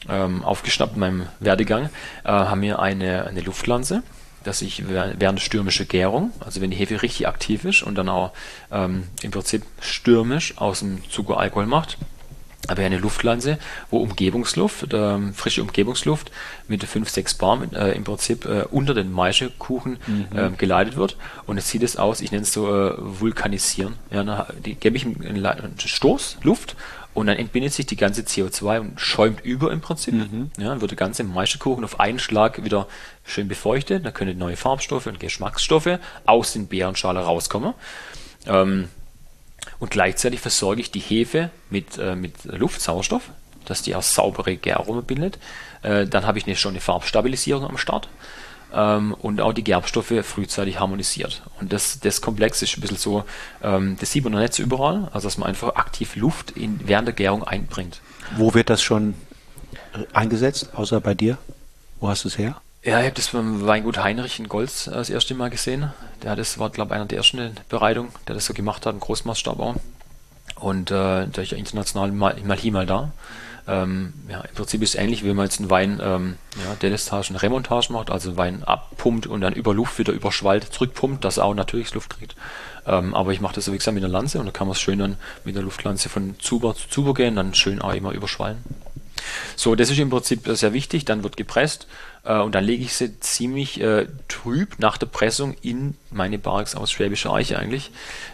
ähm, 0.08 0.44
aufgeschnappt 0.44 0.94
in 0.94 1.00
meinem 1.00 1.26
Werdegang, 1.40 1.90
äh, 2.24 2.28
haben 2.28 2.62
wir 2.62 2.80
eine, 2.80 3.26
eine 3.26 3.40
Luftlanze 3.40 4.02
dass 4.44 4.62
ich 4.62 4.84
während 4.88 5.40
stürmischer 5.40 5.84
Gärung, 5.84 6.32
also 6.40 6.60
wenn 6.60 6.70
die 6.70 6.76
Hefe 6.76 7.02
richtig 7.02 7.28
aktiv 7.28 7.64
ist 7.64 7.82
und 7.82 7.96
dann 7.96 8.08
auch 8.08 8.32
ähm, 8.70 9.04
im 9.22 9.30
Prinzip 9.30 9.64
stürmisch 9.80 10.58
aus 10.58 10.80
dem 10.80 11.08
Zucker 11.10 11.38
Alkohol 11.38 11.66
macht, 11.66 11.98
aber 12.68 12.82
eine 12.82 12.98
Luftlanze, 12.98 13.58
wo 13.90 13.98
Umgebungsluft, 13.98 14.92
äh, 14.92 15.32
frische 15.32 15.62
Umgebungsluft 15.62 16.30
mit 16.68 16.84
5, 16.84 17.08
6 17.08 17.34
Bar 17.34 17.60
äh, 17.74 17.96
im 17.96 18.04
Prinzip 18.04 18.44
äh, 18.44 18.64
unter 18.70 18.94
den 18.94 19.10
Maischekuchen 19.10 19.98
mhm. 20.06 20.26
äh, 20.36 20.50
geleitet 20.56 20.96
wird. 20.96 21.16
Und 21.46 21.58
es 21.58 21.68
sieht 21.68 21.82
es 21.82 21.96
aus, 21.96 22.20
ich 22.20 22.30
nenne 22.30 22.44
es 22.44 22.52
so 22.52 22.68
äh, 22.68 22.94
vulkanisieren. 22.98 23.94
Ja, 24.10 24.22
dann 24.22 24.46
gebe 24.62 24.96
ich 24.96 25.04
einen, 25.04 25.44
einen, 25.44 25.74
Stoß, 25.78 26.38
Luft, 26.42 26.76
und 27.14 27.26
dann 27.26 27.36
entbindet 27.36 27.74
sich 27.74 27.84
die 27.84 27.96
ganze 27.96 28.22
CO2 28.22 28.80
und 28.80 29.00
schäumt 29.00 29.44
über 29.44 29.70
im 29.70 29.82
Prinzip. 29.82 30.14
Mhm. 30.14 30.50
Ja, 30.56 30.80
wird 30.80 30.92
der 30.92 30.96
ganze 30.96 31.24
Maischekuchen 31.24 31.84
auf 31.84 32.00
einen 32.00 32.18
Schlag 32.18 32.64
wieder 32.64 32.88
schön 33.24 33.48
befeuchtet. 33.48 34.06
Dann 34.06 34.14
können 34.14 34.38
neue 34.38 34.56
Farbstoffe 34.56 35.06
und 35.06 35.20
Geschmacksstoffe 35.20 35.98
aus 36.24 36.54
den 36.54 36.68
Beerenschale 36.68 37.20
rauskommen. 37.20 37.74
Ähm, 38.46 38.88
und 39.82 39.90
gleichzeitig 39.90 40.38
versorge 40.38 40.80
ich 40.80 40.92
die 40.92 41.00
Hefe 41.00 41.50
mit, 41.68 41.98
äh, 41.98 42.14
mit 42.14 42.44
Luftsauerstoff, 42.44 43.30
dass 43.64 43.82
die 43.82 43.96
auch 43.96 44.02
saubere 44.04 44.56
Gärarome 44.56 45.02
bildet. 45.02 45.40
Äh, 45.82 46.06
dann 46.06 46.24
habe 46.24 46.38
ich 46.38 46.46
eine, 46.46 46.54
schon 46.54 46.74
eine 46.74 46.80
Farbstabilisierung 46.80 47.64
am 47.64 47.76
Start 47.76 48.08
ähm, 48.72 49.12
und 49.12 49.40
auch 49.40 49.52
die 49.52 49.64
Gerbstoffe 49.64 50.14
frühzeitig 50.22 50.78
harmonisiert. 50.78 51.42
Und 51.58 51.72
das, 51.72 51.98
das 51.98 52.20
Komplex 52.20 52.62
ist 52.62 52.78
ein 52.78 52.80
bisschen 52.80 52.96
so, 52.96 53.24
ähm, 53.60 53.96
das 53.98 54.12
sieht 54.12 54.22
man 54.22 54.34
noch 54.34 54.38
nicht 54.38 54.54
so 54.54 54.62
überall, 54.62 55.08
also 55.12 55.26
dass 55.26 55.36
man 55.36 55.48
einfach 55.48 55.74
aktiv 55.74 56.14
Luft 56.14 56.52
in, 56.52 56.78
während 56.84 57.08
der 57.08 57.14
Gärung 57.14 57.42
einbringt. 57.42 58.00
Wo 58.36 58.54
wird 58.54 58.70
das 58.70 58.82
schon 58.82 59.14
eingesetzt, 60.12 60.76
außer 60.76 61.00
bei 61.00 61.14
dir? 61.14 61.38
Wo 61.98 62.08
hast 62.08 62.22
du 62.22 62.28
es 62.28 62.38
her? 62.38 62.54
Ja, 62.84 62.98
ich 62.98 63.04
habe 63.04 63.14
das 63.14 63.28
beim 63.28 63.64
Weingut 63.64 63.98
Heinrich 63.98 64.40
in 64.40 64.48
Golz 64.48 64.86
das 64.86 65.08
erste 65.08 65.36
Mal 65.36 65.50
gesehen. 65.50 65.92
Der 66.24 66.34
das 66.34 66.58
war, 66.58 66.68
glaube 66.68 66.90
ich, 66.90 66.96
einer 66.96 67.06
der 67.06 67.18
ersten 67.18 67.54
Bereitung, 67.68 68.08
der 68.26 68.34
das 68.34 68.46
so 68.46 68.54
gemacht 68.54 68.86
hat, 68.86 68.94
ein 68.96 69.00
Großmaßstab 69.00 69.60
auch. 69.60 69.76
Und 70.56 70.90
äh, 70.90 71.26
ist 71.26 71.52
ja 71.52 71.58
international 71.58 72.10
mal, 72.10 72.36
mal 72.44 72.56
hier, 72.56 72.72
mal 72.72 72.84
da. 72.84 73.12
Ähm, 73.68 74.12
ja, 74.28 74.40
Im 74.40 74.54
Prinzip 74.56 74.82
ist 74.82 74.96
es 74.96 75.00
ähnlich, 75.00 75.24
wenn 75.24 75.36
man 75.36 75.46
jetzt 75.46 75.60
einen 75.60 75.70
Wein 75.70 76.00
ähm, 76.02 76.36
ja, 76.60 76.74
Delestage, 76.74 77.28
eine 77.30 77.40
Remontage 77.40 77.92
macht, 77.92 78.10
also 78.10 78.36
Wein 78.36 78.64
abpumpt 78.64 79.28
und 79.28 79.42
dann 79.42 79.52
über 79.52 79.72
Luft 79.72 80.00
wieder 80.00 80.12
über 80.12 80.32
Schwall 80.32 80.60
zurückpumpt, 80.60 81.24
dass 81.24 81.36
er 81.36 81.44
auch 81.44 81.54
natürlich 81.54 81.94
Luft 81.94 82.18
kriegt. 82.18 82.34
Ähm, 82.84 83.14
aber 83.14 83.32
ich 83.32 83.40
mache 83.40 83.54
das 83.54 83.66
so 83.66 83.72
wie 83.72 83.78
gesagt 83.78 83.94
mit 83.94 84.02
einer 84.02 84.12
Lanze 84.12 84.40
und 84.40 84.46
dann 84.46 84.52
kann 84.52 84.66
man 84.66 84.72
es 84.72 84.80
schön 84.80 84.98
dann 84.98 85.16
mit 85.44 85.54
der 85.54 85.62
Luftlanze 85.62 86.08
von 86.08 86.34
Zuber 86.40 86.74
zu 86.74 86.88
Zuber 86.88 87.14
gehen, 87.14 87.36
dann 87.36 87.54
schön 87.54 87.80
auch 87.80 87.94
immer 87.94 88.10
überschwallen. 88.10 88.58
So, 89.56 89.74
das 89.74 89.90
ist 89.90 89.98
im 89.98 90.10
Prinzip 90.10 90.48
sehr 90.48 90.72
wichtig. 90.72 91.04
Dann 91.04 91.22
wird 91.22 91.36
gepresst 91.36 91.86
äh, 92.24 92.38
und 92.38 92.54
dann 92.54 92.64
lege 92.64 92.84
ich 92.84 92.94
sie 92.94 93.18
ziemlich 93.20 93.80
äh, 93.80 94.06
trüb 94.28 94.78
nach 94.78 94.96
der 94.96 95.06
Pressung 95.06 95.56
in 95.62 95.94
meine 96.10 96.38
Barks 96.38 96.74
aus 96.74 96.90
Schwäbischer 96.90 97.32
Eiche 97.32 97.58
eigentlich. 97.58 97.90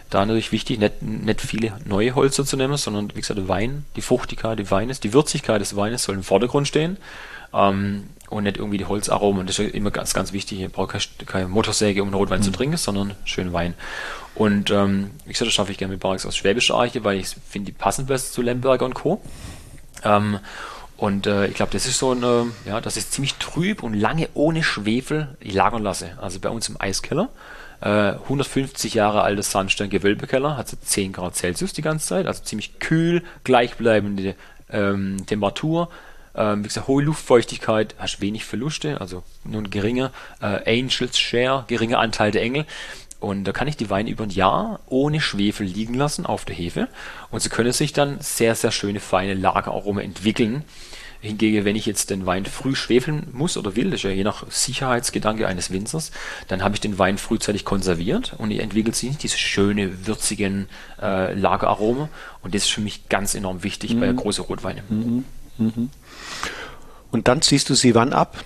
Da 0.09 0.25
natürlich 0.25 0.51
wichtig, 0.51 0.79
nicht, 0.79 1.01
nicht 1.01 1.41
viele 1.41 1.73
neue 1.85 2.15
Holzer 2.15 2.45
zu 2.45 2.57
nehmen, 2.57 2.77
sondern 2.77 3.09
wie 3.15 3.21
gesagt, 3.21 3.37
der 3.37 3.47
Wein, 3.47 3.85
die 3.95 4.01
Fruchtigkeit 4.01 4.59
des 4.59 4.71
Weines, 4.71 4.99
die 4.99 5.13
Würzigkeit 5.13 5.61
des 5.61 5.75
Weines 5.75 6.03
soll 6.03 6.15
im 6.15 6.23
Vordergrund 6.23 6.67
stehen. 6.67 6.97
Ähm, 7.53 8.05
und 8.29 8.43
nicht 8.43 8.57
irgendwie 8.57 8.77
die 8.77 8.85
Holzaromen. 8.85 9.47
Das 9.47 9.57
ist 9.57 9.73
immer 9.73 9.91
ganz, 9.91 10.13
ganz 10.13 10.33
wichtig. 10.33 10.61
Ich 10.61 10.71
brauche 10.71 10.99
keine 11.25 11.47
Motorsäge, 11.47 12.03
um 12.03 12.13
Rotwein 12.13 12.41
mhm. 12.41 12.43
zu 12.43 12.51
trinken, 12.51 12.77
sondern 12.77 13.15
schönen 13.25 13.53
Wein. 13.53 13.73
Und 14.35 14.69
ähm, 14.69 15.09
wie 15.25 15.33
gesagt, 15.33 15.47
das 15.47 15.53
schaffe 15.53 15.71
ich 15.71 15.79
gerne 15.79 15.93
mit 15.93 15.99
Barks 15.99 16.25
aus 16.25 16.37
Schwäbischer 16.37 16.77
Eiche, 16.77 17.03
weil 17.03 17.17
ich 17.17 17.35
finde, 17.49 17.71
die 17.71 17.77
passen 17.77 18.05
besser 18.05 18.31
zu 18.31 18.41
Lemberger 18.41 18.85
und 18.85 18.93
Co. 18.93 19.21
Ähm, 20.03 20.39
und 20.99 21.27
äh, 21.27 21.47
ich 21.47 21.53
glaube, 21.53 21.71
das 21.71 21.85
ist 21.85 21.97
so 21.97 22.11
ein, 22.11 22.23
äh, 22.23 22.69
ja, 22.69 22.81
das 22.81 22.97
ist 22.97 23.13
ziemlich 23.13 23.35
trüb 23.35 23.83
und 23.83 23.93
lange 23.93 24.27
ohne 24.33 24.63
Schwefel 24.63 25.37
lagern 25.41 25.81
lasse. 25.81 26.17
Also 26.21 26.39
bei 26.41 26.49
uns 26.49 26.67
im 26.67 26.75
Eiskeller. 26.79 27.29
Äh, 27.79 28.15
150 28.15 28.95
Jahre 28.95 29.21
alter 29.21 29.41
Sandstein-Gewölbekeller, 29.41 30.57
hat 30.57 30.67
so 30.67 30.75
10 30.75 31.13
Grad 31.13 31.37
Celsius 31.37 31.71
die 31.71 31.81
ganze 31.81 32.07
Zeit, 32.07 32.27
also 32.27 32.43
ziemlich 32.43 32.79
kühl, 32.79 33.23
gleichbleibende 33.45 34.35
ähm, 34.69 35.25
Temperatur. 35.25 35.89
Ähm, 36.35 36.65
wie 36.65 36.67
gesagt, 36.67 36.89
hohe 36.89 37.01
Luftfeuchtigkeit, 37.01 37.95
hast 37.97 38.19
wenig 38.19 38.43
Verluste, 38.43 38.99
also 38.99 39.23
nur 39.45 39.61
ein 39.61 39.69
geringer 39.69 40.11
äh, 40.41 40.79
Angels 40.79 41.17
Share, 41.17 41.63
geringer 41.69 41.99
Anteil 41.99 42.31
der 42.31 42.41
Engel. 42.41 42.65
Und 43.21 43.45
da 43.45 43.53
kann 43.53 43.67
ich 43.67 43.77
die 43.77 43.89
Weine 43.89 44.09
über 44.09 44.23
ein 44.23 44.29
Jahr 44.29 44.79
ohne 44.87 45.19
Schwefel 45.19 45.65
liegen 45.65 45.93
lassen 45.93 46.25
auf 46.25 46.43
der 46.43 46.55
Hefe. 46.55 46.87
Und 47.31 47.41
sie 47.41 47.49
können 47.49 47.71
sich 47.73 47.93
dann 47.93 48.19
sehr, 48.21 48.55
sehr 48.55 48.71
schöne, 48.71 48.99
feine 48.99 49.33
Lageraromen 49.33 50.03
entwickeln. 50.03 50.63
Hingegen, 51.21 51.65
wenn 51.65 51.75
ich 51.75 51.85
jetzt 51.85 52.11
den 52.11 52.25
Wein 52.25 52.45
früh 52.45 52.75
schwefeln 52.75 53.27
muss 53.33 53.57
oder 53.57 53.75
will, 53.75 53.91
das 53.91 53.99
ist 53.99 54.03
ja 54.03 54.11
je 54.11 54.23
nach 54.23 54.49
Sicherheitsgedanke 54.49 55.47
eines 55.47 55.69
Winzers, 55.69 56.11
dann 56.47 56.63
habe 56.63 56.75
ich 56.75 56.81
den 56.81 56.97
Wein 56.97 57.17
frühzeitig 57.17 57.65
konserviert 57.65 58.35
und 58.37 58.51
entwickelt 58.51 58.95
sich 58.95 59.17
diese 59.17 59.37
schöne, 59.37 60.07
würzigen 60.07 60.69
äh, 61.01 61.33
Lagerarome. 61.33 62.07
Und 62.41 62.55
das 62.55 62.63
ist 62.63 62.69
für 62.71 62.81
mich 62.81 63.09
ganz 63.09 63.35
enorm 63.35 63.63
wichtig 63.63 63.95
mhm. 63.95 63.99
bei 63.99 64.13
großen 64.13 64.45
Rotweinen. 64.45 64.83
Mhm. 64.87 65.25
Mhm. 65.57 65.89
Und 67.11 67.27
dann 67.27 67.41
ziehst 67.41 67.69
du 67.69 67.75
sie 67.75 67.95
wann 67.95 68.13
ab? 68.13 68.43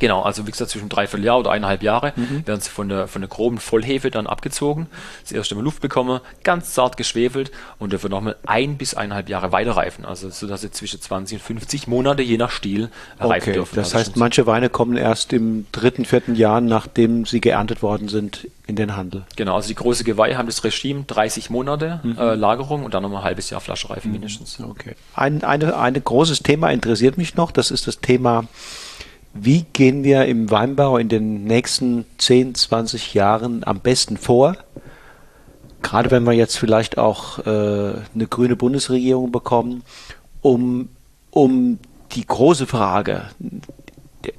Genau, 0.00 0.22
also 0.22 0.46
wie 0.46 0.50
gesagt, 0.50 0.70
zwischen 0.70 0.88
dreiviertel 0.88 1.24
Jahr 1.24 1.38
oder 1.38 1.52
eineinhalb 1.52 1.82
Jahre 1.82 2.12
mhm. 2.16 2.46
werden 2.46 2.60
sie 2.60 2.70
von 2.70 2.88
der, 2.88 3.06
von 3.06 3.22
der 3.22 3.28
groben 3.28 3.58
Vollhefe 3.58 4.10
dann 4.10 4.26
abgezogen, 4.26 4.88
das 5.22 5.30
erste 5.30 5.54
Mal 5.54 5.62
Luft 5.62 5.80
bekommen, 5.80 6.20
ganz 6.42 6.74
zart 6.74 6.96
geschwefelt 6.96 7.52
und 7.78 7.92
dafür 7.92 8.10
nochmal 8.10 8.36
ein 8.46 8.78
bis 8.78 8.94
eineinhalb 8.94 9.28
Jahre 9.28 9.52
weiterreifen. 9.52 10.04
Also 10.04 10.30
so 10.30 10.46
dass 10.46 10.62
sie 10.62 10.70
zwischen 10.70 11.00
20 11.00 11.38
und 11.38 11.44
50 11.44 11.86
Monate 11.86 12.22
je 12.22 12.38
nach 12.38 12.50
Stil 12.50 12.88
okay, 13.18 13.28
reifen 13.28 13.52
dürfen. 13.52 13.76
Das 13.76 13.94
also 13.94 13.98
heißt, 13.98 14.16
manche 14.16 14.46
Weine 14.46 14.70
kommen 14.70 14.96
erst 14.96 15.32
im 15.32 15.66
dritten, 15.70 16.06
vierten 16.06 16.34
Jahr, 16.34 16.60
nachdem 16.60 17.26
sie 17.26 17.40
geerntet 17.40 17.82
worden 17.82 18.08
sind, 18.08 18.48
in 18.66 18.76
den 18.76 18.96
Handel. 18.96 19.24
Genau, 19.36 19.56
also 19.56 19.68
die 19.68 19.74
große 19.74 20.04
Geweihe 20.04 20.38
haben 20.38 20.46
das 20.46 20.64
Regime 20.64 21.04
30 21.06 21.50
Monate 21.50 22.00
mhm. 22.02 22.16
äh, 22.16 22.34
Lagerung 22.34 22.84
und 22.84 22.94
dann 22.94 23.02
nochmal 23.02 23.20
ein 23.20 23.24
halbes 23.24 23.50
Jahr 23.50 23.60
Flaschenreife 23.60 24.06
mhm. 24.06 24.14
mindestens. 24.14 24.58
Okay. 24.60 24.94
Ein 25.14 25.44
eine, 25.44 25.76
eine 25.76 26.00
großes 26.00 26.42
Thema 26.42 26.70
interessiert 26.70 27.18
mich 27.18 27.34
noch, 27.34 27.50
das 27.50 27.70
ist 27.70 27.86
das 27.86 28.00
Thema 28.00 28.44
wie 29.32 29.64
gehen 29.72 30.02
wir 30.04 30.26
im 30.26 30.50
Weinbau 30.50 30.96
in 30.96 31.08
den 31.08 31.44
nächsten 31.44 32.04
10, 32.18 32.54
20 32.54 33.14
Jahren 33.14 33.64
am 33.64 33.80
besten 33.80 34.16
vor? 34.16 34.56
Gerade 35.82 36.10
wenn 36.10 36.24
wir 36.24 36.32
jetzt 36.32 36.58
vielleicht 36.58 36.98
auch 36.98 37.38
äh, 37.38 37.42
eine 38.14 38.26
grüne 38.28 38.56
Bundesregierung 38.56 39.32
bekommen, 39.32 39.82
um, 40.42 40.88
um 41.30 41.78
die 42.12 42.26
große 42.26 42.66
Frage, 42.66 43.26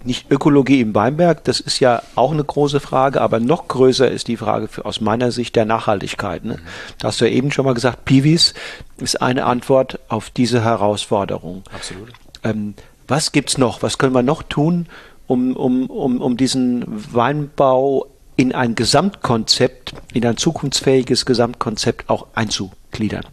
nicht 0.04 0.30
Ökologie 0.30 0.82
im 0.82 0.94
Weinberg, 0.94 1.44
das 1.44 1.60
ist 1.60 1.80
ja 1.80 2.04
auch 2.16 2.32
eine 2.32 2.44
große 2.44 2.80
Frage, 2.80 3.22
aber 3.22 3.40
noch 3.40 3.68
größer 3.68 4.10
ist 4.10 4.28
die 4.28 4.38
Frage 4.38 4.68
für, 4.68 4.86
aus 4.86 5.02
meiner 5.02 5.32
Sicht 5.32 5.56
der 5.56 5.66
Nachhaltigkeit. 5.66 6.46
Ne? 6.46 6.60
Da 7.00 7.08
hast 7.08 7.22
du 7.22 7.26
ja 7.26 7.32
eben 7.32 7.52
schon 7.52 7.66
mal 7.66 7.74
gesagt, 7.74 8.06
Piwis 8.06 8.54
ist 8.98 9.22
eine 9.22 9.46
Antwort 9.46 10.00
auf 10.08 10.30
diese 10.30 10.64
Herausforderung. 10.64 11.64
Absolut. 11.74 12.10
Ähm, 12.44 12.76
was 13.12 13.32
gibt 13.32 13.50
es 13.50 13.58
noch? 13.60 13.84
Was 13.84 14.00
können 14.00 14.16
wir 14.16 14.24
noch 14.24 14.42
tun, 14.42 14.88
um, 15.28 15.56
um, 15.56 15.86
um, 15.88 16.20
um 16.20 16.38
diesen 16.38 16.86
Weinbau 17.14 18.08
in 18.38 18.56
ein 18.56 18.74
Gesamtkonzept, 18.74 19.94
in 20.14 20.26
ein 20.26 20.38
zukunftsfähiges 20.38 21.26
Gesamtkonzept 21.26 22.10
auch 22.10 22.28
einzugliedern? 22.34 23.26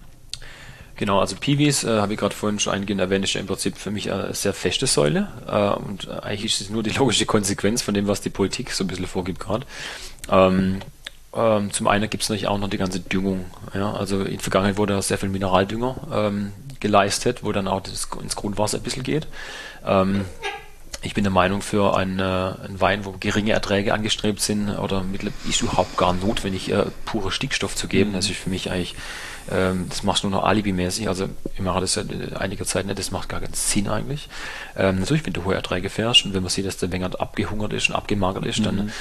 Genau, 0.97 1.20
also 1.20 1.37
Piwis, 1.37 1.85
äh, 1.85 2.01
habe 2.01 2.14
ich 2.14 2.18
gerade 2.18 2.35
vorhin 2.35 2.59
schon 2.59 2.74
eingehend 2.74 3.01
erwähnt, 3.01 3.24
ist 3.24 3.35
ja 3.35 3.41
im 3.41 3.47
Prinzip 3.47 3.79
für 3.79 3.93
mich 3.93 4.12
eine 4.12 4.35
sehr 4.35 4.53
feste 4.53 4.89
Säule. 4.89 5.29
Äh, 5.47 5.70
und 5.81 6.11
eigentlich 6.11 6.47
ist 6.47 6.61
es 6.61 6.70
nur 6.70 6.83
die 6.83 6.91
logische 6.91 7.24
Konsequenz 7.24 7.81
von 7.81 7.95
dem, 7.95 8.09
was 8.09 8.20
die 8.20 8.31
Politik 8.31 8.72
so 8.72 8.83
ein 8.83 8.89
bisschen 8.89 9.07
vorgibt 9.07 9.39
gerade. 9.39 9.64
Ähm, 10.29 10.81
ähm, 11.35 11.72
zum 11.72 11.87
einen 11.87 12.11
gibt 12.11 12.24
es 12.24 12.29
natürlich 12.29 12.49
auch 12.49 12.59
noch 12.59 12.68
die 12.68 12.79
ganze 12.79 12.99
Düngung. 12.99 13.45
Ja? 13.74 13.93
Also 13.93 14.22
in 14.22 14.33
der 14.33 14.41
Vergangenheit 14.41 14.76
wurde 14.76 15.01
sehr 15.01 15.18
viel 15.18 15.29
Mineraldünger 15.29 15.97
ähm, 16.12 16.53
geleistet, 16.81 17.45
wo 17.45 17.53
dann 17.53 17.68
auch 17.68 17.81
das, 17.81 18.09
ins 18.20 18.35
Grundwasser 18.37 18.79
ein 18.79 18.83
bisschen 18.83 19.05
geht. 19.05 19.29
Ähm, 19.89 20.24
ich 21.03 21.14
bin 21.14 21.24
der 21.24 21.32
Meinung, 21.32 21.62
für 21.62 21.97
einen, 21.97 22.18
äh, 22.18 22.22
einen 22.22 22.80
Wein, 22.80 23.05
wo 23.05 23.14
geringe 23.18 23.53
Erträge 23.53 23.95
angestrebt 23.95 24.41
sind, 24.41 24.68
oder 24.78 25.05
ist 25.49 25.62
überhaupt 25.62 25.97
gar 25.97 26.12
notwendig, 26.12 26.70
äh, 26.72 26.86
pure 27.05 27.30
Stickstoff 27.30 27.76
zu 27.76 27.89
geben. 27.89 28.11
Mhm. 28.11 28.14
Das 28.14 28.28
ist 28.28 28.36
für 28.36 28.51
mich 28.51 28.70
eigentlich, 28.70 28.97
ähm, 29.51 29.86
das 29.88 30.03
machst 30.03 30.22
du 30.22 30.28
nur 30.28 30.40
noch 30.40 30.46
alibimäßig. 30.46 31.09
Also 31.09 31.28
ich 31.55 31.61
mache 31.61 31.80
das 31.80 31.94
seit 31.94 32.09
einiger 32.36 32.64
Zeit 32.64 32.86
nicht, 32.86 32.99
das 32.99 33.11
macht 33.11 33.28
gar 33.28 33.40
keinen 33.40 33.55
Sinn 33.55 33.88
eigentlich. 33.88 34.28
Ähm, 34.76 35.01
natürlich, 35.01 35.24
wenn 35.26 35.32
du 35.32 35.44
hohe 35.44 35.55
Erträge 35.55 35.90
fährst 35.90 36.24
und 36.24 36.34
wenn 36.34 36.42
man 36.42 36.51
sieht, 36.51 36.66
dass 36.66 36.76
der 36.76 36.92
Wenger 36.92 37.11
abgehungert 37.18 37.72
ist 37.72 37.88
und 37.88 37.94
abgemagert 37.94 38.44
ist, 38.46 38.61
mhm. 38.61 38.64
dann 38.64 38.92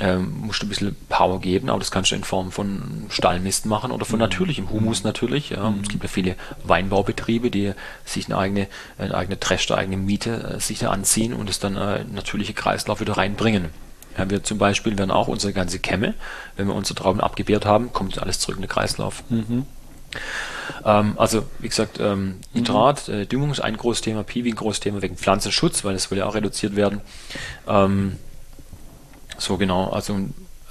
ähm, 0.00 0.40
musst 0.42 0.62
du 0.62 0.66
ein 0.66 0.68
bisschen 0.68 0.96
Power 1.08 1.40
geben, 1.40 1.70
aber 1.70 1.78
das 1.78 1.90
kannst 1.90 2.10
du 2.10 2.16
in 2.16 2.24
Form 2.24 2.52
von 2.52 3.06
Stallmist 3.08 3.66
machen 3.66 3.90
oder 3.90 4.04
von 4.04 4.16
mhm. 4.16 4.24
natürlichem 4.24 4.70
Humus 4.70 5.02
mhm. 5.02 5.08
natürlich. 5.08 5.50
Ja. 5.50 5.72
Es 5.82 5.88
gibt 5.88 6.02
ja 6.02 6.08
viele 6.08 6.36
Weinbaubetriebe, 6.64 7.50
die 7.50 7.72
sich 8.04 8.26
eine 8.26 8.38
eigene, 8.38 8.68
eine 8.98 9.14
eigene 9.14 9.40
Trash, 9.40 9.70
eine 9.70 9.80
eigene 9.80 9.96
Miete 9.96 10.56
äh, 10.56 10.60
sich 10.60 10.78
da 10.78 10.90
anziehen 10.90 11.32
und 11.32 11.48
es 11.48 11.58
dann 11.58 11.76
äh, 11.76 12.04
natürliche 12.04 12.52
Kreislauf 12.52 13.00
wieder 13.00 13.16
reinbringen. 13.16 13.70
Ja, 14.16 14.30
wir 14.30 14.42
zum 14.42 14.58
Beispiel 14.58 14.96
werden 14.96 15.10
auch 15.10 15.28
unsere 15.28 15.52
ganze 15.52 15.78
Kämme, 15.78 16.14
wenn 16.56 16.66
wir 16.68 16.74
unsere 16.74 16.94
Trauben 16.94 17.20
abgebärt 17.20 17.66
haben, 17.66 17.92
kommt 17.92 18.18
alles 18.18 18.38
zurück 18.38 18.56
in 18.56 18.62
den 18.62 18.70
Kreislauf. 18.70 19.22
Mhm. 19.28 19.66
Ähm, 20.84 21.14
also, 21.16 21.44
wie 21.58 21.68
gesagt, 21.68 21.98
ähm, 22.00 22.36
Nitrat, 22.52 23.08
äh, 23.08 23.26
Düngung 23.26 23.50
ist 23.50 23.60
ein 23.60 23.76
großes 23.76 24.02
Thema, 24.02 24.22
Piwi 24.22 24.50
ein 24.50 24.56
großes 24.56 24.80
Thema 24.80 25.02
wegen 25.02 25.16
Pflanzenschutz, 25.16 25.84
weil 25.84 25.94
das 25.94 26.10
will 26.10 26.18
ja 26.18 26.26
auch 26.26 26.34
reduziert 26.34 26.76
werden. 26.76 27.00
Ähm, 27.68 28.16
so 29.38 29.56
genau, 29.56 29.90
also 29.90 30.18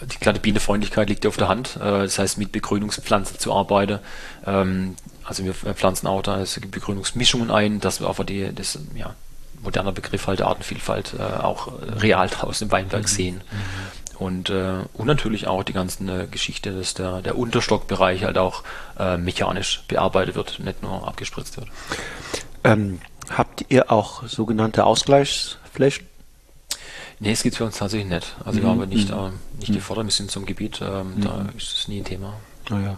die 0.01 0.17
kleine 0.17 0.39
Bienenfreundlichkeit 0.39 1.09
liegt 1.09 1.23
ja 1.23 1.29
auf 1.29 1.37
der 1.37 1.47
Hand. 1.47 1.77
Äh, 1.77 2.03
das 2.03 2.19
heißt, 2.19 2.37
mit 2.37 2.51
Begrünungspflanzen 2.51 3.39
zu 3.39 3.53
arbeiten. 3.53 3.99
Ähm, 4.45 4.95
also 5.23 5.43
wir 5.43 5.53
pflanzen 5.53 6.07
auch 6.07 6.21
da 6.21 6.43
Begrünungsmischungen 6.71 7.51
ein, 7.51 7.79
dass 7.79 7.99
wir 7.99 8.07
einfach 8.07 8.25
die, 8.25 8.53
das, 8.53 8.79
ja, 8.95 9.15
moderner 9.61 9.91
Begriff 9.91 10.27
halt 10.27 10.41
Artenvielfalt 10.41 11.15
äh, 11.17 11.41
auch 11.41 11.71
real 11.99 12.29
draußen 12.29 12.67
im 12.67 12.71
Weinberg 12.71 13.03
mhm. 13.03 13.07
sehen. 13.07 13.35
Mhm. 13.35 14.04
Und, 14.17 14.49
äh, 14.49 14.79
und 14.93 15.07
natürlich 15.07 15.47
auch 15.47 15.63
die 15.63 15.73
ganzen 15.73 16.07
äh, 16.09 16.27
Geschichte, 16.29 16.71
dass 16.71 16.93
der, 16.93 17.21
der 17.21 17.37
Unterstockbereich 17.37 18.23
halt 18.23 18.37
auch 18.37 18.63
äh, 18.97 19.17
mechanisch 19.17 19.83
bearbeitet 19.87 20.35
wird, 20.35 20.59
nicht 20.59 20.81
nur 20.81 21.07
abgespritzt 21.07 21.57
wird. 21.57 21.67
Ähm, 22.63 22.99
habt 23.29 23.65
ihr 23.69 23.91
auch 23.91 24.27
sogenannte 24.27 24.85
Ausgleichsflächen? 24.85 26.07
Nee, 27.19 27.31
es 27.31 27.43
gibt 27.43 27.55
für 27.55 27.65
uns 27.65 27.77
tatsächlich 27.77 28.09
nicht. 28.09 28.35
Also 28.43 28.59
mhm. 28.59 28.63
wir 28.63 28.69
haben 28.69 28.89
nicht, 28.89 29.09
äh, 29.09 29.15
nicht 29.59 29.69
mhm. 29.69 29.75
gefordert, 29.75 30.05
wir 30.05 30.11
sind 30.11 30.31
zum 30.31 30.45
Gebiet, 30.45 30.81
ähm, 30.81 31.15
mhm. 31.15 31.21
da 31.21 31.45
ist 31.57 31.77
es 31.77 31.87
nie 31.87 31.99
ein 31.99 32.05
Thema. 32.05 32.33
Naja. 32.69 32.97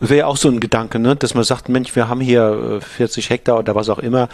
das 0.00 0.08
wäre 0.08 0.20
ja 0.20 0.26
auch 0.26 0.36
so 0.36 0.48
ein 0.48 0.60
Gedanke, 0.60 0.98
ne? 0.98 1.14
dass 1.14 1.34
man 1.34 1.44
sagt, 1.44 1.68
Mensch, 1.68 1.94
wir 1.94 2.08
haben 2.08 2.20
hier 2.20 2.80
40 2.80 3.26
äh, 3.26 3.34
Hektar 3.34 3.58
oder 3.58 3.74
was 3.74 3.88
auch 3.90 3.98
immer, 3.98 4.28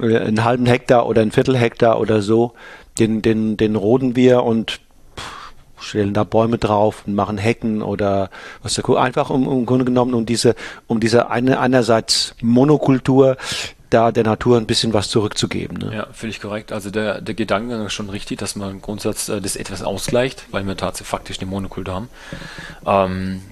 äh, 0.00 0.18
einen 0.18 0.42
halben 0.42 0.66
Hektar 0.66 1.06
oder 1.06 1.22
ein 1.22 1.32
Viertel 1.32 1.56
Hektar 1.56 2.00
oder 2.00 2.22
so, 2.22 2.54
den, 2.98 3.20
den, 3.20 3.58
den 3.58 3.76
roden 3.76 4.16
wir 4.16 4.42
und 4.42 4.80
stellen 5.86 6.14
da 6.14 6.24
Bäume 6.24 6.58
drauf 6.58 7.04
und 7.06 7.14
machen 7.14 7.38
Hecken 7.38 7.82
oder 7.82 8.30
was 8.62 8.74
da 8.74 8.82
einfach 8.94 9.30
um, 9.30 9.46
um 9.46 9.66
Grunde 9.66 9.84
genommen 9.84 10.14
um 10.14 10.26
diese 10.26 10.54
um 10.86 11.00
diese 11.00 11.30
eine 11.30 11.60
einerseits 11.60 12.34
Monokultur 12.42 13.36
da 13.90 14.10
der 14.10 14.24
Natur 14.24 14.56
ein 14.56 14.66
bisschen 14.66 14.92
was 14.92 15.08
zurückzugeben. 15.08 15.78
Ne? 15.78 15.94
Ja, 15.94 16.06
völlig 16.12 16.40
korrekt. 16.40 16.72
Also 16.72 16.90
der, 16.90 17.20
der 17.20 17.34
Gedankengang 17.34 17.86
ist 17.86 17.92
schon 17.92 18.10
richtig, 18.10 18.38
dass 18.38 18.56
man 18.56 18.70
im 18.72 18.82
Grundsatz 18.82 19.28
äh, 19.28 19.40
das 19.40 19.56
etwas 19.56 19.82
ausgleicht, 19.82 20.46
weil 20.50 20.66
wir 20.66 20.76
tatsächlich 20.76 21.08
faktisch 21.08 21.38
eine 21.38 21.48
Monokultur 21.48 21.94
haben. 21.94 22.08
Ähm, 22.84 23.42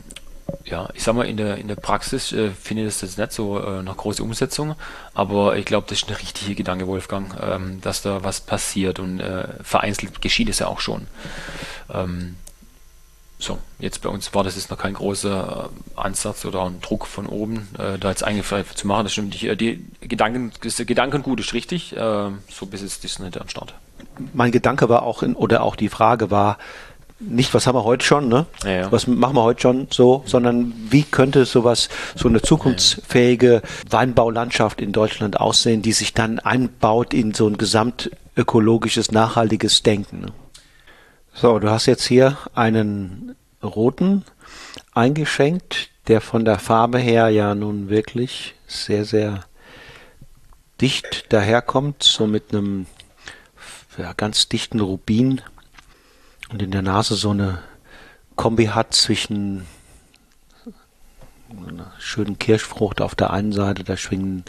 ja, 0.64 0.88
ich 0.94 1.02
sag 1.02 1.14
mal, 1.14 1.26
in 1.26 1.36
der, 1.36 1.56
in 1.56 1.68
der 1.68 1.76
Praxis 1.76 2.32
äh, 2.32 2.50
finde 2.50 2.82
ich 2.82 2.88
das 2.88 3.02
jetzt 3.02 3.18
nicht 3.18 3.32
so 3.32 3.60
äh, 3.60 3.82
nach 3.82 3.96
große 3.96 4.22
Umsetzung, 4.22 4.74
aber 5.14 5.56
ich 5.56 5.64
glaube, 5.64 5.86
das 5.88 6.02
ist 6.02 6.08
ein 6.08 6.14
richtiger 6.14 6.54
Gedanke, 6.54 6.86
Wolfgang, 6.86 7.34
ähm, 7.40 7.80
dass 7.80 8.02
da 8.02 8.24
was 8.24 8.40
passiert 8.40 8.98
und 8.98 9.20
äh, 9.20 9.48
vereinzelt 9.62 10.20
geschieht 10.20 10.48
es 10.48 10.58
ja 10.58 10.66
auch 10.66 10.80
schon. 10.80 11.06
Ähm, 11.92 12.36
so, 13.38 13.58
jetzt 13.78 14.00
bei 14.02 14.08
uns 14.08 14.32
war 14.34 14.44
das 14.44 14.56
jetzt 14.56 14.70
noch 14.70 14.78
kein 14.78 14.94
großer 14.94 15.70
äh, 15.96 16.00
Ansatz 16.00 16.44
oder 16.44 16.64
ein 16.64 16.80
Druck 16.80 17.06
von 17.06 17.26
oben, 17.26 17.68
äh, 17.78 17.98
da 17.98 18.10
jetzt 18.10 18.24
eigentlich 18.24 18.46
zu 18.74 18.86
machen. 18.86 19.04
Das 19.04 19.12
stimmt. 19.12 19.40
Die, 19.40 19.56
die 19.56 19.84
Gedanken, 20.00 20.52
das 20.62 20.76
Gedankengut 20.76 21.40
ist 21.40 21.52
richtig, 21.52 21.94
äh, 21.96 22.30
so 22.48 22.66
bis 22.66 22.82
jetzt 22.82 23.04
ist 23.04 23.20
nicht 23.20 23.40
am 23.40 23.48
Start. 23.48 23.74
Mein 24.32 24.52
Gedanke 24.52 24.88
war 24.88 25.02
auch 25.02 25.22
in, 25.22 25.34
oder 25.34 25.62
auch 25.62 25.76
die 25.76 25.88
Frage 25.88 26.30
war, 26.30 26.58
nicht, 27.20 27.54
was 27.54 27.66
haben 27.66 27.76
wir 27.76 27.84
heute 27.84 28.04
schon, 28.04 28.28
ne? 28.28 28.46
Ja, 28.64 28.70
ja. 28.70 28.92
Was 28.92 29.06
machen 29.06 29.36
wir 29.36 29.42
heute 29.42 29.60
schon 29.60 29.86
so, 29.90 30.22
sondern 30.26 30.74
wie 30.90 31.04
könnte 31.04 31.44
sowas, 31.44 31.88
so 32.14 32.28
eine 32.28 32.42
zukunftsfähige 32.42 33.62
Weinbaulandschaft 33.88 34.80
in 34.80 34.92
Deutschland 34.92 35.38
aussehen, 35.38 35.82
die 35.82 35.92
sich 35.92 36.12
dann 36.12 36.38
einbaut 36.38 37.14
in 37.14 37.32
so 37.32 37.46
ein 37.46 37.56
gesamtökologisches, 37.56 39.12
nachhaltiges 39.12 39.82
Denken. 39.82 40.20
Ne? 40.22 40.32
So, 41.36 41.58
du 41.58 41.68
hast 41.68 41.86
jetzt 41.86 42.04
hier 42.04 42.38
einen 42.54 43.34
roten 43.60 44.24
eingeschenkt, 44.92 45.90
der 46.06 46.20
von 46.20 46.44
der 46.44 46.60
Farbe 46.60 46.98
her 46.98 47.28
ja 47.28 47.56
nun 47.56 47.88
wirklich 47.88 48.54
sehr, 48.68 49.04
sehr 49.04 49.40
dicht 50.80 51.32
daherkommt, 51.32 52.04
so 52.04 52.28
mit 52.28 52.52
einem 52.54 52.86
ja, 53.98 54.12
ganz 54.12 54.48
dichten 54.48 54.78
Rubin 54.78 55.40
und 56.50 56.62
in 56.62 56.70
der 56.70 56.82
Nase 56.82 57.16
so 57.16 57.30
eine 57.30 57.58
Kombi 58.36 58.66
hat 58.66 58.94
zwischen 58.94 59.66
einer 61.66 61.92
schönen 61.98 62.38
Kirschfrucht 62.38 63.00
auf 63.00 63.16
der 63.16 63.32
einen 63.32 63.50
Seite, 63.50 63.82
da 63.82 63.96
schwingen 63.96 64.44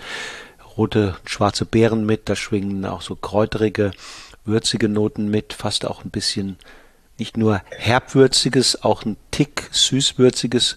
rote, 0.77 1.15
schwarze 1.25 1.65
Beeren 1.65 2.05
mit, 2.05 2.29
da 2.29 2.35
schwingen 2.35 2.85
auch 2.85 3.01
so 3.01 3.15
kräuterige 3.15 3.89
würzige 4.45 4.89
Noten 4.89 5.29
mit, 5.29 5.53
fast 5.53 5.85
auch 5.85 6.03
ein 6.03 6.11
bisschen 6.11 6.57
nicht 7.17 7.37
nur 7.37 7.61
herbwürziges, 7.77 8.83
auch 8.83 9.05
ein 9.05 9.17
Tick 9.31 9.69
süßwürziges 9.71 10.75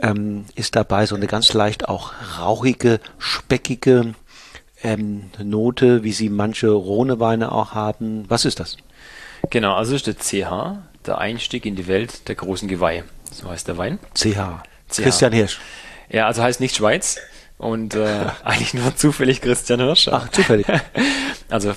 ähm, 0.00 0.44
ist 0.54 0.76
dabei, 0.76 1.06
so 1.06 1.14
eine 1.14 1.26
ganz 1.26 1.52
leicht 1.52 1.88
auch 1.88 2.12
rauchige, 2.38 3.00
speckige 3.18 4.14
ähm, 4.82 5.30
Note, 5.42 6.02
wie 6.02 6.12
sie 6.12 6.28
manche 6.28 6.70
Rhone-Weine 6.70 7.52
auch 7.52 7.72
haben. 7.72 8.24
Was 8.28 8.44
ist 8.44 8.60
das? 8.60 8.76
Genau, 9.50 9.74
also 9.74 9.94
ist 9.94 10.06
der 10.06 10.16
CH, 10.16 10.78
der 11.06 11.18
Einstieg 11.18 11.66
in 11.66 11.76
die 11.76 11.86
Welt 11.86 12.28
der 12.28 12.34
großen 12.34 12.68
Geweihe. 12.68 13.04
So 13.30 13.48
heißt 13.48 13.68
der 13.68 13.78
Wein. 13.78 13.98
CH. 14.14 14.62
CH. 14.88 15.02
Christian 15.02 15.32
Hirsch. 15.32 15.60
Ja, 16.10 16.26
also 16.26 16.42
heißt 16.42 16.60
nicht 16.60 16.76
Schweiz, 16.76 17.18
und 17.62 17.94
äh, 17.94 18.26
eigentlich 18.44 18.74
nur 18.74 18.94
zufällig 18.96 19.40
Christian 19.40 19.80
Hirsch. 19.80 20.08
Ach, 20.08 20.28
zufällig. 20.30 20.66
also 21.48 21.70
äh, 21.70 21.74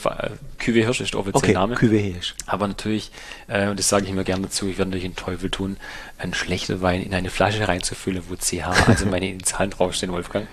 Cuvée 0.59 0.83
Hirsch 0.83 1.01
ist 1.01 1.13
der 1.13 1.19
offizielle 1.19 1.43
okay, 1.43 1.53
Name. 1.53 1.75
Cuvée 1.75 1.99
Hirsch. 1.99 2.33
Aber 2.47 2.67
natürlich, 2.67 3.11
äh, 3.47 3.69
und 3.69 3.77
das 3.77 3.87
sage 3.87 4.05
ich 4.05 4.11
immer 4.11 4.23
gerne 4.23 4.43
dazu, 4.43 4.67
ich 4.67 4.79
werde 4.79 4.89
natürlich 4.89 5.05
den 5.05 5.15
Teufel 5.15 5.51
tun, 5.51 5.77
einen 6.17 6.33
schlechten 6.33 6.81
Wein 6.81 7.03
in 7.03 7.13
eine 7.13 7.29
Flasche 7.29 7.67
reinzufüllen, 7.67 8.23
wo 8.29 8.35
CH, 8.35 8.87
also 8.87 9.05
meine 9.05 9.29
Initialen 9.29 9.69
draufstehen, 9.69 10.11
Wolfgang. 10.11 10.47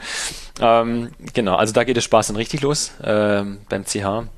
Ähm, 0.61 1.13
genau, 1.33 1.57
also 1.57 1.73
da 1.73 1.85
geht 1.85 1.97
der 1.97 2.03
Spaß 2.03 2.27
dann 2.27 2.37
richtig 2.37 2.61
los 2.61 2.93
äh, 3.01 3.43
beim 3.69 3.85
CH. 3.85 4.29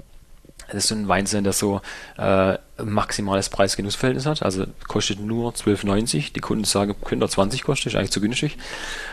Das 0.74 0.84
ist 0.84 0.88
so 0.88 0.94
ein 0.94 1.08
Wein 1.08 1.26
sein, 1.26 1.44
der 1.44 1.52
so 1.52 1.80
äh, 2.18 2.58
maximales 2.82 3.48
Preis-Genuss-Verhältnis 3.48 4.26
hat. 4.26 4.42
Also 4.42 4.66
kostet 4.88 5.20
nur 5.20 5.52
12,90. 5.52 6.32
Die 6.32 6.40
Kunden 6.40 6.64
sagen, 6.64 6.94
könnte 7.04 7.28
20 7.28 7.62
kosten, 7.62 7.88
ist 7.88 7.94
eigentlich 7.96 8.10
zu 8.10 8.20
günstig. 8.20 8.56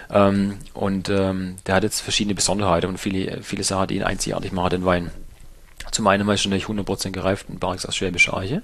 Ähm, 0.10 0.58
und 0.74 1.10
ähm, 1.10 1.58
der 1.68 1.76
hat 1.76 1.84
jetzt 1.84 2.02
verschiedene 2.02 2.36
Besonderheiten 2.36 2.88
und 2.88 2.98
viele, 2.98 3.44
viele 3.44 3.64
Sachen, 3.64 3.88
die 3.88 3.98
ihn 3.98 4.04
einzigartig 4.04 4.52
machen, 4.52 4.72
den 4.72 4.86
Wein. 4.86 5.12
Zum 5.92 6.08
einen 6.08 6.28
ist 6.30 6.46
natürlich 6.46 6.66
100% 6.66 7.12
gereiften 7.12 7.60
Barrix 7.60 7.86
aus 7.86 7.96
Schwäbischer 7.96 8.36
Eiche. 8.36 8.64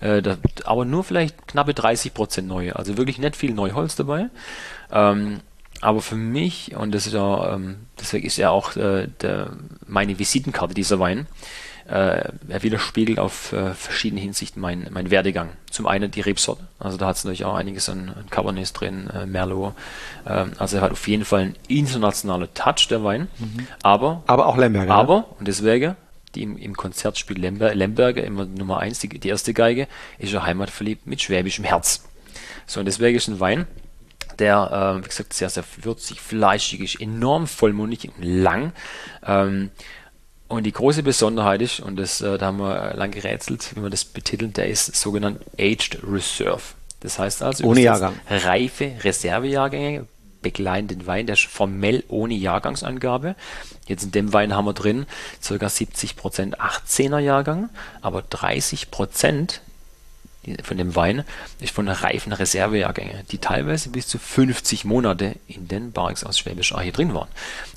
Äh, 0.00 0.22
aber 0.64 0.84
nur 0.84 1.04
vielleicht 1.04 1.48
knappe 1.48 1.72
30% 1.72 2.42
neu. 2.42 2.72
Also 2.72 2.96
wirklich 2.96 3.18
nicht 3.18 3.36
viel 3.36 3.54
Neuholz 3.54 3.96
dabei. 3.96 4.28
Ähm, 4.92 5.40
aber 5.80 6.00
für 6.00 6.16
mich, 6.16 6.74
und 6.76 6.94
das 6.94 7.06
ist 7.06 7.12
ja, 7.12 7.54
ähm, 7.54 7.76
deswegen 8.00 8.26
ist 8.26 8.36
ja 8.36 8.50
auch 8.50 8.76
äh, 8.76 9.08
der, 9.20 9.50
meine 9.86 10.18
Visitenkarte 10.18 10.74
dieser 10.74 10.98
Wein, 10.98 11.26
äh, 11.88 12.32
er 12.48 12.62
widerspiegelt 12.62 13.18
auf 13.18 13.52
äh, 13.52 13.74
verschiedene 13.74 14.20
Hinsichten 14.20 14.60
meinen 14.60 14.88
mein 14.90 15.10
Werdegang. 15.10 15.50
Zum 15.70 15.86
einen 15.86 16.10
die 16.10 16.20
Rebsorte, 16.22 16.66
also 16.78 16.96
da 16.96 17.06
hat 17.06 17.16
es 17.16 17.24
natürlich 17.24 17.44
auch 17.44 17.54
einiges 17.54 17.88
an, 17.88 18.08
an 18.08 18.30
Cabernet 18.30 18.78
drin, 18.78 19.10
äh, 19.10 19.26
Merlot. 19.26 19.74
Ähm, 20.26 20.52
also 20.58 20.78
er 20.78 20.82
hat 20.82 20.92
auf 20.92 21.06
jeden 21.08 21.24
Fall 21.24 21.40
einen 21.40 21.56
internationalen 21.68 22.48
Touch, 22.54 22.88
der 22.88 23.04
Wein. 23.04 23.28
Mhm. 23.38 23.66
Aber, 23.82 24.22
aber 24.26 24.46
auch 24.46 24.56
Lemberger. 24.56 24.86
Ne? 24.86 24.94
Aber, 24.94 25.26
und 25.38 25.46
deswegen, 25.46 25.96
die 26.34 26.42
im, 26.42 26.56
im 26.56 26.76
Konzert 26.76 27.18
spielt 27.18 27.38
Lember, 27.38 27.74
Lemberger 27.74 28.24
immer 28.24 28.46
Nummer 28.46 28.78
eins, 28.78 29.00
die, 29.00 29.08
die 29.08 29.28
erste 29.28 29.52
Geige, 29.52 29.86
ist 30.18 30.32
er 30.32 30.46
heimatverliebt 30.46 31.06
mit 31.06 31.20
schwäbischem 31.20 31.64
Herz. 31.64 32.04
So, 32.66 32.80
und 32.80 32.86
deswegen 32.86 33.16
ist 33.16 33.28
ein 33.28 33.40
Wein, 33.40 33.66
der, 34.38 34.96
äh, 34.96 35.04
wie 35.04 35.08
gesagt, 35.08 35.32
sehr, 35.32 35.50
sehr 35.50 35.64
würzig, 35.82 36.20
fleischig 36.20 36.80
ist, 36.80 37.00
enorm 37.00 37.46
vollmundig 37.46 38.10
und 38.16 38.24
lang. 38.24 38.72
Ähm, 39.24 39.70
und 40.48 40.64
die 40.64 40.72
große 40.72 41.02
Besonderheit 41.02 41.62
ist, 41.62 41.80
und 41.80 41.96
das, 41.96 42.20
äh, 42.20 42.38
da 42.38 42.46
haben 42.46 42.58
wir 42.58 42.94
lang 42.94 43.10
gerätselt, 43.10 43.74
wie 43.74 43.80
man 43.80 43.90
das 43.90 44.04
betitelt, 44.04 44.56
der 44.56 44.68
ist 44.68 44.94
sogenannt 44.94 45.40
Aged 45.58 45.98
Reserve. 46.06 46.62
Das 47.00 47.18
heißt 47.18 47.42
also, 47.42 47.64
ohne 47.64 47.80
Jahrgang. 47.80 48.14
reife 48.28 48.92
Reservejahrgänge 49.02 50.06
begleiten 50.44 50.88
den 50.88 51.06
Wein, 51.06 51.26
der 51.26 51.34
ist 51.34 51.46
formell 51.46 52.04
ohne 52.08 52.34
Jahrgangsangabe. 52.34 53.34
Jetzt 53.86 54.04
in 54.04 54.12
dem 54.12 54.32
Wein 54.32 54.54
haben 54.54 54.66
wir 54.66 54.74
drin 54.74 55.06
ca. 55.42 55.54
70% 55.54 56.56
18er 56.56 57.18
Jahrgang, 57.18 57.70
aber 58.02 58.20
30% 58.20 59.60
von 60.62 60.76
dem 60.76 60.94
Wein 60.94 61.24
ist 61.60 61.74
von 61.74 61.88
reifen 61.88 62.32
Reservejahrgänge, 62.32 63.24
die 63.30 63.38
teilweise 63.38 63.90
bis 63.90 64.06
zu 64.06 64.18
50 64.18 64.84
Monate 64.84 65.36
in 65.46 65.68
den 65.68 65.92
Barrix 65.92 66.24
aus 66.24 66.38
Schwäbisch 66.38 66.74
Ache 66.74 66.92
drin 66.92 67.14
waren. 67.14 67.28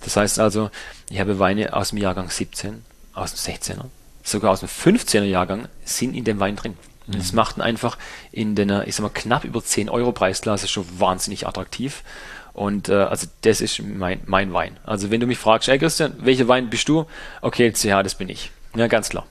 Das 0.04 0.16
heißt 0.18 0.40
also, 0.40 0.70
ich 1.10 1.20
habe 1.20 1.40
Weine 1.40 1.74
aus 1.74 1.90
dem 1.90 2.00
Jahrgang 2.00 2.30
17, 2.30 2.84
aus 3.14 3.34
dem 3.34 3.54
16er, 3.54 3.86
sogar 4.24 4.52
aus 4.52 4.60
dem 4.62 4.70
15er 4.70 5.24
Jahrgang, 5.24 5.68
sind 5.86 6.16
in 6.16 6.24
dem 6.24 6.40
Wein 6.40 6.56
drin. 6.56 6.76
Mhm. 7.08 7.14
Das 7.14 7.34
macht 7.34 7.58
ihn 7.58 7.62
einfach 7.62 7.98
in 8.32 8.56
der, 8.56 8.88
ich 8.88 8.96
sag 8.96 9.04
mal, 9.04 9.10
knapp 9.10 9.44
über 9.44 9.64
10 9.64 9.90
Euro 9.90 10.12
Preisklasse 10.12 10.68
schon 10.68 10.86
wahnsinnig 11.00 11.48
attraktiv. 11.48 12.04
Und 12.54 12.90
äh, 12.90 12.96
also 12.96 13.28
das 13.42 13.62
ist 13.62 13.82
mein, 13.84 14.22
mein 14.26 14.52
Wein. 14.52 14.78
Also 14.84 15.12
wenn 15.12 15.20
du 15.20 15.28
mich 15.28 15.38
fragst, 15.38 15.70
ey 15.70 15.78
Christian, 15.78 16.14
welcher 16.20 16.48
Wein 16.48 16.70
bist 16.70 16.90
du? 16.90 17.06
Okay, 17.42 17.72
CH, 17.72 18.04
das 18.04 18.16
bin 18.16 18.30
ich. 18.30 18.52
Ja, 18.76 18.88
ganz 18.88 19.10
klar. 19.10 19.26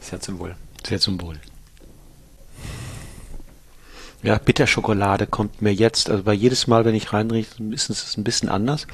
Sehr 0.00 0.20
zum 0.20 0.38
Wohl. 0.38 0.54
Sehr 0.86 1.00
zum 1.00 1.20
Wohl. 1.20 1.40
Ja, 4.22 4.38
Bitterschokolade 4.38 5.26
kommt 5.26 5.60
mir 5.60 5.74
jetzt, 5.74 6.08
also 6.08 6.22
bei 6.22 6.32
jedes 6.32 6.68
Mal, 6.68 6.84
wenn 6.84 6.94
ich 6.94 7.12
reinrieche, 7.12 7.60
ist 7.72 7.90
es 7.90 8.16
ein 8.16 8.22
bisschen 8.22 8.48
anders. 8.48 8.86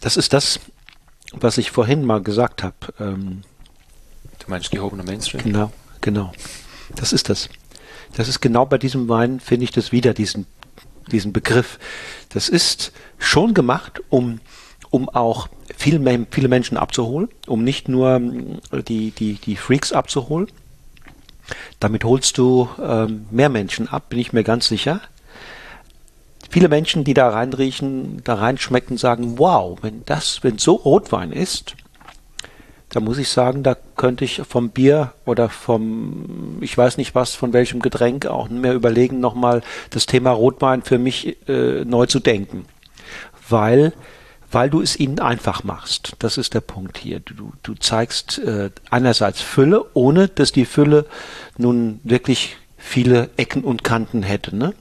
Das 0.00 0.16
ist 0.16 0.32
das, 0.32 0.60
was 1.32 1.58
ich 1.58 1.70
vorhin 1.70 2.06
mal 2.06 2.22
gesagt 2.22 2.62
habe. 2.62 2.74
Ähm, 2.98 3.42
du 4.38 4.46
meinst 4.48 4.70
gehobener 4.70 5.04
Mainstream? 5.04 5.42
Genau, 5.42 5.70
genau. 6.00 6.32
Das 6.94 7.12
ist 7.12 7.28
das. 7.28 7.50
Das 8.14 8.28
ist 8.28 8.40
genau 8.40 8.64
bei 8.64 8.78
diesem 8.78 9.10
Wein, 9.10 9.40
finde 9.40 9.64
ich 9.64 9.72
das 9.72 9.92
wieder, 9.92 10.14
diesen, 10.14 10.46
diesen 11.12 11.34
Begriff. 11.34 11.78
Das 12.30 12.48
ist 12.48 12.92
schon 13.18 13.52
gemacht, 13.52 14.00
um, 14.08 14.40
um 14.96 15.10
auch 15.10 15.48
viel, 15.76 16.26
viele 16.30 16.48
Menschen 16.48 16.78
abzuholen, 16.78 17.28
um 17.46 17.62
nicht 17.62 17.86
nur 17.86 18.16
äh, 18.72 18.82
die, 18.82 19.10
die, 19.10 19.34
die 19.34 19.56
Freaks 19.56 19.92
abzuholen. 19.92 20.48
Damit 21.78 22.02
holst 22.02 22.38
du 22.38 22.68
ähm, 22.82 23.26
mehr 23.30 23.50
Menschen 23.50 23.88
ab, 23.88 24.08
bin 24.08 24.18
ich 24.18 24.32
mir 24.32 24.42
ganz 24.42 24.66
sicher. 24.68 25.02
Viele 26.48 26.68
Menschen, 26.68 27.04
die 27.04 27.12
da 27.12 27.28
reinriechen, 27.28 28.22
da 28.24 28.34
reinschmecken, 28.34 28.96
sagen, 28.96 29.38
wow, 29.38 29.78
wenn 29.82 30.02
das, 30.06 30.42
wenn 30.42 30.56
so 30.56 30.74
Rotwein 30.76 31.30
ist, 31.30 31.76
da 32.88 33.00
muss 33.00 33.18
ich 33.18 33.28
sagen, 33.28 33.62
da 33.62 33.76
könnte 33.96 34.24
ich 34.24 34.40
vom 34.48 34.70
Bier 34.70 35.12
oder 35.26 35.50
vom, 35.50 36.56
ich 36.62 36.76
weiß 36.78 36.96
nicht 36.96 37.14
was, 37.14 37.34
von 37.34 37.52
welchem 37.52 37.80
Getränk 37.80 38.24
auch 38.24 38.48
mehr 38.48 38.72
überlegen, 38.72 39.20
nochmal 39.20 39.60
das 39.90 40.06
Thema 40.06 40.30
Rotwein 40.30 40.82
für 40.82 40.98
mich 40.98 41.36
äh, 41.48 41.84
neu 41.84 42.06
zu 42.06 42.20
denken. 42.20 42.64
Weil 43.48 43.92
weil 44.56 44.70
du 44.70 44.80
es 44.80 44.98
ihnen 44.98 45.20
einfach 45.20 45.64
machst. 45.64 46.14
Das 46.18 46.38
ist 46.38 46.54
der 46.54 46.62
Punkt 46.62 46.96
hier. 46.96 47.20
Du, 47.20 47.52
du 47.62 47.74
zeigst 47.74 48.38
äh, 48.38 48.70
einerseits 48.88 49.42
Fülle, 49.42 49.84
ohne 49.92 50.28
dass 50.28 50.50
die 50.50 50.64
Fülle 50.64 51.04
nun 51.58 52.00
wirklich 52.04 52.56
viele 52.78 53.28
Ecken 53.36 53.64
und 53.64 53.84
Kanten 53.84 54.22
hätte. 54.22 54.56
Ne? 54.56 54.72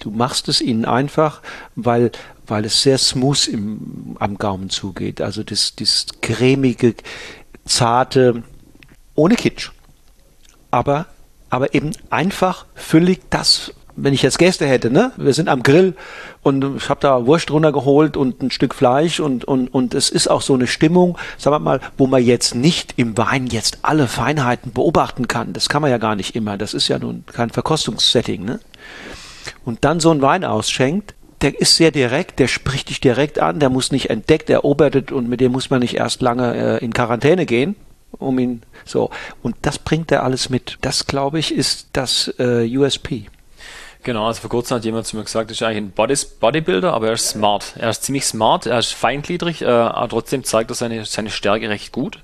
Du 0.00 0.10
machst 0.10 0.48
es 0.48 0.60
ihnen 0.60 0.84
einfach, 0.84 1.40
weil, 1.76 2.10
weil 2.48 2.64
es 2.64 2.82
sehr 2.82 2.98
smooth 2.98 3.46
im, 3.46 4.16
am 4.18 4.38
Gaumen 4.38 4.70
zugeht. 4.70 5.20
Also 5.20 5.44
das, 5.44 5.76
das 5.76 6.06
cremige, 6.20 6.96
zarte, 7.64 8.42
ohne 9.14 9.36
Kitsch. 9.36 9.70
Aber, 10.72 11.06
aber 11.48 11.74
eben 11.74 11.92
einfach 12.10 12.66
füllig 12.74 13.20
das, 13.30 13.72
wenn 13.96 14.14
ich 14.14 14.22
jetzt 14.22 14.38
Gäste 14.38 14.66
hätte, 14.66 14.90
ne? 14.90 15.12
Wir 15.16 15.32
sind 15.32 15.48
am 15.48 15.62
Grill 15.62 15.94
und 16.42 16.76
ich 16.76 16.88
habe 16.88 17.00
da 17.00 17.26
Wurst 17.26 17.50
runtergeholt 17.50 18.16
und 18.16 18.42
ein 18.42 18.50
Stück 18.50 18.74
Fleisch 18.74 19.20
und, 19.20 19.44
und, 19.44 19.68
und 19.68 19.94
es 19.94 20.10
ist 20.10 20.28
auch 20.28 20.42
so 20.42 20.54
eine 20.54 20.66
Stimmung, 20.66 21.18
sagen 21.38 21.54
wir 21.54 21.60
mal, 21.60 21.80
wo 21.96 22.06
man 22.06 22.22
jetzt 22.22 22.54
nicht 22.54 22.94
im 22.96 23.16
Wein 23.16 23.46
jetzt 23.46 23.78
alle 23.82 24.06
Feinheiten 24.06 24.72
beobachten 24.72 25.28
kann. 25.28 25.52
Das 25.52 25.68
kann 25.68 25.82
man 25.82 25.90
ja 25.90 25.98
gar 25.98 26.14
nicht 26.14 26.36
immer. 26.36 26.58
Das 26.58 26.74
ist 26.74 26.88
ja 26.88 26.98
nun 26.98 27.24
kein 27.32 27.50
Verkostungssetting, 27.50 28.44
ne? 28.44 28.60
Und 29.64 29.84
dann 29.84 30.00
so 30.00 30.10
ein 30.10 30.22
Wein 30.22 30.44
ausschenkt, 30.44 31.14
der 31.40 31.60
ist 31.60 31.76
sehr 31.76 31.90
direkt, 31.90 32.38
der 32.38 32.48
spricht 32.48 32.88
dich 32.90 33.00
direkt 33.00 33.38
an, 33.38 33.60
der 33.60 33.68
muss 33.68 33.92
nicht 33.92 34.10
entdeckt, 34.10 34.50
erobert 34.50 35.12
und 35.12 35.28
mit 35.28 35.40
dem 35.40 35.52
muss 35.52 35.70
man 35.70 35.80
nicht 35.80 35.96
erst 35.96 36.22
lange 36.22 36.54
äh, 36.54 36.84
in 36.84 36.92
Quarantäne 36.92 37.46
gehen, 37.46 37.76
um 38.12 38.38
ihn 38.38 38.62
so. 38.84 39.10
Und 39.42 39.56
das 39.62 39.78
bringt 39.78 40.10
er 40.12 40.22
alles 40.22 40.48
mit. 40.50 40.78
Das, 40.80 41.06
glaube 41.06 41.38
ich, 41.38 41.54
ist 41.54 41.88
das 41.92 42.32
äh, 42.38 42.66
USP. 42.76 43.26
Genau, 44.06 44.28
also 44.28 44.40
vor 44.40 44.50
kurzem 44.50 44.76
hat 44.76 44.84
jemand 44.84 45.04
zu 45.04 45.16
mir 45.16 45.24
gesagt, 45.24 45.50
das 45.50 45.56
ist 45.56 45.62
eigentlich 45.64 45.78
ein 45.78 45.90
Body 45.90 46.14
Bodybuilder, 46.38 46.92
aber 46.92 47.08
er 47.08 47.14
ist 47.14 47.30
smart. 47.30 47.74
Er 47.76 47.90
ist 47.90 48.04
ziemlich 48.04 48.24
smart, 48.24 48.64
er 48.64 48.78
ist 48.78 48.92
feingliedrig, 48.92 49.62
äh, 49.62 49.66
aber 49.66 50.08
trotzdem 50.08 50.44
zeigt 50.44 50.70
er 50.70 50.76
seine, 50.76 51.04
seine 51.04 51.28
Stärke 51.28 51.68
recht 51.68 51.90
gut. 51.90 52.20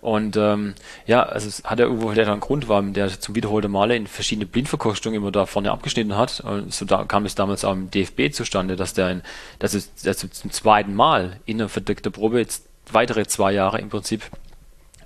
Und 0.00 0.38
ähm, 0.38 0.76
ja, 1.06 1.22
also 1.22 1.46
es 1.46 1.62
hat 1.62 1.78
ja 1.78 1.84
irgendwo 1.84 2.08
einen 2.08 2.40
Grund, 2.40 2.70
warum 2.70 2.94
der 2.94 3.20
zum 3.20 3.34
wiederholten 3.34 3.70
Male 3.70 3.96
in 3.96 4.06
verschiedene 4.06 4.46
Blindverkostungen 4.46 5.20
immer 5.20 5.30
da 5.30 5.44
vorne 5.44 5.70
abgeschnitten 5.72 6.16
hat. 6.16 6.40
Und 6.40 6.72
so 6.72 6.86
da 6.86 7.04
kam 7.04 7.26
es 7.26 7.34
damals 7.34 7.66
auch 7.66 7.74
im 7.74 7.90
DFB 7.90 8.32
zustande, 8.32 8.76
dass 8.76 8.94
der 8.94 9.04
ein, 9.04 9.22
dass 9.58 9.74
es, 9.74 9.92
dass 9.96 10.24
es 10.24 10.32
zum 10.32 10.50
zweiten 10.50 10.94
Mal 10.94 11.36
in 11.44 11.60
einer 11.60 11.68
verdeckten 11.68 12.12
Probe 12.12 12.38
jetzt 12.38 12.64
weitere 12.90 13.26
zwei 13.26 13.52
Jahre 13.52 13.78
im 13.78 13.90
Prinzip 13.90 14.22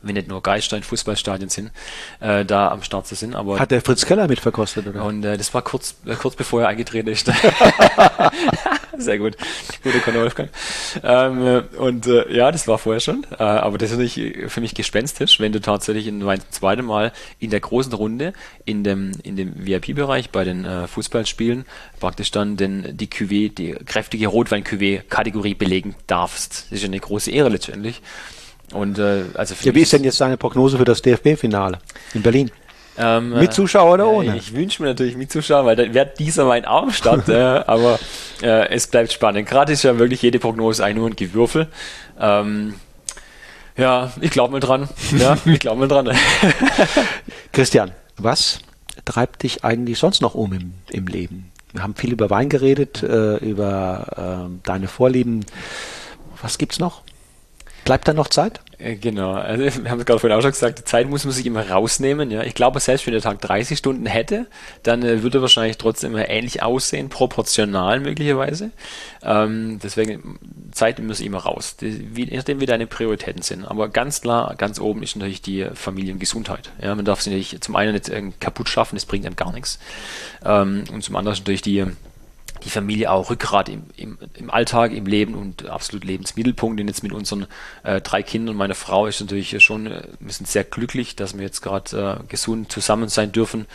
wenn 0.06 0.14
nicht 0.14 0.28
nur 0.28 0.42
Geister 0.42 0.76
in 0.76 0.82
Fußballstadien 0.82 1.48
sind, 1.48 1.70
äh, 2.20 2.44
da 2.44 2.68
am 2.68 2.82
Start 2.82 3.06
zu 3.06 3.14
sind. 3.14 3.34
Aber 3.34 3.58
Hat 3.58 3.70
der 3.70 3.80
Fritz 3.80 4.06
Keller 4.06 4.28
mitverkostet, 4.28 4.86
oder? 4.86 5.04
Und 5.04 5.24
äh, 5.24 5.36
das 5.36 5.54
war 5.54 5.62
kurz, 5.62 5.96
äh, 6.06 6.14
kurz 6.14 6.36
bevor 6.36 6.62
er 6.62 6.68
eingetreten 6.68 7.08
ist. 7.08 7.30
Sehr 8.98 9.18
gut. 9.18 9.36
Guter 9.82 9.98
Conor 10.00 10.22
Wolfgang. 10.22 10.50
Ähm, 11.02 11.46
äh, 11.46 11.76
und 11.76 12.06
äh, 12.06 12.32
ja, 12.32 12.52
das 12.52 12.68
war 12.68 12.78
vorher 12.78 13.00
schon. 13.00 13.26
Äh, 13.38 13.42
aber 13.42 13.78
das 13.78 13.90
ist 13.90 13.98
natürlich 13.98 14.50
für 14.52 14.60
mich 14.60 14.74
gespenstisch, 14.74 15.40
wenn 15.40 15.52
du 15.52 15.60
tatsächlich 15.60 16.06
in 16.06 16.18
mein 16.20 16.40
zweites 16.50 16.84
Mal 16.84 17.12
in 17.38 17.50
der 17.50 17.60
großen 17.60 17.92
Runde 17.92 18.32
in 18.64 18.84
dem, 18.84 19.12
in 19.22 19.36
dem 19.36 19.66
VIP-Bereich 19.66 20.30
bei 20.30 20.44
den 20.44 20.64
äh, 20.64 20.86
Fußballspielen 20.86 21.64
praktisch 22.00 22.30
dann 22.30 22.56
den, 22.56 22.96
die 22.96 23.06
Cuvée, 23.06 23.52
die 23.52 23.72
kräftige 23.72 24.28
Rotwein-Cuvée-Kategorie 24.28 25.54
belegen 25.54 25.94
darfst. 26.06 26.66
Das 26.70 26.72
ist 26.72 26.82
ja 26.82 26.88
eine 26.88 27.00
große 27.00 27.30
Ehre 27.30 27.48
letztendlich. 27.48 28.02
Und 28.74 28.98
äh, 28.98 29.24
also 29.34 29.54
ja, 29.62 29.74
wie 29.74 29.80
ist 29.80 29.92
denn 29.92 30.04
jetzt 30.04 30.20
deine 30.20 30.36
Prognose 30.36 30.78
für 30.78 30.84
das 30.84 31.00
DFB-Finale 31.00 31.78
in 32.12 32.22
Berlin? 32.22 32.50
Ähm, 32.96 33.30
mit 33.30 33.52
Zuschauer 33.52 33.94
oder 33.94 34.06
ohne? 34.06 34.36
Ich 34.36 34.54
wünsche 34.54 34.82
mir 34.82 34.88
natürlich 34.88 35.16
mit 35.16 35.30
Zuschauer, 35.30 35.64
weil 35.64 35.76
dann 35.76 35.94
wäre 35.94 36.12
dieser 36.18 36.44
mein 36.44 36.64
Arm 36.64 36.90
statt. 36.92 37.28
äh, 37.28 37.34
aber 37.34 37.98
äh, 38.42 38.68
es 38.68 38.86
bleibt 38.86 39.12
spannend. 39.12 39.48
Gerade 39.48 39.72
ist 39.72 39.82
ja 39.82 39.98
wirklich 39.98 40.22
jede 40.22 40.38
Prognose 40.38 40.84
ein 40.84 40.96
nur 40.96 41.08
ein 41.08 41.16
Gewürfel. 41.16 41.68
Ähm, 42.20 42.74
ja, 43.76 44.12
ich 44.20 44.30
glaube 44.30 44.52
mal 44.52 44.60
dran. 44.60 44.88
Ja, 45.18 45.36
ich 45.44 45.58
glaube 45.58 45.80
mal 45.80 45.88
dran. 45.88 46.16
Christian, 47.52 47.92
was 48.16 48.60
treibt 49.04 49.42
dich 49.42 49.64
eigentlich 49.64 49.98
sonst 49.98 50.22
noch 50.22 50.34
um 50.34 50.52
im, 50.52 50.74
im 50.90 51.06
Leben? 51.06 51.50
Wir 51.72 51.82
haben 51.82 51.96
viel 51.96 52.12
über 52.12 52.30
Wein 52.30 52.48
geredet, 52.48 53.02
äh, 53.02 53.36
über 53.38 54.48
äh, 54.48 54.60
deine 54.62 54.86
Vorlieben. 54.86 55.44
Was 56.40 56.58
gibt's 56.58 56.78
noch? 56.78 57.02
Bleibt 57.84 58.08
da 58.08 58.14
noch 58.14 58.28
Zeit? 58.28 58.60
Äh, 58.78 58.96
genau, 58.96 59.32
also 59.32 59.62
wir 59.82 59.90
haben 59.90 60.00
es 60.00 60.06
gerade 60.06 60.20
vorhin 60.20 60.36
auch 60.36 60.42
schon 60.42 60.50
gesagt, 60.50 60.78
die 60.78 60.84
Zeit 60.84 61.08
muss 61.08 61.24
man 61.24 61.32
sich 61.32 61.46
immer 61.46 61.68
rausnehmen. 61.68 62.30
Ja, 62.30 62.42
ich 62.42 62.54
glaube, 62.54 62.80
selbst 62.80 63.06
wenn 63.06 63.12
der 63.12 63.22
Tag 63.22 63.40
30 63.40 63.78
Stunden 63.78 64.06
hätte, 64.06 64.46
dann 64.82 65.02
äh, 65.02 65.22
würde 65.22 65.38
er 65.38 65.42
wahrscheinlich 65.42 65.78
trotzdem 65.78 66.16
ähnlich 66.16 66.62
aussehen, 66.62 67.08
proportional 67.08 68.00
möglicherweise. 68.00 68.70
Ähm, 69.22 69.78
deswegen 69.82 70.38
Zeit 70.72 70.98
muss 70.98 71.20
immer 71.20 71.38
raus, 71.38 71.76
die, 71.76 72.16
wie, 72.16 72.26
nachdem 72.26 72.60
wie 72.60 72.66
deine 72.66 72.86
Prioritäten 72.86 73.42
sind. 73.42 73.64
Aber 73.64 73.88
ganz 73.88 74.20
klar, 74.20 74.54
ganz 74.56 74.80
oben 74.80 75.02
ist 75.02 75.16
natürlich 75.16 75.42
die 75.42 75.66
Familiengesundheit. 75.74 76.70
Ja, 76.80 76.94
man 76.94 77.04
darf 77.04 77.20
sie 77.20 77.30
nicht 77.30 77.62
zum 77.62 77.76
einen 77.76 77.92
nicht 77.92 78.08
äh, 78.08 78.22
kaputt 78.40 78.68
schaffen, 78.68 78.96
das 78.96 79.06
bringt 79.06 79.26
einem 79.26 79.36
gar 79.36 79.52
nichts. 79.52 79.78
Ähm, 80.44 80.84
und 80.92 81.02
zum 81.02 81.16
anderen 81.16 81.38
natürlich 81.38 81.62
die 81.62 81.84
die 82.64 82.70
Familie 82.70 83.10
auch 83.10 83.30
Rückgrat 83.30 83.68
im, 83.68 83.84
im, 83.96 84.18
im 84.34 84.50
Alltag, 84.50 84.92
im 84.92 85.06
Leben 85.06 85.34
und 85.34 85.68
absolut 85.68 86.04
Lebensmittelpunkt. 86.04 86.80
Und 86.80 86.88
jetzt 86.88 87.02
mit 87.02 87.12
unseren 87.12 87.46
äh, 87.82 88.00
drei 88.00 88.22
Kindern 88.22 88.54
und 88.54 88.56
meiner 88.56 88.74
Frau 88.74 89.06
ist 89.06 89.20
natürlich 89.20 89.62
schon, 89.62 89.86
äh, 89.86 90.02
wir 90.20 90.32
sind 90.32 90.48
sehr 90.48 90.64
glücklich, 90.64 91.16
dass 91.16 91.36
wir 91.36 91.42
jetzt 91.42 91.60
gerade 91.60 92.20
äh, 92.22 92.26
gesund 92.28 92.72
zusammen 92.72 93.08
sein 93.08 93.32
dürfen. 93.32 93.66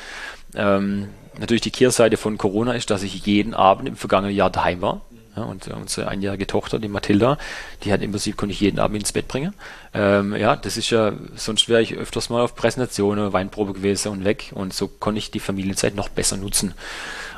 Ähm, 0.55 1.09
natürlich 1.37 1.61
die 1.61 1.71
Kehrseite 1.71 2.17
von 2.17 2.37
Corona 2.37 2.73
ist, 2.73 2.89
dass 2.89 3.03
ich 3.03 3.25
jeden 3.25 3.53
Abend 3.53 3.87
im 3.87 3.95
vergangenen 3.95 4.35
Jahr 4.35 4.49
daheim 4.49 4.81
war. 4.81 5.01
Ja, 5.35 5.43
und 5.43 5.67
äh, 5.67 5.73
unsere 5.73 6.07
einjährige 6.07 6.47
Tochter, 6.47 6.79
die 6.79 6.87
Mathilda, 6.87 7.37
die 7.83 7.93
hat 7.93 8.01
im 8.01 8.11
Prinzip, 8.11 8.35
konnte 8.35 8.53
ich 8.53 8.59
jeden 8.59 8.79
Abend 8.79 8.97
ins 8.97 9.13
Bett 9.13 9.27
bringen. 9.27 9.53
Ähm, 9.93 10.35
ja, 10.35 10.55
das 10.55 10.75
ist 10.75 10.89
ja, 10.89 11.13
sonst 11.35 11.69
wäre 11.69 11.81
ich 11.81 11.95
öfters 11.95 12.29
mal 12.29 12.41
auf 12.41 12.55
Präsentationen, 12.55 13.31
Weinprobe 13.31 13.73
gewesen 13.73 14.11
und 14.11 14.25
weg. 14.25 14.51
Und 14.53 14.73
so 14.73 14.87
konnte 14.87 15.19
ich 15.19 15.31
die 15.31 15.39
Familienzeit 15.39 15.95
noch 15.95 16.09
besser 16.09 16.37
nutzen. 16.37 16.73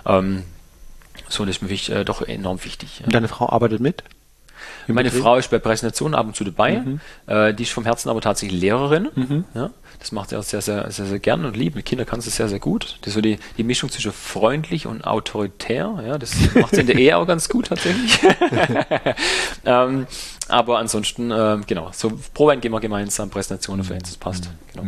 Ähm, 0.05 0.43
so, 1.31 1.45
das 1.45 1.57
ist 1.57 1.89
mir 1.89 1.95
äh, 1.95 2.05
doch 2.05 2.21
enorm 2.21 2.63
wichtig. 2.63 2.99
Ja. 2.99 3.05
Und 3.05 3.15
deine 3.15 3.27
Frau 3.27 3.49
arbeitet 3.49 3.79
mit? 3.79 4.03
Meine 4.87 5.09
Betrieb? 5.09 5.23
Frau 5.23 5.37
ist 5.37 5.49
bei 5.49 5.59
Präsentationen 5.59 6.15
ab 6.15 6.27
und 6.27 6.35
zu 6.35 6.43
dabei. 6.43 6.79
Mhm. 6.79 6.99
Äh, 7.27 7.53
die 7.53 7.63
ist 7.63 7.71
vom 7.71 7.85
Herzen 7.85 8.09
aber 8.09 8.21
tatsächlich 8.21 8.59
Lehrerin. 8.59 9.09
Mhm. 9.15 9.45
Ja, 9.53 9.71
das 9.99 10.11
macht 10.11 10.29
sie 10.29 10.37
auch 10.37 10.43
sehr, 10.43 10.61
sehr, 10.61 10.89
sehr, 10.91 11.05
sehr 11.05 11.19
gern 11.19 11.45
und 11.45 11.55
lieb. 11.55 11.75
Mit 11.75 11.85
Kindern 11.85 12.07
kann 12.07 12.21
sie 12.21 12.29
sehr, 12.29 12.49
sehr 12.49 12.59
gut. 12.59 12.97
Das 13.01 13.09
ist 13.09 13.13
so 13.13 13.21
die, 13.21 13.37
die 13.57 13.63
Mischung 13.63 13.89
zwischen 13.89 14.11
freundlich 14.11 14.87
und 14.87 15.03
autoritär. 15.05 16.03
Ja, 16.05 16.17
das 16.17 16.35
macht 16.55 16.75
sie 16.75 16.81
in 16.81 16.87
der 16.87 16.95
Ehe 16.95 17.17
auch 17.17 17.27
ganz 17.27 17.49
gut 17.49 17.67
tatsächlich. 17.67 18.19
ähm, 19.65 20.07
aber 20.47 20.79
ansonsten, 20.79 21.31
äh, 21.31 21.59
genau, 21.65 21.91
so 21.93 22.19
Probein 22.33 22.61
gehen 22.61 22.71
wir 22.71 22.79
gemeinsam, 22.79 23.29
Präsentationen 23.29 23.83
für 23.83 23.93
uns, 23.93 24.03
das 24.03 24.17
passt. 24.17 24.45
Mhm. 24.45 24.73
Genau. 24.73 24.87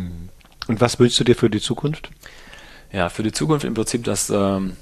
Und 0.66 0.80
was 0.80 0.98
wünschst 0.98 1.20
du 1.20 1.24
dir 1.24 1.36
für 1.36 1.50
die 1.50 1.60
Zukunft? 1.60 2.10
Ja, 2.92 3.08
für 3.08 3.22
die 3.22 3.32
Zukunft 3.32 3.64
im 3.64 3.74
Prinzip, 3.74 4.04
dass 4.04 4.30
ähm, 4.30 4.76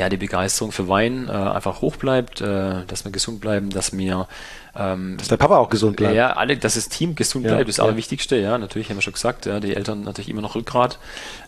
ja, 0.00 0.08
die 0.08 0.16
Begeisterung 0.16 0.72
für 0.72 0.88
Wein 0.88 1.28
äh, 1.28 1.32
einfach 1.32 1.82
hoch 1.82 1.96
bleibt, 1.96 2.40
äh, 2.40 2.86
dass 2.86 3.04
wir 3.04 3.12
gesund 3.12 3.42
bleiben, 3.42 3.68
dass 3.68 3.96
wir 3.96 4.26
ähm, 4.74 5.16
dass 5.18 5.28
der 5.28 5.36
Papa 5.36 5.58
auch 5.58 5.68
gesund 5.68 5.96
bleibt. 5.96 6.14
Ja, 6.14 6.32
alle, 6.32 6.56
dass 6.56 6.74
das 6.74 6.88
Team 6.88 7.16
gesund 7.16 7.44
ja, 7.44 7.52
bleibt, 7.52 7.68
ist 7.68 7.76
das 7.76 7.84
ja. 7.84 7.88
Allerwichtigste, 7.88 8.36
ja, 8.36 8.56
natürlich 8.56 8.88
haben 8.88 8.96
wir 8.96 9.02
schon 9.02 9.12
gesagt, 9.12 9.44
ja, 9.44 9.60
die 9.60 9.76
Eltern 9.76 10.02
natürlich 10.02 10.30
immer 10.30 10.40
noch 10.40 10.54
Rückgrat 10.54 10.98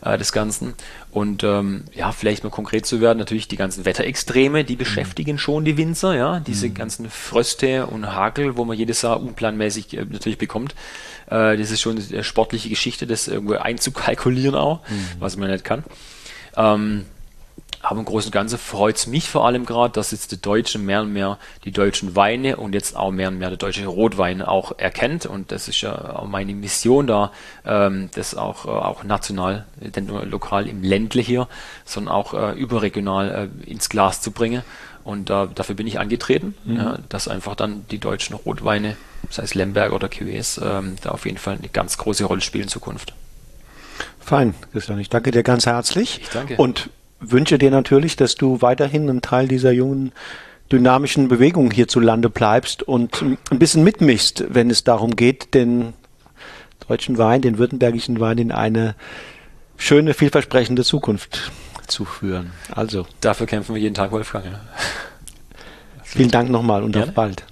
äh, 0.04 0.18
des 0.18 0.32
Ganzen. 0.32 0.74
Und 1.10 1.44
ähm, 1.44 1.84
ja, 1.94 2.12
vielleicht 2.12 2.44
mal 2.44 2.50
konkret 2.50 2.84
zu 2.84 3.00
werden, 3.00 3.18
natürlich 3.18 3.48
die 3.48 3.56
ganzen 3.56 3.86
Wetterextreme, 3.86 4.64
die 4.64 4.76
beschäftigen 4.76 5.36
mhm. 5.36 5.38
schon 5.38 5.64
die 5.64 5.78
Winzer, 5.78 6.14
ja, 6.14 6.40
diese 6.40 6.68
mhm. 6.68 6.74
ganzen 6.74 7.08
Fröste 7.08 7.86
und 7.86 8.12
Hagel, 8.12 8.58
wo 8.58 8.66
man 8.66 8.76
jedes 8.76 9.00
Jahr 9.00 9.18
unplanmäßig 9.18 9.96
äh, 9.96 10.04
natürlich 10.04 10.38
bekommt. 10.38 10.74
Äh, 11.30 11.56
das 11.56 11.70
ist 11.70 11.80
schon 11.80 11.98
eine 11.98 12.24
sportliche 12.24 12.68
Geschichte, 12.68 13.06
das 13.06 13.28
irgendwo 13.28 13.54
einzukalkulieren 13.54 14.56
auch, 14.56 14.80
mhm. 14.88 15.06
was 15.20 15.38
man 15.38 15.50
nicht 15.50 15.64
kann. 15.64 15.84
Ähm, 16.54 17.06
aber 17.82 17.98
im 17.98 18.04
Großen 18.04 18.28
und 18.28 18.32
Ganzen 18.32 18.58
freut 18.58 18.96
es 18.96 19.06
mich 19.08 19.28
vor 19.28 19.44
allem 19.44 19.66
gerade, 19.66 19.92
dass 19.92 20.12
jetzt 20.12 20.30
die 20.30 20.40
Deutschen 20.40 20.86
mehr 20.86 21.02
und 21.02 21.12
mehr 21.12 21.38
die 21.64 21.72
deutschen 21.72 22.14
Weine 22.14 22.56
und 22.56 22.74
jetzt 22.74 22.96
auch 22.96 23.10
mehr 23.10 23.28
und 23.28 23.38
mehr 23.38 23.48
der 23.48 23.58
deutsche 23.58 23.84
Rotwein 23.86 24.40
auch 24.40 24.78
erkennt. 24.78 25.26
Und 25.26 25.50
das 25.50 25.66
ist 25.66 25.80
ja 25.80 26.14
auch 26.14 26.28
meine 26.28 26.54
Mission 26.54 27.08
da, 27.08 27.32
ähm, 27.66 28.08
das 28.14 28.36
auch, 28.36 28.66
äh, 28.66 28.68
auch 28.68 29.02
national, 29.02 29.66
denn 29.80 30.06
nur 30.06 30.24
lokal 30.24 30.68
im 30.68 30.84
Ländle 30.84 31.22
hier, 31.22 31.48
sondern 31.84 32.14
auch 32.14 32.34
äh, 32.34 32.52
überregional 32.52 33.50
äh, 33.66 33.70
ins 33.70 33.88
Glas 33.88 34.20
zu 34.20 34.30
bringen. 34.30 34.62
Und 35.02 35.30
äh, 35.30 35.48
dafür 35.52 35.74
bin 35.74 35.88
ich 35.88 35.98
angetreten, 35.98 36.54
mhm. 36.64 36.98
dass 37.08 37.26
einfach 37.26 37.56
dann 37.56 37.84
die 37.90 37.98
deutschen 37.98 38.36
Rotweine, 38.36 38.96
sei 39.28 39.42
es 39.42 39.54
Lemberg 39.54 39.92
oder 39.92 40.06
Cuvées, 40.06 40.62
ähm, 40.64 40.94
da 41.02 41.10
auf 41.10 41.26
jeden 41.26 41.38
Fall 41.38 41.56
eine 41.58 41.68
ganz 41.68 41.98
große 41.98 42.24
Rolle 42.24 42.40
spielen 42.42 42.64
in 42.64 42.68
Zukunft. 42.68 43.12
Fein, 44.20 44.54
Christian. 44.70 45.00
Ich 45.00 45.08
danke 45.08 45.32
dir 45.32 45.42
ganz 45.42 45.66
herzlich. 45.66 46.20
Ich 46.22 46.28
danke. 46.28 46.56
Und 46.56 46.88
wünsche 47.22 47.58
dir 47.58 47.70
natürlich, 47.70 48.16
dass 48.16 48.34
du 48.34 48.60
weiterhin 48.62 49.08
ein 49.08 49.22
Teil 49.22 49.48
dieser 49.48 49.72
jungen 49.72 50.12
dynamischen 50.70 51.28
Bewegung 51.28 51.70
hierzulande 51.70 52.30
bleibst 52.30 52.82
und 52.82 53.22
ein 53.22 53.58
bisschen 53.58 53.84
mitmischst, 53.84 54.44
wenn 54.48 54.70
es 54.70 54.84
darum 54.84 55.16
geht, 55.16 55.54
den 55.54 55.92
deutschen 56.88 57.18
Wein, 57.18 57.42
den 57.42 57.58
württembergischen 57.58 58.20
Wein 58.20 58.38
in 58.38 58.52
eine 58.52 58.94
schöne, 59.76 60.14
vielversprechende 60.14 60.82
Zukunft 60.82 61.52
zu 61.86 62.04
führen. 62.04 62.52
Also. 62.70 63.06
Dafür 63.20 63.46
kämpfen 63.46 63.74
wir 63.74 63.82
jeden 63.82 63.94
Tag, 63.94 64.12
Wolfgang. 64.12 64.46
Ja. 64.46 64.60
Vielen 66.02 66.30
Dank 66.30 66.50
nochmal 66.50 66.82
und 66.82 66.92
Gerne. 66.92 67.08
auf 67.08 67.14
bald. 67.14 67.44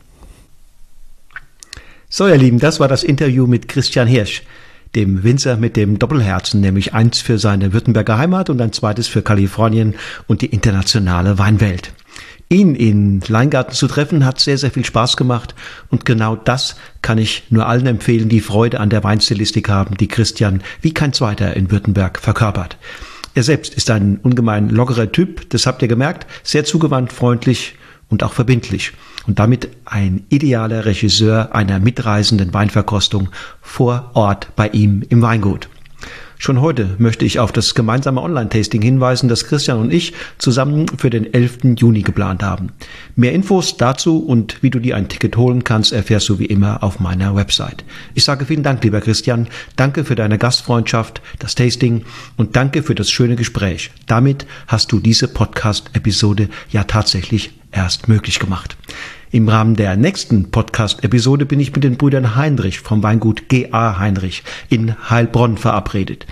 So, 2.08 2.26
ihr 2.26 2.36
Lieben, 2.36 2.58
das 2.58 2.80
war 2.80 2.88
das 2.88 3.02
Interview 3.02 3.46
mit 3.46 3.68
Christian 3.68 4.08
Hirsch 4.08 4.42
dem 4.94 5.22
Winzer 5.22 5.56
mit 5.56 5.76
dem 5.76 5.98
Doppelherzen, 5.98 6.60
nämlich 6.60 6.94
eins 6.94 7.20
für 7.20 7.38
seine 7.38 7.72
Württemberger 7.72 8.18
Heimat 8.18 8.50
und 8.50 8.60
ein 8.60 8.72
zweites 8.72 9.06
für 9.06 9.22
Kalifornien 9.22 9.94
und 10.26 10.42
die 10.42 10.46
internationale 10.46 11.38
Weinwelt. 11.38 11.92
Ihn 12.48 12.74
in 12.74 13.20
Leingarten 13.28 13.74
zu 13.74 13.86
treffen 13.86 14.24
hat 14.24 14.40
sehr, 14.40 14.58
sehr 14.58 14.72
viel 14.72 14.84
Spaß 14.84 15.16
gemacht 15.16 15.54
und 15.88 16.04
genau 16.04 16.34
das 16.34 16.74
kann 17.00 17.18
ich 17.18 17.44
nur 17.50 17.68
allen 17.68 17.86
empfehlen, 17.86 18.28
die 18.28 18.40
Freude 18.40 18.80
an 18.80 18.90
der 18.90 19.04
Weinstilistik 19.04 19.68
haben, 19.68 19.96
die 19.96 20.08
Christian 20.08 20.62
wie 20.82 20.92
kein 20.92 21.12
zweiter 21.12 21.54
in 21.54 21.70
Württemberg 21.70 22.18
verkörpert. 22.18 22.76
Er 23.34 23.44
selbst 23.44 23.74
ist 23.74 23.88
ein 23.90 24.18
ungemein 24.20 24.68
lockerer 24.68 25.12
Typ, 25.12 25.48
das 25.50 25.66
habt 25.66 25.82
ihr 25.82 25.88
gemerkt, 25.88 26.26
sehr 26.42 26.64
zugewandt, 26.64 27.12
freundlich 27.12 27.76
und 28.10 28.22
auch 28.22 28.32
verbindlich 28.34 28.92
und 29.26 29.38
damit 29.38 29.70
ein 29.86 30.24
idealer 30.28 30.84
Regisseur 30.84 31.54
einer 31.54 31.78
mitreisenden 31.78 32.52
Weinverkostung 32.52 33.30
vor 33.62 34.10
Ort 34.14 34.54
bei 34.56 34.68
ihm 34.68 35.02
im 35.08 35.22
Weingut. 35.22 35.68
Schon 36.42 36.62
heute 36.62 36.96
möchte 36.96 37.26
ich 37.26 37.38
auf 37.38 37.52
das 37.52 37.74
gemeinsame 37.74 38.22
Online-Tasting 38.22 38.80
hinweisen, 38.80 39.28
das 39.28 39.44
Christian 39.44 39.78
und 39.78 39.92
ich 39.92 40.14
zusammen 40.38 40.86
für 40.96 41.10
den 41.10 41.34
11. 41.34 41.76
Juni 41.76 42.00
geplant 42.00 42.42
haben. 42.42 42.72
Mehr 43.14 43.34
Infos 43.34 43.76
dazu 43.76 44.24
und 44.24 44.62
wie 44.62 44.70
du 44.70 44.78
dir 44.78 44.96
ein 44.96 45.10
Ticket 45.10 45.36
holen 45.36 45.64
kannst, 45.64 45.92
erfährst 45.92 46.30
du 46.30 46.38
wie 46.38 46.46
immer 46.46 46.82
auf 46.82 46.98
meiner 46.98 47.36
Website. 47.36 47.84
Ich 48.14 48.24
sage 48.24 48.46
vielen 48.46 48.62
Dank, 48.62 48.82
lieber 48.82 49.02
Christian. 49.02 49.48
Danke 49.76 50.02
für 50.02 50.14
deine 50.14 50.38
Gastfreundschaft, 50.38 51.20
das 51.38 51.56
Tasting 51.56 52.06
und 52.38 52.56
danke 52.56 52.82
für 52.82 52.94
das 52.94 53.10
schöne 53.10 53.36
Gespräch. 53.36 53.90
Damit 54.06 54.46
hast 54.66 54.92
du 54.92 54.98
diese 54.98 55.28
Podcast-Episode 55.28 56.48
ja 56.70 56.84
tatsächlich 56.84 57.50
erst 57.70 58.08
möglich 58.08 58.38
gemacht. 58.38 58.78
Im 59.32 59.48
Rahmen 59.48 59.76
der 59.76 59.96
nächsten 59.96 60.50
Podcast-Episode 60.50 61.46
bin 61.46 61.60
ich 61.60 61.72
mit 61.72 61.84
den 61.84 61.96
Brüdern 61.96 62.34
Heinrich 62.34 62.80
vom 62.80 63.04
Weingut 63.04 63.48
GA 63.48 63.96
Heinrich 63.96 64.42
in 64.68 64.96
Heilbronn 65.08 65.56
verabredet. 65.56 66.26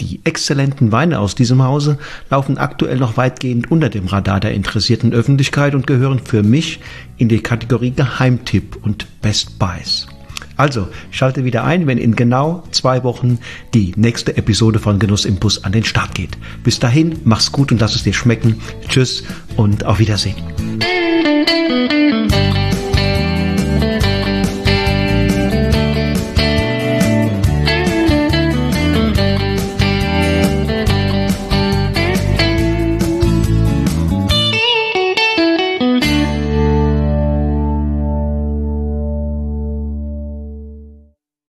Die 0.00 0.20
exzellenten 0.24 0.90
Weine 0.90 1.20
aus 1.20 1.36
diesem 1.36 1.62
Hause 1.62 1.98
laufen 2.28 2.58
aktuell 2.58 2.96
noch 2.96 3.16
weitgehend 3.16 3.70
unter 3.70 3.88
dem 3.88 4.08
Radar 4.08 4.40
der 4.40 4.52
interessierten 4.52 5.12
Öffentlichkeit 5.12 5.76
und 5.76 5.86
gehören 5.86 6.18
für 6.18 6.42
mich 6.42 6.80
in 7.18 7.28
die 7.28 7.40
Kategorie 7.40 7.92
Geheimtipp 7.92 8.78
und 8.82 9.06
Best 9.20 9.60
Buys. 9.60 10.08
Also 10.60 10.88
schalte 11.10 11.46
wieder 11.46 11.64
ein, 11.64 11.86
wenn 11.86 11.96
in 11.96 12.14
genau 12.14 12.64
zwei 12.70 13.02
Wochen 13.02 13.38
die 13.72 13.94
nächste 13.96 14.36
Episode 14.36 14.78
von 14.78 14.98
Genuss 14.98 15.24
im 15.24 15.36
Bus 15.36 15.64
an 15.64 15.72
den 15.72 15.84
Start 15.84 16.14
geht. 16.14 16.36
Bis 16.62 16.78
dahin, 16.78 17.18
mach's 17.24 17.50
gut 17.50 17.72
und 17.72 17.80
lass 17.80 17.94
es 17.94 18.02
dir 18.02 18.12
schmecken. 18.12 18.60
Tschüss 18.86 19.24
und 19.56 19.86
auf 19.86 20.00
Wiedersehen. 20.00 20.36